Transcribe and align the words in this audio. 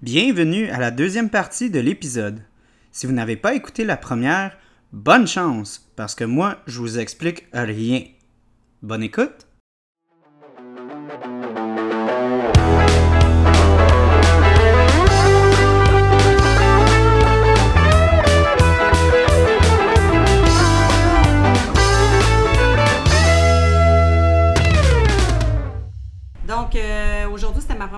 Bienvenue 0.00 0.68
à 0.70 0.78
la 0.78 0.92
deuxième 0.92 1.28
partie 1.28 1.70
de 1.70 1.80
l'épisode. 1.80 2.40
Si 2.92 3.04
vous 3.04 3.12
n'avez 3.12 3.34
pas 3.34 3.54
écouté 3.54 3.82
la 3.84 3.96
première, 3.96 4.56
bonne 4.92 5.26
chance, 5.26 5.90
parce 5.96 6.14
que 6.14 6.22
moi, 6.22 6.58
je 6.68 6.78
vous 6.78 7.00
explique 7.00 7.46
rien. 7.52 8.04
Bonne 8.80 9.02
écoute! 9.02 9.47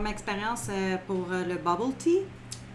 Première 0.00 0.12
expérience 0.12 0.66
euh, 0.70 0.96
pour 1.06 1.26
euh, 1.30 1.44
le 1.46 1.56
bubble 1.56 1.94
tea. 1.98 2.20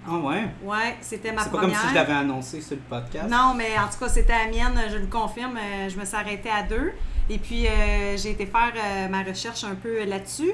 Ah 0.07 0.17
ouais? 0.19 0.43
Ouais, 0.63 0.95
c'était 1.01 1.31
ma 1.31 1.41
C'est 1.43 1.51
pas 1.51 1.57
première. 1.57 1.77
comme 1.79 1.87
si 1.87 1.89
je 1.89 1.95
l'avais 1.95 2.13
annoncé 2.13 2.61
sur 2.61 2.75
le 2.75 2.81
podcast. 2.87 3.27
Non, 3.29 3.53
mais 3.55 3.77
en 3.77 3.91
tout 3.91 3.97
cas, 3.99 4.07
c'était 4.09 4.33
la 4.33 4.47
mienne, 4.51 4.79
je 4.91 4.97
le 4.97 5.07
confirme. 5.07 5.57
euh, 5.57 5.89
Je 5.89 5.99
me 5.99 6.05
suis 6.05 6.15
arrêtée 6.15 6.49
à 6.51 6.61
deux. 6.63 6.91
Et 7.29 7.39
puis, 7.39 7.65
euh, 7.65 8.15
j'ai 8.15 8.31
été 8.31 8.45
faire 8.45 8.71
euh, 8.75 9.07
ma 9.09 9.23
recherche 9.23 9.63
un 9.63 9.73
peu 9.73 10.05
là-dessus. 10.05 10.51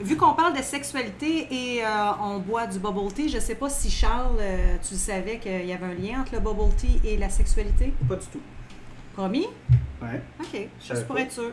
Vu 0.00 0.16
qu'on 0.16 0.34
parle 0.34 0.54
de 0.56 0.62
sexualité 0.62 1.46
et 1.50 1.84
euh, 1.84 1.88
on 2.20 2.38
boit 2.40 2.66
du 2.66 2.78
bubble 2.78 3.10
tea, 3.12 3.28
je 3.30 3.38
sais 3.38 3.54
pas 3.54 3.70
si 3.70 3.90
Charles, 3.90 4.38
tu 4.86 4.94
savais 4.96 5.38
qu'il 5.38 5.64
y 5.66 5.72
avait 5.72 5.86
un 5.86 5.94
lien 5.94 6.20
entre 6.20 6.34
le 6.34 6.40
bubble 6.40 6.74
tea 6.76 7.00
et 7.04 7.16
la 7.16 7.30
sexualité? 7.30 7.94
Pas 8.08 8.16
du 8.16 8.26
tout. 8.26 8.40
Promis? 9.14 9.46
Ouais. 10.02 10.20
OK, 10.40 10.68
juste 10.86 11.06
pour 11.06 11.18
être 11.18 11.32
sûr. 11.32 11.52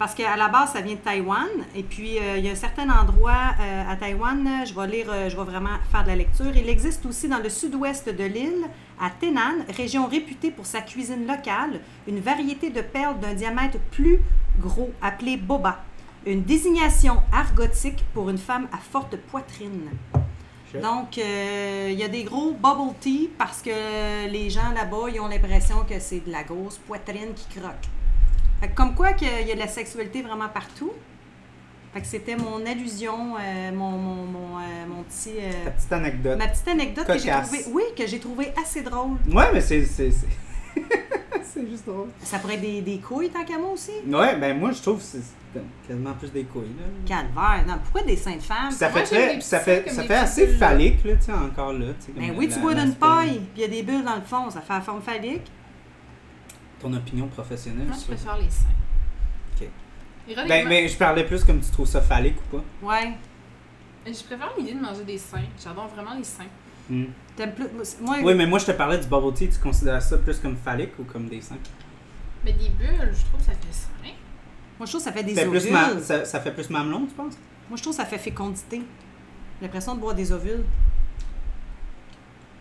Parce 0.00 0.14
qu'à 0.14 0.34
la 0.34 0.48
base, 0.48 0.72
ça 0.72 0.80
vient 0.80 0.94
de 0.94 1.00
Taïwan. 1.00 1.46
Et 1.76 1.82
puis, 1.82 2.18
euh, 2.18 2.38
il 2.38 2.46
y 2.46 2.48
a 2.48 2.52
un 2.52 2.54
certain 2.54 2.88
endroit 2.88 3.52
euh, 3.60 3.82
à 3.86 3.96
Taïwan, 3.96 4.64
je 4.64 4.72
vais 4.72 4.86
lire, 4.86 5.08
euh, 5.10 5.28
je 5.28 5.36
vais 5.36 5.44
vraiment 5.44 5.76
faire 5.92 6.04
de 6.04 6.08
la 6.08 6.16
lecture. 6.16 6.56
Il 6.56 6.70
existe 6.70 7.04
aussi 7.04 7.28
dans 7.28 7.38
le 7.38 7.50
sud-ouest 7.50 8.08
de 8.08 8.24
l'île, 8.24 8.64
à 8.98 9.10
Tainan, 9.10 9.62
région 9.76 10.06
réputée 10.06 10.52
pour 10.52 10.64
sa 10.64 10.80
cuisine 10.80 11.26
locale, 11.26 11.82
une 12.08 12.18
variété 12.18 12.70
de 12.70 12.80
perles 12.80 13.20
d'un 13.20 13.34
diamètre 13.34 13.76
plus 13.90 14.20
gros, 14.58 14.90
appelée 15.02 15.36
boba. 15.36 15.84
Une 16.24 16.44
désignation 16.44 17.18
argotique 17.30 18.02
pour 18.14 18.30
une 18.30 18.38
femme 18.38 18.68
à 18.72 18.78
forte 18.78 19.18
poitrine. 19.18 19.90
Donc, 20.80 21.18
euh, 21.18 21.88
il 21.92 21.98
y 21.98 22.04
a 22.04 22.08
des 22.08 22.24
gros 22.24 22.52
bubble 22.52 22.94
tea 23.00 23.28
parce 23.36 23.60
que 23.60 24.30
les 24.30 24.48
gens 24.48 24.70
là-bas, 24.74 25.10
ils 25.12 25.20
ont 25.20 25.28
l'impression 25.28 25.84
que 25.86 26.00
c'est 26.00 26.24
de 26.24 26.32
la 26.32 26.42
grosse 26.42 26.78
poitrine 26.78 27.34
qui 27.34 27.60
croque. 27.60 27.99
Fait 28.60 28.68
que 28.68 28.74
comme 28.74 28.94
quoi 28.94 29.12
qu'il 29.14 29.28
y 29.46 29.50
a 29.50 29.54
de 29.54 29.58
la 29.58 29.68
sexualité 29.68 30.22
vraiment 30.22 30.48
partout. 30.48 30.92
Fait 31.92 32.00
que 32.00 32.06
c'était 32.06 32.36
mon 32.36 32.64
allusion, 32.66 33.34
euh, 33.36 33.72
mon, 33.72 33.90
mon, 33.90 34.14
mon, 34.24 34.58
euh, 34.58 34.86
mon 34.88 35.02
petit... 35.02 35.32
euh, 35.40 35.50
Ta 35.64 35.70
petite 35.72 35.92
anecdote. 35.92 36.38
ma 36.38 36.46
petite 36.46 36.68
anecdote 36.68 37.06
que 37.06 37.18
j'ai 37.18 37.30
trouvée... 37.32 37.64
Oui, 37.72 37.82
que 37.98 38.06
j'ai 38.06 38.20
trouvé 38.20 38.52
assez 38.62 38.82
drôle. 38.82 39.16
Ouais, 39.28 39.46
mais 39.52 39.60
c'est. 39.60 39.84
C'est 39.86 40.10
c'est- 40.12 40.26
c'est 41.42 41.66
juste 41.68 41.84
drôle. 41.86 42.08
Ça 42.22 42.38
pourrait 42.38 42.54
être 42.54 42.60
des, 42.60 42.80
des 42.80 42.98
couilles, 42.98 43.28
tant 43.30 43.44
qu'à 43.44 43.58
moi 43.58 43.70
aussi. 43.72 43.90
Ouais, 44.06 44.36
ben 44.36 44.56
moi, 44.56 44.70
je 44.70 44.80
trouve 44.80 44.98
que 44.98 45.02
c'est 45.02 45.20
quasiment 45.88 46.12
plus 46.14 46.30
des 46.30 46.44
couilles. 46.44 46.62
Là. 46.78 46.84
Calvaire. 47.06 47.64
Non, 47.66 47.80
pourquoi 47.82 48.02
des 48.02 48.14
seins 48.16 48.36
de 48.36 48.40
femmes? 48.42 48.70
Ça 48.70 48.88
Moi, 48.88 49.00
fait 49.00 49.16
très, 49.32 49.40
ça 49.40 49.58
fait, 49.58 49.90
ça 49.90 50.04
fait 50.04 50.14
assez 50.14 50.46
phallique, 50.46 51.02
là, 51.04 51.14
tu 51.16 51.22
sais, 51.22 51.32
encore 51.32 51.72
là. 51.72 51.86
tu 51.98 52.06
sais, 52.06 52.12
comme 52.12 52.22
Ben 52.22 52.32
la- 52.32 52.38
oui, 52.38 52.48
tu 52.48 52.60
bois 52.60 52.74
d'une 52.74 52.94
paille, 52.94 53.40
puis 53.40 53.48
il 53.56 53.60
y 53.62 53.64
a 53.64 53.68
des 53.68 53.82
bulles 53.82 54.04
dans 54.04 54.14
le 54.14 54.22
fond, 54.22 54.48
ça 54.48 54.60
fait 54.60 54.74
la 54.74 54.80
forme 54.80 55.02
phallique. 55.02 55.50
Ton 56.80 56.92
opinion 56.94 57.28
professionnelle. 57.28 57.86
Moi, 57.86 57.94
je 57.96 58.00
sur- 58.00 58.14
préfère 58.14 58.36
les 58.38 58.50
seins. 58.50 58.66
Ok. 59.60 59.68
Ironiquement, 60.28 60.48
Ben, 60.48 60.68
mais 60.68 60.88
je 60.88 60.96
parlais 60.96 61.24
plus 61.24 61.44
comme 61.44 61.60
tu 61.60 61.70
trouves 61.70 61.86
ça 61.86 62.00
phallique 62.00 62.36
ou 62.52 62.56
pas. 62.56 62.64
Ouais. 62.88 63.12
je 64.06 64.12
préfère 64.24 64.50
l'idée 64.58 64.74
de 64.74 64.80
manger 64.80 65.04
des 65.04 65.18
seins. 65.18 65.42
J'adore 65.62 65.88
vraiment 65.88 66.14
les 66.16 66.24
seins. 66.24 66.44
Hmm. 66.88 67.04
T'aimes 67.36 67.52
plus... 67.54 67.66
Moi, 68.00 68.16
Oui, 68.22 68.34
mais 68.34 68.46
moi, 68.46 68.58
je 68.58 68.66
te 68.66 68.72
parlais 68.72 68.98
du 68.98 69.06
bubble 69.06 69.32
tea. 69.34 69.48
Tu 69.48 69.58
considères 69.58 70.00
ça 70.02 70.18
plus 70.18 70.38
comme 70.38 70.56
phallique 70.56 70.98
ou 70.98 71.04
comme 71.04 71.28
des 71.28 71.40
seins? 71.40 71.58
Mais 72.44 72.52
des 72.54 72.70
bulles, 72.70 73.12
je 73.12 73.24
trouve 73.26 73.40
que 73.40 73.46
ça 73.46 73.52
fait 73.52 73.72
seins. 73.72 74.14
moi, 74.78 74.86
je 74.86 74.90
trouve 74.92 75.00
que 75.00 75.04
ça 75.04 75.12
fait 75.12 75.22
des 75.22 75.38
ovules. 75.38 75.60
plus 75.60 75.70
ma- 75.70 76.00
ça, 76.00 76.24
ça 76.24 76.40
fait 76.40 76.52
plus 76.52 76.70
mamelon, 76.70 77.06
tu 77.06 77.14
penses? 77.14 77.34
Moi, 77.68 77.76
je 77.76 77.82
trouve 77.82 77.94
que 77.94 78.02
ça 78.02 78.06
fait 78.06 78.18
fécondité. 78.18 78.78
J'ai 78.78 79.66
l'impression 79.66 79.94
de 79.94 80.00
boire 80.00 80.14
des 80.14 80.32
ovules. 80.32 80.64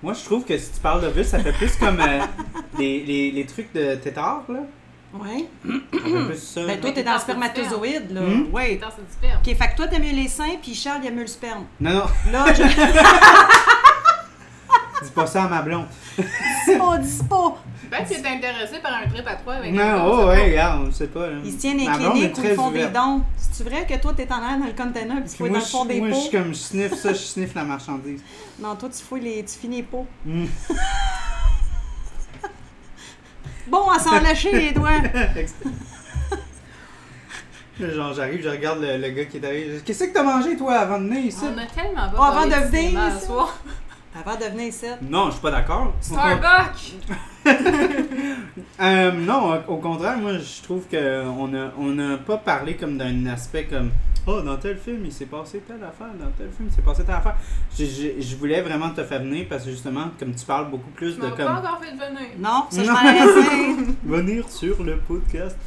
Moi, 0.01 0.13
je 0.13 0.23
trouve 0.23 0.45
que 0.45 0.57
si 0.57 0.71
tu 0.71 0.79
parles 0.79 1.01
d'ovules, 1.01 1.25
ça 1.25 1.39
fait 1.39 1.51
plus 1.51 1.75
comme 1.75 1.99
euh, 1.99 2.19
les, 2.77 3.03
les, 3.03 3.31
les 3.31 3.45
trucs 3.45 3.73
de 3.73 3.95
tétard, 3.95 4.43
là. 4.47 4.59
Ouais. 5.13 5.45
Ça 5.65 5.99
fait 5.99 6.25
plus 6.25 6.37
ça. 6.37 6.65
Ben, 6.67 6.79
toi, 6.79 6.91
t'es 6.91 7.03
dans 7.03 7.13
le 7.15 7.19
spermatozoïde, 7.19 8.11
là. 8.11 8.21
Hmm? 8.21 8.45
Oui. 8.53 8.79
Attends, 8.81 8.93
c'est 8.95 9.05
du 9.05 9.11
sperme. 9.11 9.39
OK, 9.45 9.55
fait 9.57 9.67
que 9.71 9.75
toi, 9.75 9.87
t'aimes 9.87 10.03
mieux 10.03 10.13
les 10.15 10.27
seins, 10.27 10.55
puis 10.61 10.73
Charles, 10.75 10.99
il 11.03 11.07
aime 11.07 11.15
mieux 11.15 11.21
le 11.21 11.27
sperme. 11.27 11.65
Non, 11.81 12.03
non, 12.31 12.45
Là, 12.45 12.53
je 15.01 15.05
dis 15.05 15.11
pas 15.11 15.25
ça 15.27 15.43
à 15.43 15.47
ma 15.47 15.61
blonde. 15.61 15.87
dis 16.17 16.25
pas, 16.77 16.97
dis 16.97 17.19
pas. 17.29 17.57
Peut-être 17.89 18.09
que 18.09 18.21
t'es 18.21 18.27
intéressé 18.27 18.79
par 18.79 18.93
un 18.93 19.07
trip 19.07 19.25
à 19.27 19.35
trois 19.35 19.55
avec 19.55 19.73
Non, 19.73 19.81
un 19.83 20.05
oh, 20.05 20.27
ouais, 20.27 20.45
regarde, 20.51 20.87
on 20.87 20.91
sait 20.91 21.07
pas. 21.07 21.27
là. 21.29 21.37
Ils 21.43 21.51
se 21.53 21.57
tiennent 21.57 21.79
est 21.79 21.85
cliniques 21.91 22.37
où 22.37 22.41
ils 22.43 22.55
font 22.55 22.71
des 22.71 22.87
dons. 22.87 23.21
C'est-tu 23.35 23.63
vrai 23.69 23.85
que 23.87 23.95
toi, 23.99 24.13
t'es 24.15 24.31
en 24.31 24.39
l'air 24.39 24.59
dans 24.59 24.65
le 24.67 24.73
container, 24.73 25.15
puis 25.21 25.29
tu 25.31 25.37
fouilles 25.37 25.49
dans 25.49 25.55
le 25.59 25.61
fond 25.65 25.83
je, 25.83 25.87
des 25.89 25.99
moi, 25.99 26.09
je 26.09 26.13
pots? 26.13 26.19
suis 26.21 26.31
comme, 26.31 26.49
je 26.49 26.59
sniffe 26.59 26.93
ça, 26.95 27.09
je 27.13 27.17
sniffe 27.17 27.53
la 27.55 27.63
marchandise. 27.63 28.21
Non, 28.59 28.75
toi, 28.75 28.89
tu 28.89 29.03
fouilles 29.03 29.21
les... 29.21 29.43
Tu 29.43 29.57
finis 29.59 29.77
les 29.77 29.83
pots. 29.83 30.05
Hmm. 30.25 30.45
Bon, 33.67 33.87
à 33.89 33.99
s'en 33.99 34.19
lâcher 34.19 34.51
les 34.51 34.71
doigts. 34.71 34.89
Genre, 37.79 38.13
j'arrive, 38.13 38.41
je 38.43 38.49
regarde 38.49 38.81
le, 38.81 38.97
le 38.97 39.09
gars 39.11 39.25
qui 39.25 39.37
est 39.37 39.45
arrivé. 39.45 39.79
Qu'est-ce 39.85 40.03
que 40.05 40.13
t'as 40.13 40.23
mangé, 40.23 40.57
toi, 40.57 40.73
avant 40.79 40.99
de 40.99 41.05
venir 41.07 41.25
ici? 41.25 41.43
On 41.43 41.57
a 41.57 41.65
tellement 41.65 42.09
pas 42.09 42.17
Pas 42.17 42.27
avant 42.29 42.45
de 42.47 42.55
venir. 42.75 42.99
Avant 44.15 44.35
de 44.37 44.45
venir 44.45 44.67
ici. 44.67 44.85
Non, 45.07 45.27
je 45.27 45.31
suis 45.33 45.41
pas 45.41 45.51
d'accord. 45.51 45.93
Starbucks! 46.01 46.93
Euh, 48.81 49.11
non, 49.11 49.61
au- 49.67 49.77
contraire, 49.77 50.17
moi, 50.17 50.33
je 50.37 50.63
trouve 50.63 50.85
que 50.89 51.23
on 51.25 51.53
a, 51.53 51.71
on 51.77 51.87
n'a 51.87 52.17
pas 52.17 52.37
parlé 52.37 52.75
comme 52.75 52.97
d'un 52.97 53.25
aspect 53.27 53.65
comme 53.65 53.91
Oh, 54.27 54.41
dans 54.41 54.57
tel 54.57 54.77
film, 54.77 54.99
il 55.05 55.11
s'est 55.11 55.25
passé 55.25 55.59
telle 55.67 55.83
affaire, 55.83 56.07
dans 56.19 56.29
tel 56.37 56.49
film, 56.55 56.69
il 56.69 56.73
s'est 56.75 56.81
passé 56.81 57.03
telle 57.03 57.15
affaire. 57.15 57.35
Je, 57.77 57.83
je- 57.85 58.21
je 58.21 58.35
voulais 58.35 58.61
vraiment 58.61 58.89
te 58.91 59.03
faire 59.03 59.19
venir 59.21 59.47
parce 59.49 59.63
que 59.65 59.71
justement, 59.71 60.11
comme 60.19 60.33
tu 60.35 60.45
parles 60.45 60.69
beaucoup 60.69 60.91
plus 60.91 61.15
Tu 61.15 61.21
de 61.21 61.25
m'as 61.25 61.31
pas 61.31 61.43
comme 61.43 61.55
encore 61.57 61.79
fait 61.81 61.91
venir. 61.91 62.29
Non, 62.37 62.65
ça, 62.69 62.83
je 62.83 63.91
venir 64.09 64.49
sur 64.49 64.83
le 64.83 64.97
podcast. 64.97 65.57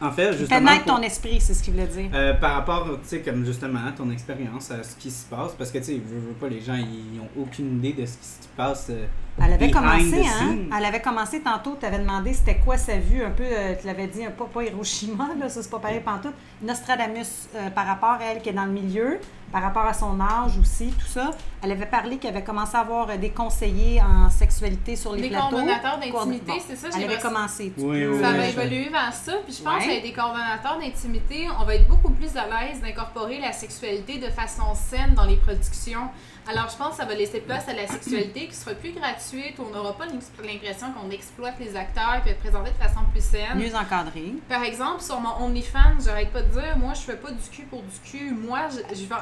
En 0.00 0.10
fait, 0.12 0.32
justement. 0.36 0.60
naître 0.70 0.84
pour- 0.84 0.96
ton 0.96 1.02
esprit, 1.02 1.40
c'est 1.40 1.54
ce 1.54 1.62
qu'il 1.62 1.72
voulait 1.72 1.86
dire. 1.86 2.10
Euh, 2.12 2.34
par 2.34 2.52
rapport, 2.54 2.84
tu 3.02 3.08
sais, 3.08 3.20
comme 3.20 3.44
justement 3.46 3.80
à 3.88 3.92
ton 3.92 4.10
expérience, 4.10 4.70
à 4.70 4.82
ce 4.82 4.94
qui 4.96 5.10
se 5.10 5.24
passe, 5.24 5.52
parce 5.56 5.70
que 5.70 5.78
tu 5.78 5.84
sais, 5.84 5.94
je 5.94 6.14
veux 6.14 6.34
pas, 6.34 6.48
les 6.48 6.60
gens, 6.60 6.74
ils 6.74 7.18
ont 7.20 7.42
aucune 7.42 7.78
idée 7.78 7.94
de 7.94 8.04
ce 8.06 8.12
qui 8.18 8.24
se 8.26 8.48
passe. 8.56 8.88
euh, 8.90 9.06
Elle 9.42 9.52
avait 9.54 9.70
commencé, 9.70 10.22
hein? 10.26 10.56
Elle 10.78 10.84
avait 10.84 11.00
commencé 11.00 11.40
tantôt, 11.40 11.76
tu 11.80 11.86
avais 11.86 11.98
demandé 11.98 12.32
c'était 12.34 12.56
quoi 12.58 12.76
sa 12.76 12.98
vue, 12.98 13.22
un 13.22 13.30
peu, 13.30 13.42
euh, 13.44 13.74
tu 13.80 13.86
l'avais 13.86 14.06
dit, 14.06 14.24
un 14.24 14.30
pas, 14.30 14.44
pas 14.44 14.64
Hiroshima, 14.64 15.28
là, 15.38 15.48
ça 15.48 15.62
c'est 15.62 15.70
pas 15.70 15.78
pareil 15.78 16.00
pantoute. 16.00 16.34
Nostradamus, 16.62 17.48
par 17.74 17.86
rapport 17.86 18.10
à 18.20 18.24
elle 18.32 18.42
qui 18.42 18.48
est 18.50 18.54
dans 18.54 18.64
le 18.66 18.72
milieu, 18.72 19.18
par 19.52 19.62
rapport 19.62 19.86
à 19.86 19.94
son 19.94 20.20
âge 20.20 20.58
aussi, 20.60 20.88
tout 20.98 21.06
ça. 21.06 21.30
Elle 21.62 21.72
avait 21.72 21.86
parlé 21.86 22.18
qu'elle 22.18 22.34
avait 22.36 22.44
commencé 22.44 22.76
à 22.76 22.80
avoir 22.80 23.16
des 23.16 23.30
conseillers 23.30 24.02
en 24.02 24.28
sexualité 24.28 24.96
sur 24.96 25.12
les 25.14 25.22
Des 25.22 25.28
plateaux. 25.30 25.50
coordonnateurs 25.50 25.98
d'intimité, 25.98 26.52
Bon, 26.52 26.58
c'est 26.66 26.76
ça, 26.76 26.88
Elle 26.96 27.04
avait 27.04 27.18
commencé. 27.18 27.72
Oui, 27.78 28.06
oui, 28.06 28.20
Ça 28.20 28.30
oui. 28.30 28.36
va 28.36 28.44
je- 28.44 28.50
évoluer 28.50 28.88
vers 28.88 29.12
ça, 29.14 29.32
puis 29.44 29.54
je 29.54 29.62
pense 29.62 29.82
qu'avec 29.82 30.02
des 30.02 30.12
coordonnateurs 30.12 30.78
d'intimité, 30.78 31.46
on 31.60 31.64
va 31.64 31.74
être 31.76 31.88
beaucoup 31.88 32.10
plus 32.10 32.36
à 32.36 32.44
l'aise 32.46 32.80
d'incorporer 32.82 33.38
la 33.38 33.52
sexualité 33.52 34.18
de 34.18 34.28
façon 34.30 34.64
saine 34.74 35.14
dans 35.14 35.24
les 35.24 35.36
productions. 35.36 36.08
Alors, 36.48 36.68
je 36.70 36.76
pense 36.76 36.90
que 36.90 36.96
ça 36.96 37.04
va 37.04 37.14
laisser 37.14 37.40
place 37.40 37.68
à 37.68 37.74
la 37.74 37.88
sexualité 37.88 38.46
qui 38.46 38.54
sera 38.54 38.72
plus 38.74 38.92
gratuite, 38.92 39.56
on 39.58 39.74
n'aura 39.74 39.96
pas 39.96 40.06
l'impression 40.06 40.92
qu'on 40.92 41.10
exploite 41.10 41.54
les 41.58 41.74
acteurs 41.74 42.22
et 42.24 42.30
être 42.30 42.38
présenté 42.38 42.70
de 42.70 42.76
façon 42.76 43.00
plus 43.10 43.24
saine. 43.24 43.56
Mieux 43.56 43.74
encadré. 43.74 44.34
Par 44.48 44.62
exemple, 44.62 45.02
sur 45.02 45.18
mon 45.18 45.44
OnlyFans, 45.44 45.98
j'arrête 46.04 46.30
pas 46.30 46.42
de 46.42 46.52
dire, 46.52 46.78
moi, 46.78 46.94
je 46.94 47.00
fais 47.00 47.16
pas 47.16 47.32
du 47.32 47.48
cul 47.50 47.64
pour 47.64 47.82
du 47.82 47.98
cul. 48.08 48.30
Moi, 48.30 48.60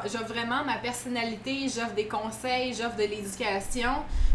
j'offre 0.05 0.27
vraiment 0.27 0.65
ma 0.65 0.77
personnalité, 0.77 1.63
j'offre 1.63 1.95
des 1.95 2.07
conseils, 2.07 2.75
j'offre 2.75 2.97
de 2.97 3.05
l'éducation. 3.05 3.93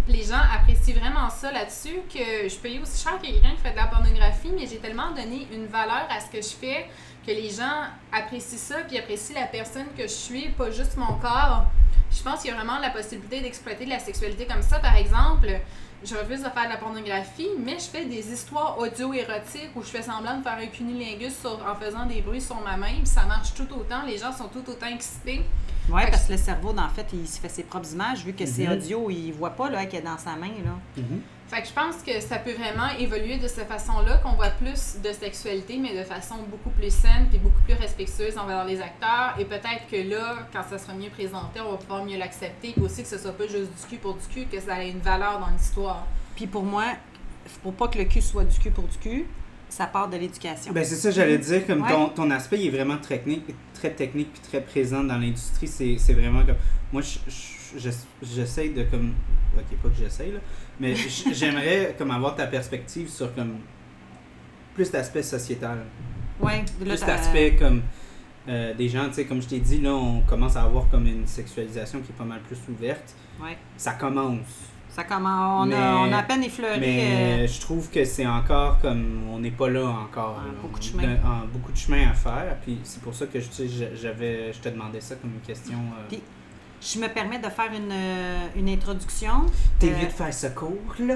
Les 0.08 0.24
gens 0.24 0.42
apprécient 0.56 0.96
vraiment 0.96 1.30
ça 1.30 1.52
là-dessus, 1.52 2.00
que 2.12 2.50
je 2.50 2.56
paye 2.56 2.80
aussi 2.80 3.04
cher 3.04 3.20
que 3.20 3.28
quelqu'un 3.28 3.52
qui 3.52 3.62
fait 3.62 3.72
de 3.72 3.76
la 3.76 3.86
pornographie, 3.86 4.50
mais 4.58 4.66
j'ai 4.66 4.78
tellement 4.78 5.12
donné 5.12 5.48
une 5.54 5.68
valeur 5.68 6.08
à 6.10 6.20
ce 6.20 6.32
que 6.32 6.42
je 6.42 6.56
fais 6.56 6.88
que 7.30 7.36
les 7.36 7.50
gens 7.50 7.84
apprécient 8.12 8.58
ça, 8.58 8.76
puis 8.88 8.98
apprécient 8.98 9.36
la 9.40 9.46
personne 9.48 9.86
que 9.96 10.04
je 10.04 10.08
suis, 10.08 10.50
pas 10.50 10.72
juste 10.72 10.98
mon 10.98 11.14
corps. 11.20 11.66
Je 12.12 12.24
pense 12.24 12.42
qu'il 12.42 12.50
y 12.50 12.54
a 12.54 12.58
vraiment 12.58 12.80
la 12.80 12.90
possibilité 12.90 13.40
d'exploiter 13.42 13.86
de 13.86 13.92
la 13.92 14.00
sexualité 14.00 14.48
comme 14.48 14.64
ça. 14.64 14.80
Par 14.80 14.96
exemple, 14.96 15.48
je 16.04 16.16
refuse 16.16 16.40
de 16.40 16.50
faire 16.50 16.66
de 16.66 16.70
la 16.70 16.78
pornographie, 16.78 17.50
mais 17.64 17.74
je 17.78 17.84
fais 17.86 18.06
des 18.06 18.32
histoires 18.34 18.80
audio-érotiques 18.80 19.70
où 19.76 19.82
je 19.84 19.90
fais 19.90 20.02
semblant 20.02 20.38
de 20.40 20.44
faire 20.44 20.58
un 20.58 20.66
cunilingus 20.68 21.38
sur- 21.40 21.60
en 21.64 21.76
faisant 21.76 22.06
des 22.08 22.22
bruits 22.22 22.42
sur 22.42 22.60
ma 22.62 22.78
main, 22.78 22.94
puis 22.98 23.06
ça 23.06 23.26
marche 23.26 23.54
tout 23.54 23.68
autant. 23.74 24.02
Les 24.08 24.18
gens 24.18 24.34
sont 24.34 24.48
tout 24.48 24.64
autant 24.68 24.88
excités. 24.88 25.42
Oui, 25.92 26.02
parce 26.10 26.26
que 26.26 26.32
le 26.32 26.38
cerveau, 26.40 26.74
en 26.76 26.90
fait, 26.90 27.06
il 27.14 27.28
se 27.28 27.40
fait 27.40 27.50
ses 27.50 27.64
propres 27.64 27.92
images, 27.94 28.24
vu 28.26 28.34
que 28.34 28.46
c'est 28.48 28.66
Mhm. 28.66 28.74
audio, 28.74 29.10
il 29.12 29.32
voit 29.34 29.52
pas 29.52 29.70
là, 29.70 29.86
qu'il 29.86 30.00
est 30.00 30.04
dans 30.04 30.18
sa 30.18 30.36
main. 30.36 30.48
Là. 30.66 30.72
Mhm. 30.98 31.22
Fait 31.50 31.62
que 31.64 31.68
je 31.68 31.74
pense 31.74 31.96
que 32.06 32.20
ça 32.22 32.38
peut 32.38 32.54
vraiment 32.54 32.90
évoluer 33.00 33.38
de 33.38 33.48
cette 33.48 33.68
façon-là, 33.68 34.18
qu'on 34.18 34.34
voit 34.34 34.50
plus 34.52 34.98
de 35.04 35.12
sexualité, 35.12 35.78
mais 35.78 35.98
de 35.98 36.04
façon 36.04 36.36
beaucoup 36.50 36.70
plus 36.70 36.92
saine 36.94 37.28
puis 37.30 37.40
beaucoup 37.40 37.62
plus 37.62 37.74
respectueuse 37.74 38.38
envers 38.38 38.66
les 38.66 38.80
acteurs. 38.80 39.34
Et 39.40 39.46
peut-être 39.46 39.88
que 39.90 39.96
là, 40.10 40.48
quand 40.54 40.62
ça 40.70 40.78
sera 40.78 40.94
mieux 40.94 41.10
présenté, 41.10 41.60
on 41.60 41.72
va 41.72 41.78
pouvoir 41.78 42.06
mieux 42.06 42.18
l'accepter. 42.20 42.74
Puis 42.74 42.82
aussi 42.84 43.02
que 43.02 43.08
ce 43.10 43.18
soit 43.18 43.32
pas 43.36 43.48
juste 43.48 43.72
du 43.82 43.88
cul 43.90 43.98
pour 43.98 44.14
du 44.16 44.28
cul, 44.28 44.46
que 44.46 44.60
ça 44.62 44.84
ait 44.84 44.92
une 44.92 45.00
valeur 45.00 45.40
dans 45.40 45.48
l'histoire. 45.50 46.06
Puis 46.36 46.46
pour 46.46 46.64
moi, 46.64 46.84
pour 47.64 47.74
pas 47.74 47.88
que 47.88 47.98
le 47.98 48.06
cul 48.06 48.22
soit 48.22 48.44
du 48.44 48.58
cul 48.60 48.70
pour 48.70 48.84
du 48.88 48.98
cul, 49.00 49.26
ça 49.70 49.88
part 49.88 50.08
de 50.08 50.18
l'éducation. 50.18 50.72
Ben 50.72 50.84
c'est 50.86 50.96
ça, 50.98 51.10
j'allais 51.10 51.38
dire, 51.40 51.66
comme 51.66 51.82
Ouais. 51.82 51.90
ton, 51.92 52.10
ton 52.10 52.30
aspect 52.32 52.60
il 52.60 52.68
est 52.68 52.72
vraiment 52.78 52.98
technique, 52.98 53.44
très 53.74 53.90
technique 53.92 54.32
puis 54.34 54.42
très 54.42 54.62
présent 54.62 55.04
dans 55.04 55.18
l'industrie. 55.18 55.68
C'est 55.68 55.98
c'est 55.98 56.14
vraiment 56.14 56.46
comme. 56.46 56.56
Moi, 56.94 57.02
je- 57.02 57.20
je- 57.28 57.80
j'ess- 57.80 58.08
j'essaye 58.22 58.70
de 58.72 58.84
comme. 58.84 59.14
Ok, 59.58 59.78
pas 59.82 59.90
que 59.90 59.96
j'essaye, 59.96 60.32
là. 60.32 60.40
Mais 60.80 60.96
j'aimerais 61.34 61.96
comme 61.98 62.12
avoir 62.12 62.36
ta 62.36 62.48
perspective 62.48 63.10
sur 63.10 63.34
comme. 63.36 63.58
Plus 64.76 64.92
d'aspect 64.92 65.24
sociétal. 65.24 65.80
ouais, 66.40 66.64
Plus 66.80 67.00
d'aspect 67.02 67.56
comme. 67.56 67.82
euh, 68.48 68.74
des 68.74 68.88
gens, 68.90 69.08
tu 69.08 69.16
sais, 69.16 69.26
comme 69.26 69.42
je 69.42 69.48
t'ai 69.48 69.60
dit, 69.60 69.82
là, 69.82 69.94
on 69.94 70.22
commence 70.22 70.56
à 70.56 70.64
avoir 70.64 70.88
comme 70.90 71.06
une 71.06 71.28
sexualisation 71.28 72.00
qui 72.00 72.12
est 72.12 72.16
pas 72.16 72.24
mal 72.24 72.40
plus 72.42 72.58
ouverte. 72.72 73.14
Ouais. 73.42 73.58
Ça 73.78 73.94
commence. 73.94 74.46
Ça 74.90 75.04
commence, 75.04 75.64
on, 75.64 75.66
Mais- 75.68 75.76
a, 75.76 75.98
on 75.98 76.12
a 76.12 76.18
à 76.18 76.24
peine 76.24 76.44
effleuré. 76.44 76.80
Mais 76.80 77.44
euh, 77.44 77.48
je 77.48 77.60
trouve 77.62 77.90
que 77.92 78.04
c'est 78.06 78.26
encore 78.26 78.80
comme. 78.80 79.22
On 79.30 79.40
n'est 79.40 79.52
pas 79.52 79.70
là 79.70 79.86
encore. 79.86 80.40
Ah, 80.42 80.48
là. 80.48 80.54
beaucoup 80.62 80.80
de 80.80 80.84
chemin. 80.84 81.16
ah, 81.26 81.44
beaucoup 81.52 81.72
de 81.72 81.78
chemin 81.78 82.10
à 82.10 82.14
faire. 82.14 82.56
Puis 82.64 82.80
c'est 82.84 83.02
pour 83.02 83.14
ça 83.14 83.28
que 83.28 83.40
je, 83.40 83.48
j'avais, 84.02 84.52
je 84.54 84.60
te 84.60 84.70
demandais 84.70 85.02
ça 85.02 85.16
comme 85.16 85.32
une 85.34 85.42
question. 85.42 85.78
euh. 85.78 86.06
Puis- 86.08 86.22
je 86.82 87.00
me 87.00 87.08
permets 87.08 87.40
de 87.40 87.50
faire 87.50 87.72
une, 87.76 87.92
euh, 87.92 88.40
une 88.56 88.70
introduction. 88.70 89.46
T'es 89.80 89.88
Euh, 89.90 89.94
vieux 89.98 90.08
de 90.08 90.12
faire 90.14 90.34
ce 90.34 90.48
cours, 90.48 90.78
là? 91.00 91.16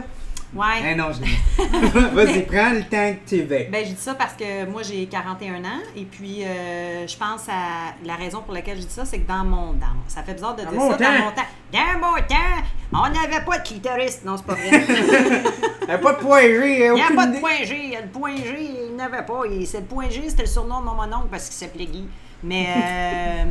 Ouais. 0.56 0.92
Eh 0.92 0.94
non, 0.94 1.07
je 1.12 1.19
Vas-y, 2.13 2.44
prends 2.44 2.69
le 2.69 2.81
temps 2.83 3.12
que 3.15 3.27
tu 3.27 3.42
veux. 3.42 3.65
Ben, 3.71 3.83
je 3.83 3.89
dis 3.94 3.98
ça 4.01 4.13
parce 4.13 4.33
que 4.33 4.65
moi, 4.69 4.83
j'ai 4.83 5.07
41 5.07 5.65
ans 5.65 5.80
et 5.95 6.04
puis 6.04 6.44
euh, 6.44 7.07
je 7.07 7.18
pense 7.18 7.50
à 7.50 7.95
la 8.06 8.13
raison 8.15 8.42
pour 8.44 8.54
laquelle 8.54 8.77
je 8.77 8.83
dis 8.86 8.94
ça, 8.94 9.04
c'est 9.04 9.18
que 9.18 9.27
dans 9.27 9.44
mon 9.44 9.74
dans, 9.74 9.88
ça 10.07 10.21
fait 10.21 10.36
bizarre 10.36 10.56
de 10.56 10.62
Dans 10.63 10.69
dire 10.71 10.80
ça, 10.81 10.88
temps. 10.89 11.04
dans 11.06 11.12
mon 11.25 11.31
temps. 11.31 11.42
Dans 11.74 12.00
mon 12.00 12.16
temps, 12.18 12.63
on 12.94 13.09
n'avait 13.09 13.44
pas 13.44 13.57
de 13.57 13.68
clitoris. 13.68 14.21
Non, 14.24 14.38
c'est 14.38 14.45
pas 14.45 14.54
vrai. 14.54 14.69
Il 15.88 15.92
a 15.92 15.98
pas 15.98 16.13
de 16.13 16.19
point 16.19 16.42
G, 16.42 16.86
Il 16.86 16.94
n'y 16.94 17.01
a 17.01 17.12
pas 17.16 17.25
de 17.25 17.39
point 17.39 17.63
G. 17.63 17.98
Le 18.00 18.07
point 18.09 18.36
G, 18.36 18.69
il 18.89 18.95
n'avait 18.95 19.25
pas. 19.25 19.42
Il- 19.50 19.66
C'est 19.66 19.80
le 19.80 19.86
point 19.86 20.07
G, 20.09 20.21
c'était 20.30 20.44
le 20.44 20.48
surnom 20.50 20.81
de 20.81 20.86
mon 20.86 20.94
mononcle 20.94 21.30
parce 21.31 21.45
qu'il 21.50 21.56
s'appelait 21.56 21.88
Guy. 21.88 22.07
Mais 22.44 22.68
euh, 22.77 23.44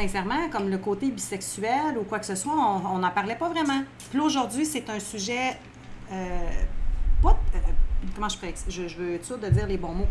sincèrement, 0.00 0.48
comme 0.52 0.68
le 0.68 0.78
côté 0.78 1.10
bisexuel 1.10 1.96
ou 1.98 2.04
quoi 2.04 2.18
que 2.18 2.26
ce 2.26 2.34
soit, 2.34 2.52
on 2.54 2.98
n'en 2.98 3.10
parlait 3.10 3.36
pas 3.36 3.48
vraiment. 3.48 3.82
Puis 4.10 4.18
là, 4.18 4.24
aujourd'hui, 4.24 4.64
c'est 4.66 4.88
un 4.90 5.00
sujet. 5.00 5.56
euh, 6.12 6.38
pas, 7.22 7.38
euh, 7.54 7.58
comment 8.14 8.28
je 8.28 8.36
pourrais. 8.38 8.54
Je, 8.68 8.86
je 8.88 8.96
veux 8.98 9.14
être 9.14 9.24
sûre 9.24 9.38
de 9.38 9.48
dire 9.48 9.66
les 9.66 9.78
bons 9.78 9.92
mots. 9.94 10.08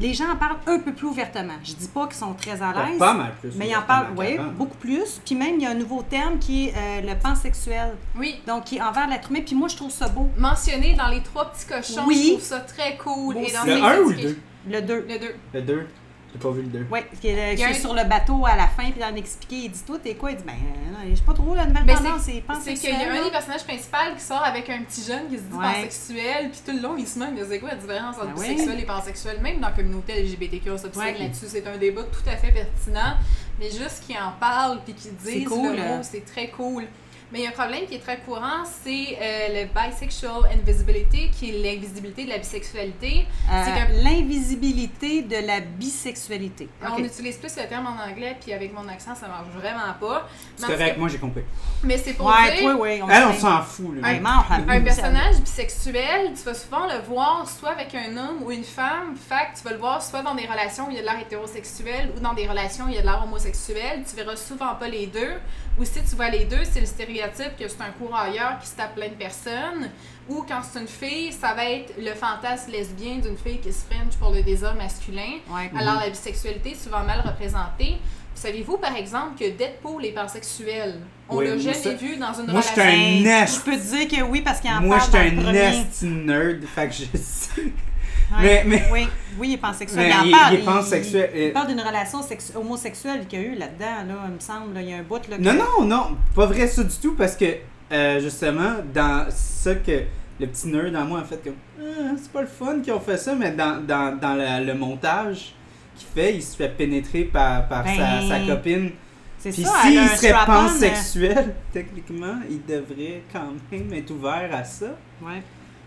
Les 0.00 0.14
gens 0.14 0.30
en 0.32 0.36
parlent 0.36 0.56
un 0.66 0.78
peu 0.80 0.92
plus 0.94 1.06
ouvertement. 1.06 1.58
Je 1.62 1.74
dis 1.74 1.86
pas 1.86 2.06
qu'ils 2.06 2.16
sont 2.16 2.32
très 2.32 2.60
à 2.62 2.72
l'aise. 2.72 2.98
Pas 2.98 3.12
mal 3.14 3.32
plus. 3.40 3.52
Mais 3.56 3.68
ils 3.68 3.76
en 3.76 3.82
parlent, 3.82 4.08
oui, 4.16 4.36
beaucoup 4.56 4.76
plus. 4.78 5.20
Puis 5.24 5.34
même, 5.34 5.56
il 5.56 5.62
y 5.62 5.66
a 5.66 5.70
un 5.70 5.74
nouveau 5.74 6.02
terme 6.02 6.38
qui 6.38 6.68
est 6.68 6.74
euh, 6.76 7.00
le 7.02 7.18
pansexuel. 7.18 7.94
Oui. 8.16 8.40
Donc, 8.46 8.64
qui 8.64 8.76
est 8.78 8.82
envers 8.82 9.06
l'être 9.06 9.30
humain. 9.30 9.42
Puis 9.46 9.54
moi, 9.54 9.68
je 9.68 9.76
trouve 9.76 9.90
ça 9.92 10.08
beau. 10.08 10.28
Mentionné 10.36 10.94
dans 10.94 11.08
les 11.08 11.22
trois 11.22 11.52
petits 11.52 11.66
cochons, 11.66 12.04
Oui. 12.06 12.22
je 12.24 12.30
trouve 12.32 12.42
ça 12.42 12.60
très 12.60 12.96
cool. 12.96 13.34
Moi 13.34 13.44
Et 13.48 13.52
dans 13.52 13.64
Le 13.64 13.76
ses 13.76 13.80
1 13.82 13.98
ou 14.00 14.08
le 14.08 14.14
éducations- 14.18 14.36
2 14.66 14.72
Le 14.72 14.82
2. 14.82 15.06
Le 15.08 15.18
2. 15.18 15.34
Le 15.54 15.62
2. 15.62 15.86
J'ai 16.32 16.38
pas 16.38 16.50
vu 16.50 16.62
le 16.62 16.68
2. 16.68 16.86
Oui, 16.90 17.00
qui 17.20 17.28
est, 17.28 17.52
Il 17.52 17.54
y 17.54 17.56
qui 17.56 17.64
a 17.64 17.68
est 17.68 17.70
un- 17.72 17.74
sur 17.78 17.92
le 17.92 18.04
bateau 18.04 18.46
à 18.46 18.56
la 18.56 18.66
fin, 18.66 18.90
puis 18.90 19.00
d'en 19.00 19.14
expliquer. 19.14 19.56
Il 19.66 19.70
dit 19.70 19.82
Toi, 19.86 19.98
t'es 20.02 20.14
quoi? 20.14 20.30
Il 20.30 20.38
dit 20.38 20.44
Ben, 20.46 20.54
non, 20.90 20.98
je 21.10 21.14
sais 21.16 21.22
pas 21.22 21.34
trop, 21.34 21.54
la 21.54 21.66
nouvelle 21.66 21.84
Ben, 21.84 21.96
tendance, 21.96 22.22
c'est 22.22 22.24
C'est 22.26 22.32
qu'il 22.32 22.42
pansexuel. 22.44 22.92
y 22.92 23.04
a 23.04 23.20
un 23.20 23.24
des 23.24 23.30
personnages 23.30 23.64
principaux 23.64 23.96
qui 24.16 24.22
sort 24.24 24.42
avec 24.42 24.70
un 24.70 24.82
petit 24.82 25.02
jeune 25.04 25.28
qui 25.28 25.36
se 25.36 25.42
dit 25.42 25.54
Ouais. 25.56 25.64
pansexuel, 25.74 26.50
puis 26.50 26.60
tout 26.64 26.72
le 26.72 26.80
long, 26.82 26.94
il 26.96 27.06
se 27.06 27.18
demande, 27.18 27.34
mais 27.34 27.42
c'est 27.48 27.58
quoi 27.60 27.68
la 27.70 27.74
différence 27.76 28.16
entre 28.16 28.26
Ben 28.28 28.32
oui. 28.38 28.48
bisexuel 28.48 28.80
et 28.80 28.86
pansexuel, 28.86 29.40
même 29.42 29.60
dans 29.60 29.68
la 29.68 29.74
communauté 29.74 30.22
LGBTQ, 30.22 30.70
on 30.70 30.78
s'obstine 30.78 31.02
Ouais. 31.02 31.18
là-dessus, 31.18 31.46
c'est 31.48 31.66
un 31.66 31.76
débat 31.76 32.02
tout 32.04 32.26
à 32.28 32.36
fait 32.36 32.50
pertinent, 32.52 33.16
mais 33.60 33.70
juste 33.70 34.04
qu'ils 34.06 34.16
en 34.16 34.32
parlent 34.40 34.78
puis 34.84 34.94
qu'ils 34.94 35.10
C'est 35.22 35.32
disent 35.40 35.48
cool, 35.48 35.76
le 35.76 35.82
mot, 35.82 36.02
c'est 36.02 36.24
très 36.24 36.48
cool. 36.48 36.84
Mais 37.32 37.38
il 37.40 37.42
y 37.44 37.46
a 37.46 37.48
un 37.48 37.52
problème 37.52 37.86
qui 37.86 37.94
est 37.94 37.98
très 37.98 38.18
courant, 38.18 38.62
c'est 38.64 39.16
euh, 39.20 39.62
le 39.64 39.68
bisexual 39.90 40.42
invisibility, 40.52 41.30
qui 41.30 41.48
est 41.48 41.62
l'invisibilité 41.62 42.24
de 42.24 42.28
la 42.28 42.36
bisexualité. 42.36 43.26
Euh, 43.50 43.64
c'est 43.64 43.72
que- 43.72 44.04
L'invisibilité 44.04 45.22
de 45.22 45.36
la 45.46 45.60
bisexualité. 45.60 46.68
On 46.82 46.98
utilise 47.02 47.38
plus 47.38 47.56
le 47.56 47.66
terme 47.68 47.86
en 47.86 48.10
anglais, 48.10 48.36
puis 48.40 48.52
avec 48.52 48.74
mon 48.74 48.86
accent, 48.88 49.14
ça 49.14 49.28
marche 49.28 49.48
vraiment 49.54 49.94
pas. 49.98 50.28
C'est 50.56 50.66
correct, 50.66 50.94
tout 50.94 51.00
moi 51.00 51.08
j'ai 51.08 51.18
compris. 51.18 51.42
Mais 51.82 51.96
c'est 51.96 52.12
pour 52.12 52.26
Ouais, 52.26 52.52
dire... 52.52 52.60
toi, 52.60 52.76
oui. 52.80 53.00
On, 53.02 53.08
Elle, 53.08 53.24
on 53.24 53.32
s'en 53.34 53.62
fout, 53.62 53.94
là. 54.00 54.08
Un 54.68 54.80
personnage 54.82 55.40
bisexuel, 55.40 56.32
tu 56.36 56.42
vas 56.44 56.54
souvent 56.54 56.86
le 56.86 56.98
voir 57.08 57.48
soit 57.48 57.70
avec 57.70 57.94
un 57.94 58.14
homme 58.16 58.42
ou 58.42 58.50
une 58.50 58.64
femme. 58.64 59.16
Fait 59.16 59.52
que 59.52 59.58
tu 59.58 59.64
vas 59.64 59.72
le 59.72 59.78
voir 59.78 60.02
soit 60.02 60.22
dans 60.22 60.34
des 60.34 60.46
relations 60.46 60.86
où 60.88 60.90
il 60.90 60.96
y 60.96 60.98
a 60.98 61.02
de 61.02 61.06
l'air 61.06 61.18
hétérosexuel 61.20 62.12
ou 62.16 62.20
dans 62.20 62.34
des 62.34 62.46
relations 62.46 62.84
où 62.84 62.88
il 62.88 62.94
y 62.94 62.98
a 62.98 63.00
de 63.00 63.06
l'air 63.06 63.22
homosexuel. 63.24 64.02
Tu 64.08 64.16
verras 64.16 64.36
souvent 64.36 64.74
pas 64.74 64.88
les 64.88 65.06
deux. 65.06 65.34
Ou 65.80 65.84
si 65.84 66.02
tu 66.08 66.16
vois 66.16 66.28
les 66.28 66.44
deux, 66.44 66.64
c'est 66.70 66.80
le 66.80 66.86
stéréotype 66.86 67.56
que 67.58 67.66
c'est 67.66 67.80
un 67.80 67.90
coureur 67.98 68.58
qui 68.60 68.66
se 68.68 68.76
tape 68.76 68.94
plein 68.94 69.08
de 69.08 69.14
personnes. 69.14 69.88
Ou 70.28 70.44
quand 70.46 70.60
c'est 70.62 70.80
une 70.80 70.86
fille, 70.88 71.32
ça 71.32 71.54
va 71.54 71.64
être 71.64 71.94
le 71.98 72.12
fantasme 72.14 72.70
lesbien 72.70 73.16
d'une 73.16 73.36
fille 73.38 73.58
qui 73.58 73.72
se 73.72 73.84
fringe 73.86 74.14
pour 74.20 74.30
le 74.32 74.42
désir 74.42 74.74
masculin. 74.74 75.38
Ouais. 75.50 75.70
Alors 75.78 75.98
la 76.00 76.10
bisexualité 76.10 76.72
est 76.72 76.82
souvent 76.82 77.02
mal 77.02 77.20
représentée. 77.24 77.96
Savez-vous 78.34 78.76
par 78.78 78.96
exemple 78.96 79.38
que 79.38 79.50
Deadpool 79.50 80.04
est 80.06 80.12
pansexuel? 80.12 81.00
On 81.28 81.36
Oui, 81.38 81.46
l'a 81.46 81.54
moi, 81.54 81.62
jamais 81.62 81.74
ça- 81.74 81.92
vu 81.94 82.16
dans 82.16 82.32
une 82.34 82.50
moi, 82.50 82.60
relation. 82.60 82.74
j'étais 82.76 82.82
un 82.82 82.92
Ben, 82.92 83.22
nest. 83.24 83.54
Je 83.56 83.60
peux 83.70 83.76
te 83.76 83.96
dire 83.96 84.08
que 84.08 84.22
oui, 84.24 84.40
parce 84.42 84.60
qu'il 84.60 84.70
en 84.70 84.80
Moi, 84.80 84.98
parle 84.98 85.10
j'étais 85.24 85.30
dans 85.36 85.42
le 85.42 85.48
un 85.48 85.52
nasty 85.52 86.06
nerd, 86.06 86.64
fait 86.66 86.88
que 86.88 86.94
je 86.94 87.04
sais. 87.18 87.62
Ouais. 88.40 88.42
Mais- 88.42 88.64
mais- 88.66 88.88
Oui, 88.92 89.08
oui, 89.38 89.48
il 89.48 89.54
est 89.54 89.58
pansexuel. 89.58 90.08
Mais 90.08 90.28
il 90.28 90.30
parle. 90.30 90.54
il 90.54 90.60
est 90.60 90.64
pansexuel. 90.64 91.30
Il, 91.34 91.40
il 91.42 91.52
parle 91.52 91.68
d'une 91.68 91.80
relation 91.80 92.22
sexu- 92.22 92.56
homosexuelle 92.56 93.26
qu'il 93.26 93.40
y 93.40 93.44
a 93.44 93.46
eu 93.46 93.54
là-dedans, 93.54 94.06
là, 94.08 94.14
il 94.28 94.34
me 94.34 94.40
semble. 94.40 94.76
Il 94.80 94.88
y 94.88 94.92
a 94.92 94.96
un 94.98 95.02
bout, 95.02 95.28
là. 95.28 95.36
que- 95.36 95.42
Non, 95.42 95.54
non, 95.54 95.84
non, 95.86 96.16
pas 96.34 96.46
vrai 96.46 96.66
ça 96.66 96.82
du 96.82 96.96
tout, 96.96 97.14
parce 97.14 97.36
que 97.36 97.44
euh, 97.92 98.20
justement, 98.20 98.76
dans 98.94 99.26
ça 99.30 99.74
que 99.74 100.02
le 100.40 100.46
petit 100.46 100.68
nerd 100.68 100.94
en 100.96 101.04
moi 101.04 101.20
a 101.20 101.24
fait 101.24 101.42
comme 101.44 101.54
Ah, 101.80 102.12
c'est 102.20 102.32
pas 102.32 102.40
le 102.42 102.46
fun 102.46 102.80
qu'ils 102.80 102.92
ont 102.92 103.00
fait 103.00 103.16
ça, 103.18 103.34
mais 103.34 103.50
dans, 103.52 103.84
dans, 103.84 104.18
dans 104.18 104.34
la- 104.34 104.60
le 104.60 104.74
montage 104.74 105.54
qu'il 105.96 106.08
fait, 106.08 106.34
il 106.34 106.42
se 106.42 106.56
fait 106.56 106.70
pénétrer 106.70 107.24
par, 107.24 107.68
par 107.68 107.84
sa, 107.86 107.92
Ben, 107.96 108.28
sa 108.28 108.38
copine. 108.40 108.90
C'est 109.38 109.50
Puis 109.50 109.64
s'il 109.64 109.98
un 109.98 110.06
serait 110.06 110.32
euh, 110.32 110.46
pansexuel, 110.46 111.54
techniquement, 111.72 112.36
il 112.48 112.64
devrait 112.64 113.22
quand 113.32 113.52
même 113.72 113.92
être 113.92 114.10
ouvert 114.12 114.48
à 114.52 114.62
ça. 114.64 114.86
Ouais. 115.20 115.42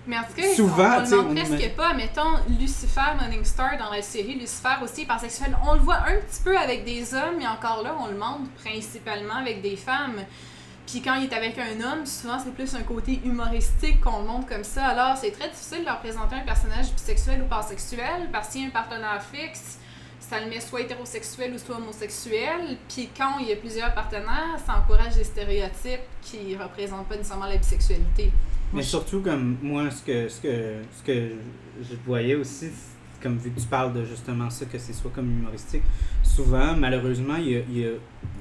Mais 0.07 0.17
en 0.17 0.23
tout 0.23 0.33
cas, 0.35 0.53
Souvent, 0.55 0.97
on, 0.97 1.01
le 1.01 1.09
montre 1.09 1.29
on 1.29 1.33
presque 1.33 1.75
pas. 1.75 1.93
Mettons, 1.93 2.39
Lucifer 2.59 3.15
Morningstar 3.19 3.77
dans 3.77 3.89
la 3.89 4.01
série, 4.01 4.35
Lucifer 4.35 4.75
aussi 4.83 5.01
est 5.01 5.05
pansexuel. 5.05 5.57
On 5.67 5.73
le 5.73 5.79
voit 5.79 5.97
un 5.97 6.17
petit 6.17 6.41
peu 6.43 6.57
avec 6.57 6.83
des 6.85 7.13
hommes, 7.13 7.37
mais 7.39 7.47
encore 7.47 7.81
là, 7.83 7.95
on 7.99 8.07
le 8.07 8.17
montre 8.17 8.49
principalement 8.63 9.35
avec 9.35 9.61
des 9.61 9.75
femmes. 9.75 10.21
Puis 10.85 11.01
quand 11.01 11.15
il 11.15 11.23
est 11.25 11.33
avec 11.33 11.57
un 11.57 11.81
homme, 11.81 12.05
souvent 12.05 12.37
c'est 12.37 12.53
plus 12.53 12.75
un 12.75 12.83
côté 12.83 13.19
humoristique 13.25 13.99
qu'on 14.01 14.19
le 14.19 14.25
montre 14.25 14.47
comme 14.47 14.63
ça. 14.63 14.85
Alors 14.85 15.17
c'est 15.17 15.31
très 15.31 15.49
difficile 15.49 15.79
de 15.79 15.85
leur 15.85 15.99
présenter 15.99 16.35
un 16.35 16.45
personnage 16.45 16.91
bisexuel 16.93 17.41
ou 17.41 17.47
pansexuel 17.47 18.29
parce 18.31 18.49
qu'il 18.49 18.61
y 18.61 18.65
a 18.65 18.67
un 18.67 18.71
partenaire 18.71 19.21
fixe, 19.23 19.79
ça 20.19 20.39
le 20.39 20.47
met 20.47 20.59
soit 20.59 20.81
hétérosexuel 20.81 21.53
ou 21.53 21.57
soit 21.57 21.77
homosexuel. 21.77 22.77
Puis 22.87 23.09
quand 23.17 23.39
il 23.39 23.47
y 23.47 23.51
a 23.51 23.55
plusieurs 23.55 23.93
partenaires, 23.95 24.59
ça 24.65 24.77
encourage 24.77 25.15
des 25.15 25.23
stéréotypes 25.23 26.05
qui 26.21 26.55
représentent 26.55 27.07
pas 27.07 27.15
nécessairement 27.15 27.47
la 27.47 27.57
bisexualité. 27.57 28.31
Mais 28.75 28.83
surtout, 28.83 29.21
comme 29.21 29.55
moi, 29.61 29.89
ce 29.89 30.03
que, 30.03 30.27
ce 30.27 30.41
que, 30.41 30.75
ce 30.97 31.03
que 31.03 31.29
je 31.81 31.95
voyais 32.05 32.35
aussi, 32.35 32.67
comme 33.21 33.37
vu 33.37 33.49
que 33.51 33.59
tu 33.59 33.67
parles 33.67 33.93
de 33.93 34.03
justement 34.03 34.49
ça, 34.49 34.65
que 34.65 34.77
c'est 34.77 34.93
soit 34.93 35.11
comme 35.11 35.31
humoristique, 35.31 35.83
souvent, 36.23 36.75
malheureusement, 36.77 37.37
il 37.37 37.49
y 37.49 37.55
a, 37.55 37.59
il 37.69 37.77
y 37.79 37.85
a 37.85 37.91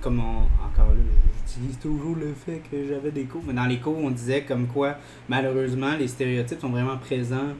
comme 0.00 0.18
on, 0.18 0.42
encore 0.64 0.88
là, 0.92 1.00
j'utilise 1.46 1.78
toujours 1.78 2.16
le 2.16 2.34
fait 2.34 2.60
que 2.70 2.86
j'avais 2.88 3.12
des 3.12 3.24
cours, 3.24 3.42
mais 3.46 3.52
dans 3.52 3.66
les 3.66 3.78
cours, 3.78 3.96
on 3.96 4.10
disait 4.10 4.42
comme 4.42 4.66
quoi, 4.66 4.96
malheureusement, 5.28 5.94
les 5.98 6.08
stéréotypes 6.08 6.60
sont 6.60 6.70
vraiment 6.70 6.98
présents 6.98 7.54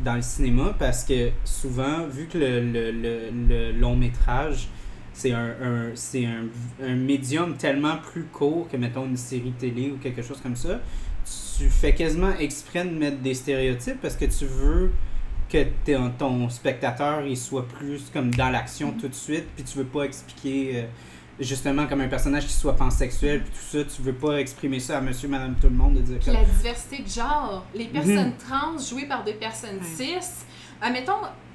dans 0.00 0.16
le 0.16 0.22
cinéma 0.22 0.74
parce 0.78 1.04
que 1.04 1.30
souvent, 1.44 2.06
vu 2.08 2.26
que 2.26 2.38
le, 2.38 2.60
le, 2.60 2.90
le, 2.90 3.30
le 3.48 3.72
long 3.72 3.96
métrage, 3.96 4.68
c'est 5.12 5.32
un, 5.32 5.54
un, 5.62 5.90
c'est 5.94 6.26
un, 6.26 6.44
un 6.82 6.94
médium 6.94 7.54
tellement 7.56 7.96
plus 7.96 8.24
court 8.24 8.68
que, 8.70 8.76
mettons, 8.76 9.06
une 9.06 9.16
série 9.16 9.52
télé 9.52 9.92
ou 9.92 9.96
quelque 9.96 10.20
chose 10.20 10.40
comme 10.42 10.56
ça, 10.56 10.80
tu 11.56 11.68
fais 11.70 11.94
quasiment 11.94 12.32
exprès 12.38 12.84
de 12.84 12.90
mettre 12.90 13.18
des 13.18 13.34
stéréotypes 13.34 14.00
parce 14.00 14.16
que 14.16 14.24
tu 14.26 14.44
veux 14.46 14.92
que 15.48 15.64
ton, 15.84 16.10
ton 16.18 16.48
spectateur 16.48 17.24
il 17.26 17.36
soit 17.36 17.66
plus 17.68 18.10
comme 18.12 18.34
dans 18.34 18.50
l'action 18.50 18.92
tout 18.92 19.08
de 19.08 19.14
suite 19.14 19.44
puis 19.54 19.64
tu 19.64 19.78
veux 19.78 19.84
pas 19.84 20.02
expliquer 20.02 20.72
euh, 20.80 20.82
justement 21.38 21.86
comme 21.86 22.00
un 22.00 22.08
personnage 22.08 22.46
qui 22.46 22.52
soit 22.52 22.74
pansexuel 22.76 23.42
puis 23.42 23.50
tout 23.52 23.78
ça 23.78 23.84
tu 23.84 24.02
veux 24.02 24.12
pas 24.14 24.38
exprimer 24.40 24.80
ça 24.80 24.98
à 24.98 25.00
monsieur 25.00 25.28
madame 25.28 25.54
tout 25.60 25.68
le 25.68 25.74
monde 25.76 25.94
de 25.94 26.00
dire 26.00 26.18
la 26.32 26.44
diversité 26.44 27.02
de 27.02 27.08
genre. 27.08 27.64
Les 27.74 27.86
personnes 27.86 28.16
Mhm. 28.32 28.36
trans 28.48 28.78
jouées 28.78 29.06
par 29.06 29.22
des 29.22 29.34
personnes 29.34 29.80
cis, 29.82 30.14
admettons, 30.80 31.12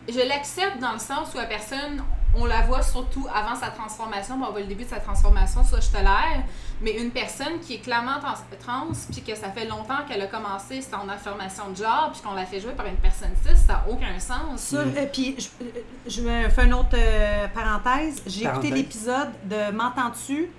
je 0.07 0.25
l'accepte 0.27 0.79
dans 0.79 0.93
le 0.93 0.99
sens 0.99 1.33
où 1.33 1.37
la 1.37 1.45
personne, 1.45 2.01
on 2.35 2.45
la 2.45 2.61
voit 2.61 2.81
surtout 2.81 3.27
avant 3.33 3.55
sa 3.55 3.69
transformation, 3.69 4.37
bon, 4.37 4.45
on 4.47 4.51
voit 4.51 4.61
le 4.61 4.67
début 4.67 4.85
de 4.85 4.89
sa 4.89 4.99
transformation, 4.99 5.63
ça 5.63 5.79
je 5.79 5.89
te 5.89 5.97
l'air, 5.97 6.43
mais 6.81 6.91
une 6.91 7.11
personne 7.11 7.59
qui 7.61 7.75
est 7.75 7.79
clairement 7.79 8.19
trans, 8.19 8.33
trans 8.59 8.87
puis 9.11 9.21
que 9.21 9.35
ça 9.35 9.49
fait 9.49 9.65
longtemps 9.65 10.05
qu'elle 10.07 10.21
a 10.21 10.27
commencé 10.27 10.81
son 10.81 11.09
affirmation 11.09 11.69
de 11.71 11.75
genre, 11.75 12.11
puis 12.13 12.21
qu'on 12.21 12.33
la 12.33 12.45
fait 12.45 12.59
jouer 12.59 12.73
par 12.73 12.85
une 12.85 12.95
personne 12.95 13.31
cis, 13.45 13.55
ça 13.55 13.73
n'a 13.73 13.85
aucun 13.89 14.17
sens. 14.19 14.61
Ça, 14.61 14.77
euh, 14.77 15.05
puis 15.11 15.35
je, 15.37 15.47
euh, 15.65 15.69
je 16.07 16.21
me 16.21 16.49
fais 16.49 16.65
une 16.65 16.73
autre 16.73 16.95
euh, 16.95 17.47
parenthèse. 17.49 18.21
J'ai 18.25 18.45
écouté 18.45 18.71
l'épisode 18.71 19.31
de 19.45 19.71
M'entends-tu? 19.71 20.49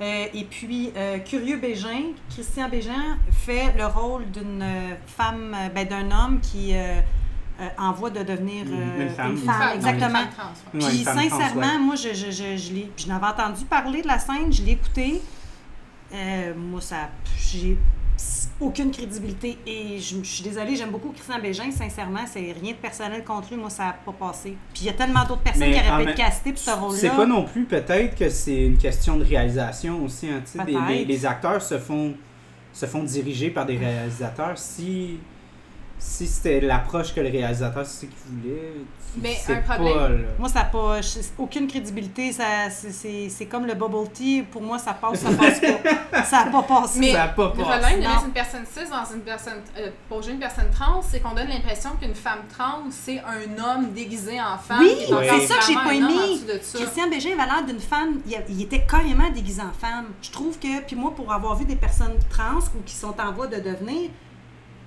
Euh, 0.00 0.26
et 0.32 0.44
puis, 0.44 0.92
euh, 0.96 1.18
Curieux 1.18 1.56
Bégin, 1.56 2.12
Christian 2.30 2.68
Bégin 2.68 3.18
fait 3.32 3.74
le 3.76 3.86
rôle 3.86 4.30
d'une 4.30 4.64
femme, 5.06 5.56
ben, 5.74 5.88
d'un 5.88 6.10
homme 6.12 6.40
qui 6.40 6.72
euh, 7.60 7.66
en 7.78 7.92
voie 7.92 8.10
de 8.10 8.22
devenir 8.22 8.64
Une- 8.66 8.72
euh, 8.74 9.02
une 9.02 9.08
femme. 9.10 9.30
Une 9.32 9.36
femme, 9.38 9.70
exactement. 9.76 10.06
une 10.08 10.12
femme 10.12 10.28
trans, 10.36 10.52
ouais. 10.74 10.84
Ouais, 10.84 10.88
Puis 10.90 11.04
trans, 11.04 11.14
sincèrement, 11.14 11.60
ouais. 11.72 11.78
moi, 11.78 11.94
je, 11.96 12.08
je, 12.14 12.30
je, 12.30 12.56
je 12.56 12.72
l'ai, 12.72 12.90
je 12.96 13.06
n'avais 13.08 13.26
entendu 13.26 13.64
parler 13.64 14.02
de 14.02 14.06
la 14.06 14.18
scène, 14.18 14.52
je 14.52 14.62
l'ai 14.62 14.72
écouté. 14.72 15.20
Euh, 16.14 16.54
moi, 16.56 16.80
ça, 16.80 17.10
j'ai 17.36 17.76
aucune 18.60 18.90
crédibilité 18.90 19.58
et 19.66 19.98
je, 20.00 20.16
je 20.22 20.28
suis 20.28 20.42
désolée, 20.42 20.74
j'aime 20.74 20.90
beaucoup 20.90 21.10
Christian 21.10 21.38
Bégin, 21.40 21.70
sincèrement, 21.70 22.24
c'est 22.26 22.54
rien 22.60 22.72
de 22.72 22.76
personnel 22.78 23.22
contre 23.24 23.48
lui, 23.52 23.56
moi, 23.60 23.70
ça 23.70 23.84
n'a 23.84 23.92
pas 23.92 24.12
passé. 24.12 24.56
Puis 24.72 24.82
il 24.82 24.86
y 24.86 24.90
a 24.90 24.94
tellement 24.94 25.24
d'autres 25.24 25.42
personnes 25.42 25.68
Mais 25.68 25.72
qui 25.80 25.88
en 25.88 25.94
auraient 25.94 26.04
pu 26.04 26.10
être 26.10 26.16
castées 26.16 26.50
pour 26.52 26.58
ce 26.60 26.70
rôle-là. 26.70 26.98
C'est 26.98 27.10
pas 27.10 27.26
non 27.26 27.44
plus 27.44 27.64
peut-être 27.64 28.16
que 28.16 28.28
c'est 28.28 28.66
une 28.66 28.78
question 28.78 29.16
de 29.18 29.24
réalisation 29.24 30.02
aussi. 30.04 30.28
Hein, 30.28 30.42
tu 30.44 30.58
sais, 30.58 30.64
des- 30.64 30.76
les, 30.88 31.04
les 31.04 31.26
acteurs 31.26 31.62
se 31.62 31.78
font, 31.78 32.14
se 32.72 32.86
font 32.86 33.04
diriger 33.04 33.50
par 33.50 33.66
des 33.66 33.76
réalisateurs. 33.76 34.58
Si, 34.58 35.18
si 35.98 36.26
c'était 36.26 36.60
l'approche 36.60 37.14
que 37.14 37.20
le 37.20 37.28
réalisateur 37.30 37.84
c'est 37.84 37.92
ce 37.92 38.00
qu'il 38.06 38.10
voulait, 38.40 38.72
Mais 39.20 39.34
c'est 39.40 39.54
un 39.54 39.60
pas 39.62 39.74
problème- 39.74 40.22
là. 40.22 40.28
Moi, 40.38 40.48
ça 40.48 40.60
n'a 40.60 40.64
pas 40.66 41.00
aucune 41.38 41.66
crédibilité. 41.66 42.30
Ça, 42.32 42.70
c'est, 42.70 42.92
c'est, 42.92 43.28
c'est 43.30 43.46
comme 43.46 43.66
le 43.66 43.74
bubble 43.74 44.08
tea. 44.12 44.42
Pour 44.42 44.62
moi, 44.62 44.78
ça 44.78 44.94
passe, 44.94 45.20
ça 45.20 45.30
passe 45.30 45.60
pas. 45.60 46.24
Ça 46.24 46.44
n'a 46.44 46.50
pas 46.50 46.62
passé. 46.62 46.98
Mais 47.00 47.12
Ça 47.12 47.24
a 47.24 47.28
pas 47.28 47.44
le 47.44 47.50
passé. 47.50 47.62
problème 47.80 48.00
de 48.00 48.06
mettre 48.08 48.24
une 48.26 48.32
personne 48.32 48.64
cis 48.66 48.90
dans 48.90 49.14
une 49.14 49.20
personne, 49.22 49.60
euh, 49.78 49.90
pour 50.08 50.20
jouer 50.22 50.32
une 50.32 50.38
personne 50.38 50.68
trans, 50.70 51.00
c'est 51.02 51.20
qu'on 51.20 51.34
donne 51.34 51.48
l'impression 51.48 51.90
qu'une 52.00 52.14
femme 52.14 52.40
trans, 52.52 52.82
c'est 52.90 53.18
un 53.20 53.62
homme 53.62 53.92
déguisé 53.92 54.40
en 54.40 54.58
femme. 54.58 54.80
Oui, 54.80 54.90
c'est 55.06 55.46
ça 55.46 55.54
que 55.58 55.64
j'ai 55.66 55.74
pas 55.74 55.94
aimé. 55.94 56.40
Christian 56.74 57.08
Bégin 57.08 57.30
avait 57.38 57.46
l'air 57.50 57.64
d'une 57.66 57.80
femme, 57.80 58.20
il, 58.26 58.36
il 58.50 58.62
était 58.62 58.84
carrément 58.84 59.30
déguisé 59.30 59.62
en 59.62 59.72
femme. 59.72 60.06
Je 60.22 60.30
trouve 60.30 60.58
que, 60.58 60.80
puis 60.82 60.96
moi, 60.96 61.12
pour 61.14 61.32
avoir 61.32 61.56
vu 61.56 61.64
des 61.64 61.76
personnes 61.76 62.16
trans 62.30 62.58
ou 62.76 62.82
qui 62.84 62.94
sont 62.94 63.14
en 63.20 63.32
voie 63.32 63.46
de 63.46 63.56
devenir, 63.56 64.10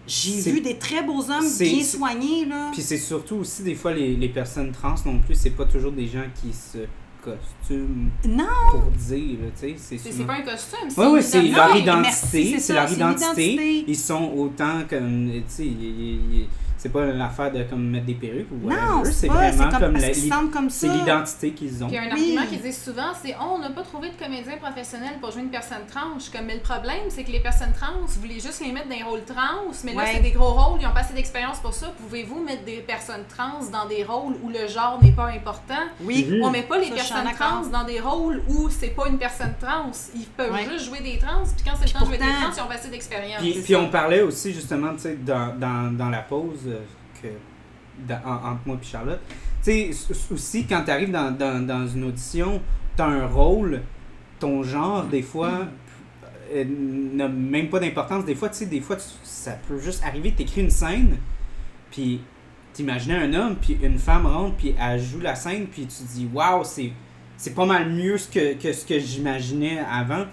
j'ai 0.07 0.51
vu 0.51 0.61
des 0.61 0.77
très 0.77 1.03
beaux 1.03 1.21
hommes 1.29 1.45
bien 1.59 1.83
soignés, 1.83 2.45
là. 2.45 2.69
Puis 2.73 2.81
c'est 2.81 2.97
surtout 2.97 3.35
aussi 3.37 3.63
des 3.63 3.75
fois 3.75 3.93
les, 3.93 4.15
les 4.15 4.29
personnes 4.29 4.71
trans 4.71 4.95
non 5.05 5.19
plus, 5.19 5.35
c'est 5.35 5.51
pas 5.51 5.65
toujours 5.65 5.91
des 5.91 6.07
gens 6.07 6.23
qui 6.41 6.51
se 6.53 6.79
costument 7.23 8.09
Non! 8.27 8.45
pour 8.71 8.91
dire, 8.91 9.37
là, 9.43 9.47
tu 9.59 9.75
sais. 9.77 9.97
C'est 9.97 10.11
souvent- 10.11 10.25
pas 10.25 10.33
un 10.33 10.41
costume, 10.41 10.89
Oui, 10.97 11.05
oui, 11.13 11.23
c'est 11.23 11.41
leur 11.43 11.75
identité. 11.75 12.59
c'est 12.59 12.73
leur 12.73 12.91
identité. 12.91 13.85
Ils 13.87 13.95
sont 13.97 14.31
autant 14.35 14.81
comme. 14.89 15.29
Ils- 15.59 15.63
ils- 15.63 16.47
c'est 16.81 16.89
pas 16.89 17.05
l'affaire 17.05 17.51
de 17.51 17.61
comme 17.63 17.87
mettre 17.89 18.07
des 18.07 18.15
perruques 18.15 18.47
ou 18.51 18.67
Non, 18.67 19.03
c'est 19.05 19.27
vraiment 19.27 19.69
comme, 19.69 19.79
comme 19.79 19.93
la- 19.97 20.51
comme 20.51 20.69
ça? 20.71 20.87
c'est 20.87 20.87
l'identité 20.97 21.51
qu'ils 21.51 21.83
ont. 21.83 21.87
Puis 21.87 21.97
un 21.97 22.05
Oui. 22.05 22.09
argument 22.11 22.45
qu'ils 22.47 22.61
disent 22.61 22.83
souvent, 22.83 23.11
c'est 23.21 23.35
Oh, 23.39 23.53
on 23.55 23.59
n'a 23.59 23.69
pas 23.69 23.83
trouvé 23.83 24.09
de 24.09 24.15
comédien 24.15 24.57
professionnel 24.57 25.11
pour 25.21 25.29
jouer 25.31 25.41
une 25.43 25.49
personne 25.51 25.85
trans. 25.87 26.17
Comme, 26.35 26.45
mais 26.47 26.55
le 26.55 26.61
problème, 26.61 27.05
c'est 27.09 27.23
que 27.23 27.31
les 27.31 27.39
personnes 27.39 27.71
trans, 27.79 27.93
vous 28.05 28.19
voulez 28.21 28.39
juste 28.39 28.61
les 28.65 28.71
mettre 28.71 28.87
dans 28.89 28.95
des 28.97 29.03
rôles 29.03 29.23
trans, 29.25 29.69
mais 29.83 29.93
là, 29.93 29.97
Ouais. 29.99 30.11
c'est 30.15 30.21
des 30.21 30.31
gros 30.31 30.53
rôles, 30.53 30.79
ils 30.81 30.87
ont 30.87 30.91
pas 30.93 31.01
assez 31.01 31.13
d'expérience 31.13 31.59
pour 31.59 31.73
ça. 31.73 31.93
Pouvez-vous 32.01 32.43
mettre 32.43 32.63
des 32.65 32.77
personnes 32.77 33.25
trans 33.29 33.59
dans 33.71 33.87
des 33.87 34.03
rôles 34.03 34.33
où 34.41 34.49
le 34.49 34.67
genre 34.67 34.97
n'est 35.03 35.11
pas 35.11 35.27
important? 35.27 35.83
Oui. 36.03 36.27
Mhm. 36.29 36.43
On 36.43 36.49
met 36.49 36.63
pas 36.63 36.79
les 36.79 36.87
Ça, 36.89 36.95
personnes 36.95 37.31
trans 37.37 37.61
dans 37.71 37.83
des 37.83 37.99
rôles 37.99 38.41
où 38.49 38.69
c'est 38.71 38.95
pas 38.95 39.07
une 39.07 39.19
personne 39.19 39.53
trans. 39.61 39.91
Ils 40.15 40.25
peuvent 40.25 40.51
Ouais. 40.51 40.67
juste 40.71 40.85
jouer 40.85 40.99
des 41.01 41.19
trans, 41.19 41.43
puis 41.43 41.63
quand 41.63 41.77
c'est 41.79 41.85
le 41.87 41.91
temps 41.93 41.99
de 42.01 42.05
jouer 42.05 42.17
des 42.17 42.23
trans, 42.25 42.51
ils 42.57 42.61
ont 42.63 42.67
pas 42.67 42.73
assez 42.75 42.89
d'expérience. 42.89 43.39
Puis, 43.41 43.61
puis 43.63 43.75
on 43.75 43.89
parlait 43.89 44.21
aussi 44.21 44.51
justement, 44.53 44.93
tu 44.93 45.01
sais, 45.01 45.15
dans, 45.21 45.55
dans, 45.57 45.95
dans 45.95 46.09
la 46.09 46.21
pause 46.21 46.67
que, 47.21 47.27
dans- 48.07 48.21
en- 48.25 48.51
entre 48.53 48.61
moi 48.65 48.77
et 48.81 48.85
Charlotte. 48.85 49.19
Tu 49.63 49.93
sais, 49.93 50.13
aussi 50.31 50.65
quand 50.65 50.83
tu 50.83 50.91
arrives 50.91 51.11
dans, 51.11 51.31
dans, 51.35 51.87
une 51.87 52.03
audition, 52.05 52.61
tu 52.95 53.01
as 53.01 53.05
un 53.05 53.27
rôle, 53.27 53.81
ton 54.39 54.63
genre, 54.63 55.03
des 55.03 55.21
fois, 55.21 55.67
euh, 56.53 56.65
n'a 57.13 57.27
même 57.27 57.69
pas 57.69 57.79
d'importance. 57.79 58.25
Des 58.25 58.35
fois, 58.35 58.49
tu 58.49 58.55
sais, 58.57 58.65
des 58.65 58.81
fois, 58.81 58.97
ça 59.23 59.51
peut 59.67 59.79
juste 59.79 60.03
arriver, 60.03 60.33
tu 60.35 60.41
écris 60.43 60.61
une 60.61 60.71
scène, 60.71 61.17
puis 61.91 62.21
t'imaginais 62.73 63.17
un 63.17 63.33
homme, 63.33 63.55
puis 63.55 63.77
une 63.83 63.99
femme 63.99 64.25
rentre, 64.25 64.55
puis 64.55 64.75
elle 64.79 64.99
joue 64.99 65.19
la 65.19 65.35
scène, 65.35 65.67
puis 65.67 65.85
tu 65.85 66.03
dis, 66.03 66.29
waouh, 66.33 66.63
c'est. 66.63 66.91
C'est 67.37 67.55
pas 67.55 67.65
mal 67.65 67.89
mieux 67.89 68.17
que, 68.31 68.53
que 68.53 68.71
ce 68.71 68.85
que 68.85 68.99
j'imaginais 68.99 69.79
avant. 69.79 70.25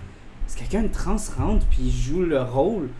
Si 0.46 0.58
quelqu'un 0.58 0.82
de 0.82 0.88
trans 0.92 1.16
rentre 1.38 1.64
puis 1.68 1.90
joue 1.90 2.22
le 2.22 2.42
rôle, 2.42 2.90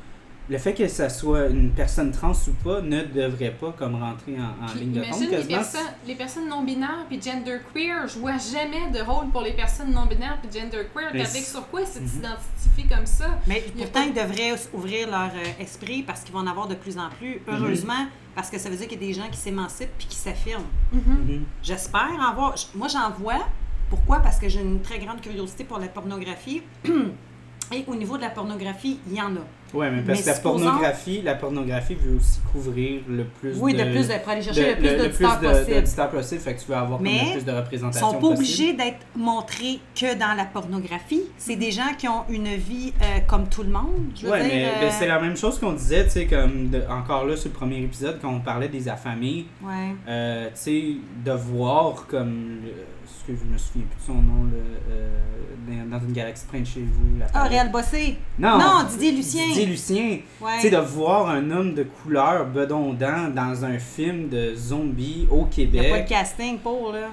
le 0.50 0.57
fait 0.59 0.73
que 0.75 0.88
ça 0.88 1.09
soit 1.11 1.47
une 1.49 1.71
personne 1.73 2.11
trans 2.11 2.33
ou 2.33 2.52
pas 2.64 2.81
ne 2.81 3.02
devrait 3.02 3.50
pas 3.50 3.73
comme 3.78 3.97
rentrer 3.97 4.37
en, 4.38 4.75
ligne 4.78 4.93
de 4.93 5.00
compte. 5.02 5.09
imagine 5.21 5.31
les 5.31 5.45
personnes, 5.45 5.81
les 6.07 6.14
personnes 6.14 6.49
non-binaires 6.49 7.05
puis 7.09 7.21
genderqueer. 7.21 8.07
Je 8.09 8.19
vois 8.19 8.38
jamais 8.38 8.90
de 8.90 9.05
rôle 9.05 9.28
pour 9.31 9.43
les 9.43 9.52
personnes 9.52 9.93
non-binaires 9.93 10.38
puis 10.43 10.59
genderqueer. 10.61 11.26
C'est- 11.26 11.40
sur 11.43 11.69
quoi 11.69 11.85
si 11.85 11.99
tu 11.99 12.05
Mhm. 12.05 12.11
t'identifies 12.11 12.88
comme 12.97 13.07
ça? 13.07 13.38
Mais 13.47 13.62
Il 13.67 13.73
pourtant, 13.75 14.00
pas- 14.00 14.07
ils 14.07 14.14
devraient 14.14 14.55
ouvrir 14.73 15.11
leur 15.11 15.31
euh, 15.35 15.61
esprit 15.62 16.02
parce 16.02 16.21
qu'ils 16.23 16.33
vont 16.33 16.40
en 16.40 16.47
avoir 16.47 16.67
de 16.67 16.75
plus 16.75 16.97
en 16.99 17.11
plus. 17.11 17.43
Heureusement, 17.47 18.07
parce 18.35 18.49
que 18.50 18.59
ça 18.59 18.71
veut 18.71 18.76
dire 18.76 18.88
qu'il 18.88 19.00
y 19.02 19.05
a 19.05 19.07
des 19.09 19.12
gens 19.14 19.28
qui 19.31 19.37
s'émancipent 19.38 19.97
puis 19.99 20.07
qui 20.09 20.17
s'affirment. 20.17 20.64
Mhm. 20.93 21.45
J'espère 21.62 22.09
en 22.21 22.35
voir. 22.35 22.55
Moi, 22.75 22.88
j'en 22.88 23.11
vois. 23.11 23.47
Pourquoi? 23.90 24.21
Parce 24.21 24.38
que 24.38 24.49
j'ai 24.49 24.61
une 24.61 24.81
très 24.81 24.99
grande 24.99 25.21
curiosité 25.21 25.64
pour 25.64 25.78
la 25.78 25.88
pornographie. 25.88 26.62
Et 27.73 27.85
au 27.87 27.95
niveau 27.95 28.17
de 28.17 28.23
la 28.23 28.31
pornographie, 28.31 28.99
il 29.09 29.14
y 29.14 29.21
en 29.21 29.35
a. 29.37 29.40
Ouais, 29.75 29.91
mais 29.91 30.03
parce 30.03 30.19
Mais 30.19 30.23
que 30.25 30.29
la 30.29 30.35
supposons- 30.37 30.65
pornographie, 30.65 31.23
la 31.23 31.35
pornographie 31.35 31.95
veut 31.95 32.17
aussi 32.17 32.41
couvrir 32.53 33.01
le 33.09 33.25
plus 33.25 33.57
Oui, 33.59 33.75
de, 33.75 33.79
de, 33.79 33.85
plus, 33.91 34.09
de, 34.09 34.15
pour 34.15 34.29
aller 34.33 34.43
chercher 34.43 34.63
de- 34.63 34.69
le 34.71 34.77
plus 34.77 34.97
d'auditeurs 34.97 35.41
de- 35.41 35.47
possible. 35.49 35.75
d'auditeurs 35.75 36.11
possible, 36.11 36.41
fait 36.41 36.55
que 36.55 36.61
tu 36.61 36.67
veux 36.69 36.75
avoir 36.77 36.99
comme 36.99 37.07
Mais 37.07 37.25
le 37.27 37.33
plus 37.33 37.45
de 37.45 37.51
Ils 37.53 37.57
représentation 37.57 38.11
sont 38.13 38.19
pas 38.19 38.27
obligés 38.29 38.73
d'être 38.73 39.07
montrés 39.15 39.81
que 39.95 40.15
dans 40.19 40.35
la 40.37 40.45
pornographie. 40.47 41.23
C'est 41.37 41.57
des 41.57 41.71
gens 41.71 41.93
qui 41.99 42.09
ont 42.09 42.25
une 42.31 42.49
vie 42.55 42.93
euh, 43.03 43.19
comme 43.27 43.49
tout 43.49 43.63
le 43.63 43.71
monde. 43.71 44.11
Je 44.15 44.25
veux 44.27 44.33
Ouais, 44.33 44.41
dire, 44.43 44.51
mais 44.53 44.65
euh, 44.67 44.81
ben, 44.81 44.91
c'est 44.91 45.07
la 45.07 45.21
même 45.21 45.37
chose 45.37 45.59
qu'on 45.59 45.73
disait, 45.73 46.05
tu 46.05 46.11
sais, 46.11 46.27
comme 46.27 46.69
de- 46.71 46.83
encore 46.89 47.27
là 47.27 47.37
sur 47.37 47.49
le 47.51 47.55
premier 47.55 47.79
épisode, 47.79 48.19
quand 48.23 48.33
on 48.33 48.41
parlait 48.41 48.69
des 48.69 48.89
affamés, 48.89 49.47
ouais. 49.63 49.95
euh, 50.09 50.47
tu 50.47 50.53
sais, 50.55 50.85
de 51.25 51.33
voir 51.33 52.07
comme, 52.09 52.61
le- 52.65 52.73
ce 53.09 53.33
que 53.33 53.38
je 53.38 53.45
me 53.45 53.57
souviens 53.59 53.85
plus 53.91 54.00
de 54.00 54.07
son 54.07 54.23
nom, 54.23 54.45
le, 54.45 54.57
euh, 54.91 55.85
dans, 55.91 55.99
une 56.00 56.12
galaxie 56.12 56.45
près 56.47 56.61
de 56.61 56.67
chez 56.67 56.81
vous. 56.83 57.19
La 57.19 57.27
Ah, 57.27 57.31
palette. 57.33 57.50
Réal 57.50 57.71
Bossé. 57.73 58.19
Non, 58.38 58.59
Non, 58.59 58.85
Didier 58.91 59.12
Lucien. 59.12 59.47
Didier 59.49 59.67
Lucien. 59.67 60.19
Ouais. 60.41 60.57
Tu 60.57 60.62
sais, 60.62 60.71
de 60.71 60.77
voir 60.79 61.29
un 61.29 61.50
homme 61.50 61.75
de 61.75 61.83
couleur 61.85 62.47
bedondant 62.47 63.29
dans 63.35 63.65
un 63.65 63.79
film 63.79 64.29
de 64.29 64.55
zombies 64.55 65.27
au 65.31 65.47
Il 65.57 65.71
n'y 65.71 65.79
a 65.79 65.83
pas 65.83 65.88
Québec, 65.88 66.05
de 66.05 66.09
casting 66.09 66.59
pour, 66.59 66.93
là. 66.93 67.09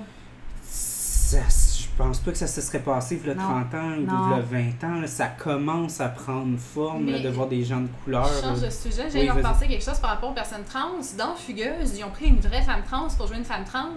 ça, 0.64 1.40
je 1.50 1.86
pense 2.04 2.20
pas 2.20 2.32
que 2.32 2.38
ça 2.38 2.48
se 2.48 2.60
serait 2.62 2.80
passé 2.80 3.20
il 3.24 3.28
y 3.28 3.32
a 3.32 3.36
Non. 3.36 3.42
30 3.70 3.74
ans 3.76 3.92
ou 3.98 4.02
il 4.02 4.32
y 4.32 4.40
a 4.40 4.42
20 4.42 4.84
ans. 4.88 5.00
là. 5.02 5.08
ça 5.08 5.28
commence 5.28 6.02
à 6.02 6.10
prendre 6.10 6.58
forme 6.60 7.10
là, 7.10 7.20
de 7.20 7.30
voir 7.30 7.48
des 7.48 7.64
gens 7.64 7.80
de 7.82 7.88
couleur. 8.04 8.28
Je 8.28 8.42
change 8.42 8.62
de 8.62 8.70
sujet. 8.70 9.10
J'ai 9.12 9.22
Oui, 9.22 9.30
repenser 9.30 9.68
quelque 9.68 9.84
chose 9.84 10.00
par 10.00 10.10
rapport 10.12 10.32
aux 10.32 10.34
personnes 10.34 10.64
trans. 10.70 11.00
Dans 11.18 11.36
Fugueuse, 11.36 11.98
ils 11.98 12.04
ont 12.04 12.10
pris 12.10 12.28
une 12.28 12.40
vraie 12.40 12.62
femme 12.64 12.82
trans 12.86 13.08
pour 13.18 13.28
jouer 13.28 13.38
une 13.38 13.46
femme 13.46 13.64
trans. 13.64 13.88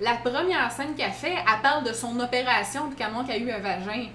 La 0.00 0.14
première 0.14 0.70
scène 0.72 0.94
qu'elle 0.96 1.10
fait, 1.12 1.34
elle 1.34 1.62
parle 1.62 1.84
de 1.84 1.92
son 1.92 2.18
opération 2.20 2.88
puis 2.88 3.04
comment 3.04 3.24
qu'elle 3.24 3.42
a 3.42 3.44
eu 3.44 3.50
un 3.50 3.58
vagin. 3.58 4.06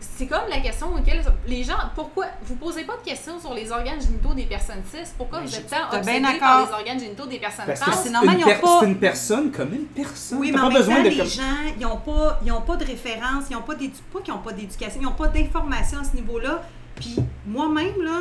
C'est 0.00 0.26
comme 0.26 0.48
la 0.50 0.58
question 0.58 0.88
auquel 0.94 1.22
les 1.46 1.62
gens. 1.62 1.76
Pourquoi 1.94 2.26
vous 2.42 2.56
posez 2.56 2.82
pas 2.82 2.94
de 2.96 3.08
questions 3.08 3.38
sur 3.38 3.54
les 3.54 3.70
organes 3.70 4.00
génitaux 4.00 4.34
des 4.34 4.46
personnes 4.46 4.82
cis 4.90 5.08
Pourquoi 5.16 5.38
Mais 5.40 5.46
vous 5.46 5.52
je- 5.52 5.56
êtes 5.58 5.68
tant 5.70 5.96
obsédés 5.96 6.20
par 6.20 6.32
d'accord. 6.32 6.66
les 6.66 6.72
organes 6.74 6.98
génitaux 7.00 7.26
des 7.26 7.38
personnes 7.38 7.66
Parce 7.66 7.80
trans? 7.80 7.92
c'est 7.92 8.10
normal, 8.10 8.34
une, 8.34 8.40
ils 8.40 8.44
ont 8.44 8.48
per- 8.48 8.60
pas- 8.62 8.76
c'est 8.80 8.86
une 8.86 8.98
personne 8.98 9.52
comme 9.52 9.72
une 9.72 9.84
personne. 9.86 10.38
Oui, 10.38 10.50
mais 10.50 10.58
en 10.58 10.62
pas 10.62 10.68
même 10.70 10.78
besoin 10.78 10.96
temps, 10.96 11.02
de 11.04 11.08
les 11.08 11.24
gens, 11.26 11.42
ils 11.78 11.82
n'ont 11.82 11.96
pas, 11.98 12.40
ils 12.44 12.50
ont 12.52 12.60
pas 12.62 12.76
de 12.76 12.84
référence, 12.84 13.44
ils 13.48 13.52
n'ont 13.54 13.62
pas 13.62 13.74
d'édu- 13.76 13.94
pas 14.12 14.20
qu'ils 14.20 14.34
n'ont 14.34 14.40
pas 14.40 14.52
d'éducation, 14.52 15.00
ils 15.00 15.04
n'ont 15.04 15.12
pas 15.12 15.28
d'information 15.28 16.00
à 16.00 16.04
ce 16.04 16.16
niveau-là. 16.16 16.62
Puis 16.96 17.16
moi-même, 17.46 18.02
là, 18.02 18.18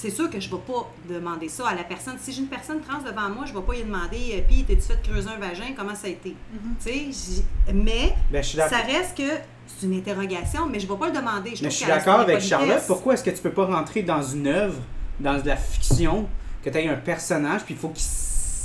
c'est 0.00 0.10
sûr 0.10 0.30
que 0.30 0.38
je 0.38 0.48
ne 0.48 0.54
vais 0.54 0.62
pas 0.64 0.88
demander 1.08 1.48
ça 1.48 1.66
à 1.70 1.74
la 1.74 1.82
personne. 1.82 2.14
Si 2.20 2.32
j'ai 2.32 2.42
une 2.42 2.46
personne 2.46 2.80
trans 2.80 2.98
devant 2.98 3.28
moi, 3.30 3.46
je 3.46 3.52
ne 3.52 3.58
vais 3.58 3.64
pas 3.66 3.72
lui 3.72 3.82
demander 3.82 4.34
euh, 4.34 4.40
Puis, 4.46 4.62
t'es-tu 4.62 4.82
fait 4.82 5.02
creuser 5.02 5.28
un 5.28 5.38
vagin? 5.40 5.72
Comment 5.76 5.94
ça 5.96 6.06
a 6.06 6.10
été? 6.10 6.36
Mhm. 6.52 6.74
Tu 6.80 6.88
sais, 7.12 7.42
j'ai- 7.66 7.72
mais 7.74 8.14
Ben, 8.30 8.40
je 8.40 8.48
suis 8.50 8.58
ça 8.58 8.68
reste 8.78 9.16
que 9.16 9.28
c'est 9.66 9.86
une 9.86 9.94
interrogation, 9.98 10.66
mais 10.66 10.78
je 10.78 10.86
ne 10.86 10.92
vais 10.92 10.98
pas 10.98 11.06
le 11.06 11.12
demander. 11.12 11.50
Mais 11.50 11.56
trouve 11.56 11.64
je 11.70 11.74
suis 11.74 11.86
d'accord 11.86 12.20
avec. 12.20 12.40
Charlotte. 12.40 12.84
Pourquoi 12.86 13.14
est-ce 13.14 13.24
que 13.24 13.30
tu 13.30 13.42
peux 13.42 13.50
pas 13.50 13.64
rentrer 13.66 14.02
dans 14.04 14.22
une 14.22 14.46
œuvre, 14.46 14.78
dans 15.18 15.40
de 15.42 15.46
la 15.48 15.56
fiction, 15.56 16.28
que 16.62 16.70
tu 16.70 16.78
aies 16.78 16.88
un 16.88 16.94
personnage, 16.94 17.64
puis 17.64 17.74
il 17.74 17.80
faut 17.80 17.88
qu'il 17.88 18.04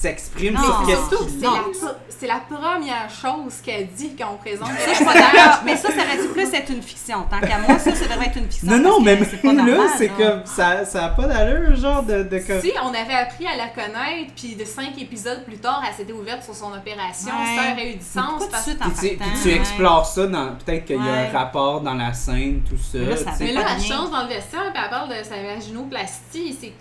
s'exprime 0.04 0.58
sur 0.58 0.86
qu'il 0.86 0.96
c'est 2.20 2.28
la, 2.28 2.40
première 2.40 3.10
chose 3.10 3.56
qu'elle 3.64 3.88
dit 3.88 4.16
quand 4.18 4.34
on 4.34 4.38
présente. 4.38 4.68
Ça, 4.70 4.90
je 4.92 4.96
suis 4.96 5.06
pas 5.06 5.14
d'accord. 5.14 5.62
Mais 5.66 5.76
ça, 5.76 5.90
ça 5.90 5.96
aurait 5.96 6.22
dû 6.22 6.28
plus 6.30 6.54
être 6.54 6.70
une 6.72 6.82
fiction. 6.82 7.26
Tant 7.30 7.40
qu'à 7.46 7.58
moi, 7.60 7.78
ça, 7.80 7.94
ça 7.94 8.06
devrait 8.06 8.28
être 8.28 8.38
une 8.38 8.50
fiction. 8.50 8.72
Non, 8.72 8.78
non, 8.78 9.02
mais 9.02 9.18
même 9.44 9.68
là, 9.68 9.88
c'est 9.98 10.10
comme. 10.10 10.46
Ça, 10.46 10.86
ça 10.86 11.06
a 11.06 11.10
pas 11.10 11.28
d'allure, 11.28 11.76
genre, 11.76 12.04
de. 12.04 12.24
de 12.24 12.40
comme- 12.40 12.62
Si 12.62 12.72
on 12.82 12.90
avait 12.90 13.14
appris 13.14 13.46
à 13.46 13.58
la 13.58 13.68
connaître, 13.68 14.34
puis 14.36 14.56
de 14.56 14.64
cinq 14.64 14.98
épisodes 15.02 15.44
plus 15.46 15.58
tard, 15.58 15.82
elle 15.88 15.94
s'était 15.94 16.14
ouverte 16.14 16.44
sur 16.44 16.56
son 16.56 16.72
opération, 16.74 17.32
Ouais. 17.34 17.58
ça 17.58 17.72
aurait 17.74 17.90
eu 17.92 17.96
du 17.96 18.06
sens. 18.06 18.40
tout 18.40 18.46
de 18.46 18.52
Parce... 18.52 18.64
suite 18.64 18.82
en 18.82 18.90
Puis 18.90 19.10
tu, 19.12 19.18
puis 19.18 19.30
tu 19.42 19.48
ouais. 19.50 19.56
explores 19.56 20.06
ça 20.06 20.28
dans. 20.28 20.56
Peut-être 20.56 20.86
qu'il 20.86 20.96
y 20.98 21.00
a 21.00 21.12
Ouais. 21.12 21.30
un 21.34 21.38
rapport 21.38 21.82
dans 21.82 21.94
la 21.96 22.14
scène, 22.14 22.62
tout 22.70 22.78
ça. 22.78 23.00
Mais 23.00 23.06
là, 23.06 23.18
ça. 23.18 23.32
Mais 23.40 23.54
là, 23.54 23.62
elle 23.76 23.84
change 23.84 24.12
dans 24.12 24.22
le 24.24 24.30
vestiaire, 24.30 24.72
puis 24.74 24.82
elle 24.84 24.90
parle 24.90 25.10
de 25.10 25.24
sa 25.24 25.36
vaginoplastie. 25.42 26.58
C'est... 26.60 26.74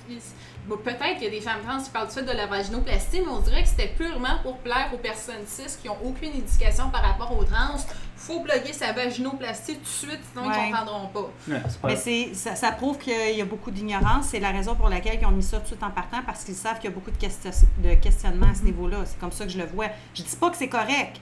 bon, 0.67 0.77
peut-être 0.77 1.15
qu'il 1.15 1.25
y 1.25 1.27
a 1.27 1.31
des 1.31 1.41
femmes 1.41 1.61
trans 1.67 1.83
qui 1.83 1.91
parlent 1.91 2.07
tout 2.09 2.15
de 2.15 2.21
suite 2.21 2.31
de 2.33 2.37
la 2.37 2.47
vaginoplastie, 2.47 3.21
mais 3.21 3.29
on 3.33 3.41
dirait 3.41 3.63
que 3.63 3.69
c'était 3.69 3.89
purement 3.89 4.39
pour 4.43 4.59
plaire 4.59 4.91
aux 4.95 4.99
personnes 4.99 5.45
cis 5.47 5.63
qui 5.81 5.89
ont 5.89 5.97
aucune 6.05 6.31
éducation 6.31 6.91
par 6.91 7.03
rapport 7.03 7.37
aux 7.37 7.45
trans. 7.45 7.77
Faut 8.17 8.39
bloguer 8.41 8.73
sa 8.73 8.93
vaginoplastie 8.93 9.75
tout 9.77 9.81
de 9.83 9.87
suite, 9.87 10.21
sinon 10.33 10.47
Ouais. 10.49 10.55
ils 10.57 10.71
comprendront 10.71 11.09
pas. 11.09 11.21
Ouais, 11.49 11.61
c'est 11.69 11.81
pas- 11.81 11.89
Mais 11.89 11.97
c'est, 11.97 12.35
ça, 12.35 12.55
ça 12.55 12.71
prouve 12.71 12.97
qu'il 12.99 13.37
y 13.37 13.41
a 13.41 13.45
beaucoup 13.45 13.73
d'ignorance. 13.73 14.27
C'est 14.27 14.39
la 14.39 14.51
raison 14.53 14.77
pour 14.77 14.89
laquelle 14.89 15.19
ils 15.21 15.27
ont 15.27 15.33
mis 15.33 15.43
ça 15.43 15.57
tout 15.57 15.63
de 15.63 15.67
suite 15.69 15.83
en 15.83 15.91
partant, 15.91 16.23
parce 16.25 16.45
qu'ils 16.45 16.55
savent 16.55 16.77
qu'il 16.79 16.91
y 16.91 16.93
a 16.93 16.95
beaucoup 16.95 17.11
de, 17.11 17.17
question- 17.17 17.51
de 17.79 17.95
questionnements 17.95 18.51
à 18.51 18.55
ce 18.55 18.63
niveau-là. 18.63 18.99
C'est 19.07 19.19
comme 19.19 19.33
ça 19.33 19.45
que 19.45 19.51
je 19.51 19.59
le 19.59 19.67
vois. 19.67 19.87
Je 20.15 20.23
dis 20.23 20.37
pas 20.37 20.51
que 20.51 20.57
c'est 20.57 20.69
correct, 20.69 21.21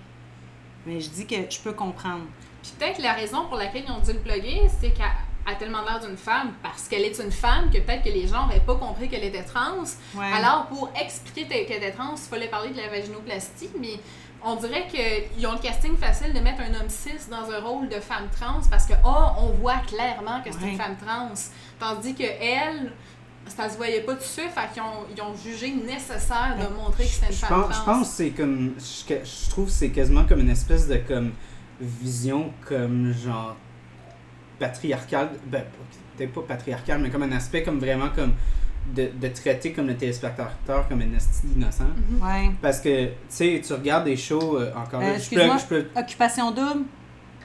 mais 0.84 1.00
je 1.00 1.08
dis 1.08 1.26
que 1.26 1.36
je 1.48 1.58
peux 1.60 1.72
comprendre. 1.72 2.24
Puis 2.62 2.72
peut-être 2.78 3.00
la 3.00 3.14
raison 3.14 3.46
pour 3.46 3.56
laquelle 3.56 3.84
ils 3.88 3.92
ont 3.92 4.00
dû 4.00 4.12
le 4.12 4.18
plugger, 4.18 4.68
c'est 4.80 4.90
qu'elle 4.92 5.06
a 5.50 5.54
tellement 5.56 5.82
l'air 5.82 6.00
d'une 6.00 6.16
femme, 6.16 6.52
parce 6.62 6.88
qu'elle 6.88 7.02
est 7.04 7.18
une 7.18 7.32
femme, 7.32 7.70
que 7.70 7.78
peut-être 7.78 8.02
que 8.04 8.08
les 8.10 8.26
gens 8.26 8.46
n'auraient 8.46 8.60
pas 8.60 8.76
compris 8.76 9.08
qu'elle 9.08 9.24
était 9.24 9.42
trans. 9.42 9.82
Ouais. 10.14 10.32
Alors, 10.34 10.66
pour 10.66 10.90
expliquer 11.00 11.46
qu'elle 11.66 11.78
était 11.78 11.92
trans, 11.92 12.14
il 12.16 12.28
fallait 12.28 12.48
parler 12.48 12.70
de 12.70 12.76
la 12.76 12.88
vaginoplastie, 12.88 13.70
mais 13.80 13.94
on 14.42 14.56
dirait 14.56 14.86
qu'ils 14.88 15.46
ont 15.46 15.52
le 15.52 15.58
casting 15.58 15.96
facile 15.96 16.32
de 16.32 16.40
mettre 16.40 16.60
un 16.62 16.74
homme 16.80 16.88
cis 16.88 17.28
dans 17.30 17.50
un 17.50 17.60
rôle 17.60 17.88
de 17.88 18.00
femme 18.00 18.28
trans 18.34 18.60
parce 18.70 18.86
que, 18.86 18.94
oh, 19.04 19.24
on 19.38 19.48
voit 19.60 19.78
clairement 19.86 20.40
que 20.42 20.50
c'est 20.50 20.62
Ouais. 20.62 20.70
une 20.72 20.78
femme 20.78 20.96
trans. 21.04 21.32
Tandis 21.78 22.14
que 22.14 22.22
elle, 22.24 22.92
ça 23.46 23.68
se 23.68 23.76
voyait 23.76 24.00
pas 24.00 24.14
tout 24.14 24.22
suite, 24.22 24.50
fait 24.54 24.72
qu'ils 24.72 24.82
ont, 24.82 25.04
ils 25.14 25.20
ont 25.22 25.34
jugé 25.36 25.72
nécessaire 25.72 26.56
de 26.58 26.74
montrer 26.74 27.04
que 27.04 27.10
c'était 27.10 27.26
une 27.26 27.32
femme 27.32 27.62
pense, 27.64 27.68
je 27.76 27.80
trans. 27.82 27.84
pense 27.94 28.08
que 28.08 28.14
c'est 28.14 28.30
comme. 28.30 28.74
Je, 28.78 29.14
je 29.24 29.50
trouve 29.50 29.66
que 29.66 29.72
c'est 29.72 29.90
quasiment 29.90 30.24
comme 30.24 30.40
une 30.40 30.50
espèce 30.50 30.88
de 30.88 30.96
comme 30.96 31.32
vision 31.80 32.52
comme 32.66 33.12
genre 33.12 33.56
patriarcale. 34.60 35.30
Ben, 35.46 35.64
peut-être 36.16 36.32
pas 36.32 36.42
patriarcale, 36.42 37.00
mais 37.00 37.10
comme 37.10 37.24
un 37.24 37.32
aspect 37.32 37.64
comme 37.64 37.80
vraiment 37.80 38.10
comme 38.14 38.34
de, 38.94 39.10
de 39.20 39.28
traiter 39.28 39.72
comme 39.72 39.86
le 39.86 39.96
téléspectateur 39.96 40.88
comme 40.88 41.00
un 41.00 41.16
esti 41.16 41.46
innocent. 41.56 41.84
Mhm. 41.84 42.22
Ouais. 42.22 42.50
Parce 42.62 42.80
que, 42.80 43.06
tu 43.06 43.12
sais, 43.28 43.62
tu 43.66 43.72
regardes 43.72 44.04
des 44.04 44.16
shows 44.16 44.58
euh, 44.58 44.72
encore. 44.76 45.00
Euh, 45.00 45.12
là, 45.12 45.18
je 45.18 45.28
peux, 45.30 45.36
excuse-moi. 45.36 45.56
je 45.58 45.66
peux. 45.66 45.86
Occupation 45.96 46.50
double? 46.50 46.84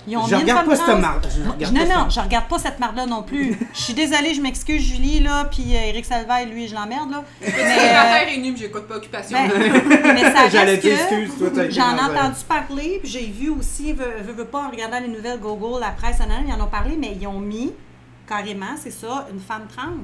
Ils 0.08 0.18
ont 0.18 0.26
Je 0.26 0.36
regarde 0.36 0.66
pas 0.66 0.76
cette 0.76 1.00
marde. 1.00 1.28
Je 1.60 1.72
non, 1.72 1.86
non, 1.86 2.10
je 2.10 2.20
regarde 2.20 2.48
pas 2.48 2.60
cette 2.60 2.80
marde-là 2.80 3.06
non 3.06 3.24
plus. 3.24 3.58
Je 3.74 3.82
suis 3.82 3.94
désolée, 3.94 4.34
je 4.34 4.42
m'excuse, 4.42 4.82
Julie, 4.82 5.20
là, 5.20 5.46
puis 5.46 5.76
euh, 5.76 5.90
Éric 5.90 6.06
Salvaille, 6.06 6.48
lui, 6.48 6.68
je 6.68 6.74
l'emmerde, 6.74 7.12
là. 7.12 7.24
Mais 7.42 7.48
Mais, 7.56 7.94
la 7.94 8.02
euh, 8.02 8.14
terre 8.14 8.30
est 8.30 8.38
nue, 8.38 8.52
mais 8.52 8.58
j'écoute 8.58 8.88
pas 8.88 8.96
occupation. 8.96 9.38
ben, 9.38 10.02
mais 10.14 10.32
ça 10.32 10.50
J'allais 10.50 10.76
excuse, 10.76 11.32
toi, 11.38 11.50
J'en 11.70 11.98
ai 11.98 12.02
entendu 12.02 12.40
parler, 12.48 13.00
puis 13.02 13.12
j'ai 13.12 13.26
vu 13.26 13.50
aussi, 13.50 13.94
veux, 13.94 14.22
veux, 14.22 14.34
veux 14.34 14.46
pas, 14.46 14.64
en 14.68 14.70
regardant 14.70 15.00
les 15.00 15.08
nouvelles 15.08 15.40
Google, 15.40 15.82
la 15.82 15.92
presse, 15.92 16.18
ils 16.48 16.54
en 16.54 16.64
ont 16.64 16.70
parlé, 16.70 16.96
mais 16.98 17.18
ils 17.20 17.28
ont 17.28 17.40
mis 17.40 17.74
carrément, 18.28 18.76
c'est 18.82 18.92
ça, 18.92 19.28
une 19.32 19.40
femme 19.40 19.68
trans. 19.68 20.02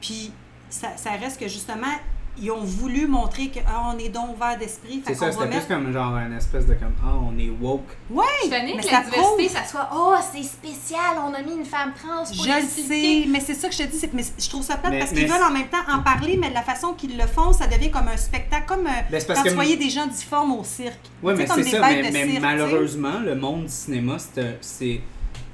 Puis 0.00 0.32
ça, 0.68 0.88
ça 0.96 1.10
reste 1.10 1.38
que 1.40 1.48
justement, 1.48 1.94
ils 2.38 2.50
ont 2.50 2.64
voulu 2.64 3.06
montrer 3.06 3.50
qu'on 3.50 3.60
on 3.94 3.98
est 3.98 4.08
donc 4.08 4.34
ouvert 4.36 4.58
d'esprit. 4.58 5.02
C'est 5.06 5.14
ça, 5.14 5.30
c'était 5.30 5.46
plus 5.46 5.54
mettre. 5.56 5.68
comme 5.68 5.92
genre 5.92 6.16
une 6.16 6.32
espèce 6.36 6.66
de 6.66 6.74
comme, 6.74 6.92
ah, 7.04 7.14
on 7.20 7.38
est 7.38 7.50
woke. 7.60 7.82
Ouais! 8.10 8.24
Je 8.44 8.48
mais 8.50 8.76
que 8.76 8.84
ça 8.84 8.92
la 8.92 9.04
diversité, 9.04 9.20
prouve. 9.20 9.48
ça 9.48 9.64
soit 9.64 9.88
Oh, 9.94 10.14
c'est 10.32 10.42
spécial, 10.42 11.16
on 11.26 11.34
a 11.34 11.42
mis 11.42 11.54
une 11.56 11.64
femme 11.64 11.92
trans 11.94 12.24
pour 12.24 12.44
Je 12.44 12.50
le 12.50 12.66
sais, 12.66 13.24
mais 13.28 13.40
c'est 13.40 13.54
ça 13.54 13.68
que 13.68 13.74
je 13.74 13.78
te 13.82 13.88
dis. 13.90 13.98
c'est- 13.98 14.12
Mais 14.12 14.24
je 14.38 14.48
trouve 14.48 14.62
ça 14.62 14.76
plate 14.76 14.92
Mais- 14.92 14.98
parce 15.00 15.12
qu'ils 15.12 15.26
veulent 15.26 15.42
en 15.42 15.52
même 15.52 15.68
temps 15.68 15.84
en 15.92 16.02
parler, 16.02 16.36
mais 16.40 16.48
de 16.50 16.54
la 16.54 16.62
façon 16.62 16.94
qu'ils 16.94 17.16
le 17.18 17.26
font, 17.26 17.52
ça 17.52 17.66
devient 17.66 17.90
comme 17.90 18.08
un 18.08 18.16
spectacle, 18.16 18.64
comme 18.66 18.86
euh, 18.86 18.90
Ben, 19.10 19.22
parce 19.24 19.38
quand 19.38 19.42
que- 19.44 19.48
tu 19.50 19.54
voyais 19.54 19.76
des 19.76 19.90
gens 19.90 20.06
difformes 20.06 20.52
au 20.52 20.64
cirque. 20.64 20.94
Sais, 21.04 21.34
mais 21.34 21.46
c'est 21.46 21.62
des 21.62 21.70
ça, 21.70 21.80
mais, 21.80 22.02
de 22.08 22.12
mais 22.12 22.26
cirque, 22.30 22.40
malheureusement, 22.42 23.18
le 23.24 23.34
monde 23.36 23.64
du 23.64 23.72
cinéma, 23.72 24.16
c'est- 24.18 24.58
Tu 24.60 25.00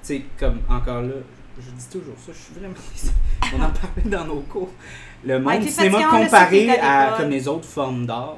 sais, 0.02 0.22
comme 0.38 0.60
encore 0.68 1.02
là, 1.02 1.14
je 1.58 1.70
dis 1.70 1.86
toujours 1.90 2.14
ça, 2.24 2.32
je 2.32 2.38
suis 2.38 2.54
vraiment. 2.54 2.74
On 3.54 3.56
en 3.62 3.70
parlait 3.70 4.02
dans 4.04 4.24
nos 4.24 4.40
cours. 4.42 4.70
Le 5.24 5.38
monde 5.38 5.46
Ouais, 5.48 5.58
du 5.58 5.68
cinéma 5.68 6.02
comparé 6.04 6.70
à 6.78 7.14
comme 7.18 7.30
les 7.30 7.48
autres 7.48 7.64
formes 7.68 8.06
d'art, 8.06 8.36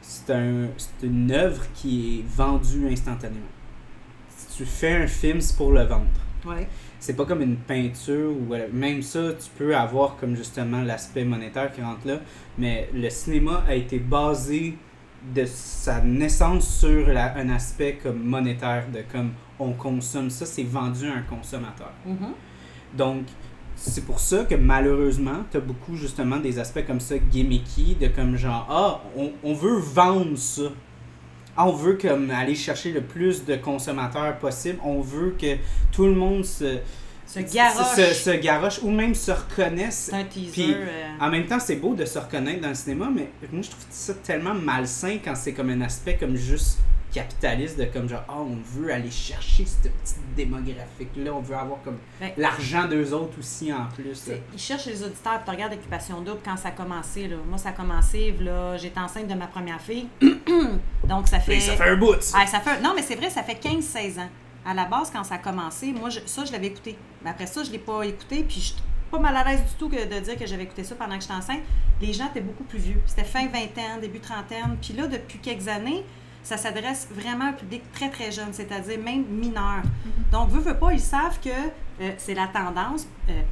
c'est 0.00 0.32
un, 0.32 0.66
une 1.02 1.30
œuvre 1.32 1.62
qui 1.74 2.18
est 2.20 2.24
vendue 2.36 2.88
instantanément. 2.90 3.40
Si 4.28 4.56
tu 4.58 4.64
fais 4.64 4.94
un 5.02 5.06
film, 5.06 5.40
c'est 5.40 5.56
pour 5.56 5.72
le 5.72 5.82
vendre. 5.82 6.06
Ouais. 6.46 6.68
C'est 7.00 7.14
pas 7.16 7.24
comme 7.24 7.42
une 7.42 7.56
peinture 7.56 8.30
ou 8.30 8.54
même 8.72 9.02
ça, 9.02 9.32
tu 9.32 9.48
peux 9.56 9.76
avoir 9.76 10.16
comme 10.16 10.36
justement 10.36 10.82
l'aspect 10.82 11.24
monétaire 11.24 11.72
qui 11.72 11.82
rentre 11.82 12.06
là, 12.06 12.18
mais 12.56 12.88
le 12.94 13.10
cinéma 13.10 13.64
a 13.68 13.74
été 13.74 13.98
basé 13.98 14.76
de 15.34 15.44
sa 15.44 16.00
naissance 16.02 16.78
sur 16.78 17.08
la- 17.08 17.36
un 17.36 17.48
aspect 17.50 17.98
comme 18.00 18.22
monétaire 18.22 18.84
de 18.92 19.00
comme 19.10 19.32
on 19.58 19.72
consomme 19.72 20.30
ça, 20.30 20.46
c'est 20.46 20.62
vendu 20.62 21.08
à 21.08 21.14
un 21.14 21.22
consommateur. 21.22 21.92
Mhm. 22.04 22.28
Donc 22.96 23.24
c'est 23.76 24.04
pour 24.04 24.20
ça 24.20 24.44
que 24.44 24.54
malheureusement, 24.54 25.44
tu 25.50 25.58
as 25.58 25.60
beaucoup 25.60 25.96
justement 25.96 26.38
des 26.38 26.58
aspects 26.58 26.86
comme 26.86 27.00
ça 27.00 27.16
gimmicky 27.18 27.94
de 28.00 28.08
comme 28.08 28.36
genre 28.36 28.66
ah, 28.70 29.00
on, 29.16 29.32
on 29.44 29.54
veut 29.54 29.78
vendre 29.78 30.36
ça. 30.36 30.62
Ah, 31.56 31.66
on 31.68 31.72
veut 31.72 31.94
comme 31.94 32.30
aller 32.30 32.54
chercher 32.54 32.92
le 32.92 33.02
plus 33.02 33.44
de 33.44 33.56
consommateurs 33.56 34.38
possible. 34.38 34.78
On 34.82 35.00
veut 35.00 35.36
que 35.40 35.56
tout 35.92 36.04
le 36.06 36.14
monde 36.14 36.44
se, 36.44 36.78
Se 37.26 37.40
garoche. 37.40 37.96
se, 37.96 38.14
se 38.14 38.30
garoche 38.30 38.80
ou 38.82 38.90
même 38.90 39.14
se 39.14 39.30
reconnaisse. 39.30 40.08
C'est 40.10 40.16
un 40.16 40.24
teaser. 40.24 40.50
Puis, 40.52 40.74
euh, 40.74 41.08
En 41.20 41.30
même 41.30 41.46
temps, 41.46 41.60
c'est 41.60 41.76
beau 41.76 41.94
de 41.94 42.04
se 42.04 42.18
reconnaître 42.18 42.60
dans 42.60 42.68
le 42.68 42.74
cinéma, 42.74 43.08
mais 43.14 43.30
moi 43.52 43.62
je 43.62 43.70
trouve 43.70 43.84
ça 43.90 44.14
tellement 44.14 44.54
malsain 44.54 45.18
quand 45.24 45.34
c'est 45.34 45.52
comme 45.52 45.70
un 45.70 45.80
aspect 45.82 46.16
comme 46.16 46.36
juste 46.36 46.78
capitaliste 47.16 47.78
de 47.78 47.84
comme 47.86 48.08
genre 48.08 48.22
ah 48.28 48.38
on 48.40 48.56
veut 48.62 48.92
aller 48.92 49.10
chercher 49.10 49.64
cette 49.64 49.90
petite 49.92 50.34
démographique 50.36 51.08
là, 51.16 51.32
on 51.32 51.40
veut 51.40 51.56
avoir 51.56 51.80
comme 51.82 51.96
Ben, 52.20 52.30
l'argent 52.36 52.86
d'eux 52.86 53.12
autres 53.14 53.38
aussi 53.38 53.72
en 53.72 53.86
plus. 53.86 54.28
Ils 54.52 54.58
cherchent 54.58 54.86
les 54.86 55.02
auditeurs. 55.02 55.40
Tu 55.44 55.50
regardes 55.50 55.72
Occupation 55.72 56.20
Double 56.20 56.40
quand 56.44 56.56
ça 56.56 56.68
a 56.68 56.70
commencé. 56.72 57.26
Là. 57.28 57.36
Moi, 57.48 57.56
ça 57.58 57.70
a 57.70 57.72
commencé, 57.72 58.34
là, 58.40 58.76
j'étais 58.76 59.00
enceinte 59.00 59.28
de 59.28 59.34
ma 59.34 59.46
première 59.46 59.80
fille. 59.80 60.08
Donc, 61.08 61.28
ça 61.28 61.40
fait. 61.40 61.54
Mais 61.54 61.60
ça 61.60 61.76
fait 61.76 61.88
un 61.88 61.96
bout. 61.96 62.20
ça. 62.20 62.38
Ah, 62.40 62.46
ça 62.46 62.60
fait... 62.60 62.80
Non, 62.80 62.92
mais 62.94 63.02
c'est 63.02 63.14
vrai, 63.16 63.30
ça 63.30 63.42
fait 63.42 63.54
15-16 63.62 64.20
ans. 64.20 64.28
À 64.64 64.74
la 64.74 64.84
base, 64.84 65.10
quand 65.10 65.24
ça 65.24 65.36
a 65.36 65.38
commencé, 65.38 65.92
moi, 65.92 66.10
je- 66.10 66.20
ça, 66.26 66.44
je 66.44 66.52
l'avais 66.52 66.66
écouté. 66.68 66.96
Mais 67.22 67.30
après 67.30 67.46
ça, 67.46 67.62
je 67.62 67.68
ne 67.68 67.72
l'ai 67.74 67.78
pas 67.78 68.02
écouté. 68.02 68.44
Puis, 68.44 68.56
je 68.60 68.66
suis 68.66 68.74
pas 69.10 69.18
mal 69.18 69.36
à 69.36 69.44
l'aise 69.44 69.60
du 69.62 69.74
tout 69.78 69.88
que 69.88 69.96
de 69.96 70.20
dire 70.20 70.36
que 70.36 70.46
j'avais 70.46 70.64
écouté 70.64 70.82
ça 70.84 70.94
pendant 70.96 71.14
que 71.16 71.22
j'étais 71.22 71.34
enceinte. 71.34 71.60
Les 72.00 72.12
gens 72.12 72.26
étaient 72.28 72.40
beaucoup 72.40 72.64
plus 72.64 72.78
vieux. 72.80 73.00
C'était 73.06 73.24
fin 73.24 73.46
vingtaine, 73.46 74.00
début 74.00 74.20
trentaine. 74.20 74.76
Puis 74.82 74.92
là, 74.94 75.06
depuis 75.06 75.38
quelques 75.38 75.68
années, 75.68 76.04
ça 76.46 76.56
s'adresse 76.56 77.08
vraiment 77.10 77.46
à 77.46 77.48
un 77.48 77.52
public 77.54 77.82
très, 77.92 78.08
très 78.08 78.30
jeune, 78.30 78.52
c'est-à-dire 78.52 79.00
même 79.00 79.24
mineur. 79.24 79.82
Donc, 80.30 80.48
veut, 80.50 80.60
veut 80.60 80.78
pas, 80.78 80.92
ils 80.92 81.00
savent 81.00 81.40
que 81.40 81.50
euh, 81.50 82.12
c'est 82.18 82.34
la 82.34 82.46
tendance. 82.46 83.08
Euh, 83.28 83.42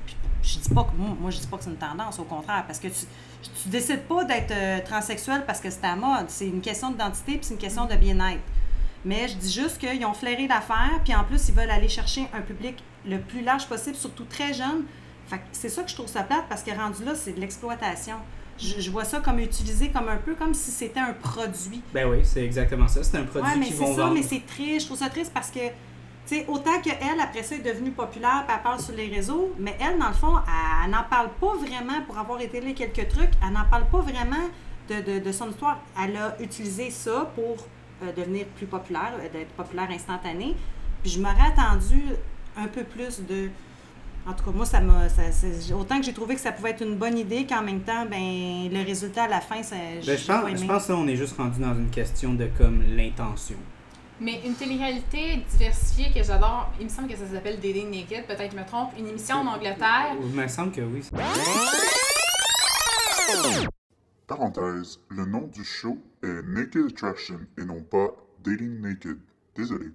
je 0.40 0.60
dis 0.60 0.68
pas 0.68 0.84
que 0.84 0.96
moi, 0.96 1.16
moi, 1.20 1.30
je 1.32 1.38
dis 1.40 1.46
pas 1.48 1.56
que 1.56 1.64
c'est 1.64 1.70
une 1.70 1.76
tendance, 1.76 2.20
au 2.20 2.24
contraire, 2.24 2.62
parce 2.68 2.78
que 2.78 2.86
tu, 2.86 3.06
tu 3.62 3.68
décides 3.68 4.02
pas 4.02 4.22
d'être 4.22 4.52
euh, 4.52 4.78
transsexuel 4.84 5.44
parce 5.44 5.58
que 5.58 5.70
c'est 5.70 5.84
à 5.84 5.96
mode. 5.96 6.26
C'est 6.28 6.46
une 6.46 6.60
question 6.60 6.92
d'identité 6.92 7.32
puis 7.32 7.40
c'est 7.42 7.54
une 7.54 7.60
question 7.60 7.86
de 7.86 7.96
bien-être. 7.96 8.42
Mais 9.04 9.26
je 9.26 9.34
dis 9.38 9.52
juste 9.52 9.78
qu'ils 9.78 10.06
ont 10.06 10.14
flairé 10.14 10.46
l'affaire, 10.46 11.00
puis 11.02 11.16
en 11.16 11.24
plus, 11.24 11.48
ils 11.48 11.54
veulent 11.54 11.70
aller 11.70 11.88
chercher 11.88 12.28
un 12.32 12.42
public 12.42 12.80
le 13.04 13.18
plus 13.18 13.42
large 13.42 13.66
possible, 13.66 13.96
surtout 13.96 14.24
très 14.24 14.54
jeune. 14.54 14.84
Fait 15.26 15.38
que 15.38 15.42
c'est 15.50 15.68
ça 15.68 15.82
que 15.82 15.90
je 15.90 15.94
trouve 15.96 16.06
ça 16.06 16.22
plate, 16.22 16.44
parce 16.48 16.62
que 16.62 16.70
rendu 16.70 17.04
là, 17.04 17.16
c'est 17.16 17.32
de 17.32 17.40
l'exploitation. 17.40 18.18
Je, 18.58 18.80
je 18.80 18.90
vois 18.90 19.04
ça 19.04 19.20
comme 19.20 19.38
utilisé 19.40 19.90
comme 19.90 20.08
un 20.08 20.16
peu 20.16 20.34
comme 20.34 20.54
si 20.54 20.70
c'était 20.70 21.00
un 21.00 21.12
produit. 21.12 21.82
Ben 21.92 22.08
oui, 22.08 22.18
c'est 22.22 22.44
exactement 22.44 22.88
ça. 22.88 23.02
C'est 23.02 23.16
un 23.18 23.24
produit 23.24 23.48
Ouais, 23.50 23.56
mais 23.58 23.66
qu'ils 23.66 23.74
c'est 23.76 23.82
vont 23.84 23.96
ça, 23.96 24.02
vendre. 24.02 24.14
mais 24.14 24.22
c'est 24.22 24.46
triste. 24.46 24.82
Je 24.82 24.86
trouve 24.86 24.98
ça 24.98 25.08
triste 25.10 25.32
parce 25.34 25.50
que, 25.50 25.58
tu 25.58 26.36
sais, 26.36 26.46
autant 26.48 26.80
qu'elle, 26.80 27.20
après 27.20 27.42
ça, 27.42 27.56
est 27.56 27.58
devenue 27.60 27.90
populaire, 27.90 28.44
puis 28.46 28.56
elle 28.56 28.62
parle 28.62 28.80
sur 28.80 28.94
les 28.94 29.08
réseaux, 29.08 29.52
mais 29.58 29.76
elle, 29.80 29.98
dans 29.98 30.08
le 30.08 30.14
fond, 30.14 30.36
elle, 30.84 30.90
n'en 30.90 31.02
parle 31.02 31.30
pas 31.40 31.54
vraiment 31.56 32.00
pour 32.06 32.16
avoir 32.18 32.40
été 32.40 32.60
là 32.60 32.72
quelques 32.72 33.08
trucs. 33.08 33.30
Elle 33.46 33.52
n'en 33.54 33.64
parle 33.64 33.86
pas 33.86 34.00
vraiment 34.00 34.48
de, 34.88 35.00
de, 35.00 35.18
de 35.18 35.32
son 35.32 35.50
histoire. 35.50 35.80
Elle 36.02 36.16
a 36.16 36.36
utilisé 36.40 36.90
ça 36.90 37.32
pour 37.34 37.56
euh, 38.02 38.12
devenir 38.16 38.46
plus 38.56 38.66
populaire, 38.66 39.12
euh, 39.20 39.28
d'être 39.32 39.50
populaire 39.52 39.88
instantané. 39.90 40.54
Puis 41.02 41.10
je 41.12 41.20
m'aurais 41.20 41.48
attendu 41.48 42.02
un 42.56 42.66
peu 42.68 42.84
plus 42.84 43.20
de. 43.20 43.50
En 44.26 44.32
tout 44.32 44.44
cas, 44.44 44.50
moi, 44.52 44.64
ça 44.64 44.80
m'a. 44.80 45.06
autant 45.76 45.98
que 45.98 46.06
j'ai 46.06 46.14
trouvé 46.14 46.34
que 46.34 46.40
ça 46.40 46.52
pouvait 46.52 46.70
être 46.70 46.82
une 46.82 46.96
bonne 46.96 47.18
idée, 47.18 47.46
qu'en 47.46 47.62
même 47.62 47.80
temps, 47.80 48.06
ben, 48.06 48.70
le 48.72 48.82
résultat 48.84 49.24
à 49.24 49.28
la 49.28 49.40
fin, 49.40 49.62
ça. 49.62 49.76
Ben, 49.76 50.02
je, 50.02 50.26
pense, 50.26 50.48
aimé. 50.48 50.56
je 50.56 50.64
pense 50.66 50.86
que 50.86 50.92
là, 50.92 50.98
on 50.98 51.06
est 51.06 51.16
juste 51.16 51.36
rendu 51.36 51.60
dans 51.60 51.74
une 51.74 51.90
question 51.90 52.32
de 52.32 52.48
comme 52.56 52.82
l'intention. 52.96 53.56
Mais 54.20 54.40
une 54.46 54.54
télé-réalité 54.54 55.44
diversifiée 55.50 56.10
que 56.14 56.22
j'adore, 56.22 56.72
il 56.78 56.84
me 56.84 56.90
semble 56.90 57.08
que 57.08 57.16
ça 57.16 57.26
s'appelle 57.26 57.56
Dating 57.56 57.90
Naked, 57.90 58.26
peut-être 58.26 58.50
que 58.50 58.56
je 58.56 58.62
me 58.62 58.66
trompe, 58.66 58.90
une 58.98 59.08
émission 59.08 59.36
en 59.36 59.46
Angleterre. 59.46 60.16
Il 60.22 60.34
me 60.34 60.48
semble 60.48 60.72
que 60.72 60.80
oui. 60.80 61.02
Parenthèse, 64.26 65.00
le 65.10 65.26
nom 65.26 65.50
du 65.52 65.64
show 65.64 65.98
est 66.22 66.42
Naked 66.46 66.86
Attraction 66.86 67.40
et 67.58 67.64
non 67.64 67.82
pas 67.82 68.14
Dating 68.42 68.80
Naked. 68.80 69.18
Désolé. 69.54 69.90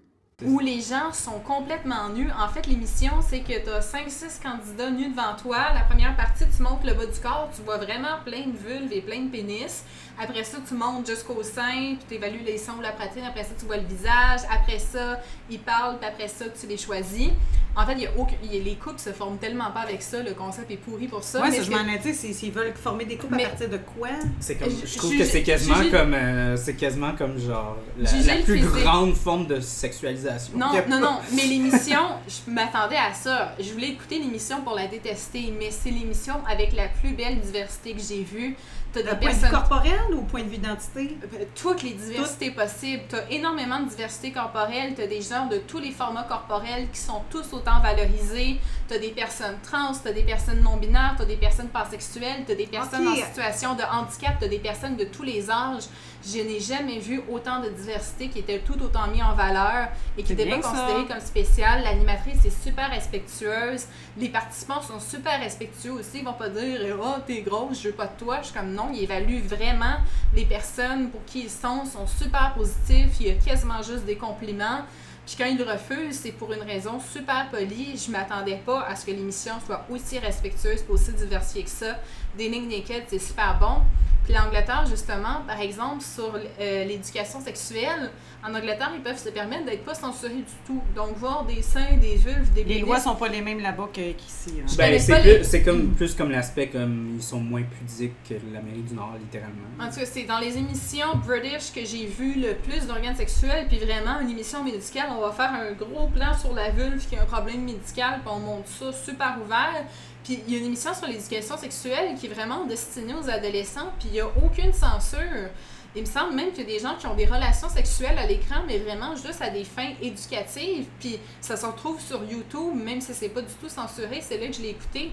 Où 0.46 0.60
les 0.60 0.82
gens 0.82 1.12
sont 1.12 1.40
complètement 1.40 2.10
nus. 2.10 2.30
En 2.40 2.48
fait, 2.48 2.66
l'émission, 2.68 3.12
c'est 3.28 3.42
que 3.42 3.62
tu 3.62 3.70
as 3.70 3.82
5-6 3.82 4.42
candidats 4.42 4.90
nus 4.90 5.10
devant 5.10 5.36
toi. 5.42 5.74
La 5.74 5.82
première 5.82 6.16
partie, 6.16 6.46
tu 6.56 6.62
montes 6.64 6.84
le 6.86 6.94
bas 6.94 7.06
du 7.06 7.20
corps, 7.20 7.50
tu 7.56 7.62
vois 7.64 7.78
vraiment 7.78 8.18
plein 8.24 8.48
de 8.48 8.58
vulves 8.58 8.94
et 8.94 9.02
plein 9.02 9.22
de 9.22 9.30
pénis. 9.30 9.84
Après 10.22 10.44
ça, 10.44 10.58
tu 10.68 10.74
montes 10.74 11.08
jusqu'au 11.08 11.42
sein, 11.44 11.96
puis 11.96 12.06
tu 12.10 12.16
évalues 12.16 12.42
les 12.46 12.58
sons 12.58 12.78
de 12.78 12.84
la 12.84 12.92
pratique. 12.92 13.24
Après 13.26 13.44
ça, 13.44 13.52
tu 13.58 13.66
vois 13.66 13.78
le 13.78 13.88
visage. 13.88 14.42
Après 14.54 14.80
ça, 14.80 15.20
ils 15.50 15.60
parlent, 15.60 15.98
puis 15.98 16.08
après 16.10 16.28
ça, 16.28 16.46
tu 16.60 16.68
les 16.68 16.78
choisis. 16.78 17.30
En 17.76 17.86
fait, 17.86 17.94
il 17.94 18.02
y 18.02 18.08
a 18.08 18.10
aucun- 18.18 18.36
il 18.44 18.54
y 18.54 18.60
a- 18.60 18.64
les 18.64 18.76
couples 18.76 19.00
se 19.00 19.12
forment 19.12 19.38
tellement 19.38 19.72
pas 19.72 19.82
avec 19.82 20.02
ça. 20.02 20.22
Le 20.22 20.34
concept 20.34 20.70
est 20.72 20.76
pourri 20.78 21.08
pour 21.08 21.24
ça. 21.24 21.40
Ouais, 21.40 21.50
mais 21.52 21.58
ça, 21.58 21.64
ce 21.64 21.68
je 21.72 21.76
m'en 21.76 21.88
ai 21.88 22.00
dit, 22.00 22.14
s'ils 22.14 22.52
veulent 22.52 22.74
former 22.74 23.06
des 23.06 23.16
couples 23.16 23.36
Mais- 23.36 23.46
à 23.46 23.50
partir 23.50 23.70
de 23.70 23.78
quoi? 23.78 24.10
C'est 24.40 24.56
comme, 24.56 24.70
Je- 24.70 24.86
je 24.88 24.98
trouve 24.98 25.16
que 25.18 25.24
c'est 25.24 25.44
quasiment 25.44 25.84
je- 25.84 25.90
comme, 25.90 26.14
euh, 26.14 26.58
c'est 26.58 26.74
quasiment 26.76 27.14
comme 27.16 27.38
genre 27.40 27.78
la, 27.98 28.10
plus 28.44 28.58
physique. 28.58 28.84
grande 28.84 29.14
forme 29.16 29.46
de 29.48 29.60
sexualisation. 29.62 30.58
Non, 30.58 30.74
non, 30.74 30.82
pas. 30.82 31.00
non, 31.00 31.18
mais 31.34 31.44
l'émission, 31.44 32.00
je 32.28 32.52
m'attendais 32.52 32.98
à 32.98 33.14
ça. 33.14 33.56
Je 33.60 33.72
voulais 33.72 33.90
écouter 33.90 34.20
l'émission 34.20 34.62
pour 34.62 34.76
la 34.76 34.88
détester, 34.88 35.54
mais 35.58 35.70
c'est 35.72 35.92
l'émission 35.92 36.36
avec 36.50 36.74
la 36.74 36.88
plus 36.88 37.12
belle 37.14 37.40
diversité 37.40 37.94
que 37.94 38.02
j'ai 38.02 38.24
vue. 38.24 38.58
T'as 38.92 39.04
des 39.04 39.10
point 39.10 39.34
de 39.34 39.38
vue 39.38 39.52
corporel 39.52 40.00
ou 40.14 40.22
point 40.24 40.42
de 40.42 40.50
vue 40.50 40.58
d'identité? 40.58 41.18
Euh, 41.24 41.46
toutes 41.56 41.84
les 41.84 41.92
diversités 41.92 42.52
possibles. 42.52 43.04
Tu 43.08 43.16
as 43.16 43.32
énormément 43.32 43.80
de 43.80 43.90
diversité 43.90 44.32
corporelle, 44.32 44.96
tu 44.96 45.02
as 45.02 45.08
des 45.08 45.22
gens 45.22 45.46
de 45.46 45.58
tous 45.58 45.78
les 45.78 45.92
formats 45.92 46.24
corporels 46.24 46.90
qui 46.92 47.00
sont 47.00 47.22
tous 47.30 47.54
autant 47.54 47.80
valorisés. 47.82 48.60
Tu 48.88 48.96
as 48.96 49.00
des 49.00 49.12
personnes 49.12 49.58
trans, 49.62 49.92
tu 49.94 50.08
as 50.08 50.14
des 50.14 50.24
personnes 50.24 50.62
non-binaires, 50.62 51.14
tu 51.18 51.22
as 51.22 51.26
des 51.26 51.38
personnes 51.38 51.70
pansexuelles, 51.70 52.46
tu 52.46 52.54
as 52.54 52.56
des 52.56 52.66
personnes 52.66 53.08
en 53.08 53.16
situation 53.16 53.76
de 53.76 53.84
handicap, 53.84 54.40
tu 54.40 54.46
as 54.46 54.50
des 54.50 54.60
personnes 54.60 54.96
de 54.96 55.06
tous 55.06 55.24
les 55.24 55.52
âges. 55.52 55.84
Je 56.26 56.40
n'ai 56.40 56.60
jamais 56.60 57.00
vu 57.00 57.22
autant 57.30 57.62
de 57.62 57.70
diversité 57.70 58.28
qui 58.28 58.40
était 58.40 58.60
tout 58.60 58.82
autant 58.82 59.08
mis 59.08 59.24
en 59.24 59.34
valeur 59.34 59.88
et 60.18 60.24
qui 60.24 60.36
n'était 60.36 60.50
pas 60.50 60.60
considérée 60.60 61.06
comme 61.08 61.22
spéciale. 61.22 61.84
L'animatrice 61.84 62.44
est 62.44 62.64
super 62.64 62.90
respectueuse. 62.90 63.86
Les 64.18 64.30
participants 64.30 64.82
sont 64.82 65.00
super 65.00 65.40
respectueux 65.40 65.92
aussi. 65.92 66.20
Ils 66.20 66.26
vont 66.26 66.34
pas 66.34 66.50
dire 66.50 66.98
Oh, 67.02 67.16
t'es 67.26 67.42
grosse, 67.42 67.82
je 67.82 67.90
veux 67.90 67.96
pas 67.96 68.08
de 68.08 68.18
toi. 68.20 68.40
Je 68.42 68.48
suis 68.48 68.54
comme 68.54 68.74
non, 68.74 68.90
ils 68.94 69.04
évaluent 69.04 69.42
vraiment 69.42 69.98
les 70.36 70.46
personnes 70.46 71.10
pour 71.10 71.24
qui 71.26 71.44
ils 71.44 71.50
sont, 71.50 71.86
sont 71.86 72.08
super 72.08 72.54
positifs. 72.54 73.16
Il 73.22 73.28
y 73.28 73.32
a 73.32 73.36
quasiment 73.36 73.82
juste 73.82 74.06
des 74.06 74.18
compliments. 74.18 74.82
Puis 75.30 75.36
quand 75.38 75.46
ils 75.46 75.62
refusent, 75.62 76.22
c'est 76.24 76.32
pour 76.32 76.52
une 76.54 76.64
raison 76.64 77.00
super 77.00 77.50
polie. 77.52 77.96
Je 77.96 78.12
m'attendais 78.12 78.60
pas 78.66 78.82
à 78.82 78.96
ce 78.96 79.06
que 79.06 79.12
l'émission 79.12 79.54
soit 79.64 79.86
aussi 79.88 80.18
respectueuse 80.18 80.84
aussi 80.90 81.14
diversifiée 81.14 81.64
que 81.64 81.70
ça. 81.70 82.00
Dating 82.38 82.70
Naked, 82.70 83.04
c'est 83.08 83.20
super 83.20 83.58
bon. 83.60 83.82
Puis 84.24 84.34
l'Angleterre, 84.38 84.86
justement, 84.88 85.42
par 85.48 85.60
exemple, 85.60 86.04
sur 86.04 86.36
euh, 86.36 86.84
l'éducation 86.86 87.42
sexuelle, 87.42 88.12
en 88.46 88.54
Angleterre, 88.54 88.92
ils 88.96 89.02
peuvent 89.02 89.18
se 89.18 89.30
permettre 89.30 89.66
d'être 89.66 89.84
pas 89.84 89.96
censurés 89.96 90.36
du 90.36 90.44
tout. 90.68 90.82
Donc, 90.96 91.18
voir 91.18 91.46
des 91.46 91.64
seins, 91.64 91.98
des 92.00 92.16
vulves, 92.16 92.54
des 92.54 92.64
Les 92.64 92.76
pénis, 92.76 92.82
lois 92.86 93.00
sont 93.00 93.16
pas 93.16 93.28
les 93.28 93.42
mêmes 93.42 93.60
là-bas 93.60 93.90
que- 93.92 94.12
qu'ici. 94.12 94.52
hein. 94.62 94.66
Ben, 94.78 95.00
c'est 95.00 95.24
les- 95.24 95.64
comme, 95.64 95.90
plus 95.96 96.14
comme 96.14 96.30
l'aspect 96.30 96.68
comme 96.70 97.16
ils 97.16 97.24
sont 97.24 97.40
moins 97.40 97.64
pudiques 97.64 98.14
que 98.30 98.36
l'Amérique 98.54 98.86
du 98.86 98.94
Nord, 98.94 99.14
littéralement. 99.20 99.56
En 99.80 99.90
tout 99.90 100.00
cas, 100.00 100.06
c'est 100.06 100.24
dans 100.24 100.38
les 100.40 100.56
émissions 100.58 101.08
British 101.26 101.74
que 101.74 101.84
j'ai 101.84 102.06
vu 102.06 102.36
le 102.40 102.54
plus 102.54 102.86
d'organes 102.86 103.16
sexuels, 103.16 103.66
puis 103.68 103.80
vraiment, 103.80 104.20
une 104.22 104.30
émission 104.30 104.64
médicale, 104.64 105.08
on 105.18 105.22
va 105.22 105.32
faire 105.32 105.52
un 105.54 105.72
gros 105.74 106.08
plan 106.08 106.38
sur 106.38 106.54
la 106.54 106.70
vulve 106.70 107.04
qui 107.08 107.16
a 107.16 107.24
un 107.24 107.26
problème 107.26 107.64
médical, 107.64 108.20
puis 108.24 108.32
on 108.32 108.40
montre 108.40 108.68
ça 108.70 108.94
super 108.94 109.38
ouvert. 109.44 109.86
Il 110.30 110.48
y 110.48 110.56
a 110.56 110.60
une 110.60 110.66
émission 110.66 110.94
sur 110.94 111.08
l'éducation 111.08 111.58
sexuelle 111.58 112.14
qui 112.16 112.28
est 112.28 112.30
vraiment 112.30 112.64
destinée 112.66 113.16
aux 113.16 113.28
adolescents, 113.28 113.92
puis 113.98 114.10
il 114.10 114.12
n'y 114.12 114.20
a 114.20 114.28
aucune 114.28 114.72
censure. 114.72 115.50
Il 115.96 116.04
me 116.04 116.08
semble 116.08 116.36
même 116.36 116.52
qu'il 116.52 116.70
y 116.70 116.74
des 116.74 116.78
gens 116.78 116.96
qui 117.00 117.08
ont 117.08 117.16
des 117.16 117.26
relations 117.26 117.68
sexuelles 117.68 118.20
à 118.20 118.28
l'écran, 118.28 118.58
mais 118.68 118.78
vraiment 118.78 119.16
juste 119.16 119.42
à 119.42 119.50
des 119.50 119.64
fins 119.64 119.90
éducatives. 120.00 120.86
Puis 121.00 121.20
ça 121.42 121.58
se 121.58 121.66
retrouve 121.66 122.00
sur 122.00 122.24
YouTube, 122.24 122.76
même 122.76 123.02
si 123.02 123.12
c'est 123.16 123.30
pas 123.30 123.42
du 123.42 123.54
tout 123.60 123.70
censuré. 123.70 124.22
C'est 124.22 124.38
là 124.38 124.46
que 124.46 124.54
je 124.54 124.62
l'ai 124.62 124.70
écouté. 124.70 125.10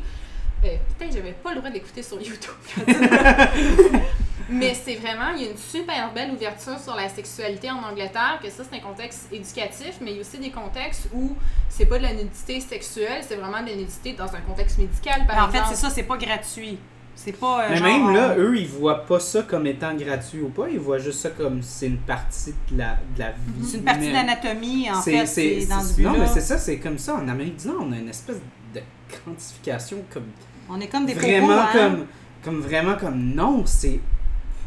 Peut-être 0.61 1.15
j'avais 1.15 1.33
pas 1.33 1.55
le 1.55 1.61
droit 1.61 1.71
de 1.71 1.75
l'écouter 1.75 2.03
sur 2.03 2.21
YouTube. 2.21 2.53
mais 4.49 4.75
c'est 4.75 4.95
vraiment, 4.97 5.31
il 5.37 5.43
y 5.43 5.47
a 5.49 5.51
une 5.51 5.57
super 5.57 6.13
belle 6.15 6.31
ouverture 6.31 6.79
sur 6.79 6.95
la 6.95 7.09
sexualité 7.09 7.71
en 7.71 7.83
Angleterre, 7.83 8.39
que 8.43 8.49
ça 8.51 8.63
c'est 8.69 8.77
un 8.77 8.81
contexte 8.81 9.29
éducatif, 9.33 9.97
mais 10.01 10.13
il 10.13 10.15
y 10.17 10.19
a 10.19 10.21
aussi 10.21 10.39
des 10.39 10.51
contextes 10.51 11.09
où 11.15 11.37
c'est 11.69 11.87
pas 11.87 11.99
de 11.99 12.05
la 12.05 12.15
nudité 12.15 12.61
sexuelle, 12.61 13.23
c'est 13.27 13.37
vraiment 13.37 13.63
de 13.63 13.71
la 13.71 13.77
nudité 13.77 14.13
dans 14.13 14.35
un 14.35 14.41
contexte 14.41 14.79
médical, 14.79 15.27
par 15.27 15.37
Ben, 15.37 15.43
en 15.45 15.49
fait, 15.49 15.59
exemple. 15.59 15.75
c'est 15.77 15.81
ça, 15.83 15.91
c'est 15.91 16.03
pas 16.05 16.17
gratuit. 16.17 16.79
C'est 17.19 17.33
pas. 17.33 17.65
euh, 17.65 17.67
Mais 17.71 17.77
genre, 17.77 17.87
même 17.87 18.13
là, 18.15 18.37
eux, 18.37 18.59
ils 18.59 18.69
voient 18.69 19.07
pas 19.07 19.19
ça 19.19 19.43
comme 19.43 19.67
étant 19.67 19.95
gratuit 19.95 20.43
ou 20.43 20.51
pas, 20.51 20.69
ils 20.69 20.79
voient 20.79 20.99
juste 20.99 21.21
ça 21.21 21.31
comme 21.31 21.63
c'est 21.63 21.87
une 21.87 21.97
partie 21.97 22.55
de 22.71 22.77
la, 22.79 22.99
de 23.15 23.19
la 23.19 23.31
vie. 23.31 23.67
C'est 23.67 23.79
une 23.79 23.85
partie 23.85 24.09
de 24.09 24.13
l'anatomie, 24.13 24.91
en 24.91 25.01
fait, 25.01 25.25
c'est 25.27 25.65
dans 25.67 25.83
Non, 26.13 26.19
mais 26.19 26.27
c'est 26.27 26.43
ça, 26.43 26.59
c'est 26.59 26.79
comme 26.79 26.99
ça. 26.99 27.15
En 27.17 27.27
Amérique 27.27 27.57
du 27.57 27.69
Nord, 27.69 27.85
on 27.89 27.93
a 27.93 27.97
une 27.97 28.11
espèce 28.11 28.37
de 28.75 28.81
quantification 29.25 29.99
comme 30.13 30.27
On 30.69 30.79
est 30.81 30.89
comme 30.89 31.07
des 31.07 31.15
vraiment 31.15 31.47
popos, 31.47 31.61
hein. 31.61 31.69
comme 31.73 32.07
comme 32.45 32.61
vraiment 32.61 32.97
comme 32.97 33.35
non 33.35 33.65
c'est 33.67 33.99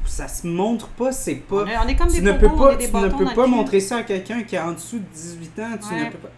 ça 0.06 0.28
se 0.28 0.46
montre 0.48 0.88
pas 0.90 1.12
c'est 1.12 1.36
pas 1.36 1.64
On 1.64 1.68
est, 1.68 1.78
on 1.78 1.88
est 1.88 1.96
comme 1.96 2.08
tu 2.08 2.16
des 2.16 2.22
ne 2.22 2.34
peux 2.34 2.48
pas 2.56 2.76
tu 2.76 2.94
ne 2.94 3.10
peux 3.10 3.34
pas 3.36 3.48
montrer 3.48 3.80
ça 3.80 3.98
à 3.98 4.04
quelqu'un 4.04 4.44
qui 4.44 4.56
est 4.56 4.60
en 4.60 4.72
dessous 4.74 5.00
de 5.00 5.06
18 5.14 5.60
ans 5.60 5.78
tu 5.88 5.94
Ouais. 5.94 6.06
ne 6.06 6.10
peux 6.12 6.18
pas. 6.18 6.30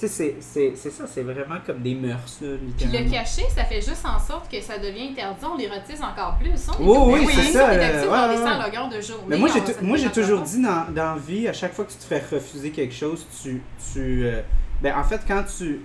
Tu 0.00 0.06
sais 0.06 0.08
c'est- 0.08 0.36
c'est 0.40 0.72
c'est 0.76 0.90
ça 0.90 1.04
c'est 1.12 1.22
vraiment 1.22 1.56
comme 1.66 1.80
des 1.82 1.94
mœurs 1.94 2.38
là, 2.40 2.50
Puis 2.78 2.86
le 2.86 3.10
cacher, 3.10 3.42
ça 3.52 3.64
fait 3.64 3.80
juste 3.80 4.04
en 4.06 4.18
sorte 4.20 4.48
que 4.50 4.60
ça 4.60 4.78
devient 4.78 5.08
interdit, 5.10 5.44
on 5.44 5.56
l'érotise 5.56 6.00
encore 6.00 6.38
plus. 6.38 6.68
On 6.68 6.72
est 6.72 6.86
Oui, 6.86 6.94
comme- 6.94 7.12
oui, 7.26 7.32
c'est 7.34 7.52
ça, 7.52 7.70
euh, 7.70 9.20
mais 9.28 9.36
moi 9.36 9.96
j'ai 9.96 10.08
toujours 10.10 10.40
dit 10.42 10.62
dans, 10.62 10.86
dans 10.94 11.14
la 11.14 11.18
vie 11.18 11.48
à 11.48 11.52
chaque 11.52 11.72
fois 11.74 11.84
que 11.84 11.90
tu 11.90 11.98
te 11.98 12.04
fais 12.04 12.22
refuser 12.30 12.70
quelque 12.70 12.94
chose 12.94 13.26
tu 13.42 13.60
tu 13.92 14.24
euh, 14.24 14.40
ben 14.82 14.94
en 14.96 15.02
fait 15.04 15.20
quand 15.26 15.42
tu 15.58 15.80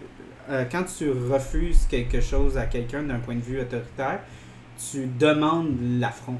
euh, 0.49 0.65
quand 0.71 0.83
tu 0.83 1.09
refuses 1.09 1.87
quelque 1.89 2.21
chose 2.21 2.57
à 2.57 2.65
quelqu'un 2.67 3.01
d'un 3.03 3.19
point 3.19 3.35
de 3.35 3.41
vue 3.41 3.59
autoritaire 3.61 4.19
tu 4.91 5.07
demandes 5.07 5.75
l'affront 5.99 6.37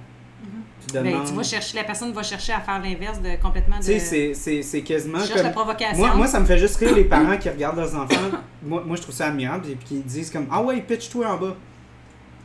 tu 0.88 0.94
Ben, 0.94 1.24
tu 1.26 1.34
vas 1.34 1.44
chercher, 1.44 1.78
la 1.78 1.84
personne 1.84 2.12
va 2.14 2.24
chercher 2.24 2.54
à 2.54 2.60
faire 2.62 2.82
l'inverse 2.82 3.22
de 3.22 3.36
complètement 3.42 3.78
de. 3.78 3.82
Tu 3.84 3.88
sais, 3.94 4.00
c'est- 4.00 4.34
c'est 4.34 4.62
c'est 4.64 4.82
quasiment 4.82 5.20
Tu 5.22 5.28
cherches 5.28 5.38
la 5.44 5.44
comme. 5.50 5.54
provocation. 5.64 5.98
Moi, 5.98 6.16
moi, 6.16 6.28
ça 6.28 6.40
me 6.40 6.46
fait 6.46 6.58
juste 6.58 6.76
rire 6.78 6.94
les 6.96 7.06
parents 7.06 7.38
qui 7.38 7.50
regardent 7.50 7.78
leurs 7.78 7.96
enfants. 7.96 8.20
moi, 8.64 8.84
moi, 8.86 8.96
je 8.98 9.02
trouve 9.02 9.16
ça 9.16 9.28
admirable. 9.28 9.68
Et 9.70 9.76
puis 9.76 9.86
qui 9.88 10.00
disent 10.02 10.30
comme 10.32 10.48
Ah 10.52 10.62
ouais, 10.62 10.82
pitch-toi 10.82 11.28
en 11.28 11.38
bas. 11.38 11.56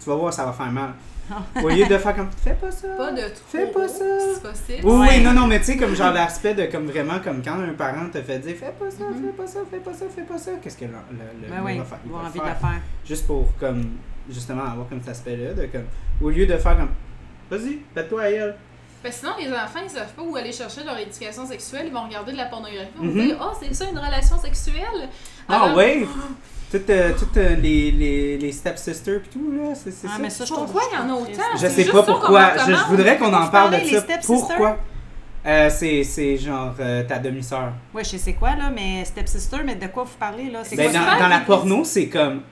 Tu 0.02 0.08
vas 0.08 0.14
voir, 0.16 0.32
ça 0.32 0.44
va 0.44 0.52
faire 0.52 0.70
mal. 0.70 0.90
Au 1.62 1.68
lieu 1.68 1.84
de 1.86 1.98
faire 1.98 2.16
comme 2.16 2.30
Fais 2.42 2.54
pas 2.54 2.70
ça. 2.70 2.88
Pas 2.96 3.12
de 3.12 3.20
trop, 3.20 3.44
Fais 3.48 3.66
pas 3.66 3.86
ça. 3.86 4.04
si 4.34 4.40
possible. 4.40 4.80
Oui, 4.88 4.98
Ouais. 5.00 5.06
oui, 5.18 5.22
non, 5.22 5.32
non, 5.34 5.46
mais 5.46 5.58
tu 5.58 5.66
sais, 5.66 5.76
comme 5.76 5.94
genre 5.94 6.12
l'aspect 6.14 6.54
de 6.54 6.64
comme 6.66 6.86
vraiment, 6.86 7.18
comme 7.22 7.42
quand 7.42 7.52
un 7.60 7.74
parent 7.74 8.08
te 8.10 8.22
fait 8.22 8.38
dire 8.38 8.56
Fais 8.56 8.72
pas 8.78 8.90
ça, 8.90 9.04
fais 9.20 9.32
pas 9.36 9.46
ça, 9.46 9.58
fais 9.70 9.76
pas 9.78 9.92
ça, 9.92 10.04
fais 10.14 10.22
pas 10.22 10.38
ça. 10.38 10.50
Qu'est-ce 10.62 10.78
que 10.78 10.86
le, 10.86 10.92
le, 10.92 11.18
le 11.42 11.48
Ben 11.50 11.58
le 11.58 11.64
oui, 11.66 11.78
va 11.78 11.84
faire 11.84 11.98
Il 12.04 12.08
avoir 12.08 12.22
va 12.22 12.28
envie 12.30 12.38
de 12.38 12.44
le 12.44 12.50
faire. 12.50 12.80
Juste 13.06 13.26
pour, 13.26 13.46
comme, 13.60 13.90
justement, 14.30 14.62
avoir 14.64 14.88
comme 14.88 15.00
cet 15.00 15.10
aspect-là. 15.10 15.52
de 15.52 15.66
comme 15.66 15.84
Au 16.22 16.30
lieu 16.30 16.46
de 16.46 16.56
faire 16.56 16.78
comme 16.78 16.88
Vas-y, 17.50 17.78
fais-toi 17.94 18.22
à 18.22 18.30
elle. 18.30 18.56
Parce 19.02 19.14
que 19.14 19.20
sinon, 19.20 19.32
les 19.38 19.48
enfants, 19.52 19.78
ils 19.84 19.90
savent 19.90 20.12
pas 20.12 20.22
où 20.22 20.34
aller 20.36 20.52
chercher 20.52 20.82
leur 20.84 20.98
éducation 20.98 21.46
sexuelle. 21.46 21.84
Ils 21.86 21.92
vont 21.92 22.02
regarder 22.04 22.32
de 22.32 22.36
la 22.36 22.46
pornographie. 22.46 22.88
Ils 23.00 23.08
vont 23.08 23.14
Mhm. 23.14 23.26
dire 23.28 23.38
Oh, 23.40 23.56
c'est 23.60 23.72
ça 23.72 23.84
une 23.88 23.98
relation 23.98 24.36
sexuelle? 24.38 25.08
Ah 25.48 25.62
Alors, 25.64 25.76
ouais 25.76 26.06
Toutes, 26.70 26.90
euh, 26.90 27.12
toutes 27.18 27.36
euh, 27.38 27.54
les, 27.54 27.90
les, 27.92 28.36
les 28.36 28.52
stepsisters 28.52 29.22
pis 29.22 29.28
tout, 29.30 29.50
là, 29.52 29.74
c'est 29.74 29.90
c'est 29.90 30.06
Ah, 30.08 30.16
ça. 30.16 30.18
mais 30.22 30.28
ça, 30.28 30.44
je 30.44 30.52
Pourquoi 30.52 30.82
il 30.92 30.94
y 30.96 30.98
en 31.00 31.08
a 31.08 31.14
autant? 31.18 31.42
Je 31.58 31.66
sais 31.68 31.84
pas 31.86 32.02
pourquoi. 32.02 32.58
Je, 32.58 32.72
voudrais 32.90 33.16
qu'on 33.16 33.32
en 33.32 33.46
parle 33.48 33.80
de 33.80 33.86
ça. 33.86 34.04
Pourquoi? 34.26 34.76
Euh, 35.46 35.70
c'est, 35.70 36.02
c'est 36.04 36.36
genre 36.36 36.74
euh, 36.80 37.04
ta 37.04 37.18
demi-sœur. 37.18 37.72
Ouais, 37.94 38.04
je 38.04 38.16
sais 38.18 38.34
quoi, 38.34 38.54
là, 38.56 38.68
mais 38.68 39.02
stepsister, 39.06 39.58
mais 39.64 39.76
de 39.76 39.86
quoi 39.86 40.02
vous 40.04 40.16
parlez, 40.18 40.50
là? 40.50 40.62
Ben, 40.76 40.90
quoi 40.90 41.00
dans, 41.00 41.18
dans 41.20 41.28
la 41.28 41.40
porno, 41.40 41.84
c'est 41.84 42.08
comme 42.08 42.42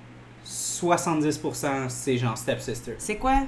70% 0.47 1.89
c'est 1.89 2.17
genre 2.17 2.39
stepsister. 2.39 2.95
C'est 2.99 3.17
quoi? 3.17 3.43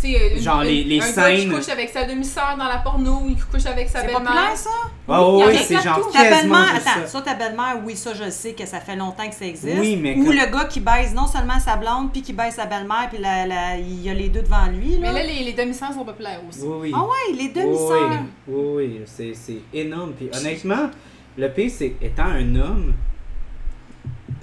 C'est 0.00 0.16
euh, 0.20 0.34
une- 0.36 0.42
Genre 0.42 0.62
les- 0.62 0.82
une- 0.82 0.88
les 0.88 0.96
un 1.00 1.12
gars 1.12 1.30
qui 1.30 1.40
scènes- 1.40 1.52
couche 1.52 1.68
avec 1.70 1.88
sa 1.88 2.04
demi-sœur 2.04 2.56
dans 2.58 2.64
la 2.66 2.78
porno, 2.78 3.22
il 3.28 3.36
couche 3.42 3.64
avec 3.66 3.88
sa 3.88 4.00
C'est 4.00 4.06
belle-mère. 4.08 4.22
populaire, 4.24 4.56
ça? 4.56 4.70
Oh 5.08 5.38
y 5.40 5.44
en 5.44 5.46
oui, 5.48 5.58
c'est 5.64 5.80
genre 5.82 6.10
Ta 6.12 6.22
belle-mère, 6.24 6.74
attends, 6.76 7.00
ça. 7.02 7.06
ça, 7.06 7.22
ta 7.22 7.34
belle-mère, 7.34 7.78
oui, 7.84 7.96
ça, 7.96 8.12
je 8.12 8.28
sais 8.28 8.52
que 8.52 8.66
ça 8.66 8.80
fait 8.80 8.96
longtemps 8.96 9.26
que 9.28 9.34
ça 9.34 9.46
existe. 9.46 9.78
Oui, 9.78 9.96
mais 9.96 10.14
Ou 10.16 10.24
comme- 10.24 10.34
le 10.34 10.46
gars 10.52 10.64
qui 10.64 10.80
baise 10.80 11.14
non 11.14 11.26
seulement 11.26 11.58
sa 11.58 11.76
blonde, 11.76 12.12
puis 12.12 12.20
qui 12.22 12.32
baise 12.34 12.54
sa 12.54 12.66
belle-mère, 12.66 13.08
puis 13.10 13.18
la, 13.22 13.46
la- 13.46 13.78
il 13.78 14.02
y 14.02 14.10
a 14.10 14.14
les 14.14 14.28
deux 14.28 14.42
devant 14.42 14.66
lui, 14.66 14.98
là. 14.98 15.12
Mais 15.12 15.12
là, 15.12 15.22
les, 15.22 15.42
les 15.44 15.52
demi-sœurs 15.52 15.92
sont 15.94 16.04
populaires 16.04 16.40
aussi. 16.48 16.60
Oui, 16.62 16.76
oui. 16.82 16.92
Ah 16.94 17.02
ouais, 17.04 17.32
les 17.36 17.44
Oui, 17.44 17.52
demi-sœurs. 17.54 18.10
oui, 18.48 18.64
oui, 18.76 19.00
c'est, 19.06 19.32
c'est 19.34 19.60
énorme. 19.72 20.12
Puis 20.12 20.28
honnêtement, 20.36 20.90
le 21.38 21.48
pire, 21.48 21.70
c'est 21.74 21.94
étant 22.02 22.24
un 22.26 22.56
homme, 22.56 22.92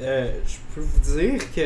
euh, 0.02 0.32
je 0.48 0.56
peux 0.74 0.82
vous 0.82 1.16
dire 1.18 1.40
que 1.56 1.62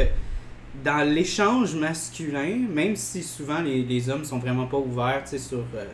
dans 0.83 1.07
l'échange 1.07 1.75
masculin, 1.75 2.67
même 2.73 2.95
si 2.95 3.23
souvent 3.23 3.59
les, 3.61 3.83
les 3.83 4.09
hommes 4.09 4.23
sont 4.25 4.39
vraiment 4.39 4.65
pas 4.67 4.77
ouverts 4.77 5.23
sur 5.27 5.59
euh, 5.75 5.85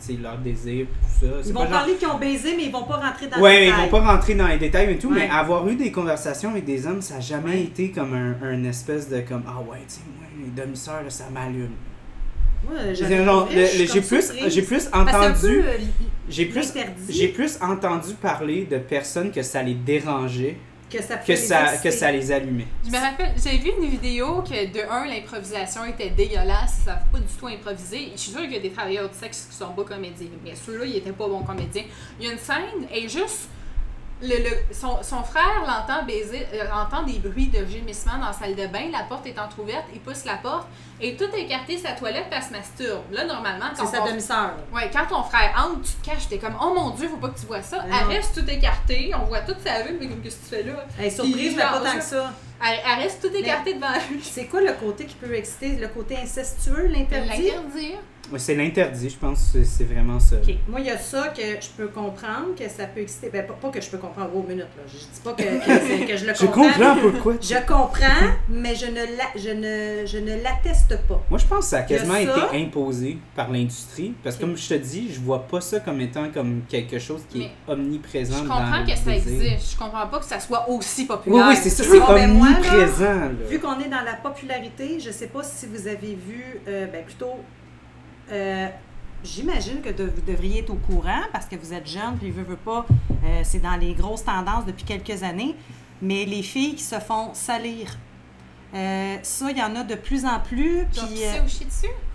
qui- 0.00 0.16
leur 0.16 0.38
désir, 0.38 0.86
tout 0.86 1.26
ça. 1.26 1.32
Ils 1.46 1.52
vont 1.52 1.60
genre- 1.62 1.70
parler 1.70 1.94
qu'ils 1.94 2.08
ont 2.08 2.18
baisé, 2.18 2.54
mais 2.56 2.64
ils 2.64 2.72
vont 2.72 2.84
pas 2.84 2.96
rentrer 2.96 3.26
dans 3.28 3.38
Ouais, 3.40 3.56
le 3.60 3.62
ils 3.62 3.66
détail. 3.70 3.80
vont 3.90 4.00
pas 4.00 4.12
rentrer 4.12 4.34
dans 4.34 4.46
les 4.48 4.58
détails 4.58 4.90
et 4.92 4.98
tout, 4.98 5.10
mais 5.10 5.22
Ouais. 5.22 5.30
avoir 5.30 5.68
eu 5.68 5.76
des 5.76 5.92
conversations 5.92 6.50
avec 6.50 6.64
des 6.64 6.86
hommes, 6.86 7.02
ça 7.02 7.14
n'a 7.14 7.20
jamais 7.20 7.50
Ouais. 7.50 7.62
été 7.64 7.90
comme 7.90 8.14
un, 8.14 8.34
un 8.42 8.64
espèce 8.64 9.08
de 9.10 9.20
comme 9.20 9.42
Ah 9.46 9.60
ouais, 9.60 9.78
tu 9.86 9.94
sais, 9.96 10.00
moi, 10.18 10.26
les 10.42 10.62
demi-sœurs, 10.62 11.02
ça 11.08 11.24
m'allume. 11.32 11.70
J'ai 12.92 14.00
plus, 14.00 14.22
surprise. 14.22 14.34
j'ai 14.48 14.62
plus 14.62 14.88
entendu, 14.92 15.62
euh, 15.64 15.76
j'ai 16.28 16.44
plus, 16.44 16.72
j'ai 17.08 17.28
plus 17.28 17.58
entendu 17.62 18.14
parler 18.20 18.66
de 18.70 18.76
personnes 18.78 19.30
que 19.30 19.42
ça 19.42 19.62
les 19.62 19.74
dérangeait 19.74 20.56
que 20.90 21.02
ça, 21.02 21.16
que 21.16 21.36
ça, 21.36 21.72
les 21.72 21.78
que 21.78 21.90
ça 21.90 22.12
les 22.12 22.32
allumait. 22.32 22.66
Je 22.84 22.90
me 22.90 22.98
rappelle, 22.98 23.32
j'ai 23.42 23.56
vu 23.58 23.70
une 23.80 23.88
vidéo 23.88 24.42
que 24.42 24.66
de 24.66 24.90
un, 24.90 25.06
l'improvisation 25.06 25.84
était 25.84 26.10
dégueulasse, 26.10 26.80
ça 26.84 26.92
savent 26.92 27.06
pas 27.12 27.18
du 27.18 27.32
tout 27.38 27.46
improviser. 27.46 28.10
Je 28.14 28.20
suis 28.20 28.32
sûre 28.32 28.42
qu'il 28.42 28.52
y 28.52 28.56
a 28.56 28.60
des 28.60 28.70
travailleurs 28.70 29.08
du 29.08 29.16
sexe 29.16 29.46
qui 29.50 29.56
sont 29.56 29.70
bons 29.70 29.84
comédiens, 29.84 30.28
mais 30.44 30.54
ceux-là, 30.54 30.84
ils 30.84 30.96
étaient 30.96 31.12
pas 31.12 31.28
bons 31.28 31.42
comédiens. 31.42 31.84
Il 32.18 32.26
y 32.26 32.28
a 32.28 32.32
une 32.32 32.38
scène, 32.38 32.86
et 32.92 33.08
juste, 33.08 33.48
le, 34.22 34.36
le- 34.36 34.74
son, 34.74 35.02
son 35.02 35.22
frère 35.22 35.62
l'entend 35.66 36.04
baiser, 36.04 36.46
euh, 36.54 36.64
entend 36.72 37.02
des 37.04 37.18
bruits 37.18 37.46
de 37.48 37.64
gémissement 37.66 38.18
dans 38.18 38.26
la 38.26 38.32
salle 38.32 38.54
de 38.54 38.66
bain, 38.66 38.90
la 38.92 39.04
porte 39.04 39.26
est 39.26 39.38
entrouverte, 39.38 39.84
il 39.94 40.00
pousse 40.00 40.24
la 40.24 40.36
porte, 40.36 40.66
et 41.00 41.16
tout 41.16 41.28
écarté 41.34 41.78
sa 41.78 41.92
toilette, 41.92 42.26
puis 42.30 42.38
elle 42.38 42.42
se 42.46 42.52
masturbe. 42.52 43.02
Là, 43.12 43.24
normalement, 43.24 43.66
quand 43.76 43.86
C'est 43.86 43.96
sa 43.96 44.02
demi-sœur. 44.06 44.52
Ouais, 44.74 44.90
quand 44.92 45.06
ton 45.06 45.22
frère 45.22 45.52
entre, 45.58 45.82
tu 45.82 45.92
te 45.92 46.04
caches, 46.10 46.28
t'es 46.28 46.38
comme, 46.38 46.56
oh 46.62 46.72
mon 46.74 46.90
dieu, 46.90 47.08
faut 47.08 47.16
pas 47.16 47.28
que 47.28 47.40
tu 47.40 47.46
vois 47.46 47.62
ça. 47.62 47.82
Mais 47.88 47.96
Elle 48.00 48.16
reste 48.16 48.34
tout 48.38 48.50
écartée, 48.50 49.12
on 49.20 49.24
voit 49.24 49.40
toute 49.40 49.60
sa 49.66 49.82
vue, 49.82 49.96
mais 49.98 50.06
comme, 50.08 50.20
qu'est-ce 50.20 50.36
que 50.36 50.42
tu 50.56 50.56
fais 50.56 50.62
là? 50.64 50.84
Elle 50.98 51.06
est 51.06 51.10
surprise, 51.10 51.56
mais 51.56 51.62
pas 51.62 51.80
tant 51.80 51.98
que 51.98 52.04
ça. 52.04 52.32
Elle, 52.62 52.78
elle 52.86 52.98
reste 53.02 53.22
tout 53.22 53.34
écartée 53.34 53.72
devant 53.74 53.88
lui. 54.10 54.22
C'est 54.22 54.44
quoi 54.44 54.60
le 54.60 54.72
côté 54.74 55.06
qui 55.06 55.14
peut 55.14 55.34
exciter? 55.34 55.76
Le 55.76 55.88
côté 55.88 56.18
incestueux, 56.18 56.88
l'interdit? 56.88 57.28
L'interdire. 57.50 57.98
Ouais, 58.32 58.38
c'est 58.38 58.54
l'interdit, 58.54 59.10
je 59.10 59.16
pense, 59.16 59.40
c'est- 59.52 59.64
c'est 59.64 59.82
vraiment 59.84 60.20
ça. 60.20 60.36
OK. 60.36 60.54
Moi, 60.68 60.78
il 60.80 60.86
y 60.86 60.90
a 60.90 60.98
ça 60.98 61.28
que 61.36 61.42
je 61.42 61.68
peux 61.76 61.88
comprendre, 61.88 62.54
que 62.56 62.68
ça 62.68 62.86
peut 62.86 63.00
exciter. 63.00 63.28
Ben, 63.32 63.44
pas, 63.44 63.54
pas 63.54 63.70
que 63.70 63.80
je 63.80 63.90
peux 63.90 63.98
comprendre 63.98 64.36
aux 64.36 64.42
minutes, 64.42 64.60
là. 64.76 64.82
Je 64.86 64.98
dis 64.98 65.20
pas 65.24 65.32
que, 65.32 65.42
que, 66.06 66.16
je 66.16 66.26
le 66.26 66.34
Je 66.40 66.46
comprends. 66.46 66.62
comprends 66.70 66.96
pourquoi. 67.10 67.34
tu- 67.38 67.48
Je 67.54 67.66
comprends, 67.66 68.28
mais 68.48 68.74
je 68.76 68.86
ne 68.86 68.94
la- 69.16 69.34
je 69.34 69.50
ne, 69.50 70.06
je 70.06 70.18
ne 70.18 70.40
l'atteste 70.44 70.96
pas. 71.08 71.20
Moi, 71.28 71.40
je 71.40 71.46
pense 71.46 71.58
que 71.64 71.64
ça 71.70 71.78
a 71.78 71.82
quasiment 71.82 72.14
ça. 72.14 72.20
été 72.46 72.62
imposé 72.64 73.18
par 73.34 73.50
l'industrie. 73.50 74.14
Parce 74.22 74.36
que, 74.36 74.42
comme 74.42 74.56
je 74.56 74.68
te 74.68 74.74
dis, 74.74 75.12
je 75.12 75.18
vois 75.20 75.48
pas 75.48 75.60
ça 75.60 75.80
comme 75.80 76.00
étant 76.00 76.30
comme 76.30 76.62
quelque 76.68 77.00
chose 77.00 77.22
qui 77.28 77.42
est 77.42 77.50
omniprésent 77.66 78.36
Je 78.44 78.48
comprends 78.48 78.84
que 78.86 78.96
ça 78.96 79.12
existe. 79.16 79.72
Je 79.72 79.76
comprends 79.76 80.06
pas 80.06 80.20
que 80.20 80.24
ça 80.26 80.38
soit 80.38 80.68
aussi 80.70 81.00
Oui, 81.02 81.06
populaire. 81.08 81.46
oui, 81.48 81.56
c'est 81.56 81.70
ça, 81.70 81.82
Oui, 81.90 81.98
c'est 82.06 82.14
ben, 82.14 82.32
moi, 82.32 82.48
là, 82.50 82.56
omniprésent. 82.58 83.14
là. 83.14 83.28
Vu 83.48 83.58
qu'on 83.58 83.80
est 83.80 83.88
dans 83.88 84.02
la 84.04 84.14
popularité, 84.22 85.00
je 85.00 85.10
sais 85.10 85.26
pas 85.26 85.42
si 85.42 85.66
vous 85.66 85.88
avez 85.88 86.14
vu, 86.14 86.60
euh, 86.68 86.86
ben 86.86 87.04
plutôt, 87.04 87.34
euh, 88.32 88.68
j'imagine 89.24 89.80
que 89.82 89.90
de- 89.90 90.04
vous 90.14 90.22
devriez 90.26 90.60
être 90.60 90.70
au 90.70 90.76
courant 90.76 91.22
parce 91.32 91.46
que 91.46 91.56
vous 91.56 91.72
êtes 91.72 91.86
jeune, 91.88 92.16
puis 92.18 92.30
veut, 92.30 92.42
veut 92.44 92.56
pas, 92.56 92.86
euh, 93.24 93.40
c'est 93.42 93.60
dans 93.62 93.76
les 93.76 93.92
grosses 93.94 94.24
tendances 94.24 94.64
depuis 94.66 94.84
quelques 94.84 95.22
années, 95.22 95.54
mais 96.02 96.24
les 96.24 96.42
filles 96.42 96.74
qui 96.74 96.82
se 96.84 96.98
font 96.98 97.30
salir. 97.34 97.96
Euh, 98.72 99.16
ça, 99.24 99.50
il 99.50 99.58
y 99.58 99.62
en 99.62 99.74
a 99.74 99.82
de 99.82 99.96
plus 99.96 100.24
en 100.24 100.38
plus. 100.38 100.86
Puis, 100.92 101.24
euh, 101.24 101.32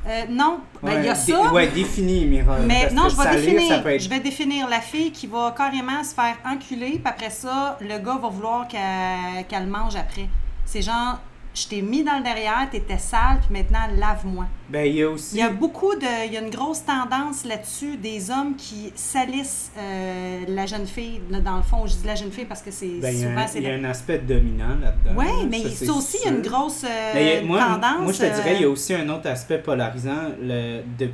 euh, 0.08 0.22
non, 0.30 0.62
ben, 0.82 1.00
il 1.00 1.06
y 1.06 1.10
a 1.10 1.16
ça. 1.16 1.52
Ouais, 1.52 1.68
défini, 1.68 2.26
Mira. 2.26 2.60
Mais 2.60 2.90
non, 2.92 3.10
je 3.10 3.18
vais 3.18 3.24
salir, 3.24 3.42
définir. 3.56 3.88
être- 3.88 4.02
Je 4.02 4.10
vais 4.10 4.20
définir 4.22 4.70
la 4.70 4.80
fille 4.80 5.12
qui 5.12 5.28
va 5.28 5.54
carrément 5.58 6.02
se 6.02 6.14
faire 6.14 6.38
enculer, 6.46 6.92
puis 6.92 7.02
après 7.04 7.30
ça, 7.30 7.78
le 7.82 7.98
gars 8.00 8.18
va 8.22 8.30
vouloir 8.30 8.68
qu'elle 8.70 9.46
qu'elle 9.50 9.68
mange 9.68 9.98
après. 9.98 10.30
C'est 10.64 10.82
genre, 10.82 11.20
je 11.56 11.68
t'ai 11.68 11.82
mis 11.82 12.04
dans 12.04 12.18
le 12.18 12.24
derrière, 12.24 12.68
t'étais 12.70 12.98
sale, 12.98 13.40
puis 13.48 13.58
maintenant, 13.58 13.88
lave-moi. 13.98 14.46
Ben, 14.70 14.86
il 14.86 14.96
y 14.96 15.04
a 15.04 15.10
aussi. 15.10 15.36
Il 15.36 15.40
y 15.40 15.42
a 15.44 15.50
beaucoup 15.50 15.96
de. 15.96 16.28
Il 16.28 16.34
y 16.34 16.38
a 16.38 16.42
une 16.42 16.50
grosse 16.50 16.84
tendance 16.84 17.46
là-dessus 17.46 17.98
des 17.98 18.30
hommes 18.30 18.56
qui 18.58 18.92
salissent 18.96 19.72
euh, 19.78 20.40
la 20.48 20.66
jeune 20.66 20.86
fille, 20.88 21.22
dans 21.30 21.58
le 21.58 21.62
fond. 21.64 21.86
Je 21.86 21.94
dis 21.94 22.06
la 22.06 22.16
jeune 22.16 22.32
fille 22.32 22.46
parce 22.46 22.62
que 22.62 22.72
c'est 22.72 22.88
Ben, 23.00 23.14
il 23.14 23.20
y 23.22 23.24
a 23.24 23.28
souvent. 23.30 23.42
un, 23.42 23.46
il 23.56 23.64
y 23.64 23.68
a 23.68 23.78
la- 23.78 23.88
un 23.88 23.90
aspect 23.92 24.18
dominant 24.20 24.76
là-dedans. 24.82 25.14
Oui, 25.16 25.48
mais 25.50 25.62
ça, 25.64 25.70
ça, 25.70 25.76
c'est 25.86 25.90
aussi, 25.92 26.18
il 26.24 26.30
y 26.30 26.34
a 26.34 26.36
une 26.36 26.42
grosse 26.42 26.84
euh, 26.84 27.40
a- 27.40 27.44
moi, 27.46 27.60
tendance. 27.60 28.02
moi, 28.02 28.12
je 28.12 28.18
te 28.20 28.36
dirais, 28.36 28.56
il 28.56 28.62
y 28.62 28.64
a 28.64 28.68
euh, 28.68 28.72
aussi 28.72 28.94
un 28.94 29.08
autre 29.10 29.30
aspect 29.30 29.60
polarisant. 29.60 30.30
Le, 30.42 30.82
de, 30.98 31.10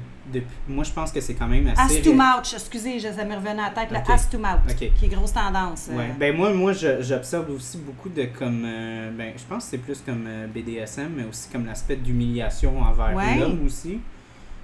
moi, 0.68 0.84
je 0.84 0.92
pense 0.92 1.12
que 1.12 1.22
c'est 1.22 1.34
quand 1.36 1.48
même 1.48 1.68
assez. 1.76 1.98
Ass 1.98 2.04
to 2.04 2.14
mouth, 2.14 2.52
excusez, 2.54 3.00
je- 3.00 3.08
ça 3.12 3.24
m'est 3.26 3.36
revenu 3.36 3.50
à 3.50 3.54
la 3.56 3.70
tête, 3.70 3.90
Ok. 3.92 4.08
le 4.08 4.14
ass 4.14 4.30
to 4.30 4.38
mouth, 4.38 4.76
qui 4.76 5.06
est 5.06 5.08
grosse 5.10 5.34
tendance. 5.34 5.88
euh. 5.92 5.98
Ouais. 5.98 6.12
Ben 6.20 6.36
moi, 6.36 6.54
moi 6.54 6.74
j'observe 6.74 7.50
aussi 7.52 7.78
beaucoup 7.78 8.10
de 8.10 8.24
comme 8.38 8.64
euh, 8.66 9.12
ben 9.12 9.34
je 9.36 9.44
pense 9.44 9.66
que 9.66 9.70
c'est 9.72 9.78
plus 9.78 10.02
comme 10.06 10.26
euh, 10.28 10.48
BDSM, 10.48 11.12
mais 11.16 11.24
aussi 11.26 11.50
comme 11.52 11.66
l'aspect 11.66 11.96
d'humiliation 11.96 12.80
envers 12.82 13.16
Ouais. 13.16 13.38
l'homme 13.40 13.66
aussi. 13.66 14.00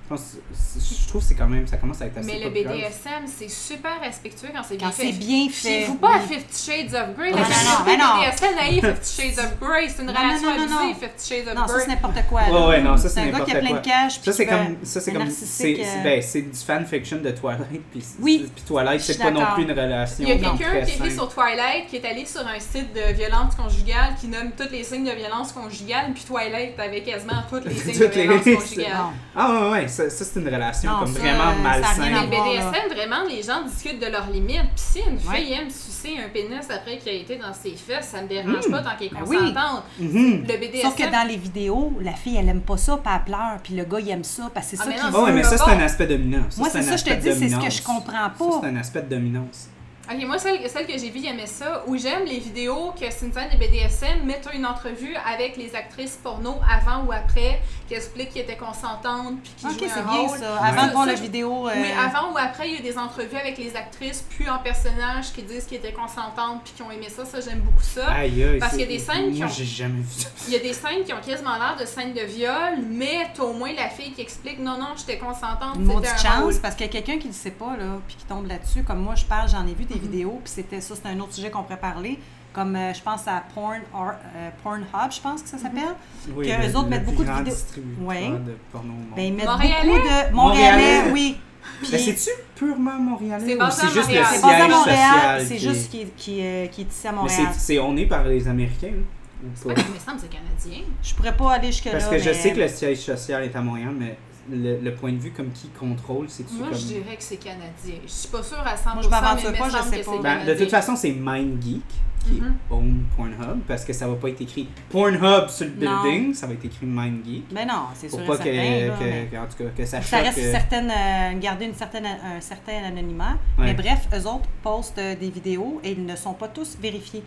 Je 0.09 0.15
pense 0.15 0.21
c'est- 0.53 0.95
je 1.03 1.07
trouve 1.09 1.21
que 1.21 1.27
c'est 1.27 1.35
quand 1.35 1.47
même 1.47 1.67
ça 1.67 1.75
commence 1.75 2.01
à 2.01 2.05
être 2.05 2.17
assez 2.17 2.25
Mais 2.25 2.39
le. 2.41 2.49
BDSM, 2.49 3.25
c'est 3.27 3.49
super 3.49 3.99
respectueux 4.01 4.47
quand 4.55 4.61
c'est 4.63 4.77
bien 4.77 4.87
Quand 4.87 4.93
fait. 4.93 5.07
c'est 5.07 5.11
bien 5.19 5.49
fait. 5.49 5.67
Fiez-vous 5.79 5.95
pas 5.95 6.15
à. 6.15 6.19
Fifty 6.21 6.71
Shades 6.71 6.93
of 6.95 7.15
Grey. 7.17 7.31
Non, 7.31 7.37
La 7.37 7.43
non, 7.43 7.49
communauté 7.83 7.97
non, 7.97 8.15
non. 8.15 8.21
BDSM 8.29 8.55
naïve 8.55 8.85
Fifty 8.95 9.21
Shades 9.35 9.39
of 9.45 9.59
Grey. 9.59 9.89
C'est 9.89 10.01
une 10.01 10.07
Non, 10.07 10.13
non, 10.13 10.19
relation 10.21 10.47
non, 10.49 10.57
non, 10.59 10.67
non. 10.69 10.77
abusée, 10.79 10.93
Fifty 11.07 11.27
Shades 11.35 11.47
of 11.49 11.55
Non, 11.55 11.67
ça 11.67 11.73
Grey. 11.73 11.81
c'est 11.83 11.89
n'importe 11.91 12.27
quoi. 12.29 12.41
Ouais, 12.43 12.67
ouais, 12.69 12.81
non, 12.83 12.95
ça, 12.97 13.09
c'est 13.09 13.19
un 13.19 13.25
gars 13.25 13.31
n'importe 13.31 13.49
qui 13.49 13.55
a 13.57 13.59
plein 13.59 13.69
quoi. 13.69 13.79
de 13.79 13.85
cash. 13.85 14.13
Ça 14.13 14.19
puis 14.21 14.33
c'est 14.33 14.45
comme 14.45 14.77
ça 14.83 15.01
c'est 15.01 15.11
comme 15.13 15.29
c'est 15.29 15.45
c'est- 15.45 15.81
euh, 15.81 16.03
ben 16.03 16.21
c'est 16.21 16.41
du 16.41 16.57
fanfiction 16.57 17.17
de 17.17 17.31
Twilight 17.31 17.81
puis 17.91 18.03
Oui, 18.21 18.49
puis 18.55 18.63
Twilight 18.65 19.01
c'est 19.01 19.17
pas 19.17 19.31
non 19.31 19.45
plus 19.55 19.63
une 19.63 19.71
relation 19.71 20.23
Il 20.23 20.29
y 20.29 20.31
a 20.31 20.35
non, 20.35 20.55
quelqu'un 20.57 20.85
qui 20.85 20.91
écrit 20.95 21.11
sur 21.11 21.27
Twilight 21.27 21.87
qui 21.89 21.97
est 21.97 22.05
allé 22.05 22.25
sur 22.25 22.47
un 22.47 22.59
site 22.61 22.93
de 22.93 23.11
violence 23.13 23.55
conjugale 23.55 24.15
qui 24.21 24.27
nomme 24.29 24.51
tous 24.57 24.71
les 24.71 24.85
signes 24.85 25.03
de 25.03 25.11
violence 25.11 25.51
conjugale, 25.51 26.13
puis 26.13 26.23
Twilight 26.23 26.79
avait 26.79 27.01
quasiment 27.03 27.43
tous 27.49 27.59
les 27.67 27.75
signes 27.75 27.99
de 27.99 28.05
violence 28.05 28.41
c'est- 28.45 28.55
conjugale. 28.55 28.97
Ah 29.35 29.51
ouais 29.51 29.69
ouais, 29.71 29.87
ça, 29.97 30.09
ça, 30.09 30.25
c'est 30.25 30.39
une 30.39 30.47
relation 30.47 30.91
Non, 30.91 30.99
comme 30.99 31.13
ça, 31.13 31.19
vraiment 31.19 31.43
à 31.43 31.55
malsaine. 31.55 32.03
Mais 32.13 32.21
le. 32.21 32.27
BDSM, 32.27 32.93
vraiment, 32.95 33.23
les 33.27 33.43
gens 33.43 33.63
discutent 33.63 33.99
de 33.99 34.07
leurs 34.11 34.29
limites. 34.29 34.61
Puis 34.75 34.85
si 34.93 34.99
une 34.99 35.15
Ouais. 35.29 35.37
fille 35.37 35.53
aime 35.53 35.69
sucer 35.69 36.15
un 36.23 36.29
pénis 36.29 36.65
après 36.69 36.97
qu'il 36.97 37.09
a 37.09 37.15
été 37.15 37.35
dans 37.37 37.53
ses 37.53 37.71
fesses, 37.75 38.09
ça 38.09 38.21
me 38.21 38.27
dérange 38.27 38.67
Mm. 38.67 38.71
pas 38.71 38.81
tant 38.81 38.95
qu'elle 38.97 39.07
est 39.07 39.11
Ben 39.11 39.23
oui. 39.27 39.37
consentante. 39.37 39.83
Mhm. 39.99 40.41
Le 40.47 40.57
BDSM. 40.57 40.81
Sauf 40.89 40.95
que 40.95 41.11
dans 41.11 41.27
les 41.27 41.37
vidéos, 41.37 41.93
la 42.01 42.13
fille, 42.13 42.37
elle 42.37 42.49
aime 42.49 42.61
pas 42.61 42.77
ça, 42.77 42.97
puis 42.97 43.13
elle 43.15 43.23
pleure, 43.23 43.57
puis 43.63 43.75
le 43.75 43.83
gars, 43.83 43.99
il 43.99 44.09
aime 44.09 44.23
ça, 44.23 44.49
parce 44.53 44.67
que 44.71 44.77
c'est 44.77 44.81
Ah, 44.81 44.85
ça 44.85 44.89
mais 44.89 44.95
qu'il 44.95 45.09
veut. 45.25 45.31
mais 45.33 45.43
ça 45.43 45.57
c'est 45.57 45.71
un 45.71 45.79
aspect 45.79 46.07
dominant. 46.07 46.43
Ça, 46.49 46.59
Moi, 46.59 46.69
c'est 46.71 46.81
ça, 46.83 46.95
je 46.97 47.03
te 47.03 47.13
dis, 47.13 47.33
c'est 47.33 47.49
ce 47.49 47.55
que 47.59 47.69
je 47.69 47.81
comprends 47.83 48.29
pas. 48.37 48.59
c'est 48.61 48.67
un 48.67 48.75
aspect 48.77 49.01
de 49.01 49.09
dominance. 49.15 49.69
Ok, 50.09 50.25
moi, 50.25 50.37
celle, 50.39 50.57
celle 50.69 50.85
que 50.87 50.93
j'ai 50.97 51.09
vue, 51.09 51.19
il 51.19 51.25
aimait 51.27 51.45
ça. 51.45 51.83
Où 51.85 51.97
j'aime 51.97 52.23
les 52.25 52.39
vidéos 52.39 52.91
que 52.97 53.05
c'est 53.09 53.25
une 53.25 53.33
scène 53.33 53.49
de 53.51 53.57
BDSM, 53.57 54.23
mettent 54.25 54.47
une 54.53 54.65
entrevue 54.65 55.13
avec 55.29 55.57
les 55.57 55.75
actrices 55.75 56.17
porno 56.23 56.55
avant 56.71 57.03
ou 57.05 57.11
après, 57.11 57.59
qui 57.87 57.93
expliquent 57.95 58.31
qu'elles 58.33 58.43
étaient 58.43 58.57
consentantes, 58.57 59.35
puis 59.43 59.51
qui 59.57 59.65
Ok, 59.65 59.79
jouaient 59.79 59.87
c'est 59.89 59.99
un 59.99 60.03
bien 60.03 60.21
rôle. 60.27 60.37
ça. 60.39 60.57
Avant 60.63 60.87
de 60.87 60.91
voir 60.91 61.05
la 61.05 61.13
vidéo. 61.13 61.67
euh, 61.67 61.71
Oui, 61.75 61.87
avant 61.93 62.31
ou 62.33 62.37
après, 62.37 62.67
il 62.69 62.75
y 62.75 62.77
a 62.77 62.81
des 62.81 62.97
entrevues 62.97 63.37
avec 63.37 63.57
les 63.57 63.75
actrices, 63.75 64.23
puis 64.29 64.49
en 64.49 64.59
personnage, 64.59 65.31
qui 65.33 65.43
disent 65.43 65.65
qu'elles 65.65 65.79
étaient 65.79 65.93
consentantes, 65.93 66.61
puis 66.63 66.73
qui 66.75 66.81
ont 66.81 66.91
aimé 66.91 67.07
ça. 67.09 67.25
Ça, 67.25 67.39
j'aime 67.41 67.59
beaucoup 67.59 67.81
ça. 67.81 68.07
Aïe, 68.11 68.43
aïe, 68.43 68.59
Parce 68.59 68.73
qu'il 68.73 68.81
y 68.81 68.83
a 68.83 68.87
des 68.87 68.99
scènes 68.99 69.31
qui 69.31 69.39
Moi, 69.39 69.47
ont- 69.47 69.53
j'ai 69.55 69.65
jamais 69.65 70.01
vu 70.01 70.21
ça. 70.21 70.29
Il 70.47 70.53
y 70.53 70.55
a 70.55 70.59
des 70.59 70.73
scènes 70.73 71.03
qui 71.05 71.13
ont 71.13 71.21
quasiment 71.25 71.55
l'air 71.57 71.75
de 71.79 71.85
scènes 71.85 72.13
de 72.13 72.21
viol, 72.21 72.79
mais 72.89 73.27
t'as 73.33 73.43
au 73.43 73.53
moins 73.53 73.73
la 73.73 73.89
fille 73.89 74.11
qui 74.13 74.21
explique 74.21 74.59
non, 74.59 74.77
non, 74.77 74.89
j'étais 74.97 75.17
consentante, 75.17 75.75
Une 75.75 75.85
maudite 75.85 76.11
un 76.13 76.17
chance, 76.17 76.43
rôle. 76.43 76.61
parce 76.61 76.75
qu'il 76.75 76.85
y 76.85 76.89
a 76.89 76.91
quelqu'un 76.91 77.17
qui 77.17 77.27
ne 77.27 77.31
le 77.33 77.37
sait 77.37 77.51
pas, 77.51 77.75
là, 77.77 77.99
puis 78.07 78.15
qui 78.17 78.25
tombe 78.25 78.47
là-dessus. 78.47 78.83
Comme 78.83 78.99
moi, 78.99 79.15
je 79.15 79.25
parle, 79.25 79.49
j'en 79.49 79.65
ai 79.67 79.73
vu 79.73 79.85
des 79.85 79.97
vidéos, 79.99 80.39
puis 80.43 80.51
c'était 80.53 80.81
ça, 80.81 80.95
c'est 80.95 81.07
un 81.09 81.19
autre 81.19 81.33
sujet 81.33 81.49
qu'on 81.51 81.63
pourrait 81.63 81.79
parler. 81.79 82.19
Comme 82.57 82.75
euh, 82.75 82.91
je 82.91 83.01
pense 83.03 83.27
à 83.27 83.43
Porn, 83.53 83.81
or, 83.93 84.13
euh, 84.35 84.49
Pornhub, 84.63 85.11
je 85.11 85.21
pense 85.21 85.43
que 85.43 85.49
ça 85.49 85.59
s'appelle. 85.59 85.93
Oui, 86.35 86.47
Que 86.47 86.53
le- 86.59 86.67
eux 86.71 86.75
autres 86.75 86.83
le 86.85 86.89
mettent 86.89 87.05
beaucoup 87.05 87.21
de 87.21 87.27
grand 87.27 87.37
vidéos. 87.37 87.53
distributeur 87.53 88.03
Ouais. 88.07 88.29
de 88.29 88.57
porno 88.71 88.93
au 88.93 88.95
monde. 88.95 89.05
Ben, 89.15 89.25
ils 89.25 89.33
mettent 89.35 89.45
Montréalais? 89.45 89.85
beaucoup 89.91 89.99
de. 90.07 90.35
Montréalais, 90.35 90.71
Montréalais? 91.03 91.11
oui. 91.13 91.37
Puis- 91.83 91.91
Ben, 91.91 91.99
c'est-tu 91.99 92.29
purement 92.55 92.97
montréalais 92.99 93.45
C'est 93.45 93.61
ou 93.61 93.69
c'est 93.69 93.81
juste 93.89 93.95
le 93.95 94.01
Montréal. 94.01 94.25
c'est 94.31 94.37
à 94.37 94.39
siège 94.57 94.71
Montréal, 94.71 95.39
social 95.39 95.45
c'est 95.47 95.55
qui 95.57 95.59
juste 95.69 95.91
qui, 95.91 96.01
est- 96.01 96.15
qui, 96.17 96.39
est- 96.39 96.73
qui 96.73 96.81
est 96.81 96.91
ici 96.91 97.07
à 97.07 97.11
Montréal. 97.11 97.47
c'est, 97.53 97.59
c'est 97.59 97.79
on 97.79 97.95
est 97.95 98.05
par 98.07 98.23
les 98.23 98.47
Américains 98.47 98.87
hein, 98.87 99.47
ou 99.65 99.67
Ouais, 99.67 99.75
pas? 99.75 99.81
mais 99.93 99.99
ça 99.99 100.13
me 100.13 100.17
semble 100.17 100.29
que 100.29 100.35
c'est 100.63 100.65
canadien. 100.69 100.85
Je 101.03 101.13
pourrais 101.13 101.37
pas 101.37 101.51
aller 101.53 101.67
jusque-là. 101.67 101.91
Parce 101.91 102.07
que 102.07 102.17
je 102.17 102.33
sais 102.33 102.53
que 102.53 102.59
le 102.59 102.67
siège 102.69 102.97
social 102.97 103.43
est 103.43 103.55
à 103.55 103.61
Montréal, 103.61 103.93
mais 103.95 104.17
le, 104.49 104.79
le 104.79 104.95
point 104.95 105.11
de 105.11 105.19
vue 105.19 105.31
comme 105.31 105.51
qui 105.51 105.67
contrôle, 105.69 106.25
c'est-tu 106.29 106.53
Moi, 106.55 106.69
comme... 106.69 106.77
je 106.79 106.85
dirais 106.85 107.15
que 107.17 107.23
c'est 107.23 107.37
canadien. 107.37 107.99
Je 108.03 108.11
suis 108.11 108.29
pas 108.29 108.41
sûre 108.41 108.63
à 108.65 108.75
100%, 108.75 108.93
Moi, 108.95 109.03
je 109.03 109.09
mais 109.09 109.41
il 109.43 109.51
me 109.51 109.57
pas, 109.57 109.69
je 109.69 109.89
sais 109.89 109.99
que 109.99 110.05
pas. 110.05 110.11
c'est 110.15 110.17
Ben, 110.17 110.23
canadien. 110.23 110.53
de 110.55 110.59
toute 110.59 110.71
façon, 110.71 110.95
c'est 110.95 111.11
MindGeek 111.11 111.83
qui 112.27 112.41
Mhm. 112.41 112.53
own 112.69 113.03
Pornhub, 113.15 113.59
parce 113.67 113.83
que 113.85 113.93
ça 113.93 114.07
va 114.07 114.15
pas 114.15 114.29
être 114.29 114.41
écrit 114.41 114.67
Pornhub 114.89 115.47
sur 115.49 115.67
le 115.67 115.85
Non. 115.85 116.03
building, 116.03 116.33
ça 116.33 116.47
va 116.47 116.53
être 116.53 116.65
écrit 116.65 116.85
MindGeek. 116.85 117.53
Ben 117.53 117.67
non, 117.67 117.83
c'est 117.93 118.09
sûr 118.09 118.17
Pour 118.19 118.27
pas 118.27 118.37
que, 118.37 118.43
certain. 118.43 118.97
que- 118.97 119.03
mais- 119.03 119.27
que- 119.31 119.37
en 119.37 119.45
tout 119.47 119.63
cas, 119.63 119.69
que 119.77 119.85
ça 119.85 120.01
Ça 120.01 120.17
reste 120.17 120.37
euh, 120.39 120.51
certaine, 120.51 120.91
euh, 120.91 121.39
garder 121.39 121.65
une 121.65 121.73
certaine, 121.75 122.05
un 122.05 122.39
certain 122.41 122.83
anonymat. 122.85 123.37
Ouais. 123.57 123.65
Mais 123.65 123.73
bref, 123.73 124.07
eux 124.13 124.27
autres 124.27 124.47
postent 124.61 124.97
euh, 124.99 125.15
des 125.15 125.29
vidéos 125.29 125.79
et 125.83 125.91
ils 125.91 126.05
ne 126.05 126.15
sont 126.15 126.33
pas 126.33 126.47
tous 126.47 126.77
vérifiés. 126.81 127.23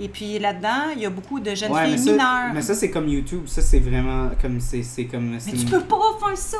Et 0.00 0.08
puis 0.08 0.38
là-dedans, 0.40 0.90
il 0.96 1.02
y 1.02 1.06
a 1.06 1.10
beaucoup 1.10 1.38
de 1.38 1.54
jeunes 1.54 1.70
Ouais, 1.70 1.82
mais 1.84 1.96
filles 1.96 1.98
ça, 2.06 2.12
mineures. 2.12 2.52
mais 2.54 2.62
ça, 2.62 2.74
c'est 2.74 2.90
comme 2.90 3.06
YouTube. 3.08 3.42
Ça, 3.46 3.62
c'est 3.62 3.78
vraiment 3.78 4.28
comme. 4.42 4.58
C'est, 4.58 5.04
comme. 5.04 5.30
Mais 5.46 5.52
tu 5.52 5.66
peux 5.66 5.80
pas 5.82 5.96
faire 6.26 6.36
ça! 6.36 6.56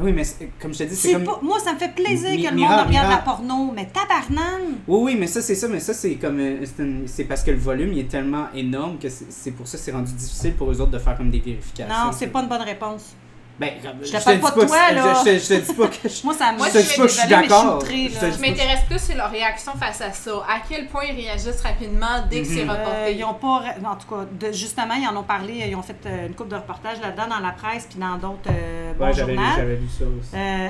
Oui, 0.00 0.12
mais 0.12 0.22
comme 0.60 0.72
je 0.72 0.78
te 0.78 0.84
dis, 0.84 0.96
c'est 0.96 1.12
comme. 1.12 1.24
pas- 1.24 1.38
Moi, 1.42 1.58
ça 1.60 1.74
me 1.74 1.78
fait 1.78 1.94
plaisir 1.94 2.30
Mi- 2.30 2.42
que 2.44 2.50
le 2.50 2.56
monde 2.56 2.86
regarde 2.86 3.10
la 3.10 3.18
porno, 3.18 3.72
mais 3.74 3.86
tabarnane! 3.92 4.76
Oui, 4.88 5.00
oui, 5.02 5.16
mais 5.20 5.26
ça, 5.26 5.42
c'est 5.42 5.54
ça. 5.54 5.68
Mais 5.68 5.80
ça, 5.80 5.92
c'est 5.92 6.14
comme. 6.14 6.38
euh, 6.40 6.64
C'est, 7.06 7.24
parce 7.24 7.42
que 7.42 7.50
le 7.50 7.58
volume 7.58 7.92
il 7.92 7.98
est 8.00 8.08
tellement 8.10 8.46
énorme 8.54 8.98
que 8.98 9.08
c'est, 9.10 9.30
c'est 9.30 9.50
pour 9.50 9.66
ça 9.68 9.76
que 9.76 9.84
c'est 9.84 9.92
rendu 9.92 10.12
difficile 10.12 10.54
pour 10.54 10.70
eux 10.70 10.80
autres 10.80 10.92
de 10.92 10.98
faire 10.98 11.16
comme 11.16 11.30
des 11.30 11.40
vérifications. 11.40 11.94
Non, 12.06 12.10
c'est 12.12 12.28
pas 12.28 12.40
une 12.42 12.48
bonne 12.48 12.62
réponse. 12.62 13.14
Ben, 13.60 13.70
Je 14.02 14.10
te 14.10 14.16
te 14.16 14.24
parle 14.24 14.36
dis 14.36 14.42
pas 14.42 14.50
de 14.50 14.54
que- 14.60 14.66
toi, 14.66 14.78
je- 14.90 14.94
là. 14.94 15.14
Je, 15.14 15.24
te- 15.24 15.38
je 15.38 15.48
te 15.48 15.66
dis 15.66 15.74
pas 15.74 15.86
que 15.88 16.08
je. 16.08 16.24
Moi, 16.24 16.34
ça 16.34 16.52
Moi, 16.52 16.66
je 16.68 16.72
te 16.72 16.78
je 16.78 16.82
dis 16.82 16.88
suis 16.88 16.96
pas 17.00 17.06
que 17.06 17.12
je 17.12 17.18
suis 17.18 17.28
désolée, 17.28 17.42
mais 17.42 17.48
je 17.48 17.54
suis 17.54 18.08
d'accord. 18.14 18.30
Je 18.32 18.36
Je 18.36 18.40
m'intéresse 18.40 18.80
plus 18.88 18.98
sur 19.04 19.16
leur 19.16 19.30
réaction 19.30 19.72
face 19.78 20.00
à 20.00 20.10
ça. 20.12 20.30
À 20.48 20.58
quel 20.68 20.86
point 20.88 21.04
ils 21.04 21.14
réagissent 21.14 21.60
rapidement 21.60 22.24
dès 22.28 22.40
que 22.42 22.48
c'est 22.48 22.64
Mhm. 22.64 22.70
Euh, 22.70 22.72
reporté? 22.72 23.14
ils 23.16 23.24
ont 23.24 23.34
pas, 23.34 23.62
en 23.84 23.96
tout 23.96 24.08
cas, 24.08 24.24
de- 24.32 24.52
justement, 24.52 24.94
ils 24.94 25.06
en 25.06 25.16
ont 25.16 25.22
parlé, 25.22 25.64
ils 25.68 25.76
ont 25.76 25.82
fait 25.82 25.96
euh, 26.06 26.26
une 26.28 26.34
couple 26.34 26.50
de 26.50 26.56
reportages 26.56 27.00
là-dedans 27.00 27.28
dans 27.28 27.40
la 27.40 27.52
presse 27.52 27.86
puis 27.88 27.98
dans 28.00 28.16
d'autres 28.16 28.50
euh, 28.50 28.92
Ouais, 28.98 29.12
j'avais 29.12 29.32
lu, 29.32 29.38
journaux. 29.38 29.52
j'avais 29.56 29.76
lu 29.76 29.88
ça 29.88 30.04
aussi. 30.06 30.30
Euh, 30.34 30.68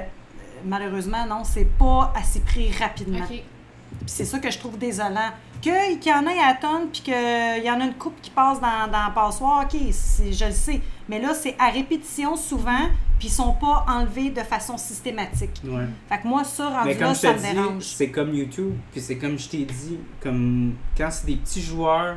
malheureusement, 0.64 1.24
non, 1.26 1.44
c'est 1.44 1.68
pas 1.78 2.12
assez 2.16 2.40
pris 2.40 2.72
rapidement. 2.78 3.18
Ok. 3.20 3.28
Puis 3.28 3.42
c'est 4.06 4.24
ça 4.24 4.38
que 4.38 4.50
je 4.50 4.58
trouve 4.58 4.76
désolant. 4.76 5.30
Que- 5.62 5.96
Qu'il 5.98 6.10
y 6.10 6.14
en 6.14 6.26
ait 6.26 6.38
à 6.40 6.54
tonnes, 6.54 6.88
puis 6.92 7.02
qu'il 7.02 7.64
y 7.64 7.70
en 7.70 7.80
a 7.80 7.84
une 7.84 7.94
coupe 7.94 8.20
qui 8.20 8.30
passe 8.30 8.60
dans, 8.60 8.90
dans 8.90 9.06
le 9.08 9.14
passoire, 9.14 9.64
ok, 9.64 9.78
je 9.80 10.44
le 10.44 10.50
sais. 10.52 10.80
Mais 11.08 11.20
là, 11.20 11.34
c'est 11.34 11.54
à 11.58 11.68
répétition 11.70 12.34
souvent, 12.36 12.88
puis 13.18 13.28
ils 13.28 13.30
sont 13.30 13.52
pas 13.54 13.84
enlevés 13.88 14.30
de 14.30 14.40
façon 14.40 14.76
systématique. 14.76 15.60
Ouais. 15.64 15.84
Fait 16.08 16.18
que 16.18 16.26
moi, 16.26 16.42
ça, 16.44 16.68
rendu 16.68 16.88
Mais 16.88 16.94
comme 16.96 17.06
là, 17.08 17.14
ça 17.14 17.32
me 17.34 17.38
dérange. 17.40 17.82
c'est 17.84 18.10
comme 18.10 18.34
YouTube, 18.34 18.74
puis 18.90 19.00
c'est 19.00 19.18
comme 19.18 19.38
je 19.38 19.48
t'ai 19.48 19.64
dit, 19.64 19.98
comme 20.20 20.74
quand 20.96 21.10
c'est 21.10 21.26
des 21.26 21.36
petits 21.36 21.62
joueurs, 21.62 22.16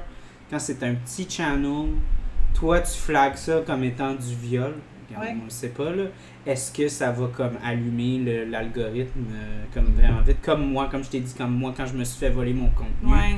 quand 0.50 0.60
c'est 0.60 0.82
un 0.84 0.96
petit 0.96 1.28
channel, 1.30 1.90
toi 2.54 2.80
tu 2.80 2.94
flagues 2.98 3.36
ça 3.36 3.62
comme 3.66 3.84
étant 3.84 4.14
du 4.14 4.34
viol. 4.36 4.74
Regarde, 5.10 5.26
Ouais. 5.26 5.36
On 5.40 5.44
le 5.46 5.50
sait 5.52 5.70
pas 5.70 5.92
là. 5.92 6.06
Est-ce 6.46 6.72
que 6.72 6.88
ça 6.88 7.12
va 7.12 7.28
comme 7.36 7.58
allumer 7.64 8.46
l'algorithme 8.46 9.26
euh, 9.34 9.64
comme 9.74 9.86
vraiment 9.96 10.22
vite, 10.22 10.42
comme 10.44 10.66
moi, 10.72 10.88
comme 10.92 11.04
je 11.04 11.10
t'ai 11.10 11.20
dit, 11.20 11.34
comme 11.34 11.54
moi 11.56 11.74
quand 11.76 11.86
je 11.88 11.94
me 11.94 12.04
suis 12.04 12.20
fait 12.20 12.30
voler 12.30 12.54
mon 12.54 12.70
contenu. 12.70 13.12
Ouais. 13.14 13.36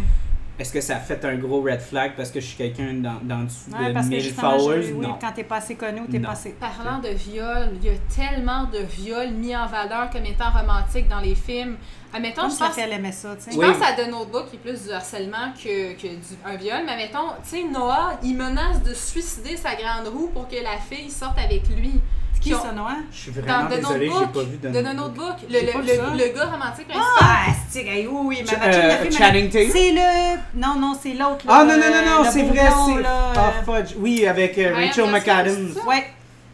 Est-ce 0.59 0.73
que 0.73 0.81
ça 0.81 0.95
a 0.97 0.99
fait 0.99 1.23
un 1.23 1.35
gros 1.35 1.61
red 1.61 1.79
flag 1.79 2.13
parce 2.17 2.31
que 2.31 2.39
je 2.39 2.47
suis 2.47 2.57
quelqu'un 2.57 2.95
dans, 2.95 3.19
dans 3.21 3.43
dessous 3.43 3.69
Ouais, 3.79 3.89
de 3.89 3.93
parce 3.93 4.07
que 4.07 4.11
1000 4.13 4.21
justement, 4.21 4.57
je- 4.57 4.63
followers? 4.63 4.91
oui, 4.93 5.05
non. 5.07 5.17
quand 5.21 5.31
t'es 5.31 5.43
pas 5.43 5.57
assez 5.57 5.75
connu 5.75 6.01
ou 6.01 6.07
t'es 6.07 6.19
pas 6.19 6.31
assez. 6.31 6.49
Parlant 6.59 6.97
de 6.97 7.09
viol, 7.09 7.69
il 7.79 7.85
y 7.85 7.89
a 7.89 7.97
tellement 8.13 8.63
de 8.65 8.79
viols 8.79 9.33
mis 9.33 9.55
en 9.55 9.67
valeur 9.67 10.09
comme 10.09 10.25
étant 10.25 10.49
romantiques 10.49 11.07
dans 11.07 11.19
les 11.19 11.35
films. 11.35 11.77
Admettons, 12.11 12.41
Comme 12.41 12.51
je 12.51 12.57
pense, 12.57 12.77
elle 12.79 12.91
aimait 12.91 13.11
ça, 13.11 13.35
tu 13.35 13.43
sais. 13.43 13.51
je 13.51 13.57
Oui. 13.57 13.67
pense 13.67 13.87
à 13.87 13.93
The 14.03 14.09
Notebook 14.09 14.49
qui 14.49 14.55
est 14.55 14.59
plus 14.59 14.83
du 14.87 14.91
harcèlement 14.91 15.53
que, 15.63 15.93
que 15.93 16.07
du, 16.07 16.35
un 16.43 16.55
viol. 16.55 16.79
Mais 16.87 16.93
admettons, 16.93 17.29
tu 17.43 17.49
sais, 17.49 17.63
Noah, 17.63 18.19
il 18.23 18.35
menace 18.35 18.81
de 18.83 18.95
suicider 18.95 19.55
sa 19.57 19.75
grande 19.75 20.07
roue 20.11 20.29
pour 20.33 20.47
que 20.47 20.55
la 20.55 20.77
fille 20.89 21.11
sorte 21.11 21.37
avec 21.37 21.69
lui. 21.69 22.01
C'est 22.43 22.49
qui 22.49 22.55
ont- 22.55 22.61
ça, 22.61 22.71
Noah? 22.71 22.89
Je 23.11 23.17
suis 23.17 23.31
vraiment 23.31 23.65
The 23.67 23.75
désolé, 23.75 24.05
j'ai 24.07 24.13
Notebook, 24.13 24.31
pas 24.33 24.43
vu 24.43 24.57
de 24.57 24.69
Notebook, 24.93 25.35
le, 25.49 25.59
le, 25.59 25.65
le- 25.81 26.17
le 26.23 26.33
gars 26.35 26.45
romantique 26.45 26.87
principal. 26.87 27.17
Ah, 27.21 27.45
c'est 27.69 27.83
oui, 27.83 28.07
oui, 28.11 28.43
ma 28.45 28.65
euh, 28.67 29.11
Channing 29.11 29.49
Tatum? 29.49 29.69
C'est 29.71 29.91
le. 29.91 30.37
Non, 30.55 30.75
non, 30.79 30.97
c'est 31.01 31.13
l'autre. 31.13 31.45
là, 31.47 31.53
Ah 31.53 31.63
non, 31.63 31.73
non, 31.77 31.89
non, 31.89 32.23
non, 32.23 32.29
c'est 32.31 32.43
vrai, 32.43 32.69
c'est. 32.85 33.01
là, 33.01 33.33
Ah, 33.35 33.53
fudge. 33.65 33.95
Oui, 33.97 34.25
avec 34.27 34.57
euh, 34.57 34.73
Rachel 34.75 35.09
McAdams. 35.11 35.73
Ouais. 35.87 36.05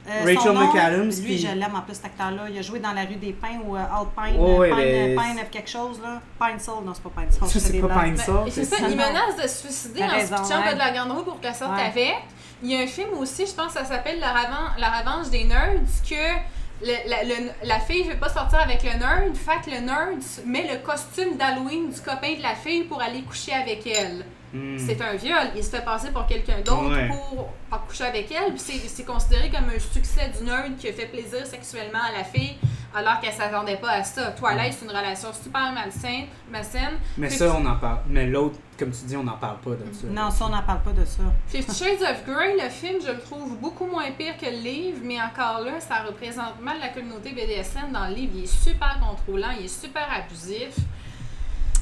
Euh, 0.05 0.19
Rachel 0.21 0.37
son 0.39 0.53
nom, 0.53 0.67
McAdams, 0.67 1.05
Lui, 1.11 1.21
puis- 1.23 1.37
je 1.37 1.47
l'aime 1.47 1.75
en 1.75 1.81
plus, 1.81 1.93
cet 1.95 2.05
acteur-là. 2.05 2.43
Il 2.49 2.57
a 2.57 2.61
joué 2.61 2.79
dans 2.79 2.91
La 2.91 3.01
rue 3.03 3.15
des 3.15 3.31
Pins 3.31 3.59
ou 3.65 3.75
Alpine. 3.75 4.37
Oh, 4.37 4.57
ouais, 4.57 4.67
Pine, 4.69 4.77
mais- 4.77 5.15
Pine 5.15 5.39
of 5.41 5.49
quelque 5.49 5.69
chose, 5.69 6.01
là. 6.03 6.19
Pine 6.39 6.59
Soul. 6.59 6.83
Non, 6.85 6.91
c'est 6.93 7.03
pas 7.03 7.21
Pine 7.21 7.31
Soul. 7.31 7.47
Ça, 7.47 7.59
c'est 7.59 7.79
pas. 7.79 7.87
Pine 8.03 8.17
Soul. 8.17 8.35
c'est 8.51 8.65
ça, 8.65 8.75
il 8.81 8.95
menace 8.97 9.35
de 9.41 9.47
se 9.47 9.57
suicider 9.59 10.03
en 10.03 10.09
se 10.09 10.25
pitchant 10.41 10.61
ouais. 10.65 10.73
de 10.73 10.77
la 10.79 10.91
grande 10.91 11.11
roue 11.13 11.23
pour 11.23 11.39
qu'elle 11.39 11.55
sorte 11.55 11.75
Ouais. 11.77 11.83
avec. 11.87 12.15
Il 12.63 12.71
y 12.71 12.75
a 12.77 12.79
un 12.79 12.87
film 12.87 13.09
aussi, 13.19 13.45
je 13.45 13.53
pense 13.53 13.73
ça 13.73 13.83
s'appelle 13.83 14.19
la, 14.19 14.33
la 14.77 14.89
revanche 14.99 15.29
des 15.29 15.43
nerds, 15.43 15.81
que 16.09 16.85
le- 16.85 17.09
la, 17.09 17.23
le- 17.23 17.51
la 17.63 17.79
fille 17.79 18.03
veut 18.03 18.15
pas 18.17 18.29
sortir 18.29 18.59
avec 18.59 18.83
le 18.83 18.97
nerd, 18.97 19.35
fait 19.35 19.69
le 19.69 19.79
nerd 19.81 20.21
met 20.45 20.67
le 20.71 20.77
costume 20.79 21.35
d'Halloween 21.37 21.89
du 21.91 21.99
copain 22.01 22.35
de 22.37 22.41
la 22.41 22.55
fille 22.55 22.83
pour 22.85 23.01
aller 23.01 23.21
coucher 23.23 23.53
avec 23.53 23.85
elle. 23.85 24.25
Hmm. 24.53 24.77
C'est 24.77 25.01
un 25.01 25.15
viol, 25.15 25.47
il 25.55 25.63
se 25.63 25.69
fait 25.71 25.83
passer 25.83 26.11
pour 26.11 26.27
quelqu'un 26.27 26.59
d'autre 26.61 26.91
Ouais. 26.93 27.07
pour, 27.07 27.49
pour 27.69 27.85
coucher 27.87 28.03
avec 28.05 28.31
elle, 28.31 28.53
c'est 28.59 29.03
considéré 29.05 29.49
comme 29.49 29.69
un 29.75 29.79
succès 29.79 30.31
du 30.37 30.43
nerd 30.45 30.75
qui 30.77 30.87
a 30.89 30.93
fait 30.93 31.07
plaisir 31.07 31.45
sexuellement 31.45 31.99
à 32.13 32.17
la 32.17 32.23
fille 32.23 32.57
alors 32.95 33.19
qu'elle 33.19 33.33
s'attendait 33.33 33.77
pas 33.77 33.91
à 33.93 34.03
ça. 34.03 34.31
Twilight, 34.33 34.73
c'est 34.73 34.85
une 34.85 34.91
relation 34.91 35.29
super 35.33 35.71
malsaine, 35.71 36.25
malsaine. 36.51 36.99
Mais 37.17 37.29
ça, 37.29 37.55
on 37.57 37.65
en 37.65 37.75
parle. 37.77 38.01
Mais 38.07 38.27
l'autre, 38.27 38.59
comme 38.77 38.91
tu 38.91 39.05
dis, 39.05 39.17
on 39.17 39.23
n'en 39.23 39.37
parle 39.37 39.57
pas 39.61 39.71
de 39.71 39.85
ça. 39.91 40.05
Non, 40.07 40.29
ça, 40.29 40.45
on 40.45 40.49
n'en 40.49 40.61
parle 40.61 40.83
pas 40.83 40.91
de 40.91 41.03
ça. 41.03 41.23
Fifty 41.47 41.75
Shades 41.75 42.03
of 42.03 42.23
Grey, 42.25 42.53
le 42.61 42.69
film, 42.69 42.99
je 43.03 43.11
le 43.11 43.19
trouve 43.19 43.57
beaucoup 43.57 43.87
moins 43.87 44.11
pire 44.11 44.37
que 44.37 44.45
le 44.45 44.57
livre, 44.61 44.99
mais 45.03 45.17
encore 45.19 45.61
là, 45.61 45.79
ça 45.79 46.03
représente 46.07 46.61
mal 46.61 46.77
la 46.79 46.89
communauté 46.89 47.31
BDSM 47.31 47.91
dans 47.91 48.07
le 48.07 48.13
livre. 48.13 48.33
Il 48.35 48.43
est 48.43 48.63
super 48.63 48.99
contrôlant, 48.99 49.49
il 49.59 49.65
est 49.65 49.67
super 49.67 50.07
abusif. 50.15 50.75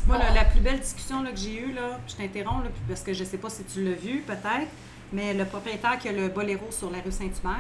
Moi, 0.08 0.18
Bon. 0.18 0.24
la, 0.24 0.32
la 0.34 0.44
plus 0.46 0.60
belle 0.62 0.80
discussion 0.80 1.22
là, 1.22 1.32
que 1.32 1.38
j'ai 1.38 1.60
eue, 1.60 1.74
là, 1.74 2.00
je 2.08 2.16
t'interromps, 2.16 2.64
là, 2.64 2.70
parce 2.88 3.02
que 3.02 3.14
je 3.14 3.24
sais 3.24 3.38
pas 3.38 3.50
si 3.50 3.64
tu 3.64 3.84
l'as 3.84 3.96
vu, 3.96 4.22
peut-être, 4.26 4.68
mais 5.14 5.34
le 5.34 5.46
propriétaire 5.46 5.98
qui 6.00 6.10
a 6.10 6.12
le 6.12 6.28
Boléro 6.30 6.68
sur 6.72 6.90
la 6.90 7.00
rue 7.02 7.12
Saint-Hubert, 7.12 7.60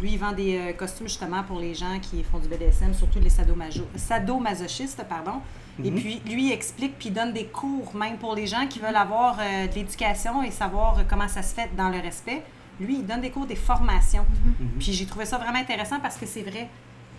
lui, 0.00 0.12
il 0.12 0.18
vend 0.18 0.32
des 0.32 0.56
euh, 0.58 0.72
costumes 0.72 1.06
justement 1.06 1.42
pour 1.44 1.60
les 1.60 1.72
gens 1.74 1.98
qui 2.00 2.24
font 2.24 2.38
du 2.38 2.48
BDSM, 2.48 2.94
surtout 2.94 3.20
les 3.20 3.30
sadomaso- 3.30 3.86
sadomasochistes, 3.96 5.04
pardon. 5.08 5.40
Et 5.84 5.90
Mhm. 5.90 6.00
puis, 6.00 6.22
lui, 6.26 6.46
il 6.48 6.52
explique, 6.52 6.98
puis 6.98 7.08
il 7.08 7.12
donne 7.14 7.32
des 7.32 7.46
cours, 7.46 7.94
même 7.94 8.16
pour 8.16 8.34
les 8.34 8.46
gens 8.46 8.66
qui 8.66 8.78
veulent 8.80 8.96
avoir 8.96 9.38
euh, 9.40 9.66
de 9.68 9.74
l'éducation 9.74 10.42
et 10.42 10.50
savoir 10.50 10.98
euh, 10.98 11.02
comment 11.08 11.28
ça 11.28 11.42
se 11.42 11.54
fait 11.54 11.68
dans 11.76 11.88
le 11.90 12.00
respect. 12.00 12.42
Lui, 12.80 12.96
il 12.98 13.06
donne 13.06 13.20
des 13.20 13.30
cours, 13.30 13.46
des 13.46 13.54
formations. 13.56 14.24
Mhm. 14.58 14.68
Puis 14.80 14.92
j'ai 14.92 15.06
trouvé 15.06 15.26
ça 15.26 15.38
vraiment 15.38 15.58
intéressant 15.58 16.00
parce 16.00 16.16
que 16.16 16.26
c'est 16.26 16.42
vrai. 16.42 16.68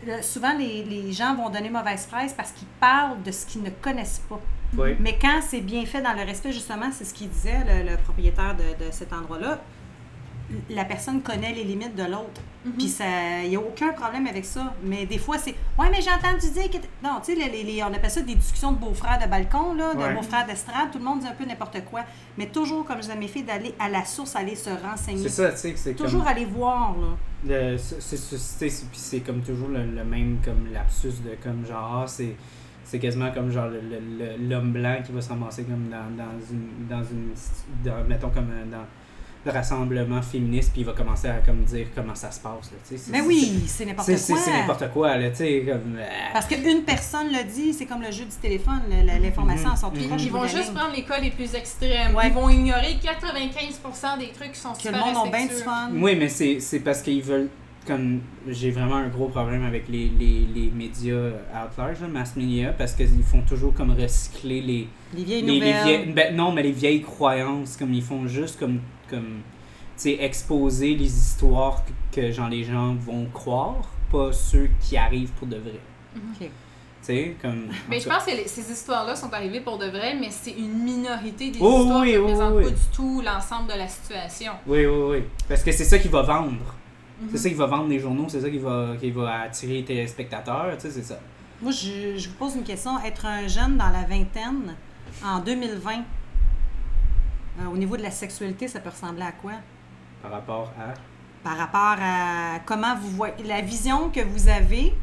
Le- 0.06 0.21
souvent, 0.21 0.54
les, 0.58 0.84
les 0.84 1.13
gens 1.13 1.34
vont 1.36 1.49
donner 1.49 1.69
mauvaise 1.69 2.06
presse 2.08 2.34
parce 2.34 2.51
qu'ils 2.51 2.67
parlent 2.80 3.21
de 3.23 3.32
ce 3.32 3.45
qu'ils 3.45 3.63
ne 3.63 3.69
connaissent 3.69 4.21
pas. 4.30 4.39
Oui. 4.77 4.95
Mais 4.99 5.17
quand 5.21 5.39
c'est 5.47 5.61
bien 5.61 5.85
fait 5.85 6.01
dans 6.01 6.13
le 6.13 6.23
respect, 6.23 6.51
justement, 6.51 6.89
c'est 6.91 7.05
ce 7.05 7.13
qu'il 7.13 7.29
disait, 7.29 7.59
le, 7.67 7.89
le 7.91 7.97
propriétaire 7.97 8.55
de, 8.55 8.85
de 8.85 8.91
cet 8.91 9.13
endroit-là, 9.13 9.59
la 10.69 10.85
personne 10.85 11.21
connaît 11.21 11.53
les 11.53 11.63
limites 11.63 11.95
de 11.95 12.03
l'autre. 12.03 12.39
Puis 12.77 12.88
ça, 12.88 13.03
il 13.43 13.49
n'y 13.49 13.55
a 13.55 13.59
aucun 13.59 13.93
problème 13.93 14.27
avec 14.27 14.45
ça. 14.45 14.73
Mais 14.83 15.05
des 15.07 15.17
fois, 15.17 15.38
c'est 15.39 15.55
Ouais, 15.77 15.88
mais 15.91 16.01
j'ai 16.01 16.09
entendu 16.11 16.51
dire 16.51 16.69
que. 16.69 16.77
Non, 17.03 17.19
tu 17.23 17.33
sais, 17.33 17.35
les- 17.35 17.49
les- 17.49 17.63
les- 17.63 17.83
on 17.83 17.88
appelle 17.93 18.09
ça 18.11 18.21
des 18.21 18.35
discussions 18.35 18.71
de 18.71 18.77
beaux-frères 18.77 19.19
de 19.23 19.27
balcon, 19.29 19.73
là, 19.73 19.93
de 19.93 19.99
Ouais. 19.99 20.13
beaux-frères 20.13 20.45
d'estrade. 20.45 20.91
Tout 20.91 20.99
le 20.99 21.03
monde 21.03 21.19
dit 21.21 21.27
un 21.27 21.33
peu 21.33 21.45
n'importe 21.45 21.83
quoi. 21.85 22.01
Mais 22.38 22.47
toujours, 22.47 22.85
comme 22.85 22.97
je 22.97 23.07
dis 23.07 23.11
à 23.11 23.15
mes 23.15 23.27
filles, 23.27 23.43
d'aller 23.43 23.73
à 23.79 23.89
la 23.89 24.03
source, 24.05 24.35
aller 24.35 24.55
se 24.55 24.69
renseigner. 24.69 25.23
C'est 25.23 25.29
ça, 25.43 25.51
tu 25.51 25.57
sais, 25.57 25.73
que 25.73 25.79
c'est 25.79 25.93
comme. 25.95 26.05
Toujours 26.07 26.27
aller 26.27 26.45
voir, 26.45 26.95
là. 26.99 27.07
puis 28.59 28.79
c'est 28.93 29.19
comme 29.21 29.41
toujours 29.41 29.69
le, 29.69 29.83
le 29.85 30.03
même 30.03 30.38
comme 30.43 30.71
lapsus 30.71 31.21
de 31.23 31.35
comme 31.43 31.65
genre 31.65 32.01
ah, 32.03 32.07
c'est 32.07 32.35
c'est 32.86 33.00
quasiment 33.00 33.32
comme 33.32 33.52
genre 33.52 33.67
l'homme 34.39 34.71
blanc 34.71 34.98
qui 35.06 35.12
va 35.12 35.19
se 35.21 35.30
ramasser 35.30 35.63
comme 35.63 35.89
dans, 35.89 36.15
dans 36.15 36.32
une 36.52 36.88
dans 36.88 37.04
une 37.04 37.34
dans- 37.84 38.08
mettons 38.08 38.30
comme 38.30 38.50
euh, 38.52 38.65
dans 38.71 38.86
le 39.45 39.52
rassemblement 39.52 40.24
féministe 40.24 40.71
puis 40.71 40.82
il 40.82 40.86
va 40.88 40.93
commencer 40.93 41.28
à 41.28 41.36
comme 41.36 41.63
dire 41.65 41.88
comment 41.93 42.15
ça 42.15 42.32
se 42.32 42.39
passe 42.39 42.71
là, 42.71 42.78
tu 42.88 42.89
sais 42.89 42.98
c'est- 42.98 43.12
Mais 43.12 43.21
oui, 43.21 43.63
c'est 43.67 43.86
n'importe 43.86 44.08
quoi. 44.08 44.17
c'est 44.17 44.52
n'importe 44.52 44.89
quoi 44.91 45.17
là 45.17 45.30
tu 45.30 45.36
sais 45.38 45.63
comme 45.67 45.98
euh, 45.98 46.06
Parce 46.34 46.48
qu'une 46.48 46.82
personne 46.84 47.28
le 47.28 47.43
dit, 47.43 47.71
c'est 47.74 47.86
comme 47.86 48.02
le 48.02 48.10
jeu 48.12 48.26
du 48.26 48.36
téléphone, 48.41 48.82
la- 48.89 49.19
l'information 49.19 49.69
Mhm. 49.69 50.08
proche 50.10 50.24
Ils 50.24 50.32
vont 50.32 50.48
juste 50.48 50.74
prendre 50.74 50.95
les 50.95 51.04
cas 51.04 51.19
les 51.19 51.30
plus 51.32 51.54
extrêmes. 51.54 52.15
Ouais. 52.15 52.28
Ils 52.28 52.34
vont 52.34 52.50
ignorer 52.50 52.98
95% 53.02 54.17
des 54.19 54.30
trucs 54.30 54.54
qui 54.54 54.60
sont 54.60 54.74
Que 54.74 54.80
super 54.82 55.06
le 55.08 55.13
monde 55.13 55.28
a 55.28 55.38
bien 55.38 55.45
du 55.48 55.54
fun. 55.54 55.89
Oui, 55.93 56.15
mais 56.15 56.28
c'est 56.30 56.60
c'est 56.60 56.80
parce 56.80 57.02
qu'ils 57.04 57.21
veulent. 57.21 57.50
Comme 57.86 58.21
j'ai 58.48 58.71
vraiment 58.71 58.95
un 58.95 59.10
gros 59.10 59.28
problème 59.28 59.63
avec 59.63 59.88
les, 59.89 60.10
les, 60.10 60.48
les 60.56 60.71
médias 60.71 61.28
out 61.54 61.78
large, 61.78 62.02
là, 62.02 62.08
mass 62.08 62.36
media, 62.36 62.74
parce 62.74 62.93
qu'ils 62.93 63.21
font 63.24 63.41
toujours 63.41 63.74
comme 63.76 63.91
recycler 63.91 64.62
les. 64.62 64.88
Les 65.13 65.24
vieilles 65.24 65.41
les, 65.43 65.60
les 65.60 65.60
nouvelles. 65.60 65.84
vieilles- 65.84 66.13
ben, 66.13 66.36
non, 66.36 66.52
mais 66.52 66.63
les 66.63 66.71
vieilles 66.71 67.02
croyances, 67.04 67.78
comme 67.78 67.93
ils 67.93 68.02
font 68.04 68.28
juste 68.28 68.58
comme. 68.60 68.80
comme 69.10 69.41
tu 69.98 70.02
sais, 70.02 70.17
exposer 70.19 70.95
les 70.95 71.06
histoires 71.06 71.84
que, 72.12 72.21
que 72.21 72.32
genre, 72.32 72.50
les 72.50 72.63
gens 72.65 72.95
vont 72.95 73.28
croire, 73.34 73.88
pas 74.12 74.34
ceux 74.34 74.67
qui 74.82 74.98
arrivent 74.98 75.32
pour 75.34 75.48
de 75.48 75.56
vrai. 75.58 75.80
Sais, 77.02 77.36
comme. 77.39 77.67
Mais 77.88 78.00
je 78.00 78.10
pense 78.10 78.24
que 78.26 78.32
les- 78.32 78.48
ces 78.48 78.69
histoires-là 78.71 79.15
sont 79.15 79.32
arrivées 79.32 79.62
pour 79.62 79.78
de 79.78 79.86
vrai, 79.86 80.15
mais 80.19 80.30
c'est 80.32 80.52
une 80.52 80.80
minorité 80.84 81.52
des 81.52 81.60
Oh, 81.62 81.82
histoires 81.84 82.02
oui, 82.02 82.08
qui 82.10 82.13
ne 82.15 82.17
oui, 82.17 82.24
représentent 82.32 82.54
oui. 82.56 82.63
pas 82.63 82.69
du 82.71 82.86
tout 82.95 83.21
l'ensemble 83.24 83.71
de 83.71 83.78
la 83.78 83.88
situation. 83.88 84.54
Oui, 84.65 84.86
oui, 84.88 85.04
oui. 85.12 85.24
Parce 85.48 85.62
que 85.63 85.71
c'est 85.71 85.84
ça 85.86 86.00
qui 86.00 86.08
va 86.08 86.24
vendre. 86.24 86.74
Mhm. 87.21 87.30
C'est 87.32 87.38
ça 87.38 87.49
qui 87.49 87.56
va 87.56 87.65
vendre 87.65 87.88
les 87.88 87.99
journaux, 87.99 88.25
c'est 88.28 88.41
ça 88.41 88.49
qui 88.49 88.58
va, 88.58 88.95
qui 88.99 89.12
va 89.12 89.41
attirer 89.41 89.73
les 89.73 89.86
téléspectateurs, 89.86 90.75
tu 90.75 90.82
sais, 90.82 90.91
c'est 90.91 91.04
ça. 91.04 91.19
Moi, 91.62 91.71
je, 91.71 92.17
je 92.17 92.30
vous 92.30 92.36
pose 92.36 92.56
une 92.56 92.63
question. 92.63 92.99
Être 93.04 93.25
un 93.25 93.47
jeune 93.47 93.78
dans 93.78 93.89
la 93.89 94.04
vingtaine, 94.04 94.75
en 95.23 95.39
2020, 95.39 95.91
euh, 97.62 97.65
au 97.71 97.78
niveau 97.78 97.95
de 97.95 98.01
la 98.04 98.12
sexualité, 98.12 98.67
ça 98.67 98.80
peut 98.80 98.89
ressembler 98.89 99.23
à 99.23 99.32
quoi? 99.32 99.54
Par 100.21 100.32
rapport 100.32 100.73
à? 100.78 100.93
Par 101.43 101.58
rapport 101.58 101.97
à 102.04 102.60
comment 102.65 102.95
vous 102.95 103.10
voyez, 103.12 103.36
la 103.45 103.62
vision 103.62 104.10
que 104.10 104.19
vous 104.19 104.49
avez, 104.49 104.93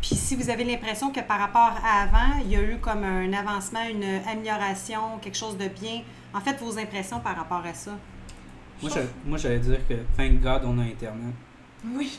puis 0.00 0.14
si 0.14 0.34
vous 0.36 0.48
avez 0.48 0.64
l'impression 0.64 1.10
que 1.12 1.20
par 1.20 1.38
rapport 1.38 1.74
à 1.84 2.02
avant, 2.02 2.40
il 2.44 2.50
y 2.50 2.56
a 2.56 2.62
eu 2.62 2.78
comme 2.78 3.04
un 3.04 3.32
avancement, 3.32 3.82
une 3.90 4.04
amélioration, 4.28 5.18
quelque 5.20 5.36
chose 5.36 5.58
de 5.58 5.68
bien. 5.68 6.02
En 6.32 6.40
fait, 6.40 6.58
vos 6.60 6.78
impressions 6.78 7.20
par 7.20 7.36
rapport 7.36 7.62
à 7.66 7.74
ça? 7.74 7.92
Moi, 8.82 8.90
je- 8.94 9.28
moi, 9.30 9.38
j'allais 9.38 9.58
dire 9.60 9.78
que, 9.88 9.94
thank 10.16 10.40
God, 10.40 10.62
on 10.64 10.78
a 10.78 10.82
Internet. 10.82 11.34
Oui. 11.94 12.18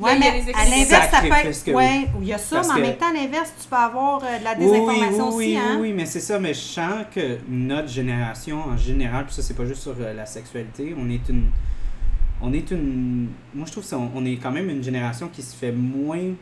A 0.00 0.14
mais 0.16 0.30
les 0.30 0.52
à 0.52 0.64
l'inverse, 0.64 1.10
ça 1.10 1.20
peut 1.20 1.26
être. 1.26 1.74
Ouais, 1.74 2.06
il 2.20 2.26
y 2.28 2.32
a 2.32 2.38
ça, 2.38 2.60
mais 2.62 2.68
en 2.70 2.74
que- 2.76 2.80
même 2.82 2.96
temps, 2.98 3.10
à 3.10 3.12
l'inverse, 3.14 3.52
tu 3.60 3.66
peux 3.68 3.74
avoir 3.76 4.22
euh, 4.22 4.38
de 4.38 4.44
la 4.44 4.52
Oui, 4.52 4.58
désinformation 4.60 5.28
oui, 5.30 5.34
aussi, 5.34 5.36
oui, 5.48 5.56
hein? 5.56 5.62
oui, 5.74 5.76
oui, 5.88 5.92
mais 5.92 6.06
c'est 6.06 6.20
ça, 6.20 6.38
mais 6.38 6.54
je 6.54 6.60
sens 6.60 7.04
que 7.12 7.38
notre 7.48 7.88
génération 7.88 8.60
en 8.60 8.76
général, 8.76 9.24
puis 9.26 9.34
ça, 9.34 9.42
c'est 9.42 9.54
pas 9.54 9.66
juste 9.66 9.82
sur 9.82 9.96
euh, 9.98 10.14
la 10.14 10.24
sexualité, 10.24 10.94
on 10.96 11.10
est 11.10 11.28
une. 11.28 11.50
on 12.40 12.52
est 12.52 12.70
une. 12.70 13.28
Moi, 13.52 13.66
je 13.66 13.72
trouve 13.72 13.84
que 13.88 13.94
on 13.96 14.24
est 14.24 14.36
quand 14.36 14.52
même 14.52 14.70
une 14.70 14.84
génération 14.84 15.28
qui 15.32 15.42
se 15.42 15.56
fait 15.56 15.72
moins 15.72 16.32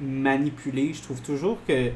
manipuler. 0.00 0.92
Je 0.94 1.02
trouve 1.02 1.20
toujours 1.20 1.58
que. 1.66 1.90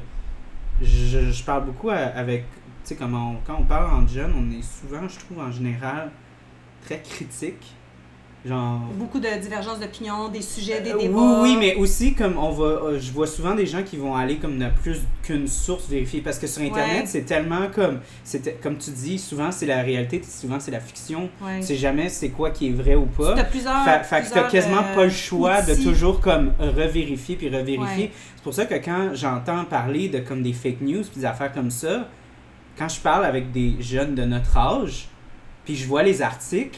Je, 0.81 1.31
je 1.31 1.43
parle 1.43 1.65
beaucoup 1.65 1.89
à- 1.89 1.95
avec. 1.95 2.43
Tu 2.83 2.89
sais, 2.89 2.95
comme 2.95 3.13
on- 3.15 3.37
quand 3.45 3.57
on 3.59 3.63
parle 3.63 3.91
en 4.03 4.07
jeunes, 4.07 4.33
on 4.35 4.51
est 4.51 4.63
souvent, 4.63 5.07
je 5.07 5.19
trouve, 5.19 5.39
en 5.39 5.51
général, 5.51 6.11
très 6.85 7.01
critique. 7.01 7.75
Genre. 8.43 8.79
Beaucoup 8.97 9.19
de 9.19 9.27
divergences 9.39 9.79
d'opinion, 9.79 10.27
des 10.29 10.41
sujets, 10.41 10.81
des 10.81 10.93
Euh, 10.93 10.97
débats. 10.97 11.15
Oui, 11.15 11.39
oui, 11.43 11.57
mais 11.59 11.75
aussi 11.75 12.15
comme 12.15 12.39
on 12.39 12.49
va, 12.49 12.63
euh, 12.65 12.99
je 12.99 13.11
vois 13.11 13.27
souvent 13.27 13.53
des 13.53 13.67
gens 13.67 13.83
qui 13.83 13.97
vont 13.97 14.15
aller 14.15 14.37
comme 14.37 14.57
dans 14.57 14.71
plus 14.73 14.97
qu'une 15.21 15.47
source 15.47 15.87
vérifiée 15.87 16.21
parce 16.21 16.39
que 16.39 16.47
sur 16.47 16.63
internet 16.63 17.01
Ouais. 17.01 17.05
c'est 17.05 17.21
tellement 17.21 17.67
comme, 17.71 17.99
comme 18.63 18.77
tu 18.79 18.89
dis, 18.89 19.19
souvent 19.19 19.51
c'est 19.51 19.67
la 19.67 19.83
réalité, 19.83 20.23
souvent 20.27 20.59
c'est 20.59 20.71
la 20.71 20.79
fiction, 20.79 21.29
Ouais. 21.39 21.59
tu 21.59 21.67
sais 21.67 21.75
jamais 21.75 22.09
c'est 22.09 22.29
quoi 22.29 22.49
qui 22.49 22.69
est 22.69 22.71
vrai 22.71 22.95
ou 22.95 23.05
pas. 23.05 23.35
T'as 23.35 23.43
plusieurs. 23.43 23.83
Fait, 23.85 24.03
fait 24.03 24.23
que 24.33 24.51
quasiment 24.51 24.81
euh, 24.91 24.95
pas 24.95 25.03
le 25.03 25.11
choix 25.11 25.61
de 25.61 25.75
toujours 25.75 26.19
comme 26.19 26.51
revérifier 26.59 27.35
puis 27.35 27.47
revérifier. 27.47 28.05
Ouais. 28.05 28.11
C'est 28.37 28.43
pour 28.43 28.55
ça 28.55 28.65
que 28.65 28.73
quand 28.73 29.11
j'entends 29.13 29.65
parler 29.65 30.09
de 30.09 30.17
comme 30.17 30.41
des 30.41 30.53
fake 30.53 30.81
news 30.81 31.03
puis 31.03 31.19
des 31.19 31.25
affaires 31.25 31.51
comme 31.53 31.69
ça, 31.69 32.07
quand 32.75 32.89
je 32.89 32.99
parle 33.01 33.23
avec 33.25 33.51
des 33.51 33.75
jeunes 33.81 34.15
de 34.15 34.23
notre 34.25 34.57
âge, 34.57 35.09
puis 35.65 35.75
je 35.75 35.87
vois 35.87 36.03
les 36.03 36.21
articles, 36.21 36.77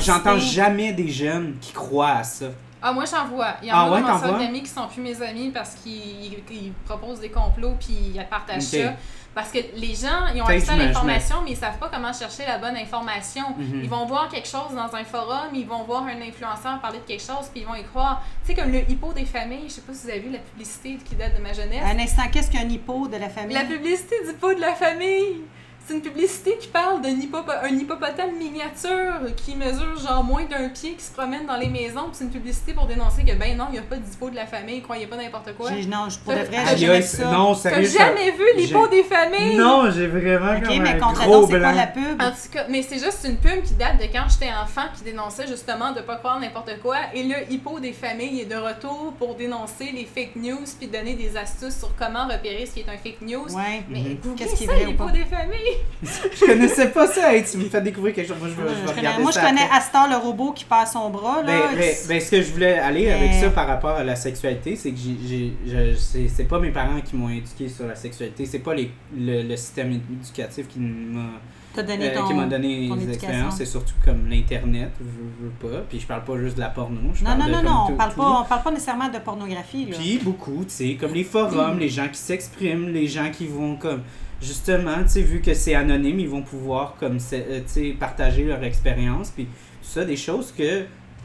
j'entends 0.00 0.38
jamais 0.38 0.92
des 0.92 1.08
jeunes 1.08 1.56
qui 1.60 1.72
croient 1.72 2.16
à 2.18 2.24
ça. 2.24 2.46
Ah, 2.86 2.92
moi, 2.92 3.04
j'en 3.10 3.26
vois. 3.28 3.54
Il 3.62 3.68
y 3.68 3.72
en 3.72 3.76
Ah 3.76 3.84
a 3.86 3.90
ouais, 3.92 4.02
dans 4.02 4.18
mon 4.32 4.38
d'amis 4.38 4.62
qui 4.62 4.68
sont 4.68 4.86
plus 4.88 5.00
mes 5.00 5.22
amis 5.22 5.50
parce 5.50 5.74
qu'ils 5.76 5.92
ils- 6.24 6.42
ils 6.50 6.72
proposent 6.84 7.20
des 7.20 7.30
complots 7.30 7.76
puis 7.80 7.96
ils 8.14 8.26
partagent 8.28 8.60
ça. 8.60 8.92
Parce 9.34 9.50
que 9.50 9.58
les 9.74 9.94
gens, 9.94 10.26
ils 10.34 10.42
ont 10.42 10.44
accès 10.44 10.70
à 10.70 10.76
l'information, 10.76 11.36
mais 11.42 11.52
ils 11.52 11.56
savent 11.56 11.78
pas 11.78 11.90
comment 11.92 12.12
chercher 12.12 12.44
la 12.46 12.58
bonne 12.58 12.76
information. 12.76 13.42
Mhm. 13.58 13.80
Ils 13.82 13.88
vont 13.88 14.04
voir 14.06 14.28
quelque 14.28 14.46
chose 14.46 14.70
dans 14.76 14.94
un 14.94 15.02
forum, 15.02 15.48
ils 15.54 15.66
vont 15.66 15.82
voir 15.84 16.04
un 16.04 16.20
influenceur 16.20 16.78
parler 16.80 16.98
de 16.98 17.04
quelque 17.04 17.22
chose, 17.22 17.48
puis 17.50 17.62
ils 17.62 17.66
vont 17.66 17.74
y 17.74 17.82
croire. 17.84 18.22
Tu 18.46 18.54
sais, 18.54 18.60
comme 18.60 18.70
le 18.70 18.88
hippo 18.88 19.12
des 19.14 19.24
familles, 19.24 19.64
je 19.66 19.72
sais 19.72 19.80
pas 19.80 19.92
si 19.94 20.04
vous 20.04 20.10
avez 20.10 20.20
vu 20.20 20.30
la 20.30 20.38
publicité 20.38 20.98
qui 21.04 21.16
date 21.16 21.36
de 21.36 21.42
ma 21.42 21.52
jeunesse. 21.54 21.82
Un 21.84 21.98
instant, 21.98 22.22
qu'est-ce 22.30 22.50
qu'un 22.50 22.68
hippo 22.68 23.08
de 23.08 23.16
la 23.16 23.28
famille? 23.30 23.56
La 23.56 23.64
publicité 23.64 24.14
du 24.24 24.34
pot 24.34 24.54
de 24.54 24.60
la 24.60 24.74
famille. 24.74 25.40
C'est 25.86 25.92
une 25.94 26.00
publicité 26.00 26.56
qui 26.58 26.68
parle 26.68 27.02
d'un 27.02 27.10
hippopo- 27.10 27.52
un 27.62 27.68
hippopotame 27.78 28.36
miniature 28.38 29.34
qui 29.36 29.54
mesure 29.54 29.98
genre 29.98 30.24
moins 30.24 30.44
d'un 30.44 30.70
pied, 30.70 30.94
qui 30.94 31.04
se 31.04 31.12
promène 31.12 31.44
dans 31.46 31.56
les 31.56 31.68
maisons. 31.68 32.08
C'est 32.12 32.24
une 32.24 32.30
publicité 32.30 32.72
pour 32.72 32.86
dénoncer 32.86 33.22
que 33.22 33.34
ben 33.34 33.54
non, 33.54 33.66
il 33.68 33.72
n'y 33.72 33.78
a 33.78 33.82
pas 33.82 33.96
d'hippo 33.96 34.30
de 34.30 34.34
la 34.34 34.46
famille, 34.46 34.80
croyez 34.80 35.06
pas 35.06 35.16
n'importe 35.16 35.54
quoi. 35.56 35.70
Non, 35.70 36.08
je 36.08 36.18
pour 36.20 36.32
de 36.32 36.38
vrai, 36.38 36.76
jamais 36.78 37.02
ça. 37.02 37.30
non, 37.30 37.52
T'as 37.54 37.60
sérieux. 37.70 37.86
ça- 37.88 37.98
jamais 38.06 38.30
vu 38.30 38.44
l'hippo 38.56 38.86
des 38.88 39.02
familles? 39.04 39.56
Non, 39.58 39.90
j'ai 39.90 40.06
vraiment 40.06 40.56
Ok, 40.56 40.64
comme 40.64 40.82
mais 40.82 40.90
un 41.02 41.12
gros 41.12 41.46
c'est 41.46 41.58
quoi 41.60 41.72
la 41.72 41.86
pub? 41.86 42.22
En 42.22 42.30
tout 42.30 42.50
cas, 42.52 42.64
mais 42.70 42.80
c'est 42.80 42.98
juste 42.98 43.20
une 43.28 43.36
pub 43.36 43.62
qui 43.62 43.74
date 43.74 43.98
de 43.98 44.04
quand 44.10 44.24
j'étais 44.30 44.52
enfant 44.54 44.86
qui 44.96 45.02
dénonçait 45.04 45.46
justement 45.46 45.92
de 45.92 46.00
pas 46.00 46.16
croire 46.16 46.40
n'importe 46.40 46.80
quoi. 46.80 46.96
Et 47.12 47.24
le 47.24 47.34
hippo 47.52 47.78
des 47.78 47.92
familles 47.92 48.40
est 48.40 48.46
de 48.46 48.56
retour 48.56 49.12
pour 49.18 49.34
dénoncer 49.34 49.92
les 49.94 50.06
fake 50.06 50.36
news 50.36 50.64
puis 50.78 50.88
donner 50.88 51.12
des 51.12 51.36
astuces 51.36 51.76
sur 51.78 51.94
comment 51.94 52.26
repérer 52.26 52.64
ce 52.64 52.72
qui 52.72 52.80
est 52.80 52.88
un 52.88 52.96
fake 52.96 53.20
news. 53.20 53.54
Ouais. 53.54 53.82
Mais 53.90 54.00
Mhm. 54.24 54.34
Qu'est-ce 54.36 54.54
qui 54.56 54.64
est 54.64 54.66
vrai 54.66 54.86
ou 54.86 54.94
pas? 54.94 55.10
des 55.12 55.24
familles? 55.24 55.73
Je 56.04 56.46
connaissais 56.46 56.88
pas 56.88 57.06
ça. 57.06 57.32
Hey, 57.32 57.44
tu 57.44 57.56
me 57.56 57.64
fais 57.64 57.80
découvrir 57.80 58.14
quelque 58.14 58.28
chose. 58.28 58.36
Moi, 58.38 58.48
je 58.48 58.62
vais, 58.62 58.70
je 58.86 58.92
regarder 58.94 59.22
moi, 59.22 59.32
je 59.32 59.40
connais 59.40 59.62
après. 59.62 59.76
Astor 59.76 60.08
le 60.08 60.16
robot 60.16 60.52
qui 60.52 60.64
perd 60.64 60.86
son 60.86 61.10
bras. 61.10 61.42
Là. 61.42 61.46
Ben, 61.46 61.76
ben, 61.76 61.94
ben, 62.08 62.20
ce 62.20 62.30
que 62.30 62.42
je 62.42 62.52
voulais 62.52 62.78
aller 62.78 63.10
avec 63.10 63.32
ça 63.34 63.50
par 63.50 63.66
rapport 63.66 63.96
à 63.96 64.04
la 64.04 64.16
sexualité, 64.16 64.76
c'est 64.76 64.90
que 64.90 64.98
j'ai, 64.98 65.54
c'est, 65.96 66.44
pas 66.44 66.58
mes 66.58 66.70
parents 66.70 67.00
qui 67.00 67.16
m'ont 67.16 67.30
éduqué 67.30 67.68
sur 67.68 67.86
la 67.86 67.94
sexualité, 67.94 68.46
c'est 68.46 68.58
pas 68.58 68.74
les, 68.74 68.90
le, 69.16 69.42
le 69.42 69.56
système 69.56 69.92
éducatif 69.92 70.68
qui 70.68 70.78
m'a, 70.78 71.82
donné 71.82 72.16
euh, 72.16 72.22
qui 72.26 72.34
m'a 72.34 72.46
donné 72.46 72.88
ton 72.88 72.96
des 72.96 73.10
expériences, 73.10 73.56
c'est 73.56 73.64
surtout 73.64 73.94
comme 74.04 74.28
l'internet, 74.28 74.90
je 75.00 75.04
veux, 75.04 75.48
veux 75.48 75.70
pas, 75.72 75.80
puis 75.88 76.00
je 76.00 76.06
parle 76.06 76.24
pas 76.24 76.38
juste 76.38 76.56
de 76.56 76.60
la 76.60 76.68
porno, 76.68 77.00
je 77.14 77.24
Non, 77.24 77.36
parle 77.36 77.50
non, 77.50 77.62
non, 77.62 77.62
non, 77.62 77.86
tout- 77.86 77.92
on 77.92 77.96
parle, 77.96 78.10
tout. 78.12 78.20
pas, 78.20 78.40
on 78.40 78.44
parle 78.44 78.62
pas 78.62 78.70
nécessairement 78.70 79.08
de 79.08 79.18
pornographie. 79.18 79.86
Là. 79.86 79.96
Puis 79.98 80.20
beaucoup, 80.22 80.64
tu 80.64 80.70
sais, 80.70 80.96
comme 81.00 81.14
les 81.14 81.24
forums, 81.24 81.78
les 81.80 81.88
gens 81.88 82.08
qui 82.08 82.18
s'expriment, 82.18 82.88
les 82.88 83.08
gens 83.08 83.30
qui 83.30 83.46
vont 83.46 83.76
comme 83.76 84.02
justement, 84.40 85.02
tu 85.02 85.08
sais, 85.10 85.20
vu 85.22 85.40
que 85.40 85.54
c'est 85.54 85.74
anonyme, 85.74 86.18
ils 86.20 86.28
vont 86.28 86.42
pouvoir 86.42 86.96
comme 86.98 87.18
c'est- 87.18 87.46
euh, 87.48 87.60
tu 87.60 87.68
sais 87.72 87.96
partager 87.98 88.44
leur 88.44 88.62
expérience, 88.64 89.30
puis 89.30 89.48
ça 89.82 90.04
des 90.04 90.16
choses 90.16 90.52
que 90.52 90.84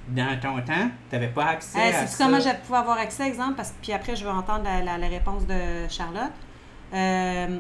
dans 0.10 0.40
ton 0.42 0.60
temps, 0.62 0.90
t'avais 1.10 1.28
pas 1.28 1.46
accès 1.46 1.80
Hey, 1.80 1.94
à 1.94 2.00
sais-tu 2.08 2.12
ça. 2.14 2.24
comment 2.26 2.40
j'ai 2.40 2.50
pu 2.68 2.74
avoir 2.74 2.98
accès, 2.98 3.28
exemple? 3.28 3.54
Parce 3.56 3.70
que 3.70 3.76
puis 3.82 3.94
après, 3.94 4.16
je 4.16 4.24
veux 4.24 4.32
entendre 4.32 4.64
la, 4.64 4.82
la- 4.84 4.98
la 4.98 5.08
réponse 5.08 5.46
de 5.46 5.88
Charlotte. 5.90 6.32
Euh, 6.94 7.58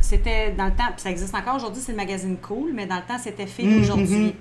c'était 0.00 0.52
dans 0.52 0.64
le 0.66 0.72
temps, 0.72 0.90
puis 0.92 1.00
ça 1.02 1.10
existe 1.10 1.34
encore 1.34 1.56
aujourd'hui, 1.56 1.80
c'est 1.80 1.92
le 1.92 1.96
magazine 1.98 2.36
Cool, 2.38 2.72
mais 2.74 2.86
dans 2.86 2.96
le 2.96 3.02
temps, 3.02 3.18
c'était 3.18 3.46
Filles 3.46 3.68
Mhm, 3.68 3.80
aujourd'hui. 3.80 4.18
mhm. 4.18 4.32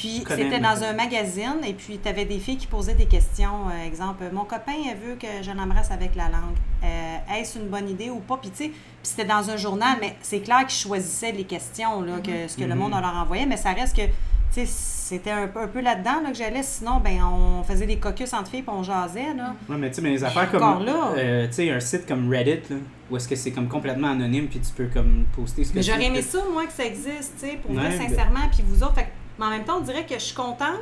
Puis 0.00 0.24
c'était 0.28 0.60
dans 0.60 0.82
un 0.82 0.94
magazine, 0.94 1.58
et 1.66 1.74
puis 1.74 1.98
tu 2.02 2.08
avais 2.08 2.24
des 2.24 2.38
filles 2.38 2.56
qui 2.56 2.66
posaient 2.66 2.94
des 2.94 3.04
questions. 3.04 3.68
euh, 3.68 3.86
exemple, 3.86 4.24
mon 4.32 4.44
copain 4.44 4.72
veut 5.04 5.16
que 5.16 5.26
je 5.42 5.50
l'embrasse 5.50 5.90
avec 5.90 6.14
la 6.14 6.24
langue. 6.28 6.56
Euh, 6.82 7.16
Est-ce 7.38 7.58
une 7.58 7.66
bonne 7.68 7.88
idée 7.88 8.08
ou 8.08 8.20
pas? 8.20 8.38
Puis 8.40 8.50
tu 8.50 8.64
sais, 8.64 8.70
c'était 9.02 9.26
dans 9.26 9.50
un 9.50 9.56
journal, 9.58 9.98
mais 10.00 10.16
c'est 10.22 10.40
clair 10.40 10.60
qu'ils 10.66 10.78
choisissaient 10.78 11.32
les 11.32 11.44
questions, 11.44 12.00
là, 12.00 12.20
que, 12.24 12.48
ce 12.48 12.56
que 12.56 12.64
le 12.64 12.68
Mhm. 12.74 12.78
monde 12.78 12.90
leur 12.92 13.14
envoyait, 13.14 13.44
mais 13.44 13.58
ça 13.58 13.72
reste 13.72 13.94
que, 13.94 14.02
tu 14.06 14.12
sais, 14.52 14.66
c'était 14.66 15.30
un, 15.32 15.48
peu- 15.48 15.60
un 15.60 15.68
peu 15.68 15.80
là-dedans 15.82 16.22
là, 16.24 16.30
que 16.30 16.36
j'allais. 16.36 16.62
Sinon, 16.62 16.98
ben 17.04 17.20
on 17.22 17.62
faisait 17.62 17.86
des 17.86 17.98
caucus 17.98 18.32
entre 18.32 18.50
filles, 18.50 18.62
puis 18.62 18.74
on 18.74 18.82
jasait, 18.82 19.34
là. 19.36 19.54
Ouais, 19.68 19.76
mais 19.76 19.90
tu 19.90 19.96
sais, 19.96 20.02
mais 20.02 20.10
les 20.10 20.24
affaires 20.24 20.48
encore 20.54 20.76
comme. 20.78 20.86
là. 20.86 21.12
euh, 21.18 21.46
tu 21.48 21.52
sais, 21.54 21.70
un 21.70 21.78
site 21.80 22.06
comme 22.06 22.30
Reddit, 22.30 22.62
là, 22.70 22.76
où 23.10 23.16
est-ce 23.18 23.28
que 23.28 23.36
c'est 23.36 23.50
comme 23.50 23.68
complètement 23.68 24.08
anonyme, 24.12 24.48
puis 24.48 24.60
tu 24.60 24.72
peux 24.72 24.86
comme 24.86 25.24
poster 25.36 25.62
ce 25.64 25.70
que 25.72 25.76
Mais 25.76 25.82
tu 25.82 25.88
j'aurais 25.90 26.00
veux. 26.00 26.06
aimé 26.06 26.22
ça, 26.22 26.38
moi, 26.50 26.64
que 26.64 26.72
ça 26.72 26.84
existe, 26.86 27.34
tu 27.38 27.46
sais, 27.50 27.58
pour 27.62 27.72
Ouais, 27.72 27.76
vrai, 27.76 27.98
ben- 27.98 28.08
sincèrement, 28.08 28.48
puis 28.50 28.62
vous 28.66 28.82
autres. 28.82 28.94
Fait 28.94 29.08
mais 29.40 29.46
en 29.46 29.50
même 29.50 29.64
temps, 29.64 29.78
on 29.78 29.80
dirait 29.80 30.04
que 30.04 30.14
je 30.14 30.20
suis 30.20 30.34
contente, 30.34 30.78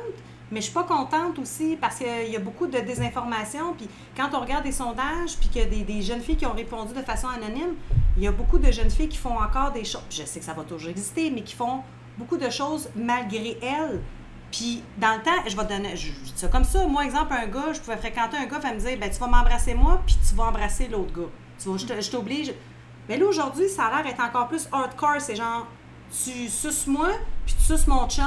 mais 0.51 0.59
je 0.59 0.65
suis 0.65 0.73
pas 0.73 0.83
contente 0.83 1.39
aussi 1.39 1.77
parce 1.79 1.95
qu'il 1.95 2.29
y 2.29 2.35
a 2.35 2.39
beaucoup 2.39 2.67
de 2.67 2.77
désinformation. 2.79 3.73
Puis 3.73 3.87
quand 4.17 4.29
on 4.33 4.41
regarde 4.41 4.65
des 4.65 4.73
sondages, 4.73 5.37
puis 5.39 5.47
qu'il 5.47 5.61
y 5.61 5.81
a 5.81 5.83
des, 5.83 6.01
jeunes 6.01 6.19
filles 6.19 6.35
qui 6.35 6.45
ont 6.45 6.53
répondu 6.53 6.93
de 6.93 7.01
façon 7.01 7.27
anonyme, 7.29 7.75
il 8.17 8.23
y 8.23 8.27
a 8.27 8.33
beaucoup 8.33 8.57
de 8.57 8.69
jeunes 8.69 8.89
filles 8.89 9.07
qui 9.07 9.17
font 9.17 9.39
encore 9.39 9.71
des 9.71 9.85
choses. 9.85 10.03
Je 10.09 10.23
sais 10.23 10.39
que 10.39 10.45
ça 10.45 10.53
va 10.53 10.63
toujours 10.63 10.89
exister, 10.89 11.31
mais 11.31 11.41
qui 11.41 11.55
font 11.55 11.83
beaucoup 12.17 12.35
de 12.35 12.49
choses 12.49 12.89
malgré 12.97 13.57
elles. 13.61 14.01
Puis 14.51 14.83
dans 14.97 15.15
le 15.15 15.21
temps, 15.21 15.47
je 15.47 15.55
vais 15.55 15.65
donner, 15.65 15.95
je, 15.95 16.11
dis 16.11 16.33
ça 16.35 16.49
comme 16.49 16.65
ça. 16.65 16.85
Moi, 16.85 17.05
exemple, 17.05 17.31
un 17.31 17.47
gars, 17.47 17.71
je 17.71 17.79
pouvais 17.79 17.95
fréquenter 17.95 18.35
un 18.35 18.45
gars, 18.45 18.59
il 18.61 18.73
me 18.73 18.79
dire, 18.79 18.97
ben 18.99 19.09
tu 19.09 19.19
vas 19.19 19.27
m'embrasser 19.27 19.73
moi, 19.73 20.01
puis 20.05 20.17
tu 20.27 20.35
vas 20.35 20.45
embrasser 20.45 20.89
l'autre 20.89 21.13
gars. 21.13 21.77
Je 21.77 22.11
t'oblige. 22.11 22.53
Mais 23.07 23.17
là, 23.17 23.25
aujourd'hui, 23.25 23.69
ça 23.69 23.85
a 23.85 23.95
l'air 23.95 24.03
d'être 24.03 24.21
encore 24.21 24.49
plus 24.49 24.67
hardcore. 24.71 25.19
C'est 25.19 25.35
genre, 25.35 25.65
tu 26.11 26.47
suces 26.49 26.87
moi, 26.87 27.09
puis 27.45 27.55
tu 27.57 27.63
suces 27.73 27.87
mon 27.87 28.07
chum, 28.07 28.25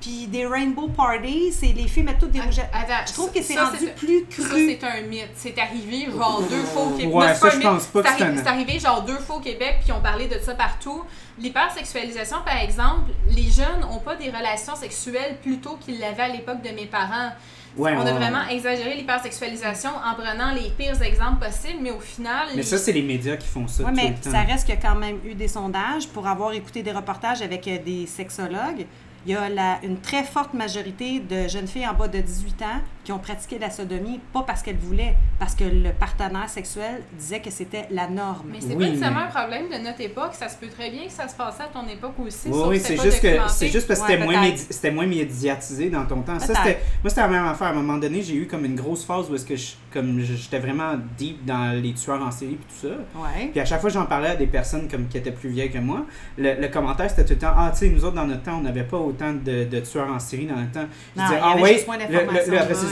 puis 0.00 0.26
des 0.26 0.44
rainbow 0.46 0.88
parties, 0.88 1.52
c'est 1.52 1.66
les 1.72 1.86
filles 1.86 2.02
mettent 2.02 2.18
toutes 2.18 2.32
des 2.32 2.40
rouges. 2.40 2.58
à- 2.58 2.78
Attends, 2.80 3.06
Je 3.06 3.12
trouve 3.12 3.30
que 3.32 3.40
c'est 3.40 3.54
ça, 3.54 3.66
rendu 3.66 3.86
plus 3.96 4.26
Ça, 4.30 4.42
cru. 4.48 4.66
c'est 4.68 4.84
un 4.84 5.00
mythe. 5.02 5.28
C'est 5.36 5.56
arrivé 5.58 6.06
genre 6.10 6.42
deux 6.42 6.62
fois 6.64 6.82
au 6.82 6.90
Québec. 6.90 7.14
Ouais, 7.14 7.26
Non, 7.28 7.32
c'est 7.34 7.38
ça, 7.40 7.46
un 7.46 7.50
je 7.50 7.56
mythe. 7.58 7.66
pense 7.68 7.86
pas 7.86 8.02
que 8.02 8.08
C'est 8.08 8.18
c'est 8.18 8.24
arri- 8.24 8.32
un- 8.32 8.36
C'est 8.42 8.48
arrivé 8.48 8.78
genre 8.80 9.02
deux 9.02 9.18
fois 9.18 9.36
au 9.36 9.40
Québec, 9.40 9.76
puis 9.84 9.92
on 9.92 10.00
parlait 10.00 10.26
de 10.26 10.38
ça 10.40 10.54
partout. 10.54 11.04
L'hypersexualisation, 11.38 12.38
par 12.44 12.56
exemple, 12.56 13.10
les 13.30 13.50
jeunes 13.50 13.80
n'ont 13.82 13.98
pas 14.00 14.16
des 14.16 14.30
relations 14.30 14.74
sexuelles 14.74 15.38
plus 15.42 15.58
tôt 15.58 15.78
qu'ils 15.80 16.00
l'avaient 16.00 16.22
à 16.24 16.28
l'époque 16.28 16.62
de 16.62 16.70
mes 16.70 16.86
parents. 16.86 17.30
Ouais, 17.76 17.94
on 17.96 18.00
a 18.06 18.12
vraiment 18.12 18.44
ouais. 18.46 18.54
exagéré 18.56 18.94
l'hypersexualisation 18.96 19.90
en 19.90 20.14
prenant 20.14 20.52
les 20.52 20.70
pires 20.70 21.00
exemples 21.02 21.44
possibles, 21.46 21.78
mais 21.82 21.90
au 21.90 22.00
final. 22.00 22.48
Mais 22.50 22.56
les- 22.56 22.62
ça, 22.62 22.76
c'est 22.78 22.92
les 22.92 23.02
médias 23.02 23.36
qui 23.36 23.48
font 23.48 23.66
ça 23.66 23.84
Oui, 23.84 23.92
mais 23.94 24.08
le 24.10 24.14
temps. 24.16 24.30
ça 24.30 24.40
reste 24.42 24.66
qu'il 24.66 24.74
y 24.74 24.78
a 24.78 24.80
quand 24.80 24.94
même 24.94 25.18
eu 25.24 25.34
des 25.34 25.48
sondages 25.48 26.06
pour 26.08 26.26
avoir 26.26 26.52
écouté 26.52 26.82
des 26.82 26.92
reportages 26.92 27.40
avec 27.42 27.66
euh, 27.68 27.78
des 27.78 28.06
sexologues. 28.06 28.86
Il 29.24 29.30
y 29.32 29.36
a 29.36 29.48
la- 29.48 29.78
une 29.84 30.00
très 30.00 30.24
forte 30.24 30.52
majorité 30.52 31.20
de 31.20 31.46
jeunes 31.46 31.68
filles 31.68 31.86
en 31.86 31.94
bas 31.94 32.08
de 32.08 32.18
18 32.18 32.60
ans 32.62 32.80
qui 33.04 33.12
ont 33.12 33.18
pratiqué 33.20 33.56
la 33.58 33.70
sodomie, 33.70 34.18
pas 34.32 34.42
parce 34.42 34.62
qu'elles 34.62 34.76
voulaient, 34.78 35.14
parce 35.38 35.54
que 35.54 35.62
le 35.62 35.92
partenaire 35.92 36.48
sexuel 36.48 37.02
disait 37.16 37.40
que 37.40 37.50
c'était 37.50 37.86
la 37.92 38.08
norme. 38.08 38.48
Mais 38.50 38.58
c'est 38.60 38.74
Oui, 38.74 38.84
pas 38.84 38.90
nécessairement 38.90 39.20
mais- 39.20 39.26
un 39.26 39.28
problème 39.40 39.68
de 39.70 39.84
notre 39.84 40.00
époque, 40.00 40.34
ça 40.34 40.48
se 40.48 40.56
peut 40.56 40.66
très 40.68 40.90
bien 40.90 41.04
que 41.06 41.12
ça 41.12 41.28
se 41.28 41.36
passait 41.36 41.62
à 41.62 41.66
ton 41.66 41.86
époque 41.88 42.14
aussi. 42.18 42.48
Oui, 42.48 42.80
c'est 42.80 42.96
pas 42.96 43.02
juste 43.04 43.20
que 43.20 43.26
documenté. 43.28 43.52
c'est 43.54 43.68
juste 43.68 43.86
parce 43.86 44.00
que 44.00 44.04
Ouais, 44.06 44.12
c'était 44.12 44.24
moins, 44.24 44.40
peut-être. 44.40 44.54
médi- 44.54 44.66
c'était 44.70 44.90
moins 44.90 45.06
médiatisé 45.06 45.90
dans 45.90 46.04
ton 46.04 46.22
temps. 46.22 46.38
Ça, 46.40 46.46
Peut-être. 46.48 46.62
c'était, 46.64 46.80
moi, 47.02 47.10
c'était 47.10 47.20
la 47.22 47.28
même 47.28 47.46
affaire. 47.46 47.68
À 47.68 47.70
un 47.70 47.74
moment 47.74 47.98
donné, 47.98 48.22
j'ai 48.22 48.34
eu 48.34 48.46
comme 48.48 48.64
une 48.64 48.74
grosse 48.76 49.04
phase 49.04 49.30
où 49.30 49.34
est-ce 49.36 49.46
que 49.46 49.54
je, 49.56 49.72
comme 49.92 50.20
j'étais 50.20 50.58
vraiment 50.58 50.92
deep 51.18 51.44
dans 51.44 51.80
les 51.80 51.92
tueurs 51.92 52.22
en 52.22 52.30
série 52.30 52.52
et 52.52 52.56
tout 52.56 52.88
ça. 52.88 52.94
Ouais. 53.20 53.48
Puis 53.52 53.60
à 53.60 53.64
chaque 53.64 53.80
fois 53.80 53.90
j'en 53.90 54.06
parlais 54.06 54.28
à 54.30 54.36
des 54.36 54.46
personnes 54.46 54.88
comme 54.88 55.06
qui 55.08 55.18
étaient 55.18 55.32
plus 55.32 55.50
vieilles 55.50 55.70
que 55.70 55.78
moi, 55.78 56.06
le, 56.38 56.60
le 56.60 56.68
commentaire 56.68 57.10
c'était 57.10 57.24
tout 57.24 57.34
le 57.34 57.38
temps 57.38 57.52
Ah, 57.56 57.70
tu 57.72 57.78
sais, 57.80 57.88
nous 57.88 58.04
autres 58.04 58.16
dans 58.16 58.26
notre 58.26 58.42
temps, 58.42 58.58
on 58.58 58.62
n'avait 58.62 58.84
pas 58.84 58.96
autant 58.98 59.32
de, 59.32 59.64
de 59.64 59.80
tueurs 59.80 60.10
en 60.10 60.18
série 60.18 60.46
dans 60.46 60.56
notre 60.56 60.72
temps. 60.72 60.86
Je 61.16 61.22
disais 61.22 61.38
Ah, 61.42 61.56
ouais. 61.56 61.74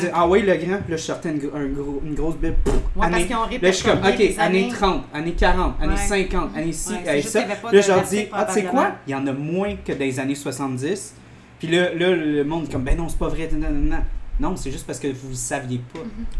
dire, 0.00 0.10
ah, 0.14 0.28
ouais, 0.28 0.40
le 0.42 0.54
grand. 0.54 0.78
Puis 0.82 0.90
là, 0.90 0.96
je 0.96 1.02
sortais 1.02 1.30
une, 1.30 1.40
un 1.54 1.66
gros, 1.66 2.02
une 2.04 2.14
grosse 2.14 2.36
bible. 2.36 2.56
Pff, 2.64 2.74
Ouais, 2.74 2.80
parce 3.08 3.14
année- 3.14 3.34
ont 3.34 3.46
Là, 3.50 3.58
je 3.62 3.70
suis 3.70 3.84
comme, 3.88 3.98
OK, 3.98 4.06
années 4.06 4.38
années. 4.38 4.68
30, 4.68 5.04
années 5.14 5.32
40, 5.32 5.74
années 5.80 5.92
Ouais. 5.92 5.96
50, 5.96 6.56
années 6.56 6.72
ci, 6.72 6.90
Ouais, 6.92 6.98
c'est 7.04 7.08
années 7.10 7.20
juste 7.22 7.32
ça. 7.32 7.40
qu'il 7.40 7.48
y 7.48 7.52
avait 7.52 7.60
pas 7.60 7.72
Là, 7.72 7.80
je 7.80 7.88
leur 7.88 8.02
dis, 8.02 8.26
ah, 8.32 8.44
tu 8.46 8.52
sais 8.54 8.62
quoi, 8.64 8.90
il 9.06 9.10
y 9.10 9.14
en 9.14 9.26
a 9.26 9.32
moins 9.32 9.74
que 9.84 9.92
dans 9.92 9.98
les 10.00 10.18
années 10.20 10.34
70. 10.34 11.14
Puis 11.58 11.68
là, 11.68 11.94
là 11.94 12.10
le 12.16 12.42
monde 12.44 12.64
est 12.64 12.72
comme, 12.72 12.82
ben 12.82 12.96
non, 12.96 13.08
c'est 13.08 13.18
pas 13.18 13.28
vrai. 13.28 13.48
nan, 13.52 13.60
nan, 13.60 13.88
nan. 13.88 14.04
Non, 14.40 14.56
c'est 14.56 14.70
juste 14.72 14.86
parce 14.86 14.98
que 14.98 15.08
vous 15.08 15.30
ne 15.30 15.34
saviez 15.34 15.80
pas. 15.92 15.98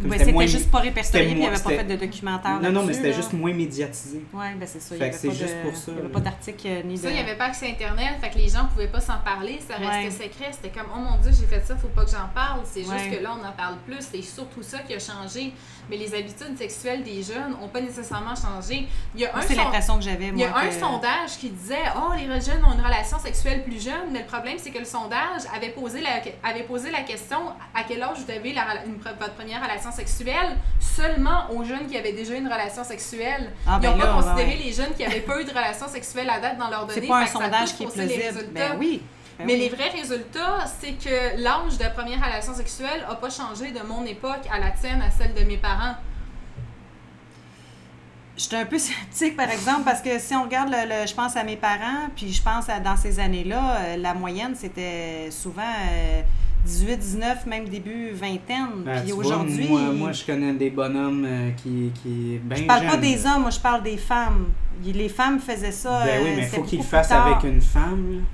Ouais, 0.09 0.19
c'était 0.19 0.49
juste 0.49 0.71
pas 0.71 0.79
répertorié, 0.79 1.27
puis 1.27 1.35
il 1.35 1.41
n'y 1.41 1.47
avait 1.47 1.59
pas 1.63 1.69
fait 1.71 1.85
de 1.85 1.97
documentaire. 1.97 2.59
Non, 2.61 2.73
non, 2.73 2.85
mais 2.85 2.95
c'était 2.95 3.11
là. 3.11 3.17
juste 3.17 3.33
moins 3.35 3.53
médiatisé. 3.53 4.25
Oui, 4.33 4.45
ben 4.59 4.67
c'est 4.67 4.81
ça. 4.81 4.95
Il 4.95 4.99
Fait 4.99 5.05
n'y 5.05 5.11
avait, 5.11 5.19
c'est 5.19 5.29
pas 5.29 5.35
juste 5.35 5.55
de- 5.57 5.69
pour 5.69 5.77
ça, 5.77 5.85
il 5.89 5.95
y 5.95 5.99
avait 5.99 6.09
là. 6.09 6.15
pas 6.15 6.21
d'article 6.21 6.67
euh, 6.69 6.83
ni 6.85 6.95
de. 6.95 7.01
Ça, 7.01 7.11
il 7.11 7.15
n'y 7.15 7.21
avait 7.21 7.37
pas 7.37 7.45
accès 7.45 7.67
à 7.67 7.71
Internet, 7.71 8.15
fait 8.21 8.31
que 8.31 8.39
les 8.39 8.49
gens 8.49 8.65
pouvaient 8.73 8.89
pas 8.89 9.01
s'en 9.01 9.19
parler, 9.19 9.61
ça 9.69 9.75
restait 9.77 10.25
Ouais. 10.25 10.29
secret. 10.29 10.51
C'était 10.53 10.71
comme, 10.71 10.89
oh 10.97 10.99
mon 10.99 11.19
Dieu, 11.19 11.31
j'ai 11.39 11.47
fait 11.47 11.65
ça, 11.65 11.77
faut 11.77 11.89
pas 11.89 12.05
que 12.05 12.11
j'en 12.11 12.29
parle. 12.35 12.61
C'est 12.65 12.81
juste 12.83 13.11
que 13.11 13.23
là, 13.23 13.37
on 13.41 13.47
en 13.47 13.53
parle 13.53 13.77
plus. 13.87 13.99
C'est 14.11 14.23
surtout 14.23 14.63
ça 14.63 14.79
qui 14.79 14.95
a 14.95 14.99
changé. 14.99 15.53
Mais 15.91 15.97
les 15.97 16.15
habitudes 16.15 16.57
sexuelles 16.57 17.03
des 17.03 17.23
jeunes 17.23 17.57
n'ont 17.61 17.69
pas 17.69 17.81
nécessairement 17.81 18.35
changé. 18.37 18.87
Il 19.15 19.21
y 19.21 19.27
a 19.27 19.37
un, 19.37 19.41
C'est 19.43 19.57
l'impression 19.57 19.97
que 19.99 20.05
j'avais, 20.05 20.29
il 20.29 20.39
y 20.39 20.45
a 20.45 20.57
un 20.57 20.69
que- 20.69 20.73
sondage 20.75 21.31
qui 21.41 21.51
disait, 21.51 21.83
oh, 21.97 22.13
les 22.17 22.27
jeunes 22.41 22.65
ont 22.65 22.73
une 22.73 22.81
relation 22.85 23.19
sexuelle 23.19 23.65
plus 23.65 23.83
jeune. 23.83 24.11
Mais 24.13 24.21
le 24.21 24.27
problème, 24.27 24.57
c'est 24.59 24.71
que 24.71 24.79
le 24.79 24.85
sondage 24.85 25.43
avait 25.55 25.71
posé 25.71 26.01
la, 26.01 26.21
avait 26.49 26.63
posé 26.63 26.91
la 26.93 27.01
question 27.03 27.39
à 27.75 27.83
quel 27.83 28.03
âge 28.03 28.19
vous 28.25 28.31
avez 28.31 28.53
la- 28.53 28.85
une- 28.87 28.99
votre 28.99 29.35
première 29.35 29.61
relation 29.63 29.91
sexuelle 29.91 30.57
seulement 30.79 31.51
aux 31.51 31.65
jeunes 31.65 31.87
qui 31.89 31.97
avaient 31.97 32.13
déjà 32.13 32.35
une 32.37 32.47
relation 32.47 32.85
sexuelle. 32.85 33.53
Ah, 33.67 33.79
Ils 33.79 33.83
ben 33.83 33.93
n'ont 33.93 33.99
pas 33.99 34.07
là, 34.07 34.13
considéré 34.15 34.57
ouais. 34.59 34.63
les 34.65 34.73
jeunes 34.73 34.95
qui 34.97 35.03
n'avaient 35.03 35.21
pas 35.21 35.41
eu 35.41 35.45
de 35.45 35.51
relation 35.51 35.89
sexuelle 35.89 36.31
à 36.31 36.39
date 36.41 36.59
dans 36.59 36.69
leurs 36.69 36.87
données. 36.87 37.01
C'est 37.01 37.07
pas 37.09 37.21
un 37.23 37.27
sondage 37.27 37.75
qui 37.75 37.83
est 37.83 37.87
plausible. 37.87 38.23
résultats. 38.23 38.51
Ben 38.55 38.77
oui. 38.79 39.03
Ben 39.41 39.47
Mais 39.47 39.55
oui. 39.55 39.59
les 39.61 39.69
vrais 39.69 39.89
résultats, 39.91 40.65
c'est 40.81 40.93
que 40.93 41.43
l'âge 41.43 41.79
de 41.79 41.85
première 41.95 42.23
relation 42.25 42.55
sexuelle 42.55 43.05
n'a 43.09 43.15
pas 43.15 43.31
changé 43.31 43.73
de 43.73 43.81
mon 43.87 44.05
époque 44.05 44.47
à 44.53 44.59
la 44.59 44.71
tienne, 44.71 45.03
à 45.03 45.11
celle 45.11 45.35
de 45.35 45.43
mes 45.45 45.57
parents. 45.57 45.95
J'étais 48.37 48.57
un 48.57 48.65
peu 48.67 48.79
sceptique, 48.89 49.37
par 49.37 49.51
exemple, 49.51 49.83
parce 49.85 50.01
que 50.01 50.19
si 50.19 50.35
on 50.35 50.45
regarde, 50.45 50.71
le, 50.71 50.89
le- 50.89 51.07
je 51.07 51.15
pense 51.15 51.37
à 51.37 51.45
mes 51.45 51.57
parents, 51.57 52.09
puis 52.17 52.33
je 52.33 52.43
pense 52.43 52.69
à 52.69 52.81
dans 52.81 52.97
ces 52.97 53.21
années-là, 53.21 53.77
euh, 53.81 53.97
la 53.97 54.15
moyenne, 54.15 54.55
c'était 54.55 55.29
souvent 55.31 55.63
euh, 55.63 56.23
18, 56.65 56.97
19, 56.97 57.47
même 57.47 57.69
début 57.69 58.11
vingtaine. 58.13 58.83
Ben, 58.85 59.03
puis 59.03 59.13
aujourd'hui, 59.13 59.69
moi, 59.69 59.81
moi, 59.93 60.13
je 60.13 60.25
connais 60.25 60.53
des 60.55 60.71
bonhommes 60.71 61.25
euh, 61.27 61.51
qui, 61.53 61.91
qui 62.03 62.39
ben 62.43 62.57
je 62.57 62.65
parle 62.65 62.87
pas 62.87 62.97
des 62.97 63.27
hommes, 63.27 63.43
moi, 63.43 63.51
je 63.51 63.61
parle 63.61 63.83
des 63.83 63.97
femmes. 63.97 64.49
Il- 64.85 64.97
Les 64.97 65.09
femmes 65.11 65.39
faisaient 65.41 65.73
ça. 65.73 66.03
Ben 66.05 66.23
oui, 66.23 66.31
euh, 66.31 66.37
mais 66.37 66.47
faut 66.47 66.63
qu'il 66.63 66.79
le 66.79 66.85
beaucoup 66.85 66.91
fasse 66.97 67.09
plus 67.09 67.15
tard. 67.17 67.27
avec 67.27 67.45
une 67.45 67.61
femme. 67.61 68.25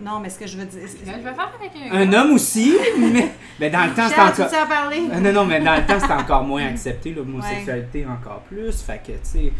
Non, 0.00 0.18
mais 0.20 0.30
ce 0.30 0.38
que 0.38 0.46
je 0.46 0.56
veux 0.56 0.64
dire. 0.64 0.80
Je 0.88 1.10
vais 1.10 1.22
faire 1.22 1.52
avec 1.58 1.70
un, 1.92 1.94
Un 1.96 2.06
gars. 2.06 2.22
homme 2.24 2.32
aussi, 2.32 2.74
mais 2.98 3.32
ben, 3.58 3.70
dans 3.72 3.84
le 3.86 3.94
temps, 3.94 4.08
tu 4.08 4.20
encore. 4.42 4.62
en 4.62 4.66
parler? 4.66 5.02
Euh, 5.12 5.20
Non, 5.20 5.32
non, 5.32 5.44
mais 5.44 5.60
dans 5.60 5.76
le 5.76 5.84
temps, 5.86 6.00
c'était 6.00 6.12
encore 6.14 6.42
moins 6.44 6.64
accepté, 6.68 7.12
l'homosexualité 7.12 8.06
encore 8.06 8.40
plus. 8.48 8.80
Fait 8.80 9.00
que, 9.06 9.12
tu 9.12 9.18
sais. 9.22 9.52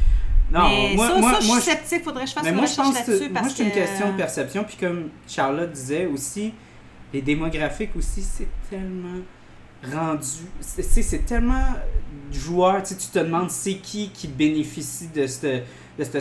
Non, 0.53 0.69
mais 0.69 0.95
moi, 0.97 1.09
ça, 1.09 1.19
moi, 1.19 1.33
ça, 1.35 1.41
je 1.41 1.47
moi, 1.47 1.61
suis 1.61 1.71
sceptique. 1.71 2.05
Faudrait 2.05 2.25
que 2.25 2.31
je 2.31 2.35
fasse 2.35 2.45
mais 2.45 2.51
une 2.51 2.57
moi, 2.57 2.65
je 2.67 2.71
recherche 2.71 2.87
pense 2.89 3.07
là-dessus. 3.09 3.29
moi, 3.31 3.43
c'est 3.55 3.63
une 3.63 3.71
que- 3.71 3.75
question 3.75 4.13
de 4.13 4.17
perception. 4.17 4.65
Puis 4.65 4.77
comme 4.81 5.09
Charlotte 5.29 5.71
disait 5.73 6.07
aussi, 6.07 6.53
les 7.13 7.23
démographiques 7.23 7.95
aussi, 7.97 8.23
c'est 8.23 8.49
tellement 8.69 9.21
rendu. 9.93 10.27
C'est 10.61 10.83
c'est- 10.83 11.03
c'est 11.03 11.25
tellement 11.27 11.67
joueur. 12.33 12.83
Tu 12.83 12.91
sais, 12.95 12.97
tu 12.97 13.07
te 13.09 13.19
demandes 13.19 13.51
c'est 13.51 13.75
qui 13.77 14.11
qui 14.11 14.27
bénéficie 14.29 15.09
de 15.09 15.27
ce 15.27 15.61
de 16.01 16.05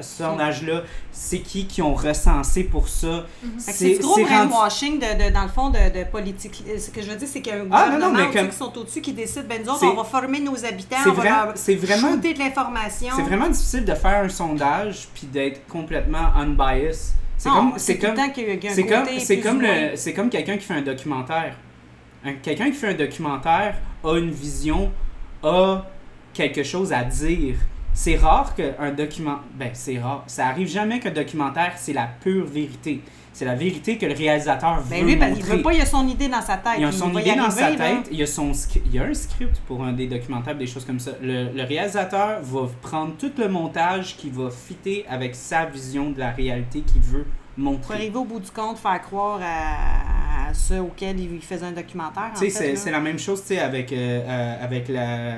sondage-là, 0.00 0.82
c'est 1.10 1.38
qui 1.38 1.66
qui 1.66 1.80
ont 1.82 1.94
recensé 1.94 2.64
pour 2.64 2.88
ça? 2.88 3.24
Que 3.42 3.46
C'est 3.72 3.94
du 3.94 3.98
gros 4.00 4.14
rendu- 4.14 4.24
brainwashing, 4.24 4.98
de, 4.98 5.24
de- 5.28 5.32
dans 5.32 5.42
le 5.44 5.48
fond, 5.48 5.70
de, 5.70 5.98
de 5.98 6.04
politique. 6.04 6.62
Ce 6.78 6.90
que 6.90 7.00
je 7.02 7.08
veux 7.10 7.16
dire, 7.16 7.28
c'est 7.30 7.40
qu'il 7.40 7.52
y 7.54 7.56
a 7.56 7.60
un 7.60 7.66
Ah, 7.70 7.86
non, 7.90 7.98
non, 7.98 8.06
gouvernement 8.10 8.12
mais 8.18 8.22
au-dessus 8.24 8.38
comme- 8.38 8.48
qui 8.50 8.56
sont 8.56 8.78
au-dessus 8.78 9.00
qui 9.00 9.12
décide, 9.12 9.46
ben 9.48 9.62
nous 9.62 9.70
autres, 9.72 9.86
on 9.86 9.94
va 9.94 10.04
former 10.04 10.40
nos 10.40 10.64
habitants, 10.64 10.96
on 11.06 11.10
va 11.10 11.14
vrai- 11.14 11.28
leur 11.30 11.78
vraiment 11.78 12.10
shooter 12.12 12.34
de 12.34 12.38
l'information. 12.38 13.08
C'est 13.16 13.22
vraiment 13.22 13.48
difficile 13.48 13.84
de 13.84 13.94
faire 13.94 14.24
un 14.24 14.28
sondage 14.28 15.08
puis 15.14 15.26
d'être 15.26 15.66
complètement 15.68 16.34
unbiased. 16.36 17.14
C'est 17.38 17.48
Non, 17.48 17.54
comme 17.56 17.72
c'est 17.78 17.98
comme 17.98 18.14
c'est 18.16 18.24
c'est 18.68 19.18
c'est 19.96 20.12
quelqu'un 20.30 20.56
qui 20.56 20.64
fait 20.64 20.74
un 20.74 20.82
documentaire. 20.82 21.56
Un- 22.24 22.34
quelqu'un 22.34 22.66
qui 22.66 22.76
fait 22.76 22.88
un 22.88 22.94
documentaire 22.94 23.74
a 24.04 24.16
une 24.16 24.30
vision, 24.30 24.92
a 25.42 25.84
quelque 26.32 26.62
chose 26.62 26.92
à 26.92 27.02
dire. 27.02 27.56
C'est 28.02 28.16
rare 28.16 28.56
qu'un 28.56 28.90
document 28.90 29.38
ben 29.54 29.70
c'est 29.74 29.96
rare, 29.96 30.24
ça 30.26 30.48
arrive 30.48 30.66
jamais 30.66 30.98
qu'un 30.98 31.12
documentaire 31.12 31.74
c'est 31.76 31.92
la 31.92 32.08
pure 32.20 32.44
vérité. 32.46 33.00
C'est 33.32 33.44
la 33.44 33.54
vérité 33.54 33.96
que 33.96 34.06
le 34.06 34.12
réalisateur 34.12 34.80
veut 34.80 34.90
Ben 34.90 35.06
lui, 35.06 35.14
parce 35.16 35.30
qu'il 35.34 35.40
montrer. 35.42 35.56
veut 35.56 35.62
pas, 35.62 35.72
il 35.72 35.80
a 35.80 35.86
son 35.86 36.08
idée 36.08 36.28
dans 36.28 36.42
sa 36.42 36.56
tête. 36.56 36.74
Il 36.78 36.84
a 36.84 36.90
son 36.90 37.16
idée 37.16 37.36
dans 37.36 37.44
arriver, 37.44 37.60
sa 37.60 37.70
tête, 37.76 38.08
il 38.10 38.18
y, 38.18 38.22
a 38.24 38.26
son, 38.26 38.50
il 38.86 38.92
y 38.92 38.98
a 38.98 39.04
un 39.04 39.14
script 39.14 39.60
pour 39.68 39.84
un 39.84 39.92
des 39.92 40.08
documentaires, 40.08 40.56
des 40.56 40.66
choses 40.66 40.84
comme 40.84 40.98
ça. 40.98 41.12
Le, 41.22 41.52
le 41.52 41.62
réalisateur 41.62 42.40
va 42.42 42.60
prendre 42.82 43.12
tout 43.16 43.30
le 43.38 43.48
montage 43.48 44.16
qui 44.16 44.30
va 44.30 44.50
fitter 44.50 45.06
avec 45.08 45.36
sa 45.36 45.64
vision 45.66 46.10
de 46.10 46.18
la 46.18 46.32
réalité 46.32 46.80
qu'il 46.80 47.02
veut 47.02 47.24
Pour 47.54 47.64
montrer. 47.64 47.94
arriver 47.94 48.16
au 48.16 48.24
bout 48.24 48.40
du 48.40 48.50
compte, 48.50 48.78
faire 48.78 49.00
croire 49.00 49.38
à, 49.42 50.48
à 50.50 50.54
ceux 50.54 50.80
auxquels 50.80 51.20
il 51.20 51.40
faisait 51.40 51.66
un 51.66 51.72
documentaire. 51.72 52.32
en 52.34 52.38
Tu 52.38 52.50
sais, 52.50 52.74
c'est 52.74 52.90
la 52.90 53.00
même 53.00 53.18
chose 53.20 53.40
tu 53.42 53.54
sais, 53.54 53.60
avec, 53.60 53.92
euh, 53.92 54.20
euh, 54.26 54.64
avec 54.64 54.88
la, 54.88 55.36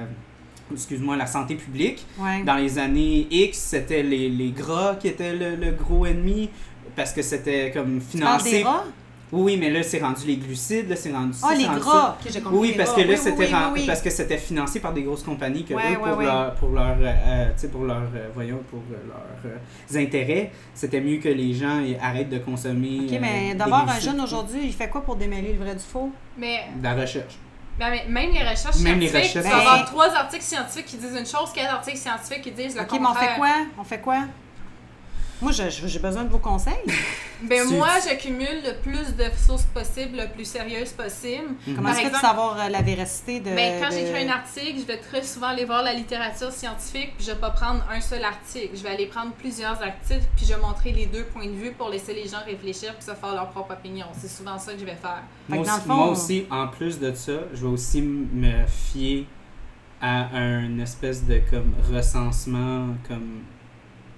excuse-moi, 0.73 1.17
la 1.17 1.27
santé 1.27 1.55
publique. 1.55 2.07
Ouais. 2.19 2.43
Dans 2.45 2.57
les 2.57 2.79
années 2.79 3.27
X, 3.31 3.59
c'était 3.59 4.03
les, 4.03 4.29
les 4.29 4.51
gras 4.51 4.97
qui 4.97 5.09
étaient 5.09 5.35
le, 5.35 5.57
le 5.57 5.73
gros 5.73 6.07
ennemi 6.07 6.49
parce 6.97 7.12
que 7.12 7.23
c'était 7.23 7.71
comme 7.73 7.99
Tu 8.01 8.19
financé. 8.19 8.62
rats? 8.62 8.85
Oui, 9.33 9.43
oui, 9.43 9.57
mais 9.59 9.71
là, 9.71 9.83
c'est 9.83 9.99
rendu 10.01 10.27
les 10.29 10.37
glucides, 10.37 10.89
là, 10.89 10.95
c'est 10.95 11.11
rendu 11.11 11.33
ça, 11.33 11.49
Ah, 11.51 11.55
c'est 11.55 11.62
les 11.62 11.67
rendu 11.67 11.81
ça. 11.81 11.85
gras. 11.85 12.17
Oui, 12.53 12.69
les 12.69 12.75
parce 12.75 12.93
que 12.93 13.01
là, 13.01 13.07
Oui, 13.09 13.17
c'était 13.17 13.37
oui, 13.39 13.47
oui, 13.49 13.53
ren- 13.55 13.71
oui. 13.75 13.83
parce 13.87 14.01
que 14.01 14.11
c'était 14.11 14.39
financé 14.39 14.79
par 14.79 14.93
des 14.93 15.03
grosses 15.03 15.25
compagnies 15.25 15.65
que 15.65 15.75
Ouais, 15.75 15.95
eux, 15.95 15.99
pour 15.99 16.19
ouais. 16.19 16.25
leur 16.25 16.55
pour 16.55 16.69
leur 16.69 16.85
euh, 17.01 17.03
euh, 17.05 17.47
tu 17.55 17.62
sais, 17.62 17.69
pour 17.69 17.83
leur 17.85 18.03
euh, 18.15 18.29
voyons 18.33 18.61
pour 18.71 18.79
euh, 18.93 18.97
leurs 19.09 19.53
euh, 19.53 19.99
intérêts, 20.05 20.53
c'était 20.73 21.01
mieux 21.01 21.17
que 21.17 21.31
les 21.31 21.53
gens 21.53 21.83
arrêtent 22.01 22.29
de 22.31 22.39
consommer. 22.39 23.01
Ok, 23.11 23.19
mais 23.21 23.55
d'abord, 23.57 23.87
un 23.89 23.99
jeune 23.99 24.21
aujourd'hui, 24.21 24.61
il 24.65 24.73
fait 24.73 24.89
quoi 24.89 25.03
pour 25.03 25.17
démêler 25.17 25.55
le 25.55 25.59
vrai 25.65 25.75
du 25.75 25.81
faux? 25.83 26.11
Mais, 26.39 26.67
de 26.77 26.85
la 26.85 26.95
recherche. 26.95 27.35
Ben, 27.79 27.91
mais 27.91 28.05
même 28.09 28.31
les 28.33 28.41
recherches 28.49 28.77
Même 28.77 29.01
les 29.01 29.09
scientifiques, 29.09 29.37
recherches 29.37 29.45
tu 29.47 29.51
vas 29.53 29.57
avoir 29.61 29.75
scientifiques. 29.77 29.87
trois 29.95 30.14
articles 30.14 30.45
scientifiques 30.45 30.87
qui 30.87 30.97
disent 30.97 31.16
une 31.18 31.27
chose, 31.27 31.53
quatre 31.53 31.72
articles 31.75 31.99
scientifiques 31.99 32.43
qui 32.43 32.51
disent 32.53 32.77
le 32.77 32.83
Ok, 32.83 32.93
mais 32.93 32.99
on 32.99 33.03
contraire. 33.05 33.31
fait 33.31 33.37
quoi? 33.37 33.55
On 33.79 33.85
fait 33.85 34.01
quoi? 34.01 34.18
Moi, 35.43 35.53
j'ai 35.53 35.99
besoin 35.99 36.24
de 36.24 36.30
vos 36.30 36.39
conseils. 36.39 36.74
Ben 37.43 37.66
Tu- 37.66 37.74
moi, 37.74 37.89
j'accumule 38.03 38.62
le 38.64 38.80
plus 38.80 39.14
de 39.16 39.24
sources 39.37 39.64
possibles, 39.64 40.16
le 40.16 40.28
plus 40.32 40.47
sérieuses 40.47 40.93
possible. 40.93 41.49
Comment 41.76 41.91
est-ce 41.91 42.09
que 42.09 42.14
tu 42.14 42.20
savoir 42.20 42.59
euh, 42.59 42.68
la 42.70 42.80
véracité 42.80 43.41
de. 43.41 43.51
Ben, 43.55 43.82
quand 43.82 43.91
de- 43.91 43.95
j'écris 43.97 44.26
un 44.26 44.30
article, 44.32 44.78
je 44.80 44.87
vais 44.87 44.97
très 44.97 45.22
souvent 45.22 45.49
aller 45.49 45.66
voir 45.66 45.82
la 45.82 45.93
littérature 45.93 46.51
scientifique, 46.53 47.12
puis 47.16 47.26
je 47.26 47.32
vais 47.32 47.39
pas 47.39 47.51
prendre 47.51 47.85
un 47.91 48.01
seul 48.01 48.24
article. 48.24 48.70
Je 48.74 48.82
vais 48.82 48.91
aller 48.91 49.07
prendre 49.07 49.32
plusieurs 49.32 49.82
articles, 49.82 50.24
puis 50.37 50.47
je 50.47 50.55
vais 50.55 50.61
montrer 50.61 50.93
les 50.93 51.05
deux 51.07 51.24
points 51.24 51.45
de 51.47 51.51
vue 51.53 51.72
pour 51.72 51.91
laisser 51.91 52.14
les 52.14 52.26
gens 52.28 52.39
réfléchir 52.47 52.95
puis 52.95 53.05
se 53.05 53.11
faire 53.14 53.35
leur 53.35 53.51
propre 53.51 53.72
opinion. 53.74 54.07
C'est 54.18 54.30
souvent 54.30 54.59
ça 54.59 54.72
que 54.72 54.78
je 54.78 54.85
vais 54.87 54.97
faire. 54.97 55.22
Moi 55.49 55.59
aussi, 55.59 55.70
le 55.74 55.80
fond, 55.80 55.95
moi 55.95 56.09
aussi, 56.09 56.47
en 56.51 56.68
plus 56.68 56.99
de 56.99 57.12
ça, 57.12 57.32
je 57.53 57.61
vais 57.66 57.72
aussi 57.72 58.01
me 58.01 58.64
fier 58.66 59.26
à 60.01 60.28
un 60.35 60.78
espèce 60.78 61.24
de 61.26 61.43
comme 61.51 61.74
recensement 61.93 62.89
comme 63.07 63.41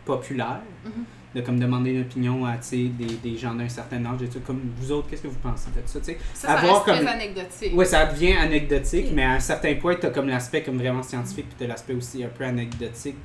populaire. 0.06 0.60
Mhm. 0.84 0.92
De 1.34 1.42
comme 1.42 1.60
demander 1.60 1.90
une 1.90 2.00
opinion 2.00 2.46
à 2.46 2.56
tu 2.56 2.88
des, 2.88 3.04
des 3.22 3.36
gens 3.36 3.52
d'un 3.54 3.68
certain 3.68 4.02
âge 4.06 4.22
et 4.22 4.28
tout. 4.28 4.40
Comme 4.40 4.58
vous 4.78 4.90
autres, 4.92 5.08
qu'est-ce 5.10 5.20
que 5.20 5.28
vous 5.28 5.38
pensez 5.42 5.68
de 5.68 5.82
ça? 5.86 6.00
tu? 6.00 6.12
Ça, 6.32 6.48
ça 6.48 6.54
Avoir 6.54 6.82
reste 6.82 6.84
comme- 6.96 7.04
très 7.04 7.14
anecdotique. 7.14 7.76
Ouais, 7.76 7.84
ça 7.84 8.06
devient 8.06 8.32
anecdotique, 8.36 9.08
mais 9.12 9.22
à 9.24 9.32
un 9.32 9.40
certain 9.40 9.74
point, 9.74 9.96
t'as 9.96 10.08
comme 10.08 10.28
l'aspect 10.28 10.62
comme 10.62 10.78
vraiment 10.78 11.02
scientifique, 11.02 11.44
puis 11.50 11.56
t'as 11.58 11.66
l'aspect 11.66 11.92
aussi 11.92 12.24
un 12.24 12.28
peu 12.28 12.44
anecdotique 12.44 13.18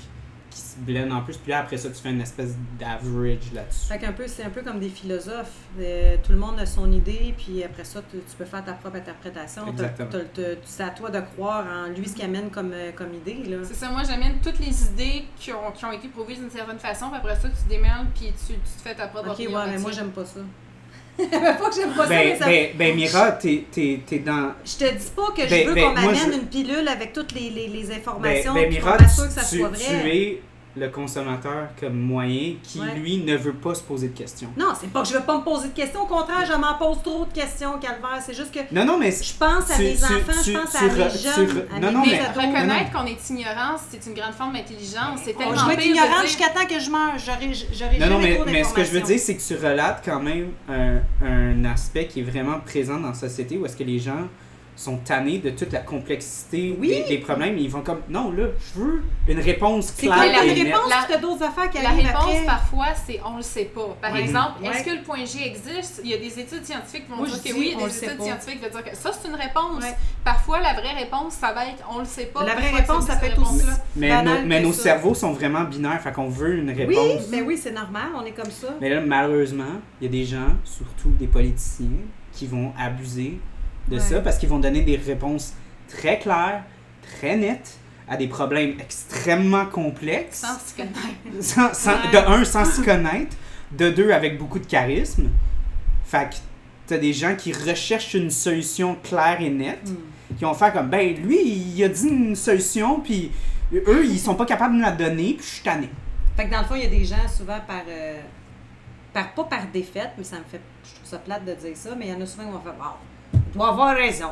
qui 0.51 0.59
se 0.59 0.77
blende 0.77 1.11
en 1.11 1.21
plus. 1.21 1.37
Puis 1.37 1.51
là, 1.51 1.59
après 1.59 1.77
ça, 1.77 1.89
tu 1.89 1.95
fais 1.95 2.11
une 2.11 2.21
espèce 2.21 2.55
d'average 2.79 3.51
là-dessus. 3.53 3.87
Fait 3.87 3.97
qu'un 3.97 4.11
peu, 4.11 4.27
c'est 4.27 4.43
un 4.43 4.49
peu 4.49 4.61
comme 4.61 4.79
des 4.79 4.89
philosophes. 4.89 5.51
Euh, 5.79 6.17
tout 6.23 6.33
le 6.33 6.37
monde 6.37 6.59
a 6.59 6.65
son 6.65 6.91
idée, 6.91 7.33
puis 7.37 7.63
après 7.63 7.85
ça, 7.85 8.01
tu, 8.11 8.17
tu 8.17 8.35
peux 8.37 8.45
faire 8.45 8.63
ta 8.63 8.73
propre 8.73 8.97
interprétation. 8.97 9.63
C'est 10.65 10.83
à 10.83 10.89
toi 10.89 11.09
de 11.09 11.21
croire 11.21 11.65
en 11.65 11.87
lui 11.89 12.07
ce 12.07 12.15
qu'il 12.15 12.25
amène 12.25 12.51
comme, 12.51 12.71
euh, 12.73 12.91
comme 12.91 13.13
idée. 13.13 13.43
Là. 13.49 13.57
C'est 13.63 13.73
ça, 13.73 13.89
moi 13.89 14.03
j'amène 14.03 14.39
toutes 14.43 14.59
les 14.59 14.85
idées 14.85 15.25
qui 15.37 15.51
ont, 15.53 15.71
qui 15.73 15.85
ont 15.85 15.91
été 15.91 16.07
prouvées 16.09 16.35
d'une 16.35 16.49
certaine 16.49 16.79
façon, 16.79 17.09
puis 17.09 17.17
après 17.17 17.35
ça 17.35 17.49
tu 17.49 17.69
démêles, 17.69 18.07
puis 18.13 18.33
tu, 18.45 18.53
tu 18.53 18.59
te 18.59 18.81
fais 18.81 18.93
ta 18.93 19.07
propre 19.07 19.31
Ok, 19.31 19.39
ouais, 19.39 19.67
mais 19.67 19.77
moi, 19.77 19.91
j'aime 19.91 20.11
pas 20.11 20.25
ça. 20.25 20.41
pas 21.17 21.69
que 21.69 21.75
j'aime 21.75 21.93
pas 21.93 22.03
ça, 22.03 22.09
mais 22.09 22.31
Ben, 22.31 22.39
ça. 22.39 22.45
ben, 22.45 22.67
ben, 22.75 22.95
Mira, 22.95 23.31
t'es, 23.33 23.63
t'es, 23.71 23.99
t'es 24.05 24.19
dans. 24.19 24.53
Je 24.65 24.85
te 24.85 24.91
dis 24.93 25.11
pas 25.15 25.31
que 25.35 25.43
je 25.43 25.49
Ben, 25.49 25.67
veux 25.67 25.73
ben, 25.75 25.83
qu'on 25.83 25.93
m'amène 25.93 26.31
je- 26.31 26.37
une 26.37 26.47
pilule 26.47 26.87
avec 26.87 27.13
toutes 27.13 27.33
les, 27.33 27.49
les, 27.49 27.67
les 27.67 27.83
Ben, 27.83 27.97
informations, 27.97 28.53
ben 28.53 28.69
Mira, 28.69 28.97
m'assure 28.97 29.25
que 29.27 29.33
ça 29.33 29.41
tu, 29.47 29.59
soit 29.59 29.69
tu 29.69 29.83
vrai. 29.95 30.17
es 30.17 30.41
le 30.75 30.87
consommateur 30.89 31.67
comme 31.79 31.99
moyen 31.99 32.53
qui, 32.63 32.79
Ouais. 32.79 32.95
lui, 32.95 33.17
ne 33.17 33.35
veut 33.35 33.53
pas 33.53 33.75
se 33.75 33.81
poser 33.81 34.07
de 34.09 34.17
questions. 34.17 34.49
Non, 34.57 34.67
c'est 34.79 34.89
pas 34.89 35.01
que 35.01 35.07
je 35.09 35.13
veux 35.13 35.21
pas 35.23 35.37
me 35.37 35.43
poser 35.43 35.67
de 35.69 35.73
questions. 35.73 36.03
Au 36.03 36.05
contraire, 36.05 36.45
je 36.45 36.53
m'en 36.57 36.75
pose 36.75 37.03
trop 37.03 37.25
de 37.25 37.33
questions, 37.33 37.73
Calvaire. 37.79 38.21
C'est 38.25 38.33
juste 38.33 38.53
que 38.53 38.59
Non, 38.73 38.85
non, 38.85 38.97
mais. 38.97 39.11
je 39.11 39.33
pense 39.37 39.69
à 39.69 39.77
mes 39.77 39.95
tu- 39.95 40.03
enfants, 40.03 40.41
tu- 40.43 40.51
je 40.51 40.57
pense 40.57 40.71
tu 40.71 40.77
à 40.77 40.81
mes 40.81 40.89
jeunes, 41.09 41.65
à 41.75 41.79
non, 41.79 41.91
non, 41.91 42.03
mais-. 42.05 42.21
Reconnaître 42.21 42.91
qu'on 42.91 43.05
est 43.05 43.29
ignorant, 43.29 43.75
c'est 43.89 44.05
une 44.07 44.13
grande 44.13 44.33
forme 44.33 44.53
d'intelligence. 44.53 45.19
C'est 45.25 45.37
tellement 45.37 45.55
je 45.55 45.65
vais 45.67 45.73
être 45.73 45.93
dire- 45.93 46.21
jusqu'à 46.23 46.49
temps 46.49 46.65
que 46.65 46.79
je 46.79 46.89
meurs. 46.89 47.17
J'aurai 47.17 47.97
Non, 47.99 48.07
non, 48.15 48.19
mais, 48.19 48.39
mais 48.45 48.63
ce 48.63 48.73
que 48.73 48.83
je 48.83 48.91
veux 48.91 49.01
dire, 49.01 49.19
c'est 49.19 49.35
que 49.35 49.41
tu 49.41 49.55
relates 49.55 50.01
quand 50.05 50.21
même 50.21 50.51
un, 50.69 50.99
un 51.25 51.65
aspect 51.65 52.07
qui 52.07 52.21
est 52.21 52.23
vraiment 52.23 52.59
présent 52.59 52.99
dans 52.99 53.09
la 53.09 53.13
société 53.13 53.57
où 53.57 53.65
est-ce 53.65 53.75
que 53.75 53.83
les 53.83 53.99
gens 53.99 54.27
sont 54.75 54.97
tannés 54.97 55.37
de 55.39 55.49
toute 55.51 55.71
la 55.73 55.79
complexité 55.81 56.75
Oui. 56.79 56.87
des, 56.87 57.03
des 57.03 57.17
problèmes. 57.19 57.57
Ils 57.57 57.69
vont 57.69 57.81
comme, 57.81 58.01
non, 58.09 58.31
là, 58.31 58.45
je 58.73 58.79
veux 58.79 59.03
une 59.27 59.39
réponse 59.39 59.93
C'est 59.95 60.07
claire 60.07 60.15
quoi 60.17 60.25
la 60.25 60.45
et 60.45 60.53
réponse, 60.63 60.89
La- 60.89 61.05
t'as 61.07 61.17
d'autres 61.17 61.43
affaires 61.43 61.69
qui 61.69 61.81
La 61.81 61.89
réponse, 61.89 62.13
après. 62.23 62.45
parfois, 62.45 62.87
c'est 63.05 63.19
on 63.25 63.37
le 63.37 63.43
sait 63.43 63.65
pas. 63.65 63.95
Par 64.01 64.15
exemple, 64.15 64.63
est-ce 64.65 64.83
que 64.83 64.91
le 64.91 65.03
point 65.03 65.23
G 65.25 65.45
existe? 65.45 66.01
Il 66.03 66.09
y 66.09 66.13
a 66.13 66.17
des 66.17 66.39
études 66.39 66.65
scientifiques 66.65 67.05
qui 67.05 67.11
vont 67.11 67.17
Moi, 67.17 67.27
dire 67.27 67.37
que 67.43 67.47
dis, 67.49 67.53
oui, 67.53 67.73
on 67.77 67.81
le 67.81 67.85
des 67.87 67.91
sait 67.91 68.05
études 68.07 68.21
scientifiques 68.23 68.61
vont 68.63 68.69
dire 68.81 68.91
que 68.91 68.95
ça, 68.97 69.11
c'est 69.13 69.27
une 69.27 69.35
réponse. 69.35 69.83
Parfois, 70.23 70.59
la 70.61 70.73
vraie 70.73 70.93
réponse, 70.93 71.33
ça 71.33 71.51
va 71.53 71.65
être 71.65 71.83
on 71.93 71.99
le 71.99 72.05
sait 72.05 72.25
pas. 72.25 72.43
La 72.45 72.55
vraie 72.55 72.71
réponse, 72.71 73.05
c'est 73.05 73.11
ça 73.13 73.17
peut 73.17 73.25
être 73.27 73.41
aussi- 73.41 73.59
réponse-là? 73.61 73.83
Mais, 73.95 74.09
banal 74.09 74.41
nos, 74.41 74.47
mais 74.47 74.61
que 74.61 74.65
nos 74.67 74.73
ça. 74.73 74.83
cerveaux 74.83 75.13
sont 75.13 75.33
vraiment 75.33 75.63
binaires, 75.63 76.01
fait 76.01 76.11
qu'on 76.11 76.29
veut 76.29 76.55
une 76.57 76.69
Oui, 76.69 76.75
réponse. 76.85 77.27
mais 77.29 77.41
oui, 77.41 77.57
c'est 77.61 77.71
normal, 77.71 78.09
on 78.15 78.25
est 78.25 78.31
comme 78.31 78.49
ça. 78.51 78.67
Mais 78.79 78.89
là, 78.89 79.01
malheureusement, 79.01 79.63
il 79.99 80.05
y 80.05 80.07
a 80.07 80.11
des 80.11 80.25
gens, 80.25 80.47
surtout 80.63 81.09
des 81.19 81.27
politiciens, 81.27 81.87
qui 82.33 82.47
vont 82.47 82.71
abuser 82.79 83.39
de 83.91 83.97
Ouais. 83.97 84.01
ça 84.01 84.19
parce 84.21 84.37
qu'ils 84.37 84.49
vont 84.49 84.59
donner 84.59 84.81
des 84.81 84.95
réponses 84.95 85.53
très 85.87 86.17
claires, 86.19 86.63
très 87.19 87.35
nettes 87.37 87.77
à 88.07 88.17
des 88.17 88.27
problèmes 88.27 88.75
extrêmement 88.79 89.65
complexes. 89.65 90.39
Sans 90.39 90.57
s'y 90.59 90.73
connaître. 90.75 91.41
Sans- 91.41 91.73
sans- 91.73 91.91
Ouais. 91.91 92.11
De 92.11 92.17
un, 92.17 92.43
sans 92.43 92.65
s'y 92.65 92.81
connaître. 92.81 93.35
De 93.71 93.89
deux, 93.89 94.11
avec 94.11 94.37
beaucoup 94.37 94.59
de 94.59 94.65
charisme. 94.65 95.29
Fait 96.05 96.29
que 96.29 96.35
t'as 96.87 96.97
des 96.97 97.13
gens 97.13 97.35
qui 97.37 97.53
recherchent 97.53 98.15
une 98.15 98.29
solution 98.31 98.97
claire 99.01 99.39
et 99.39 99.49
nette, 99.49 99.89
Hmm. 99.89 100.35
qui 100.37 100.43
vont 100.43 100.53
faire 100.53 100.73
comme, 100.73 100.89
ben 100.89 101.15
lui, 101.15 101.37
il 101.41 101.83
a 101.83 101.87
dit 101.87 102.07
une 102.09 102.35
solution, 102.35 102.99
puis 102.99 103.31
eux, 103.73 104.05
ils 104.05 104.19
sont 104.19 104.35
pas 104.35 104.45
capables 104.45 104.75
de 104.75 104.81
la 104.81 104.91
donner, 104.91 105.35
puis 105.35 105.45
je 105.45 105.49
suis 105.53 105.63
tanné. 105.63 105.89
Fait 106.35 106.45
que 106.47 106.51
dans 106.51 106.59
le 106.59 106.65
fond, 106.65 106.75
il 106.75 106.83
y 106.83 106.85
a 106.85 106.89
des 106.89 107.05
gens 107.05 107.27
souvent 107.33 107.59
par, 107.65 107.83
euh, 107.87 108.19
par 109.13 109.33
pas 109.33 109.43
par 109.45 109.65
défaite, 109.73 110.09
mais 110.17 110.23
ça 110.25 110.37
me 110.37 110.43
fait, 110.43 110.59
je 110.83 110.95
trouve 110.95 111.07
ça 111.07 111.17
plate 111.19 111.45
de 111.45 111.53
dire 111.53 111.75
ça, 111.75 111.91
mais 111.97 112.07
il 112.07 112.11
y 112.11 112.15
en 112.15 112.19
a 112.21 112.25
souvent 112.25 112.43
qui 112.45 112.51
vont 112.51 112.59
faire, 112.61 112.75
wow, 112.77 112.95
doit 113.53 113.69
avoir 113.69 113.95
raison. 113.95 114.29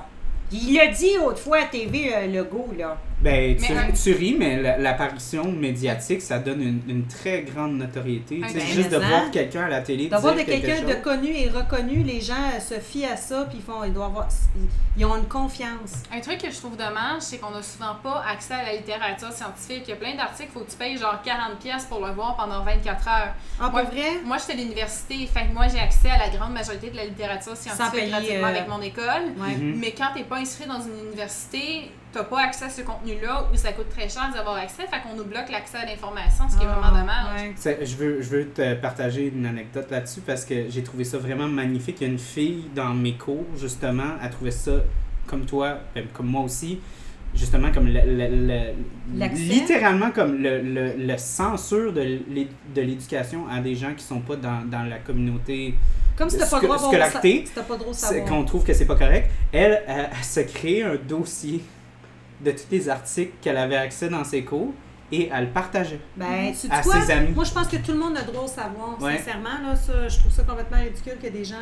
Il 0.51 0.75
l'a 0.75 0.87
dit 0.87 1.17
autrefois 1.17 1.59
à 1.59 1.65
TV, 1.65 2.13
euh, 2.13 2.27
le 2.27 2.43
go, 2.43 2.69
là. 2.77 2.97
Ben, 3.21 3.57
tu, 3.57 3.73
Mais 3.73 3.93
tu 3.93 4.13
ris, 4.13 4.35
mais 4.37 4.61
la- 4.61 4.77
l'apparition 4.77 5.51
médiatique, 5.51 6.21
ça 6.21 6.39
donne 6.39 6.61
une, 6.61 6.81
une 6.87 7.05
très 7.05 7.41
grande 7.41 7.77
notoriété. 7.77 8.35
Tu 8.35 8.53
ben, 8.53 8.59
juste 8.65 8.89
de 8.91 8.97
voir 8.97 9.29
quelqu'un 9.31 9.63
à 9.65 9.69
la 9.69 9.81
télé 9.81 10.05
de 10.05 10.15
dire 10.15 10.35
quelque 10.45 10.65
quelqu'un 10.65 10.87
de 10.87 10.93
connu 10.95 11.29
et 11.35 11.49
reconnu, 11.49 12.03
les 12.03 12.21
gens 12.21 12.33
euh, 12.55 12.59
se 12.59 12.79
fient 12.79 13.05
à 13.05 13.17
ça, 13.17 13.45
puis 13.49 13.57
ils 13.57 13.63
font, 13.63 13.83
ils 13.83 13.91
doivent 13.91 14.09
avoir, 14.11 14.27
ils, 14.97 15.05
ont 15.05 15.17
une 15.17 15.27
confiance. 15.27 16.03
Un 16.13 16.21
truc 16.21 16.41
que 16.41 16.49
je 16.49 16.55
trouve 16.55 16.77
dommage, 16.77 17.21
c'est 17.21 17.39
qu'on 17.39 17.51
n'a 17.51 17.61
souvent 17.61 17.95
pas 18.01 18.23
accès 18.29 18.53
à 18.53 18.63
la 18.63 18.75
littérature 18.75 19.31
scientifique. 19.33 19.83
Il 19.87 19.89
y 19.89 19.93
a 19.93 19.97
plein 19.97 20.15
d'articles, 20.15 20.51
faut 20.53 20.61
que 20.61 20.71
tu 20.71 20.77
payes 20.77 20.97
genre 20.97 21.21
40$ 21.25 21.57
pièces 21.61 21.85
pour 21.85 22.05
le 22.05 22.13
voir 22.13 22.37
pendant 22.37 22.63
24 22.63 23.07
heures. 23.07 23.33
Ah, 23.59 23.69
Moi, 23.69 23.81
pour 23.81 23.91
vrai? 23.91 24.21
Moi, 24.23 24.37
j'étais 24.37 24.53
à 24.53 24.63
l'université, 24.63 25.27
fait 25.27 25.47
que 25.47 25.53
moi, 25.53 25.67
j'ai 25.67 25.79
accès 25.79 26.09
à 26.09 26.17
la 26.17 26.29
grande 26.29 26.53
majorité 26.53 26.89
de 26.89 26.95
la 26.95 27.05
littérature 27.05 27.57
scientifique 27.57 27.91
payer, 27.91 28.09
gratuitement 28.09 28.47
euh, 28.47 28.49
avec 28.49 28.67
mon 28.69 28.81
école. 28.81 29.23
Ouais. 29.37 29.55
Mhm. 29.57 29.75
Mais 29.77 29.91
quand 29.91 30.07
t'es 30.15 30.23
pas 30.23 30.37
inscrit 30.37 30.67
dans 30.67 30.79
une 30.81 31.07
université, 31.09 31.91
t'as 32.11 32.23
pas 32.23 32.41
accès 32.45 32.65
à 32.65 32.69
ce 32.69 32.81
contenu-là 32.81 33.45
ou 33.53 33.55
ça 33.55 33.71
coûte 33.71 33.89
très 33.89 34.09
cher 34.09 34.29
d'avoir 34.33 34.55
accès, 34.55 34.83
fait 34.83 35.01
qu'on 35.03 35.15
nous 35.15 35.25
bloque 35.25 35.49
l'accès 35.51 35.77
à 35.77 35.85
l'information, 35.85 36.45
ce 36.49 36.57
qui 36.57 36.63
est 36.63 36.67
Ah, 36.67 36.79
vraiment 36.79 36.99
dommage. 37.01 37.53
ouais. 37.65 37.85
Je 37.85 37.95
veux, 37.95 38.21
je 38.21 38.29
veux 38.29 38.47
te 38.47 38.73
partager 38.75 39.27
une 39.35 39.45
anecdote 39.45 39.91
là-dessus 39.91 40.21
parce 40.21 40.43
que 40.45 40.69
j'ai 40.69 40.81
trouvé 40.83 41.03
ça 41.03 41.17
vraiment 41.19 41.47
magnifique. 41.47 41.97
Il 42.01 42.07
y 42.07 42.09
a 42.09 42.13
une 42.13 42.19
fille 42.19 42.65
dans 42.75 42.93
mes 42.95 43.13
cours, 43.13 43.45
justement, 43.57 44.13
elle 44.23 44.29
trouvait 44.31 44.49
ça 44.51 44.71
comme 45.27 45.45
toi, 45.45 45.77
ben, 45.93 46.05
comme 46.11 46.25
moi 46.27 46.41
aussi, 46.41 46.79
justement 47.35 47.71
comme 47.71 47.85
le, 47.85 47.99
le- 48.03 48.47
le- 48.47 48.73
L'accès? 49.19 49.43
littéralement 49.43 50.09
comme 50.09 50.41
le, 50.41 50.61
le, 50.63 50.93
le 50.97 51.17
censure 51.19 51.93
de 51.93 52.01
l'é- 52.01 52.47
de 52.73 52.81
l'éducation 52.81 53.47
à 53.47 53.59
des 53.59 53.75
gens 53.75 53.93
qui 53.95 54.03
sont 54.03 54.21
pas 54.21 54.35
dans, 54.35 54.67
dans 54.67 54.81
la 54.89 54.97
communauté 54.97 55.75
Comme 56.17 56.27
si 56.31 56.39
t'as 56.39 56.47
pas 56.47 56.59
pas 56.59 56.65
droit 57.77 57.91
de 57.91 57.95
c'est- 57.95 58.07
savoir. 58.07 58.25
qu'on 58.27 58.43
trouve 58.45 58.63
que 58.63 58.73
c'est 58.73 58.87
pas 58.87 58.95
correct. 58.95 59.29
Elle, 59.51 59.83
elle, 59.87 60.09
elle 60.11 60.23
se 60.23 60.39
crée 60.39 60.81
un 60.81 60.95
dossier 60.95 61.61
de 62.41 62.51
tous 62.51 62.65
les 62.71 62.89
articles 62.89 63.33
qu'elle 63.41 63.57
avait 63.57 63.75
accès 63.77 64.09
dans 64.09 64.23
ses 64.23 64.43
cours 64.43 64.73
et 65.11 65.27
elle 65.33 65.45
le 65.45 65.49
partageait 65.49 65.99
Ben, 66.15 66.53
tu 66.53 66.67
dis 66.67 66.71
à 66.73 66.81
quoi? 66.83 67.01
ses 67.01 67.11
amis. 67.11 67.31
Moi, 67.33 67.43
je 67.43 67.51
pense 67.51 67.67
que 67.67 67.77
tout 67.77 67.91
le 67.93 67.97
monde 67.97 68.15
a 68.15 68.21
droit 68.21 68.43
au 68.43 68.47
savoir. 68.47 69.01
Ouais. 69.01 69.17
Sincèrement, 69.17 69.57
là, 69.67 69.75
ça, 69.75 70.07
je 70.07 70.19
trouve 70.19 70.31
ça 70.31 70.43
complètement 70.43 70.77
ridicule 70.77 71.17
que 71.21 71.27
des 71.29 71.43
gens 71.43 71.55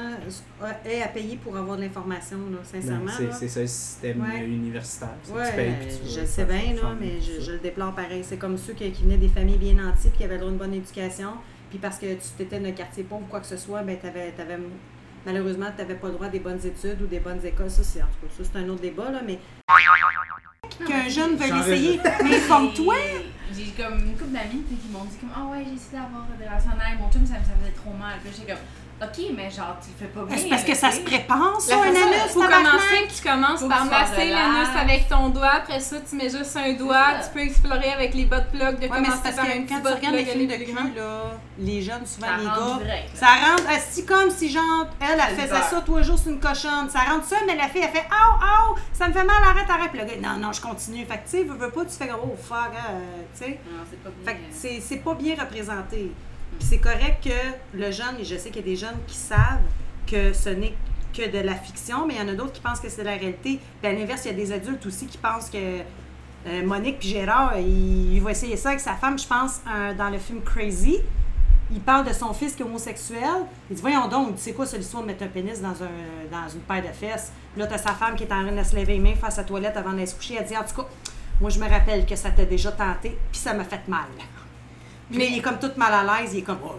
euh, 0.61 0.71
aient 0.85 1.01
à 1.01 1.07
payer 1.07 1.37
pour 1.37 1.55
avoir 1.55 1.77
de 1.77 1.83
l'information, 1.83 2.37
là, 2.51 2.57
Ben, 2.73 2.81
sincèrement. 2.81 3.11
c'est 3.31 3.47
ça 3.47 3.61
le 3.61 3.67
système 3.67 4.21
Ouais. 4.21 4.43
universitaire. 4.45 5.15
Ouais, 5.33 5.49
tu 5.49 5.55
payes, 5.55 5.73
puis 5.79 5.87
tu 6.03 6.13
je 6.13 6.19
le 6.19 6.25
sais 6.25 6.43
bien, 6.43 6.73
là, 6.75 6.93
mais 6.99 7.21
je, 7.21 7.51
le 7.53 7.57
déplore 7.59 7.93
pareil. 7.95 8.21
C'est 8.27 8.37
comme 8.37 8.57
ceux 8.57 8.73
qui, 8.73 8.91
qui 8.91 9.03
venaient 9.03 9.15
des 9.17 9.29
familles 9.29 9.57
bien 9.57 9.73
nanties 9.75 10.09
puis 10.09 10.17
qui 10.17 10.23
avaient 10.25 10.33
le 10.33 10.39
droit 10.41 10.49
à 10.49 10.53
une 10.53 10.59
bonne 10.59 10.73
éducation. 10.73 11.29
Puis 11.69 11.79
parce 11.79 11.97
que 11.97 12.13
tu 12.15 12.27
t'étais 12.37 12.59
d'un 12.59 12.71
quartier 12.71 13.03
pauvre 13.05 13.21
ou 13.23 13.27
quoi 13.29 13.39
que 13.39 13.45
ce 13.47 13.55
soit, 13.57 13.81
ben 13.83 13.97
t'avais, 13.97 14.31
t'avais, 14.31 14.57
malheureusement, 15.25 15.67
tu 15.75 15.81
n'avais 15.81 15.95
pas 15.95 16.07
le 16.07 16.13
droit 16.13 16.27
à 16.27 16.29
des 16.29 16.39
bonnes 16.39 16.59
études 16.65 17.01
ou 17.01 17.07
des 17.07 17.19
bonnes 17.19 17.45
écoles. 17.45 17.69
Ça, 17.69 17.83
c'est, 17.83 18.01
en 18.01 18.05
tout 18.07 18.27
cas, 18.27 18.33
ça, 18.43 18.49
c'est 18.51 18.59
un 18.59 18.67
autre 18.69 18.81
débat, 18.81 19.09
là, 19.09 19.21
mais 19.25 19.39
qu'un 20.87 21.09
jeune 21.09 21.35
veuille 21.35 21.49
J'en 21.49 21.59
essayer, 21.61 21.99
mais 22.23 22.37
informe-toi! 22.37 22.95
J'ai 23.53 23.71
comme 23.81 23.99
une 23.99 24.17
couple 24.17 24.31
d'amis 24.31 24.63
qui 24.69 24.89
m'ont 24.91 25.05
dit 25.05 25.17
comme 25.17 25.31
Ah 25.35 25.45
ouais, 25.51 25.63
j'ai 25.65 25.75
essayé 25.75 26.01
d'avoir 26.01 26.25
des 26.37 26.45
relations 26.45 26.71
mon 26.99 27.11
chum 27.11 27.25
ça 27.25 27.39
me 27.39 27.45
ça 27.45 27.51
me 27.55 27.61
faisait 27.61 27.75
trop 27.75 27.93
mal. 27.93 28.19
Puis 28.19 28.29
là, 28.29 28.35
j'étais 28.37 28.51
comme 28.51 28.61
Ok, 28.99 29.25
mais 29.35 29.51
genre 29.51 29.77
tu 29.79 29.89
le 29.91 30.07
fais 30.07 30.11
pas 30.11 30.25
bien. 30.25 30.37
C'est 30.37 30.49
parce 30.49 30.63
que 30.63 30.75
ça 30.75 30.91
se 30.91 31.01
prépare, 31.01 31.61
ça, 31.61 31.75
La 31.75 31.81
un 31.83 31.87
anus, 31.89 32.31
faut 32.31 32.41
commencer, 32.41 33.07
tu 33.15 33.29
commences 33.29 33.63
par 33.67 33.85
masser 33.85 34.29
l'anus 34.29 34.69
avec 34.75 35.07
ton 35.07 35.29
doigt, 35.29 35.51
après 35.57 35.79
ça 35.79 35.97
tu 36.01 36.15
mets 36.15 36.29
juste 36.29 36.57
un 36.57 36.73
doigt, 36.73 37.19
tu 37.23 37.29
peux 37.31 37.41
explorer 37.41 37.91
avec 37.91 38.15
les 38.15 38.25
bas 38.25 38.39
de 38.39 38.57
plug, 38.57 38.79
de 38.79 38.87
commencer 38.87 39.11
c'est 39.23 39.23
parce 39.23 39.35
par 39.35 39.45
un 39.45 39.65
quand 39.67 39.81
tu 39.81 39.93
regardes 39.93 40.15
les 40.15 40.25
films 40.25 40.47
de 40.47 40.55
cul, 40.55 40.73
là, 40.95 41.21
les 41.59 41.81
jeunes, 41.81 42.05
souvent 42.05 42.37
les 42.39 42.45
gars, 42.45 42.95
ça 43.13 43.27
rentre, 43.27 43.69
asti 43.69 44.05
comme 44.05 44.31
si 44.31 44.49
genre, 44.49 44.87
elle, 44.99 45.21
elle 45.29 45.35
faisait 45.35 45.61
ça 45.61 45.81
trois 45.85 46.01
jours 46.01 46.17
sur 46.17 46.31
une 46.31 46.39
cochonne. 46.39 46.89
Ça 46.89 46.99
rentre 46.99 47.25
ça, 47.25 47.37
mais 47.45 47.55
la 47.55 47.67
fille, 47.67 47.81
elle 47.83 47.91
fait 47.91 48.07
Aouh, 48.09 48.71
aouh, 48.71 48.75
ça 48.93 49.07
me 49.07 49.13
fait 49.13 49.23
mal, 49.23 49.35
arrête, 49.43 49.69
arrête. 49.69 49.91
Puis 49.91 49.99
le 49.99 50.05
gars, 50.05 50.29
non, 50.29 50.39
non, 50.39 50.51
je 50.51 50.61
continue. 50.61 51.05
Fait 51.05 51.17
que, 51.17 51.29
tu 51.29 51.37
sais, 51.37 51.43
veux, 51.43 51.55
veux 51.55 51.69
pas, 51.69 51.85
tu 51.85 51.91
fais 51.91 52.09
oh 52.11 52.35
fuck, 52.41 52.71
hein, 52.75 52.99
tu 53.37 53.43
sais. 53.43 53.59
Non, 53.69 53.83
c'est 53.89 54.03
pas 54.03 54.09
bien. 54.09 54.25
Fait 54.25 54.37
que 54.37 54.43
c'est 54.51 54.81
c'est 54.81 54.97
pas 54.97 55.13
bien 55.13 55.35
représenté. 55.39 56.11
C'est 56.59 56.79
correct 56.79 57.23
que 57.23 57.77
le 57.77 57.91
jeune, 57.91 58.19
et 58.19 58.25
je 58.25 58.35
sais 58.35 58.49
qu'il 58.49 58.61
y 58.61 58.69
a 58.69 58.71
des 58.71 58.75
jeunes 58.75 58.97
qui 59.07 59.15
savent 59.15 59.61
que 60.05 60.33
ce 60.33 60.49
n'est 60.49 60.73
que 61.13 61.29
de 61.31 61.39
la 61.39 61.55
fiction, 61.55 62.05
mais 62.07 62.15
il 62.15 62.19
y 62.19 62.23
en 62.23 62.27
a 62.27 62.33
d'autres 62.35 62.53
qui 62.53 62.61
pensent 62.61 62.79
que 62.79 62.89
c'est 62.89 63.03
la 63.03 63.15
réalité. 63.15 63.59
Puis 63.81 63.91
à 63.91 63.93
l'inverse, 63.93 64.23
il 64.25 64.31
y 64.31 64.33
a 64.33 64.37
des 64.37 64.51
adultes 64.51 64.85
aussi 64.85 65.07
qui 65.07 65.17
pensent 65.17 65.49
que 65.49 65.57
euh, 66.47 66.65
Monique 66.65 67.01
Gérard, 67.01 67.57
il, 67.57 68.13
il 68.13 68.21
va 68.21 68.31
essayer 68.31 68.55
ça 68.55 68.69
avec 68.69 68.81
sa 68.81 68.93
femme, 68.93 69.17
je 69.17 69.27
pense, 69.27 69.61
euh, 69.67 69.93
dans 69.93 70.09
le 70.09 70.17
film 70.17 70.41
Crazy. 70.41 70.99
Il 71.69 71.81
parle 71.81 72.07
de 72.07 72.13
son 72.13 72.33
fils 72.33 72.55
qui 72.55 72.61
est 72.61 72.65
homosexuel. 72.65 73.45
Il 73.69 73.75
dit 73.75 73.81
Voyons 73.81 74.07
donc, 74.07 74.37
sais 74.37 74.53
quoi, 74.53 74.65
c'est 74.65 74.77
l'histoire 74.77 75.03
de 75.03 75.07
mettre 75.07 75.23
un 75.23 75.27
pénis 75.27 75.61
dans, 75.61 75.83
un, 75.83 76.29
dans 76.31 76.47
une 76.49 76.61
paire 76.61 76.81
de 76.81 76.93
fesses. 76.93 77.33
Là, 77.57 77.67
t'as 77.67 77.77
sa 77.77 77.91
femme 77.91 78.15
qui 78.15 78.23
est 78.23 78.31
en 78.31 78.43
train 78.43 78.55
de 78.55 78.63
se 78.63 78.75
laver 78.75 78.93
les 78.93 78.99
mains 78.99 79.15
face 79.15 79.37
à 79.37 79.41
la 79.41 79.47
toilette 79.47 79.75
avant 79.75 79.91
d'aller 79.91 80.05
se 80.05 80.15
coucher. 80.15 80.37
Elle 80.39 80.45
dit 80.45 80.55
En 80.55 80.63
tout 80.63 80.81
cas, 80.81 80.87
moi, 81.41 81.49
je 81.49 81.59
me 81.59 81.67
rappelle 81.67 82.05
que 82.05 82.15
ça 82.15 82.29
t'a 82.31 82.45
déjà 82.45 82.71
tenté, 82.71 83.17
puis 83.31 83.39
ça 83.39 83.53
m'a 83.53 83.65
fait 83.65 83.85
mal. 83.87 84.07
Puis 85.09 85.17
Mais- 85.19 85.27
il 85.31 85.37
est 85.37 85.41
comme 85.41 85.59
tout 85.59 85.71
mal 85.77 85.93
à 85.93 86.21
l'aise, 86.21 86.31
il 86.33 86.39
est 86.39 86.41
comme 86.41 86.59
Oh, 86.63 86.71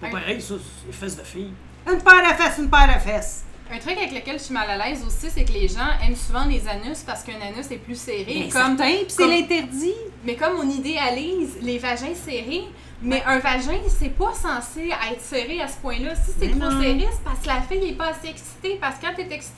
c'est 0.00 0.10
pas 0.10 0.16
Un- 0.16 0.20
pareil, 0.20 0.40
ça, 0.40 0.54
c'est 0.56 0.86
les 0.86 0.92
fesses 0.92 1.16
de 1.16 1.22
fille. 1.22 1.52
Une 1.86 2.00
paire 2.00 2.22
de 2.22 2.34
fesses, 2.42 2.58
une 2.58 2.70
paire 2.70 2.94
de 2.94 3.00
fesses. 3.00 3.44
Un 3.72 3.78
truc 3.78 3.96
avec 3.96 4.12
lequel 4.12 4.38
je 4.38 4.44
suis 4.44 4.54
mal 4.54 4.68
à 4.70 4.76
l'aise 4.88 5.02
aussi, 5.06 5.30
c'est 5.30 5.44
que 5.44 5.52
les 5.52 5.68
gens 5.68 5.88
aiment 6.06 6.14
souvent 6.16 6.44
les 6.44 6.66
anus 6.68 6.98
parce 7.06 7.22
qu'un 7.22 7.40
anus 7.40 7.70
est 7.70 7.78
plus 7.78 7.98
serré. 7.98 8.48
Comme, 8.52 8.76
certain, 8.76 8.76
puis 8.76 9.04
c'est 9.08 9.16
comme- 9.22 9.30
l'interdit. 9.30 9.94
mais 10.24 10.36
comme 10.36 10.52
on 10.62 10.68
idéalise 10.68 11.56
les 11.62 11.78
vagins 11.78 12.14
serrés, 12.14 12.64
mais 13.04 13.22
un 13.26 13.38
vagin, 13.38 13.78
c'est 13.88 14.08
pas 14.08 14.32
censé 14.34 14.88
être 15.12 15.20
serré 15.20 15.60
à 15.60 15.68
ce 15.68 15.76
point-là. 15.76 16.14
Si 16.16 16.32
c'est 16.38 16.46
Mais 16.48 16.58
trop 16.60 16.70
serré, 16.80 17.06
c'est 17.12 17.22
parce 17.24 17.38
que 17.40 17.46
la 17.46 17.60
fille 17.62 17.88
est 17.90 17.92
pas 17.96 18.08
assez 18.08 18.28
excitée. 18.28 18.78
Parce 18.80 18.96
que 18.96 19.02
quand 19.06 19.12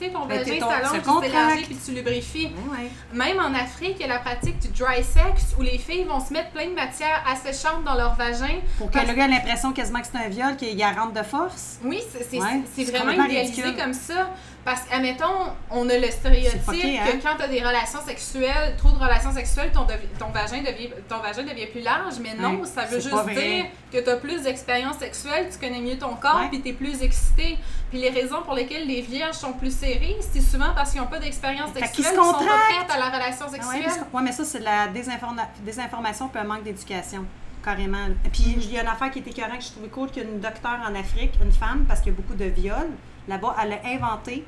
ton 0.09 0.25
Ben, 0.25 0.37
vagin 0.39 0.51
t'es 0.51 0.59
ton- 0.59 0.69
s'allonge, 0.69 0.87
se 0.89 0.91
puis 0.91 1.01
c'est 1.21 1.27
élargi, 1.29 1.31
contracte. 1.31 1.65
puis 1.65 1.77
tu 1.85 1.91
lubrifies. 1.93 2.45
Ouais. 2.69 2.91
Même 3.13 3.39
en 3.39 3.53
Afrique, 3.53 3.95
il 3.95 4.01
y 4.01 4.03
a 4.03 4.07
la 4.07 4.19
pratique 4.19 4.59
du 4.59 4.67
dry 4.69 5.03
sex 5.03 5.55
où 5.57 5.61
les 5.61 5.77
filles 5.77 6.03
vont 6.03 6.19
se 6.19 6.33
mettre 6.33 6.51
plein 6.51 6.67
de 6.67 6.73
matière 6.75 7.23
asséchante 7.27 7.83
dans 7.85 7.95
leur 7.95 8.15
vagin. 8.15 8.59
Pour 8.77 8.91
que 8.91 8.99
le 8.99 9.13
gars 9.13 9.25
ait 9.25 9.29
l'impression 9.29 9.71
quasiment 9.73 10.01
que 10.01 10.07
c'est 10.11 10.17
un 10.17 10.29
viol, 10.29 10.55
qu'il 10.57 10.77
y 10.77 10.83
a 10.83 10.91
rentre 10.91 11.13
de 11.13 11.23
force. 11.23 11.77
Oui, 11.83 12.01
c'est 12.11 12.37
Ouais, 12.37 12.61
vraiment 12.91 13.23
idéalisé 13.23 13.73
comme 13.75 13.93
ça. 13.93 14.29
Parce 14.67 14.81
qu'admettons, 14.81 15.53
on 15.71 15.89
a 15.89 15.97
le 15.97 16.11
stéréotype 16.11 16.61
fucké, 16.61 16.99
hein? 16.99 17.03
que 17.05 17.23
quand 17.23 17.37
tu 17.37 17.43
as 17.43 17.47
des 17.47 17.61
relations 17.63 18.01
sexuelles, 18.05 18.75
trop 18.77 18.89
de 18.89 18.97
relations 19.01 19.31
sexuelles, 19.31 19.71
ton, 19.73 19.85
vagin, 19.85 20.57
devient, 20.61 20.89
ton 21.07 21.19
vagin 21.19 21.43
devient 21.43 21.67
plus 21.67 21.79
large. 21.79 22.15
Mais 22.19 22.33
non, 22.33 22.65
ça 22.65 22.83
veut 22.83 22.99
juste 22.99 23.29
dire 23.29 23.65
que 23.93 23.97
tu 24.03 24.09
as 24.09 24.17
plus 24.17 24.41
d'expérience 24.43 24.97
sexuelle, 24.97 25.47
tu 25.49 25.57
connais 25.57 25.79
mieux 25.79 25.97
ton 25.97 26.15
corps, 26.15 26.41
Ouais. 26.41 26.49
puis 26.49 26.61
tu 26.61 26.67
es 26.67 26.73
plus 26.73 27.01
excité. 27.01 27.57
Puis 27.89 27.99
les 28.01 28.09
raisons 28.09 28.41
pour 28.41 28.55
lesquelles 28.55 28.85
les 28.85 28.99
vierges 28.99 29.35
sont 29.37 29.53
plus 29.53 29.73
serrées, 29.73 30.17
c'est 30.19 30.41
souvent 30.41 30.73
parce 30.75 30.91
qu'ils 30.91 30.99
n'ont 30.99 31.07
pas 31.07 31.19
d'expérience 31.19 31.71
sexuelle, 31.71 32.05
se 32.05 32.11
ils 32.11 32.15
sont 32.17 32.33
pas 32.33 32.39
prêtes 32.43 32.91
à 32.93 32.99
la 32.99 33.05
relation 33.09 33.45
Ah 33.47 33.51
sexuelle. 33.53 33.83
que- 34.11 34.17
ouais, 34.17 34.21
mais 34.23 34.33
ça, 34.33 34.43
c'est 34.43 34.59
de 34.59 34.65
la 34.65 34.87
désinforma- 34.89 35.47
désinformation 35.63 36.27
puis 36.27 36.41
un 36.41 36.43
manque 36.43 36.63
d'éducation. 36.63 37.25
Carrément. 37.63 38.05
Puis 38.33 38.43
il 38.57 38.69
y 38.73 38.77
a 38.77 38.81
une 38.81 38.87
affaire 38.89 39.11
qui 39.11 39.19
était 39.19 39.29
écœurante 39.31 39.59
que 39.59 39.63
je 39.63 39.71
trouvais 39.71 39.87
cool, 39.87 40.09
qu'il 40.11 40.23
y 40.23 40.25
a 40.25 40.29
une 40.29 40.41
docteure 40.41 40.79
en 40.85 40.93
Afrique, 40.93 41.31
une 41.41 41.53
femme, 41.53 41.85
parce 41.87 42.01
qu'il 42.01 42.11
y 42.11 42.15
a 42.15 42.17
beaucoup 42.17 42.35
de 42.35 42.43
viols. 42.45 42.91
Là-bas, 43.29 43.55
elle 43.63 43.73
a 43.73 43.79
inventé 43.95 44.45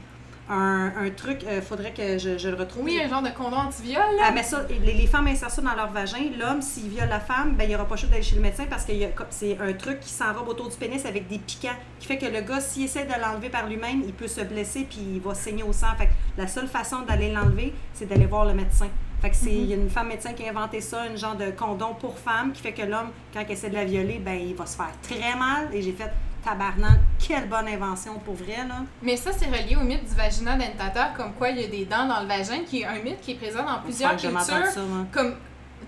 un, 0.50 0.92
un 1.06 1.10
truc, 1.12 1.44
il 1.44 1.62
faudrait 1.62 1.94
que 1.94 2.18
je, 2.18 2.38
je 2.38 2.50
le 2.50 2.56
retrouve. 2.56 2.84
Oui, 2.84 3.00
un 3.04 3.08
genre 3.08 3.22
de 3.22 3.30
condom 3.30 3.58
anti-viol. 3.58 4.02
Ah, 4.24 4.32
ben 4.32 4.44
ça, 4.44 4.66
les, 4.70 4.94
les 4.94 5.08
femmes 5.08 5.28
insèrent 5.28 5.52
ça 5.52 5.62
dans 5.62 5.76
leur 5.76 5.92
vagin. 5.92 6.18
L'homme, 6.40 6.62
s'il 6.62 6.90
viole 6.90 7.08
la 7.10 7.20
femme, 7.20 7.56
ben, 7.56 7.70
il 7.70 7.76
aura 7.76 7.86
pas 7.86 7.96
choix 7.96 8.10
d'aller 8.10 8.24
chez 8.24 8.36
le 8.36 8.42
médecin 8.42 8.66
parce 8.70 8.84
que 8.86 8.94
c'est 9.30 9.58
un 9.62 9.74
truc 9.74 10.00
qui 10.00 10.10
s'enrobe 10.10 10.48
autour 10.48 10.70
du 10.70 10.76
pénis 10.76 11.06
avec 11.06 11.28
des 11.28 11.38
piquants 11.40 11.76
qui 12.00 12.08
fait 12.08 12.18
que 12.18 12.26
le 12.26 12.42
gars, 12.42 12.60
s'il 12.62 12.86
essaie 12.86 13.06
de 13.06 13.14
l'enlever 13.22 13.50
par 13.50 13.68
lui-même, 13.68 14.02
il 14.06 14.14
peut 14.14 14.28
se 14.28 14.42
blesser 14.42 14.88
puis 14.90 15.00
il 15.16 15.22
va 15.22 15.34
saigner 15.36 15.64
au 15.64 15.72
sang. 15.74 15.88
Fait 15.98 16.08
que 16.08 16.12
La 16.38 16.48
seule 16.48 16.68
façon 16.68 17.02
d'aller 17.08 17.32
l'enlever, 17.32 17.74
c'est 17.94 18.06
d'aller 18.08 18.26
voir 18.26 18.46
le 18.46 18.54
médecin. 18.54 18.88
Fait 19.22 19.30
que 19.30 19.36
c'est, 19.36 19.50
Mhm. 19.50 19.56
il 19.58 19.66
y 19.66 19.74
a 19.74 19.76
une 19.76 19.90
femme 19.90 20.08
médecin 20.08 20.32
qui 20.32 20.46
a 20.48 20.50
inventé 20.50 20.80
ça, 20.80 21.06
une 21.06 21.18
genre 21.18 21.36
de 21.36 21.52
condom 21.52 21.94
pour 22.00 22.18
femme, 22.18 22.54
qui 22.54 22.62
fait 22.62 22.72
que 22.72 22.84
l'homme, 22.84 23.10
quand 23.34 23.42
il 23.48 23.52
essaie 23.52 23.70
de 23.70 23.76
la 23.76 23.84
violer, 23.84 24.18
ben 24.18 24.40
il 24.40 24.56
va 24.56 24.66
se 24.66 24.78
faire 24.78 24.92
très 25.02 25.36
mal. 25.38 25.68
Et 25.74 25.82
j'ai 25.82 25.92
fait 25.92 26.10
tabarnak, 26.44 27.00
quelle 27.20 27.48
bonne 27.48 27.68
invention 27.68 28.20
pour 28.20 28.36
vrai, 28.36 28.58
là. 28.68 28.84
Mais 29.02 29.18
ça, 29.18 29.32
c'est 29.32 29.48
relié 29.48 29.76
au 29.76 29.84
mythe 29.84 30.08
du 30.08 30.16
vagina 30.16 30.58
dentateur, 30.58 31.14
comme 31.16 31.34
quoi 31.34 31.50
il 31.50 31.62
y 31.62 31.64
a 31.64 31.68
des 31.68 31.86
dents 31.86 32.08
dans 32.08 32.22
le 32.22 32.28
vagin, 32.28 32.64
qui 32.66 32.82
est 32.82 32.86
un 32.86 33.00
mythe 33.04 33.22
qui 33.22 33.32
est 33.32 33.36
présent 33.36 33.64
dans 33.64 33.80
plusieurs 33.84 34.12
cultures. 34.16 34.40
ça. 34.42 34.64
Comme. 35.12 35.36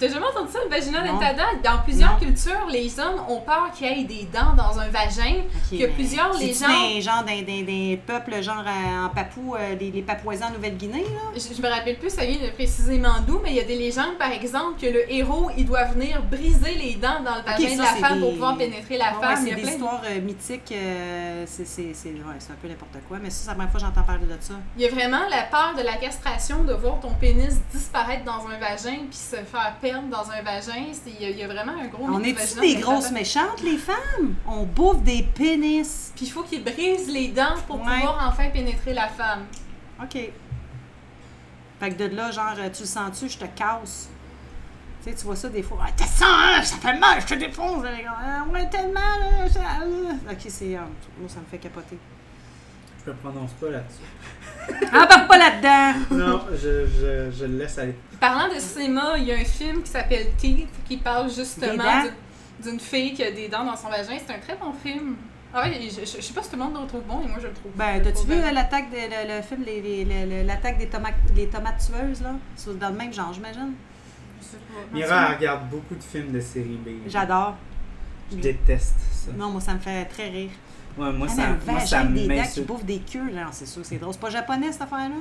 T'as 0.01 0.07
jamais 0.07 0.25
entendu 0.25 0.51
ça, 0.51 0.57
le 0.63 0.69
vagina 0.69 1.05
Non. 1.05 1.13
dentateur? 1.13 1.45
Dans 1.63 1.77
plusieurs 1.83 2.13
Non. 2.13 2.17
cultures, 2.17 2.65
les 2.71 2.99
hommes 2.99 3.21
ont 3.29 3.41
peur 3.41 3.69
qu'il 3.71 3.85
y 3.85 4.01
ait 4.01 4.03
des 4.03 4.23
dents 4.33 4.53
dans 4.57 4.79
un 4.79 4.87
vagin. 4.89 5.41
Ok, 5.43 5.69
qu'il 5.69 5.77
y 5.79 5.83
a 5.83 5.87
mais 5.87 5.93
plusieurs, 5.93 6.33
les 6.39 6.53
gens- 6.55 6.89
Des, 6.95 7.01
genre, 7.01 7.23
des, 7.23 7.43
des, 7.43 7.61
des 7.61 8.01
peuples, 8.03 8.41
genre 8.41 8.63
euh, 8.65 9.05
en 9.05 9.09
Papou, 9.09 9.55
euh, 9.55 9.75
des, 9.75 9.91
les 9.91 10.01
Papouasiens 10.01 10.47
en 10.47 10.53
Nouvelle-Guinée, 10.53 11.03
là? 11.03 11.31
Je, 11.35 11.53
je 11.55 11.61
me 11.61 11.67
rappelle 11.69 11.99
plus, 11.99 12.09
ça 12.09 12.25
vient 12.25 12.43
de 12.43 12.49
précisément 12.51 13.13
d'où, 13.27 13.39
mais 13.43 13.51
il 13.51 13.57
y 13.57 13.59
a 13.59 13.63
des 13.63 13.75
légendes, 13.77 14.17
par 14.17 14.31
exemple, 14.31 14.81
que 14.81 14.87
le 14.87 15.11
héros, 15.13 15.51
il 15.55 15.67
doit 15.67 15.83
venir 15.83 16.19
briser 16.23 16.73
les 16.73 16.95
dents 16.95 17.21
dans 17.23 17.35
le 17.35 17.43
vagin 17.43 17.69
ça, 17.69 17.75
de 17.75 18.01
la 18.01 18.07
femme 18.07 18.19
pour 18.21 18.31
pouvoir 18.31 18.57
pénétrer 18.57 18.97
la 18.97 19.13
ouais, 19.13 19.21
femme. 19.21 19.45
y 19.45 19.49
c'est 19.49 19.55
des 19.55 19.61
plein 19.61 19.71
histoires 19.71 20.01
euh, 20.09 20.19
mythiques. 20.21 20.71
euh, 20.71 21.43
c'est 21.45 21.63
ouais, 21.73 22.15
un 22.49 22.55
peu 22.59 22.67
n'importe 22.67 22.97
quoi. 23.07 23.17
Mais 23.21 23.29
ça, 23.29 23.41
c'est 23.43 23.47
la 23.49 23.53
première 23.53 23.69
fois 23.71 23.79
que 23.79 23.85
j'entends 23.85 24.01
parler 24.03 24.25
de 24.25 24.37
ça. 24.39 24.55
Il 24.77 24.81
y 24.81 24.87
a 24.87 24.89
vraiment 24.89 25.21
la 25.29 25.43
peur 25.43 25.75
de 25.77 25.83
la 25.83 25.93
castration, 25.97 26.63
de 26.63 26.73
voir 26.73 26.99
ton 26.99 27.11
pénis 27.13 27.53
disparaître 27.71 28.23
dans 28.23 28.47
un 28.47 28.57
vagin 28.57 28.97
puis 29.07 29.19
se 29.19 29.35
faire 29.35 29.75
perdre 29.79 29.90
dans 30.09 30.29
un 30.31 30.41
vagin. 30.41 30.85
Il 31.05 31.21
y, 31.21 31.25
a- 31.25 31.29
il 31.29 31.37
y 31.37 31.43
a 31.43 31.47
vraiment 31.47 31.73
un 31.73 31.87
gros 31.87 32.05
On 32.07 32.21
est-tu 32.23 32.59
des 32.59 32.75
grosses 32.75 33.11
méchantes, 33.11 33.61
les 33.63 33.77
femmes? 33.77 34.35
On 34.47 34.63
bouffe 34.63 35.01
des 35.03 35.23
pénis. 35.23 36.11
Puis 36.15 36.25
il 36.25 36.31
faut 36.31 36.43
qu'il 36.43 36.63
brise 36.63 37.07
les 37.09 37.29
dents 37.29 37.55
pour 37.67 37.77
Ouais. 37.81 37.95
pouvoir 37.95 38.27
enfin 38.31 38.49
pénétrer 38.49 38.93
la 38.93 39.07
femme. 39.07 39.45
OK. 40.01 40.17
Fait 41.79 41.89
que 41.89 41.95
de 42.07 42.15
là, 42.15 42.31
genre, 42.31 42.53
euh, 42.57 42.69
tu 42.69 42.81
le 42.83 42.87
sens-tu, 42.87 43.27
je 43.29 43.37
te 43.37 43.45
casse? 43.45 44.09
Tu 45.03 45.09
sais, 45.09 45.15
tu 45.15 45.25
vois 45.25 45.35
ça 45.35 45.49
des 45.49 45.63
fois. 45.63 45.79
Ah, 45.87 46.05
ça, 46.05 46.25
hein, 46.29 46.63
ça 46.63 46.75
fait 46.77 46.97
mal, 46.99 47.19
je 47.21 47.25
te 47.25 47.33
défonce. 47.33 47.83
Là, 47.83 47.91
les 47.91 48.03
gars. 48.03 48.15
Ah, 48.23 48.43
ouais, 48.53 48.69
tellement. 48.69 48.99
Là, 49.19 49.49
ça- 49.49 49.61
ah. 49.65 50.31
Ok, 50.31 50.37
c'est. 50.47 50.75
euh, 50.75 50.79
moi, 51.19 51.27
ça 51.27 51.39
me 51.39 51.45
fait 51.49 51.57
capoter. 51.57 51.97
Je 53.05 53.11
me 53.11 53.15
prononce 53.17 53.51
pas 53.53 53.69
là-dessus. 53.69 54.01
Ah, 54.93 55.07
bah, 55.09 55.25
pas 55.27 55.37
là-dedans! 55.37 55.99
Non, 56.11 56.41
je, 56.51 56.85
je, 56.85 57.31
je 57.31 57.45
le 57.45 57.57
laisse 57.57 57.77
aller. 57.79 57.95
Parlant 58.19 58.53
de 58.53 58.59
cinéma, 58.59 59.13
il 59.17 59.23
y 59.23 59.31
a 59.31 59.35
un 59.37 59.43
film 59.43 59.81
qui 59.81 59.89
s'appelle 59.89 60.27
Teeth 60.37 60.69
qui 60.85 60.97
parle 60.97 61.29
justement 61.31 62.03
d'une 62.63 62.79
fille 62.79 63.13
qui 63.13 63.23
a 63.23 63.31
des 63.31 63.47
dents 63.47 63.63
dans 63.65 63.75
son 63.75 63.89
vagin. 63.89 64.17
C'est 64.25 64.33
un 64.35 64.39
très 64.39 64.55
bon 64.55 64.71
film. 64.73 65.15
Ah 65.53 65.63
ouais, 65.63 65.79
je, 65.89 66.01
je, 66.01 66.17
je 66.17 66.21
sais 66.21 66.33
pas 66.33 66.43
si 66.43 66.49
tout 66.51 66.57
le 66.57 66.63
monde 66.63 66.77
le 66.79 66.87
trouve 66.87 67.01
bon, 67.03 67.19
mais 67.23 67.27
moi 67.29 67.37
je 67.41 67.47
le 67.47 67.53
trouve 67.53 67.71
Ben, 67.75 68.01
t'as-tu 68.01 68.17
pour 68.17 68.25
vu 68.27 68.33
euh, 68.35 68.51
l'attaque 68.51 68.89
de 68.91 68.95
le, 68.95 69.35
le 69.35 69.41
film, 69.41 69.63
les- 69.65 69.81
les- 69.81 70.05
les- 70.05 70.25
les- 70.25 70.43
l'attaque 70.43 70.77
des 70.77 70.87
tomates, 70.87 71.15
des 71.33 71.47
tomates 71.47 71.79
tueuses, 71.79 72.21
là? 72.21 72.35
C'est 72.55 72.77
dans 72.77 72.89
le 72.89 72.95
même 72.95 73.11
genre, 73.11 73.33
j'imagine. 73.33 73.73
Je 74.39 74.45
sais 74.45 74.57
pas. 74.57 74.95
Mira 74.95 75.27
elle 75.31 75.35
regarde 75.37 75.69
beaucoup 75.69 75.95
de 75.95 76.03
films 76.03 76.31
de 76.31 76.39
série 76.39 76.79
B. 76.85 76.89
J'adore. 77.07 77.55
Je 78.31 78.37
déteste 78.37 78.95
ça. 79.11 79.31
Non, 79.35 79.49
moi, 79.49 79.59
ça 79.59 79.73
me 79.73 79.79
fait 79.79 80.05
très 80.05 80.29
rire. 80.29 80.51
Ouais, 80.97 81.11
moi, 81.13 81.27
Ah, 81.29 81.35
ça, 81.35 81.71
moi, 81.71 81.79
ça 81.79 82.03
des 82.03 82.27
dents 82.27 82.43
qui 82.53 82.61
bouffent 82.61 82.85
des 82.85 82.99
queues, 82.99 83.31
là, 83.31 83.47
c'est 83.51 83.65
sûr, 83.65 83.81
c'est 83.83 83.97
drôle. 83.97 84.13
C'est 84.13 84.19
pas 84.19 84.29
japonais, 84.29 84.71
cette 84.71 84.81
affaire-là? 84.81 85.15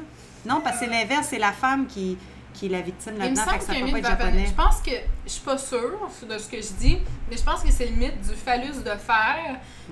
Non, 0.46 0.60
parce 0.62 0.78
que 0.78 0.84
c'est 0.86 0.90
l'inverse, 0.90 1.28
c'est 1.30 1.38
la 1.38 1.52
femme 1.52 1.86
qui, 1.86 2.16
qui 2.52 2.66
est 2.66 2.68
la 2.70 2.80
victime 2.80 3.12
Il 3.16 3.18
me 3.20 3.24
là-dedans, 3.24 3.42
fait 3.42 3.48
semble 3.50 3.58
que 3.58 3.64
ça 3.64 3.72
qu'il 3.72 3.80
y 3.80 3.82
a 3.82 3.84
peut 3.84 3.88
un 3.88 3.92
pas 3.92 3.96
mythe 3.96 4.06
être 4.06 4.18
japonais. 4.20 4.46
Je 4.48 4.52
pense 4.54 4.80
que, 4.82 4.90
je 5.26 5.30
suis 5.30 5.40
pas 5.42 5.58
sûre 5.58 6.10
de 6.28 6.38
ce 6.38 6.48
que 6.48 6.56
je 6.56 6.72
dis, 6.80 6.98
mais 7.30 7.36
je 7.36 7.42
pense 7.42 7.62
que 7.62 7.70
c'est 7.70 7.86
le 7.86 7.96
mythe 7.96 8.20
du 8.20 8.34
phallus 8.34 8.78
de 8.84 8.90
fer. 8.98 9.36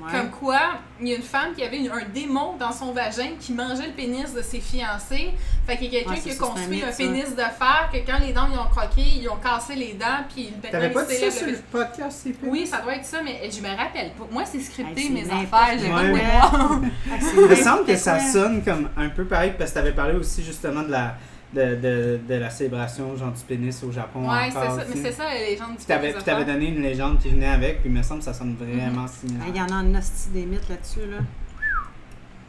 Ouais. 0.01 0.13
Comme 0.13 0.31
quoi, 0.31 0.61
il 1.01 1.09
y 1.09 1.13
a 1.13 1.17
une 1.17 1.23
femme 1.23 1.55
qui 1.57 1.65
avait 1.65 1.79
une- 1.79 1.91
un 1.91 2.05
démon 2.15 2.55
dans 2.57 2.71
son 2.71 2.93
vagin 2.93 3.31
qui 3.41 3.53
mangeait 3.53 3.89
le 3.89 3.93
pénis 3.95 4.33
de 4.33 4.43
ses 4.43 4.61
fiancés. 4.61 5.31
Fait 5.67 5.77
qu'il 5.77 5.93
y 5.93 5.97
a 5.97 6.01
quelqu'un 6.01 6.13
Ouais, 6.13 6.21
qui 6.21 6.31
a 6.31 6.35
un 6.35 6.37
construit 6.37 6.67
mythe, 6.69 6.85
un 6.85 6.91
ça. 6.93 6.97
pénis 6.99 7.31
de 7.31 7.37
fer, 7.43 7.91
que 7.93 7.99
quand 8.07 8.19
les 8.21 8.33
dents 8.33 8.47
ils 8.53 8.59
ont 8.59 8.65
croqué, 8.71 9.03
ils 9.03 9.29
ont 9.29 9.37
cassé 9.37 9.75
les 9.75 9.95
dents, 9.95 10.25
puis 10.33 10.53
le 10.63 10.71
T'avais 10.71 10.91
pas 10.91 11.05
dit 11.05 11.15
ça 11.17 11.31
sur 11.31 11.47
le 11.47 11.53
le 11.53 11.59
podcast, 11.73 12.21
c'est 12.23 12.35
Oui, 12.45 12.65
ça 12.67 12.79
doit 12.81 12.95
être 12.95 13.05
ça, 13.05 13.19
mais 13.25 13.51
je 13.51 13.61
me 13.61 13.69
rappelle 13.77 14.13
pas. 14.13 14.25
Moi, 14.31 14.45
c'est 14.45 14.61
scripté, 14.61 15.01
Hey, 15.03 15.11
mes 15.11 15.25
affaires, 15.25 15.77
j'ai 15.79 15.89
pas 15.91 16.03
de 16.05 16.09
mémoire. 16.13 16.81
Ah, 17.11 17.15
Il 17.35 17.41
me 17.49 17.55
semble 17.57 17.85
que 17.85 17.97
ça 17.97 18.21
sonne 18.21 18.63
comme 18.65 18.89
un 18.97 19.09
peu 19.09 19.25
pareil 19.25 19.55
parce 19.59 19.71
que 19.71 19.75
t'avais 19.77 19.93
parlé 19.93 20.15
aussi 20.15 20.45
justement 20.45 20.83
de 20.83 20.91
la, 20.91 21.17
de, 21.55 21.77
de, 21.77 22.21
de 22.29 22.35
la 22.35 22.51
célébration 22.51 23.17
genre 23.17 23.33
du 23.33 23.43
pénis 23.43 23.83
au 23.83 23.91
Japon. 23.91 24.29
Ouais, 24.29 24.51
c'est 24.51 24.53
ça. 24.55 24.85
tu 24.85 24.99
Mais 24.99 25.03
c'est 25.05 25.13
ça, 25.13 25.25
les 25.35 25.57
gens 25.57 25.69
du 25.69 25.77
Puis 25.77 25.85
t'avais, 25.87 26.13
puis 26.13 26.23
t'avais 26.23 26.45
donné 26.45 26.69
une 26.69 26.83
légende 26.83 27.19
qui 27.21 27.31
venait 27.31 27.47
avec, 27.49 27.81
puis 27.81 27.89
il 27.91 27.95
me 27.97 28.03
semble 28.03 28.19
que 28.21 28.27
ça 28.27 28.35
sonne 28.35 28.55
vraiment 28.57 29.07
similaire. 29.07 29.43
Ah, 29.47 29.51
Il 29.55 29.57
y 29.57 29.61
en 29.61 29.69
a 29.69 29.75
un 29.75 29.95
hostie 29.95 30.29
des 30.31 30.45
mythes 30.45 30.69
là-dessus, 30.69 31.07
là. 31.11 31.19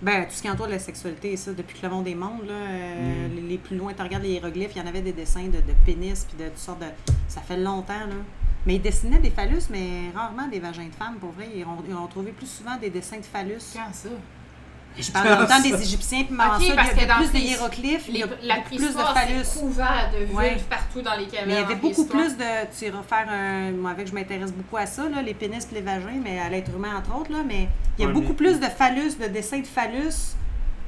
Ben, 0.02 0.24
tout 0.26 0.32
ce 0.32 0.42
qui 0.42 0.50
entoure 0.50 0.68
la 0.68 0.80
sexualité, 0.80 1.36
ça, 1.36 1.52
depuis 1.52 1.78
que 1.78 1.86
le 1.86 1.92
monde 1.92 2.08
est 2.08 2.16
monde, 2.16 2.46
là, 2.48 2.54
euh, 2.54 3.28
Mm. 3.28 3.36
les, 3.36 3.42
les 3.42 3.58
plus 3.58 3.76
loin, 3.76 3.94
tu 3.94 4.02
regardes 4.02 4.24
les 4.24 4.30
hiéroglyphes, 4.32 4.72
il 4.76 4.80
y 4.82 4.82
en 4.82 4.88
avait 4.88 5.02
des 5.02 5.12
dessins 5.12 5.44
de, 5.48 5.58
de 5.58 5.74
pénis, 5.86 6.26
puis 6.26 6.42
de 6.42 6.50
toutes 6.50 6.58
sortes 6.58 6.80
de... 6.80 6.86
Ça 7.28 7.42
fait 7.42 7.58
longtemps, 7.58 7.94
là. 8.08 8.16
Mais 8.66 8.76
ils 8.76 8.82
dessinaient 8.82 9.20
des 9.20 9.30
phallus, 9.30 9.64
mais 9.70 10.10
rarement 10.16 10.48
des 10.48 10.60
vagins 10.60 10.86
de 10.88 10.96
femmes, 10.96 11.16
pour 11.20 11.32
vrai. 11.32 11.50
Ils 11.56 11.64
ont, 11.66 11.78
ils 11.88 11.94
ont 11.96 12.08
trouvé 12.08 12.32
plus 12.32 12.48
souvent 12.48 12.78
des 12.78 12.90
dessins 12.90 13.18
de 13.18 13.26
phallus. 13.26 13.62
Quand 13.74 13.94
ça? 13.94 14.10
Je 14.98 15.12
parle 15.12 15.30
dans 15.30 15.40
le 15.42 15.48
temps 15.48 15.62
des 15.62 15.82
Égyptiens, 15.82 16.24
puis 16.26 16.36
avant 16.40 16.56
Ok, 16.56 16.62
ça, 16.62 16.68
il 16.68 16.72
y 16.74 16.76
parce 16.76 16.90
a 16.90 16.94
que 16.94 17.06
dans 17.08 17.16
plus 17.18 17.28
de 17.28 17.34
les- 17.34 17.40
hiéroglyphes, 17.40 18.06
il 18.10 18.16
y 18.16 18.18
Les- 18.18 18.24
a 18.24 18.28
la 18.44 18.56
plus 18.62 18.78
de 18.78 18.84
phallus. 18.88 19.46
couvert 19.60 20.10
de 20.14 20.18
vulves 20.26 20.36
Ouais. 20.36 20.58
partout 20.70 21.02
dans 21.02 21.16
les 21.16 21.26
cavernes. 21.26 21.48
Mais 21.48 21.54
il 21.54 21.60
y 21.60 21.64
avait 21.64 21.76
beaucoup 21.76 22.06
plus 22.06 22.36
de. 22.36 22.44
Tu 22.78 22.86
iras 22.86 23.04
faire 23.04 23.28
un. 23.30 23.72
Moi, 23.72 23.92
avec, 23.92 24.08
je 24.08 24.14
m'intéresse 24.14 24.52
beaucoup 24.52 24.76
à 24.78 24.86
ça, 24.86 25.08
là, 25.08 25.22
les 25.22 25.34
pénis 25.34 25.66
et 25.72 25.76
les 25.76 25.82
vagins, 25.82 26.20
mais 26.22 26.40
à 26.40 26.50
l'être 26.50 26.72
humain, 26.76 26.98
entre 26.98 27.16
autres, 27.18 27.32
là. 27.32 27.40
Mais 27.48 27.70
il 27.98 28.02
y 28.02 28.04
a 28.04 28.08
Ouais, 28.08 28.14
beaucoup 28.14 28.30
mais- 28.30 28.36
plus 28.36 28.60
de 28.60 28.66
phallus, 28.66 29.16
de 29.22 29.28
dessins 29.28 29.60
de 29.60 29.68
phallus, 29.68 30.36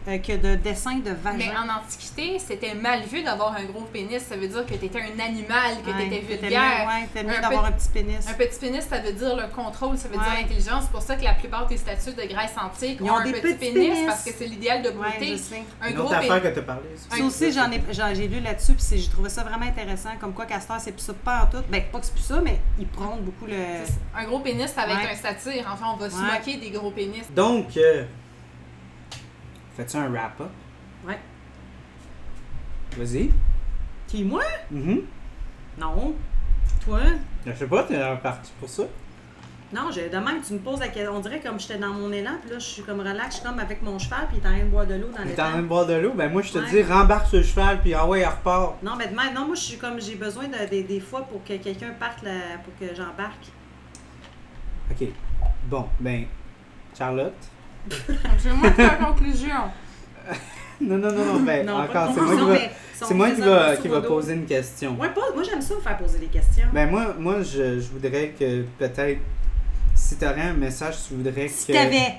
euh, 0.08 0.18
que 0.18 0.34
de 0.36 0.56
dessins 0.56 0.96
de 0.98 1.12
Mais 1.12 1.14
vagins. 1.48 1.54
en 1.68 1.80
Antiquité, 1.84 2.40
c'était 2.40 2.74
mal 2.74 3.04
vu 3.04 3.22
d'avoir 3.24 3.56
un 3.56 3.64
gros 3.66 3.82
pénis. 3.82 4.20
Ça 4.24 4.36
veut 4.36 4.48
dire 4.48 4.66
que 4.66 4.74
t'étais 4.74 5.00
un 5.00 5.20
animal, 5.24 5.76
que 5.86 5.92
Ouais, 5.92 6.04
t'étais 6.10 6.24
c'était 6.28 6.38
vulgaire. 6.48 6.62
mieux, 6.62 6.88
ouais, 6.88 7.08
c'était 7.14 7.24
mieux 7.28 7.38
Un 7.38 7.42
d'avoir 7.42 7.66
un 7.66 7.72
petit 7.72 7.90
pénis. 7.90 8.28
Un 8.28 8.34
petit 8.34 8.60
pénis, 8.60 8.84
ça 8.88 9.00
veut 9.00 9.14
dire 9.14 9.36
le 9.36 9.48
contrôle, 9.56 9.98
ça 9.98 10.08
veut 10.08 10.18
Ouais. 10.18 10.24
dire 10.24 10.34
l'intelligence. 10.42 10.84
C'est 10.86 10.92
pour 10.92 11.02
ça 11.04 11.16
que 11.16 11.24
la 11.24 11.34
plupart 11.34 11.68
des 11.68 11.78
statues 11.78 12.14
de 12.16 12.28
Grèce 12.28 12.54
antique 12.60 12.98
Ils 13.00 13.04
ont, 13.10 13.14
ont 13.14 13.18
un 13.18 13.24
des 13.26 13.32
petit 13.34 13.54
petits 13.54 13.74
pénis, 13.74 13.90
pénis. 13.90 14.06
parce 14.08 14.24
que 14.24 14.32
c'est 14.38 14.48
l'idéal 14.48 14.82
de 14.82 14.90
Ouais, 14.90 14.96
beauté. 14.96 15.28
je 15.34 15.36
sais. 15.38 15.64
un 15.82 15.90
Une 15.90 15.96
gros 15.96 16.06
autre 16.06 16.20
pénis. 16.20 16.32
affaire 16.32 16.52
que 16.52 16.56
t'as 16.60 16.66
parlé. 16.66 16.82
ça. 16.98 17.24
Aussi, 17.24 17.52
j'en 17.52 17.72
ai, 17.72 17.82
j'ai 18.16 18.28
lu 18.28 18.40
là-dessus, 18.40 18.74
puis 18.74 18.82
c'est- 18.82 18.98
j'ai 18.98 19.10
trouvé 19.10 19.30
ça 19.30 19.44
vraiment 19.44 19.66
intéressant. 19.66 20.10
Comme 20.20 20.34
quoi, 20.34 20.46
Castor, 20.46 20.78
c'est 20.80 20.92
plus 20.94 21.02
ça, 21.02 21.14
pas 21.14 21.44
en 21.44 21.46
tout. 21.58 21.64
Ben, 21.70 21.84
pas 21.92 22.00
que 22.00 22.06
c'est 22.06 22.14
plus 22.14 22.24
ça, 22.24 22.42
mais 22.44 22.60
il 22.80 22.88
prône 22.88 23.22
beaucoup 23.22 23.46
le. 23.46 23.56
Un 24.18 24.24
gros 24.26 24.40
pénis, 24.40 24.68
ça 24.72 24.86
va 24.88 24.96
Ouais. 24.96 25.04
être 25.04 25.12
un 25.12 25.16
satire. 25.16 25.66
Enfin, 25.72 25.86
on 25.94 25.98
va 25.98 26.10
se 26.10 26.16
moquer 26.16 26.58
des 26.58 26.72
gros 26.72 26.90
pénis. 26.92 27.24
Donc, 27.34 27.78
euh, 27.78 28.04
fais-tu 29.76 29.98
un 29.98 30.10
wrap-up? 30.10 30.50
Ouais. 31.08 31.20
Vas-y. 32.98 33.32
Qui, 34.08 34.24
moi? 34.24 34.44
Mhm. 34.70 35.02
Non. 35.80 36.14
Toi? 36.86 37.00
Je 37.46 37.54
sais 37.54 37.68
pas, 37.68 37.84
t'es 37.84 38.00
parti 38.22 38.52
pour 38.60 38.70
ça. 38.70 38.84
Non, 39.74 39.90
je, 39.90 40.02
de 40.02 40.18
même, 40.18 40.42
tu 40.46 40.52
me 40.54 40.60
poses 40.60 40.82
la 40.82 40.90
question. 40.90 41.16
On 41.16 41.22
dirait 41.22 41.40
comme 41.40 41.58
j'étais 41.58 41.78
dans 41.78 41.94
mon 41.94 42.12
élan, 42.12 42.32
puis 42.42 42.52
là, 42.52 42.60
je 42.60 42.66
suis 42.66 42.84
comme 42.84 43.00
relax, 43.00 43.36
je 43.36 43.40
suis 43.40 43.48
comme 43.50 43.58
avec 43.60 43.82
mon 43.82 43.98
cheval, 43.98 44.28
puis 44.28 44.38
il 44.42 44.44
est 44.46 44.50
en 44.50 44.52
train 44.54 44.66
de 44.66 44.70
boire 44.70 44.86
de 44.86 44.96
l'eau 44.96 45.08
dans 45.08 45.24
T'es 45.24 45.30
l'étang. 45.30 45.46
en 45.48 45.50
train 45.52 45.62
de 45.62 45.68
boire 45.68 45.86
de 45.86 45.94
l'eau, 45.94 46.12
ben 46.14 46.30
moi 46.30 46.42
je 46.42 46.52
te 46.52 46.58
Ouais. 46.58 46.70
dis 46.70 46.84
rembarque 46.84 47.32
le 47.32 47.42
cheval 47.42 47.80
puis 47.80 47.94
ah 47.94 48.06
ouais, 48.06 48.20
il 48.20 48.26
repart. 48.26 48.84
Non, 48.84 48.98
mais 48.98 49.08
de 49.08 49.16
même, 49.16 49.34
non, 49.34 49.46
moi, 49.46 49.56
je 49.56 49.62
suis 49.62 49.78
comme, 49.78 50.02
j'ai 50.02 50.16
besoin 50.16 50.50
de, 50.50 50.70
des- 50.70 50.84
des 50.84 51.00
fois 51.00 51.22
pour 51.22 51.42
que 51.46 51.56
quelqu'un 51.56 51.92
parte, 51.98 52.22
là, 52.24 52.32
pour 52.66 52.76
que 52.78 52.94
j'embarque. 52.94 53.46
Ok. 54.92 55.08
Bon, 55.68 55.88
ben, 56.02 56.26
Charlotte. 56.98 57.34
Je 57.90 58.50
vais 58.50 58.56
moi 58.56 58.72
faire 58.72 59.00
la 59.00 59.06
conclusion. 59.08 59.56
Non, 60.84 60.98
non, 60.98 61.12
non, 61.12 61.26
non, 61.34 61.40
ben, 61.42 61.64
Non, 61.64 61.76
encore, 61.78 62.10
c'est 62.12 62.22
moi 62.22 62.34
qui 62.34 62.40
conclusion, 62.42 62.46
va, 62.48 62.54
mais 62.54 62.72
si 62.96 63.04
c'est 63.06 63.14
moi 63.14 63.30
qui 63.30 63.42
va, 63.42 63.76
qui 63.78 63.88
va 63.88 63.96
modo. 63.98 64.08
poser 64.08 64.34
une 64.34 64.46
question. 64.48 64.98
Ouais, 65.00 65.10
pas- 65.10 65.32
moi, 65.32 65.44
j'aime 65.44 65.62
ça, 65.62 65.76
me 65.76 65.80
faire 65.80 65.96
poser 65.98 66.18
des 66.18 66.26
questions. 66.26 66.66
Ben 66.74 66.90
moi, 66.90 67.14
moi 67.20 67.44
je, 67.44 67.80
je 67.80 67.88
voudrais 67.92 68.30
que 68.30 68.64
peut-être, 68.80 69.20
si 69.94 70.16
t'aurais 70.18 70.42
un 70.42 70.54
message, 70.54 70.96
tu 71.08 71.14
voudrais 71.14 71.48
si 71.48 71.68
que... 71.68 71.74
t'avais. 71.74 72.16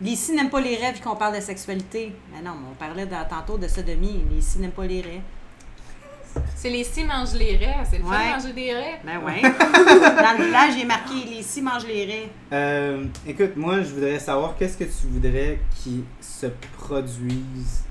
Les 0.00 0.10
ici 0.10 0.32
n'aiment 0.34 0.50
pas 0.50 0.60
les 0.60 0.74
rêves 0.74 1.00
qu'on 1.00 1.14
parle 1.14 1.36
de 1.36 1.40
sexualité. 1.40 2.12
Mais 2.32 2.42
non, 2.42 2.56
on 2.72 2.74
parlait 2.74 3.06
dans- 3.06 3.24
tantôt 3.28 3.56
de 3.56 3.68
sodomie. 3.68 4.24
Les 4.32 4.38
ici 4.38 4.58
n'aiment 4.58 4.72
pas 4.72 4.86
les 4.86 5.00
rêves. 5.02 5.20
C'est 6.56 6.70
les 6.70 6.84
six 6.84 7.04
mangent 7.04 7.34
les 7.34 7.56
raies. 7.56 7.76
C'est 7.90 7.98
le 7.98 8.04
fun 8.04 8.10
Ouais. 8.10 8.28
de 8.28 8.42
manger 8.42 8.52
des 8.54 8.72
raies. 8.74 9.00
Ben 9.04 9.18
ouais. 9.24 9.42
dans 9.42 10.38
le 10.38 10.44
village, 10.44 10.74
il 10.76 10.82
est 10.82 10.84
marqué 10.86 11.14
les 11.28 11.36
ici 11.40 11.60
mangent 11.62 11.86
les 11.86 12.04
raies. 12.06 12.28
Euh, 12.52 13.04
écoute, 13.26 13.56
moi, 13.56 13.82
je 13.82 13.88
voudrais 13.94 14.18
savoir 14.18 14.56
qu'est-ce 14.56 14.78
que 14.78 14.84
tu 14.84 15.06
voudrais 15.10 15.58
qui 15.82 16.04
se 16.20 16.46
produise, 16.78 17.84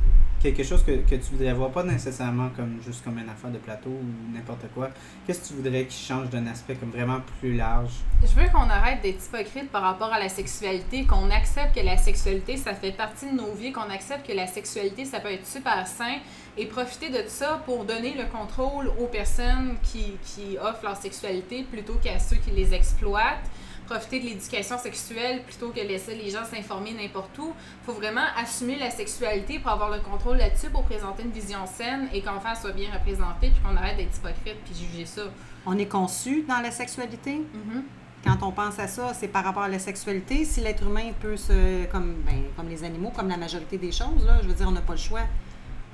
quelque 0.51 0.63
chose 0.63 0.83
que, 0.83 0.91
que 0.91 1.15
tu 1.15 1.31
voudrais 1.31 1.53
voir, 1.53 1.71
pas 1.71 1.83
nécessairement 1.83 2.49
comme 2.49 2.79
juste 2.83 3.03
comme 3.03 3.17
une 3.17 3.29
affaire 3.29 3.49
de 3.49 3.57
plateau 3.57 3.89
ou 3.89 4.33
n'importe 4.33 4.65
quoi. 4.73 4.89
Qu'est-ce 5.25 5.41
que 5.41 5.47
tu 5.47 5.53
voudrais 5.53 5.85
qui 5.85 6.05
change 6.05 6.29
d'un 6.29 6.45
aspect 6.47 6.75
comme 6.75 6.91
vraiment 6.91 7.19
plus 7.39 7.55
large? 7.55 7.91
Je 8.21 8.39
veux 8.39 8.49
qu'on 8.49 8.69
arrête 8.69 9.01
d'être 9.01 9.23
hypocrite 9.25 9.71
par 9.71 9.83
rapport 9.83 10.11
à 10.11 10.19
la 10.19 10.29
sexualité, 10.29 11.05
qu'on 11.05 11.31
accepte 11.31 11.75
que 11.75 11.85
la 11.85 11.97
sexualité, 11.97 12.57
ça 12.57 12.73
fait 12.73 12.91
partie 12.91 13.31
de 13.31 13.35
nos 13.35 13.53
vies, 13.53 13.71
qu'on 13.71 13.89
accepte 13.89 14.27
que 14.27 14.33
la 14.33 14.47
sexualité, 14.47 15.05
ça 15.05 15.19
peut 15.19 15.31
être 15.31 15.47
super 15.47 15.87
sain 15.87 16.17
et 16.57 16.65
profiter 16.65 17.09
de 17.09 17.23
ça 17.27 17.61
pour 17.65 17.85
donner 17.85 18.13
le 18.13 18.25
contrôle 18.25 18.91
aux 18.99 19.07
personnes 19.07 19.77
qui, 19.81 20.17
qui 20.23 20.57
offrent 20.57 20.83
leur 20.83 20.97
sexualité 20.97 21.63
plutôt 21.63 21.95
qu'à 22.03 22.19
ceux 22.19 22.35
qui 22.35 22.51
les 22.51 22.73
exploitent. 22.73 23.49
Profiter 23.85 24.19
de 24.19 24.25
l'éducation 24.25 24.77
sexuelle 24.77 25.43
plutôt 25.43 25.69
que 25.69 25.79
laisser 25.79 26.15
les 26.15 26.29
gens 26.29 26.45
s'informer 26.45 26.93
n'importe 26.93 27.37
où. 27.37 27.53
faut 27.85 27.93
vraiment 27.93 28.25
assumer 28.37 28.77
la 28.77 28.89
sexualité 28.91 29.59
pour 29.59 29.71
avoir 29.71 29.89
le 29.89 29.99
contrôle 29.99 30.37
là-dessus, 30.37 30.69
pour 30.69 30.83
présenter 30.83 31.23
une 31.23 31.31
vision 31.31 31.65
saine 31.65 32.07
et 32.13 32.21
qu'enfant 32.21 32.55
soit 32.55 32.71
bien 32.71 32.89
représenté, 32.91 33.49
puis 33.49 33.59
qu'on 33.63 33.75
arrête 33.75 33.97
d'être 33.97 34.15
hypocrite 34.17 34.57
puis 34.65 34.73
juger 34.75 35.05
ça. 35.05 35.23
On 35.65 35.77
est 35.77 35.87
conçu 35.87 36.43
dans 36.47 36.59
la 36.59 36.71
sexualité? 36.71 37.35
Mhm. 37.35 37.83
Quand 38.23 38.37
on 38.41 38.51
pense 38.51 38.79
à 38.79 38.87
ça, 38.87 39.13
c'est 39.13 39.27
par 39.27 39.43
rapport 39.43 39.63
à 39.63 39.67
la 39.67 39.79
sexualité. 39.79 40.45
Si 40.45 40.61
l'être 40.61 40.83
humain 40.83 41.11
peut 41.19 41.35
se. 41.35 41.85
Comme, 41.87 42.15
ben, 42.25 42.43
comme 42.55 42.69
les 42.69 42.83
animaux, 42.83 43.11
comme 43.13 43.27
la 43.27 43.37
majorité 43.37 43.77
des 43.77 43.91
choses, 43.91 44.25
là, 44.25 44.39
je 44.41 44.47
veux 44.47 44.53
dire, 44.53 44.67
on 44.67 44.71
n'a 44.71 44.81
pas 44.81 44.93
le 44.93 44.99
choix. 44.99 45.23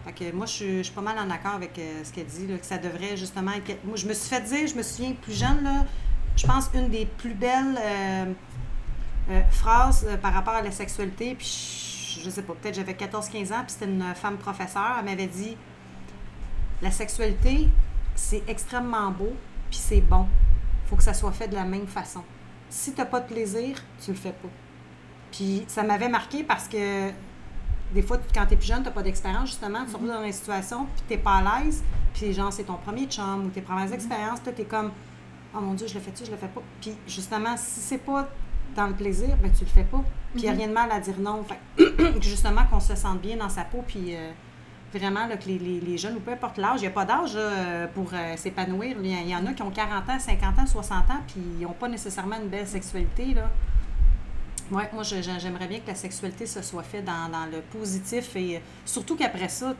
Fait 0.06 0.14
que 0.14 0.36
moi, 0.36 0.46
je 0.46 0.52
suis, 0.52 0.78
je 0.78 0.84
suis 0.84 0.94
pas 0.94 1.02
mal 1.02 1.18
en 1.18 1.30
accord 1.30 1.56
avec 1.56 1.78
euh, 1.80 2.04
ce 2.04 2.14
qu'elle 2.14 2.28
dit, 2.28 2.48
là, 2.48 2.58
que 2.58 2.66
ça 2.66 2.78
devrait 2.78 3.18
justement 3.18 3.52
être. 3.54 3.84
Moi, 3.84 3.96
je 3.96 4.06
me 4.06 4.14
suis 4.14 4.30
fait 4.30 4.42
dire, 4.42 4.68
je 4.68 4.76
me 4.76 4.84
souviens 4.84 5.14
plus 5.14 5.34
jeune, 5.34 5.64
là, 5.64 5.86
je 6.40 6.48
pense 6.48 6.70
une 6.74 6.90
des 6.90 7.06
plus 7.06 7.34
belles 7.34 7.78
euh, 7.78 8.34
euh, 9.30 9.42
phrases 9.52 10.06
euh, 10.08 10.16
par 10.16 10.34
rapport 10.34 10.54
à 10.54 10.62
la 10.62 10.72
sexualité, 10.72 11.36
puis 11.36 12.16
je, 12.16 12.24
je 12.24 12.30
sais 12.30 12.44
pas, 12.44 12.54
peut-être 12.54 12.76
j'avais 12.76 12.94
14-15 12.94 13.54
ans, 13.54 13.64
puis 13.64 13.74
c'était 13.74 13.86
une 13.86 14.14
femme 14.16 14.38
professeure, 14.38 14.96
elle 15.00 15.06
m'avait 15.06 15.28
dit 15.28 15.58
La 16.82 16.92
sexualité, 16.92 17.68
c'est 18.16 18.44
extrêmement 18.48 19.12
beau, 19.12 19.34
puis 19.70 19.80
c'est 19.80 20.00
bon. 20.00 20.28
faut 20.86 20.96
que 20.96 21.04
ça 21.04 21.14
soit 21.14 21.34
fait 21.34 21.50
de 21.50 21.56
la 21.56 21.66
même 21.66 21.88
façon. 21.88 22.24
Si 22.70 22.94
tu 22.94 23.04
pas 23.04 23.20
de 23.20 23.28
plaisir, 23.28 23.84
tu 24.02 24.12
le 24.12 24.18
fais 24.18 24.32
pas. 24.32 24.50
Puis 25.34 25.66
ça 25.68 25.84
m'avait 25.84 26.10
marqué 26.10 26.44
parce 26.44 26.70
que 26.70 27.10
des 27.94 28.02
fois, 28.02 28.18
quand 28.34 28.46
tu 28.46 28.54
es 28.54 28.58
plus 28.58 28.68
jeune, 28.68 28.84
tu 28.84 28.92
pas 28.92 29.04
d'expérience, 29.04 29.50
justement, 29.50 29.80
tu 29.80 29.88
te 29.88 29.92
retrouves 29.94 30.08
dans 30.08 30.24
une 30.24 30.32
situation, 30.32 30.86
puis 30.86 31.18
tu 31.18 31.22
pas 31.22 31.38
à 31.38 31.64
l'aise, 31.64 31.84
puis 32.14 32.32
genre, 32.32 32.54
c'est 32.54 32.64
ton 32.64 32.76
premier 32.76 33.08
chum 33.08 33.48
ou 33.48 33.50
tes 33.50 33.62
premières 33.62 33.92
expériences, 33.92 34.40
puis 34.40 34.54
tu 34.54 34.62
es 34.62 34.66
comme, 34.66 34.92
oh 35.56 35.60
mon 35.60 35.74
Dieu, 35.74 35.88
je 35.88 35.94
le 35.94 36.00
fais-tu, 36.00 36.26
je 36.26 36.32
le 36.32 36.38
fais 36.38 36.48
pas. 36.48 36.62
Puis 36.82 36.94
justement, 37.08 37.56
si 37.58 37.80
c'est 37.80 37.98
pas 37.98 38.30
dans 38.76 38.88
le 38.88 38.94
plaisir, 38.94 39.36
ben 39.42 39.52
tu 39.52 39.64
le 39.64 39.70
fais 39.70 39.84
pas. 39.84 40.04
Puis 40.34 40.44
il 40.44 40.44
n'y 40.44 40.50
a 40.50 40.54
rien 40.54 40.68
de 40.68 40.74
mal 40.74 40.92
à 40.92 41.00
dire 41.00 41.20
non. 41.20 41.44
Fait 41.44 42.22
justement, 42.22 42.66
qu'on 42.70 42.80
se 42.80 42.96
sente 42.96 43.22
bien 43.22 43.38
dans 43.38 43.50
sa 43.50 43.64
peau, 43.64 43.84
puis 43.86 44.16
euh, 44.16 44.32
vraiment, 44.94 45.28
là, 45.28 45.38
que 45.38 45.48
les, 45.48 45.60
les, 45.60 45.80
les 45.80 45.98
jeunes, 45.98 46.16
ou 46.16 46.20
peu 46.20 46.32
importe 46.32 46.58
l'âge, 46.58 46.78
il 46.78 46.82
n'y 46.82 46.88
a 46.88 46.92
pas 46.92 47.06
d'âge 47.06 47.34
euh, 47.36 47.88
pour 47.88 48.12
euh, 48.14 48.36
s'épanouir. 48.38 48.98
Il 49.02 49.30
y, 49.30 49.36
en 49.36 49.46
a 49.46 49.54
qui 49.54 49.62
ont 49.62 49.72
40 49.72 50.10
ans, 50.10 50.20
50 50.20 50.60
ans, 50.60 50.66
60 50.66 51.10
ans, 51.10 51.22
puis 51.28 51.42
ils 51.60 51.64
n'ont 51.64 51.74
pas 51.74 51.88
nécessairement 51.88 52.38
une 52.38 52.50
belle 52.50 52.68
sexualité. 52.68 53.34
Là. 53.34 53.50
Ouais, 54.72 54.90
moi, 54.94 55.02
j'aimerais 55.04 55.68
bien 55.68 55.80
que 55.80 55.88
la 55.88 55.96
sexualité 55.96 56.46
se 56.46 56.62
soit 56.62 56.84
faite 56.84 57.06
dans, 57.06 57.30
dans 57.30 57.46
le 57.52 57.62
positif 57.62 58.36
et 58.36 58.62
surtout 58.86 59.16
qu'après 59.16 59.50
ça, 59.50 59.74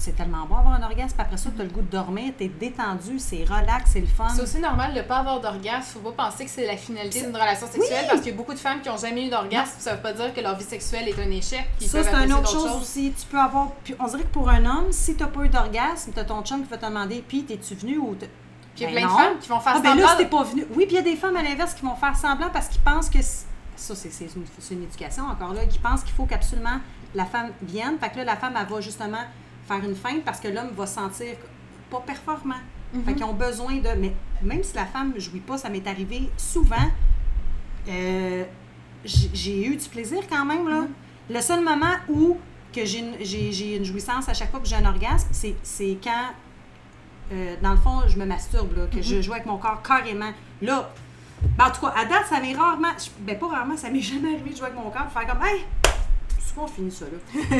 c'est 0.00 0.16
tellement 0.16 0.46
bon 0.46 0.56
avoir 0.56 0.74
un 0.74 0.82
orgasme. 0.82 1.12
Puis 1.14 1.20
après 1.20 1.36
ça, 1.36 1.50
tu 1.54 1.60
as 1.60 1.64
le 1.64 1.70
goût 1.70 1.82
de 1.82 1.90
dormir, 1.90 2.32
tu 2.36 2.44
es 2.44 2.48
détendu, 2.48 3.18
c'est 3.18 3.44
relax, 3.44 3.90
c'est 3.92 4.00
le 4.00 4.06
fun. 4.06 4.28
C'est 4.30 4.42
aussi 4.42 4.58
normal 4.58 4.92
de 4.94 4.98
ne 4.98 5.02
pas 5.02 5.18
avoir 5.18 5.40
d'orgasme. 5.40 5.98
Faut 6.02 6.10
pas 6.10 6.24
penser 6.24 6.44
que 6.46 6.50
c'est 6.50 6.66
la 6.66 6.76
finalité 6.76 7.20
d'une 7.22 7.34
relation 7.36 7.66
sexuelle 7.66 8.06
parce 8.08 8.20
qu'il 8.22 8.30
y 8.30 8.34
a 8.34 8.36
beaucoup 8.36 8.54
de 8.54 8.58
femmes 8.58 8.80
qui 8.80 8.88
n'ont 8.88 8.96
jamais 8.96 9.26
eu 9.26 9.30
d'orgasme. 9.30 9.72
Ça 9.78 9.94
veut 9.94 10.02
pas 10.02 10.12
dire 10.12 10.32
que 10.34 10.40
leur 10.40 10.56
vie 10.56 10.64
sexuelle 10.64 11.08
est 11.08 11.18
un 11.20 11.30
échec. 11.30 11.64
Ça, 11.80 12.02
c'est 12.02 12.24
une 12.24 12.32
autre 12.32 12.50
chose 12.50 12.70
aussi. 12.80 13.12
Tu 13.18 13.26
peux 13.26 13.38
avoir. 13.38 13.72
Puis 13.84 13.94
on 14.00 14.06
dirait 14.06 14.22
que 14.22 14.28
pour 14.28 14.48
un 14.48 14.64
homme, 14.64 14.86
si 14.90 15.14
tu 15.16 15.22
n'as 15.22 15.28
pas 15.28 15.42
eu 15.44 15.48
d'orgasme, 15.48 16.12
tu 16.12 16.18
as 16.18 16.24
ton 16.24 16.42
chum 16.42 16.62
qui 16.64 16.68
va 16.70 16.78
te 16.78 16.86
demander 16.86 17.22
Puis, 17.26 17.44
t'es-tu 17.44 17.74
venu 17.74 17.98
ou. 17.98 18.14
t'es- 18.14 18.30
Puis 18.74 18.84
il 18.84 18.84
y 18.84 18.86
a 18.86 18.88
Ben 18.88 19.00
plein 19.00 19.08
non. 19.08 19.14
de 19.14 19.20
femmes 19.22 19.38
qui 19.40 19.48
vont 19.48 19.60
faire 19.60 19.72
Ah, 19.76 19.80
ben 19.80 19.88
semblant. 19.90 20.06
là, 20.06 20.10
si 20.12 20.16
t'es 20.18 20.26
pas 20.30 20.42
venu. 20.44 20.66
Oui, 20.74 20.86
puis 20.86 20.94
il 20.94 20.94
y 20.94 20.98
a 20.98 21.02
des 21.02 21.16
femmes 21.16 21.36
à 21.36 21.42
l'inverse 21.42 21.74
qui 21.74 21.82
vont 21.84 21.94
faire 21.96 22.16
semblant 22.16 22.48
parce 22.52 22.68
qu'ils 22.68 22.80
pensent 22.80 23.10
que. 23.10 23.18
Ça, 23.20 23.94
c'est 23.94 24.12
c'est 24.12 24.24
une, 24.36 24.44
c'est 24.58 24.74
une 24.74 24.82
éducation 24.82 25.24
encore 25.24 25.54
là, 25.54 25.64
qui 25.66 25.78
pensent 25.78 26.02
qu'il 26.02 26.12
faut 26.14 26.26
qu'absolument 26.26 26.80
la 27.14 27.24
femme 27.24 27.50
vienne. 27.62 27.96
Fait 27.98 28.10
que 28.10 28.18
là, 28.18 28.24
la 28.24 28.36
femme, 28.36 28.54
elle 28.60 28.66
va 28.66 28.80
justement 28.80 29.22
faire 29.70 29.84
une 29.84 29.94
feinte 29.94 30.24
parce 30.24 30.40
que 30.40 30.48
l'homme 30.48 30.70
va 30.76 30.86
se 30.86 30.94
sentir 30.94 31.36
pas 31.90 32.00
performant. 32.00 32.60
Mhm. 32.92 33.04
Fait 33.04 33.14
qu'ils 33.14 33.24
ont 33.24 33.34
besoin 33.34 33.76
de. 33.76 33.88
Mais 33.98 34.12
même 34.42 34.62
si 34.62 34.74
la 34.74 34.86
femme 34.86 35.12
ne 35.14 35.20
jouit 35.20 35.40
pas, 35.40 35.58
ça 35.58 35.68
m'est 35.68 35.86
arrivé 35.86 36.30
souvent. 36.36 36.76
euh, 37.88 38.44
j'ai 39.04 39.66
eu 39.66 39.76
du 39.76 39.88
plaisir 39.88 40.20
quand 40.28 40.44
même, 40.44 40.68
là. 40.68 40.82
Le 41.30 41.40
seul 41.40 41.64
moment 41.64 41.94
où 42.08 42.36
que 42.72 42.84
j'ai 42.84 43.76
une, 43.76 43.84
jouissance 43.84 44.28
à 44.28 44.34
chaque 44.34 44.50
fois 44.50 44.60
que 44.60 44.66
j'ai 44.66 44.76
un 44.76 44.84
orgasme, 44.84 45.28
c'est 45.62 45.98
quand, 46.02 46.26
euh, 47.32 47.56
dans 47.62 47.70
le 47.70 47.78
fond, 47.78 48.02
je 48.06 48.18
me 48.18 48.26
masturbe, 48.26 48.76
là, 48.76 48.86
que 48.86 49.00
je 49.00 49.22
joue 49.22 49.32
avec 49.32 49.46
mon 49.46 49.56
corps 49.56 49.80
carrément. 49.82 50.32
Là, 50.60 50.92
ben, 51.56 51.66
en 51.66 51.70
tout 51.70 51.80
cas, 51.80 51.94
à 51.96 52.04
date, 52.04 52.26
ça 52.28 52.40
m'est 52.40 52.52
rarement, 52.52 52.88
ben 53.20 53.38
pas 53.38 53.48
rarement, 53.48 53.76
ça 53.76 53.88
m'est 53.88 54.00
jamais 54.02 54.34
arrivé 54.34 54.50
de 54.50 54.56
jouer 54.56 54.66
avec 54.66 54.78
mon 54.78 54.90
corps, 54.90 55.06
de 55.06 55.10
faire 55.10 55.26
comme, 55.26 55.42
hey, 55.46 55.64
souvent 56.52 56.64
on 56.64 56.68
finit 56.68 56.90
ça, 56.90 57.04
là. 57.06 57.58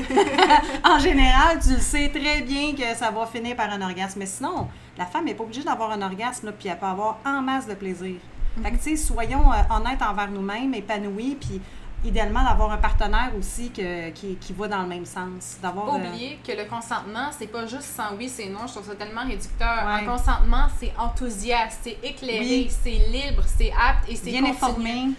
en 0.85 0.99
général, 0.99 1.59
tu 1.63 1.71
le 1.75 1.79
sais 1.81 2.09
très 2.09 2.43
bien 2.43 2.75
que 2.75 2.95
ça 2.97 3.11
va 3.11 3.27
finir 3.27 3.57
par 3.57 3.71
un 3.71 3.81
orgasme. 3.83 4.19
Mais 4.19 4.27
sinon, 4.27 4.69
la 4.99 5.07
femme 5.07 5.25
n'est 5.25 5.35
pas 5.35 5.45
obligée 5.45 5.63
d'avoir 5.63 5.91
un 5.93 6.03
orgasme, 6.03 6.47
là, 6.47 6.53
puis 6.53 6.69
elle 6.69 6.79
peut 6.79 6.87
avoir 6.87 7.19
en 7.25 7.41
masse 7.43 7.67
de 7.67 7.75
plaisir. 7.75 8.17
Fait 8.63 8.71
que, 8.73 8.77
tu 8.77 8.83
sais, 8.83 8.97
soyons 8.97 9.53
euh, 9.53 9.57
honnêtes 9.77 10.03
envers 10.03 10.31
nous-mêmes, 10.31 10.75
épanouis, 10.75 11.37
puis 11.41 11.61
idéalement 12.05 12.43
d'avoir 12.43 12.73
un 12.73 12.79
partenaire 12.79 13.31
aussi 13.39 13.71
que- 13.71 14.11
qui, 14.11 14.35
qui 14.37 14.53
va 14.55 14.67
dans 14.69 14.83
le 14.83 14.89
même 14.89 15.05
sens. 15.07 15.59
D'avoir. 15.63 15.87
Pas 15.87 15.93
euh, 15.97 16.09
oublier 16.09 16.39
que 16.45 16.53
le 16.53 16.65
consentement, 16.65 17.29
c'est 17.39 17.47
pas 17.47 17.67
juste 17.67 17.83
sans 17.95 18.15
oui, 18.17 18.29
c'est 18.29 18.49
non. 18.49 18.67
Je 18.67 18.73
trouve 18.73 18.87
ça 18.89 18.95
tellement 18.97 19.23
réducteur. 19.25 19.85
Ouais. 19.87 20.03
Un 20.03 20.05
consentement, 20.05 20.67
c'est 20.79 20.93
enthousiaste, 20.99 21.81
c'est 21.85 21.99
éclairé, 22.03 22.41
Oui. 22.41 22.71
c'est 22.83 22.91
libre, 22.91 23.43
c'est 23.47 23.71
apte 23.73 24.09
et 24.09 24.17
c'est 24.17 24.31
bien 24.31 24.45
informé. 24.47 25.11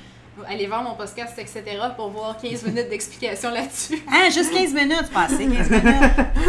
Allez 0.47 0.67
voir 0.67 0.83
mon 0.83 0.95
podcast, 0.95 1.37
etc. 1.37 1.63
pour 1.95 2.09
voir 2.09 2.37
15 2.41 2.65
minutes 2.65 2.89
d'explication 2.89 3.51
là-dessus. 3.51 4.01
Hein, 4.07 4.29
juste 4.29 4.53
15 4.53 4.73
minutes, 4.73 5.03
c'est 5.05 5.13
pas 5.13 5.23
assez, 5.23 5.47
15 5.47 5.69
minutes. 5.69 5.95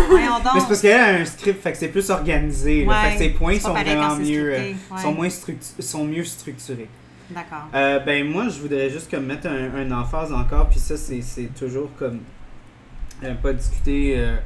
Voyons 0.09 0.39
donc. 0.39 0.55
Mais 0.55 0.61
c'est 0.61 0.67
parce 0.67 0.81
qu'elle 0.81 1.01
a 1.01 1.07
un 1.21 1.25
script, 1.25 1.63
fait 1.63 1.73
que 1.73 1.79
c'est 1.79 1.89
plus 1.89 2.11
organisé. 2.11 2.87
Ouais, 2.87 2.95
fait 2.95 3.13
que 3.13 3.19
ses 3.19 3.31
points 3.31 3.59
sont 3.59 3.73
vraiment 3.73 4.17
mieux, 4.17 4.55
euh, 4.55 4.59
ouais. 4.59 5.01
sont, 5.01 5.13
moins 5.13 5.29
sont 5.79 6.05
mieux 6.05 6.25
structurés. 6.25 6.89
D'accord. 7.31 7.69
Euh, 7.75 7.99
ben 8.01 8.27
moi, 8.29 8.49
je 8.49 8.59
voudrais 8.61 8.91
juste 8.91 9.11
comme 9.11 9.27
mettre 9.27 9.47
un, 9.47 9.75
un 9.75 9.91
emphase 9.93 10.33
encore, 10.33 10.69
puis 10.69 10.81
ça, 10.81 10.97
c'est 10.97 11.23
c'est 11.23 11.55
toujours 11.55 11.89
comme 11.99 12.21
euh, 13.25 13.35
pas 13.35 13.53
discuter 13.53 14.15
euh, 14.19 14.37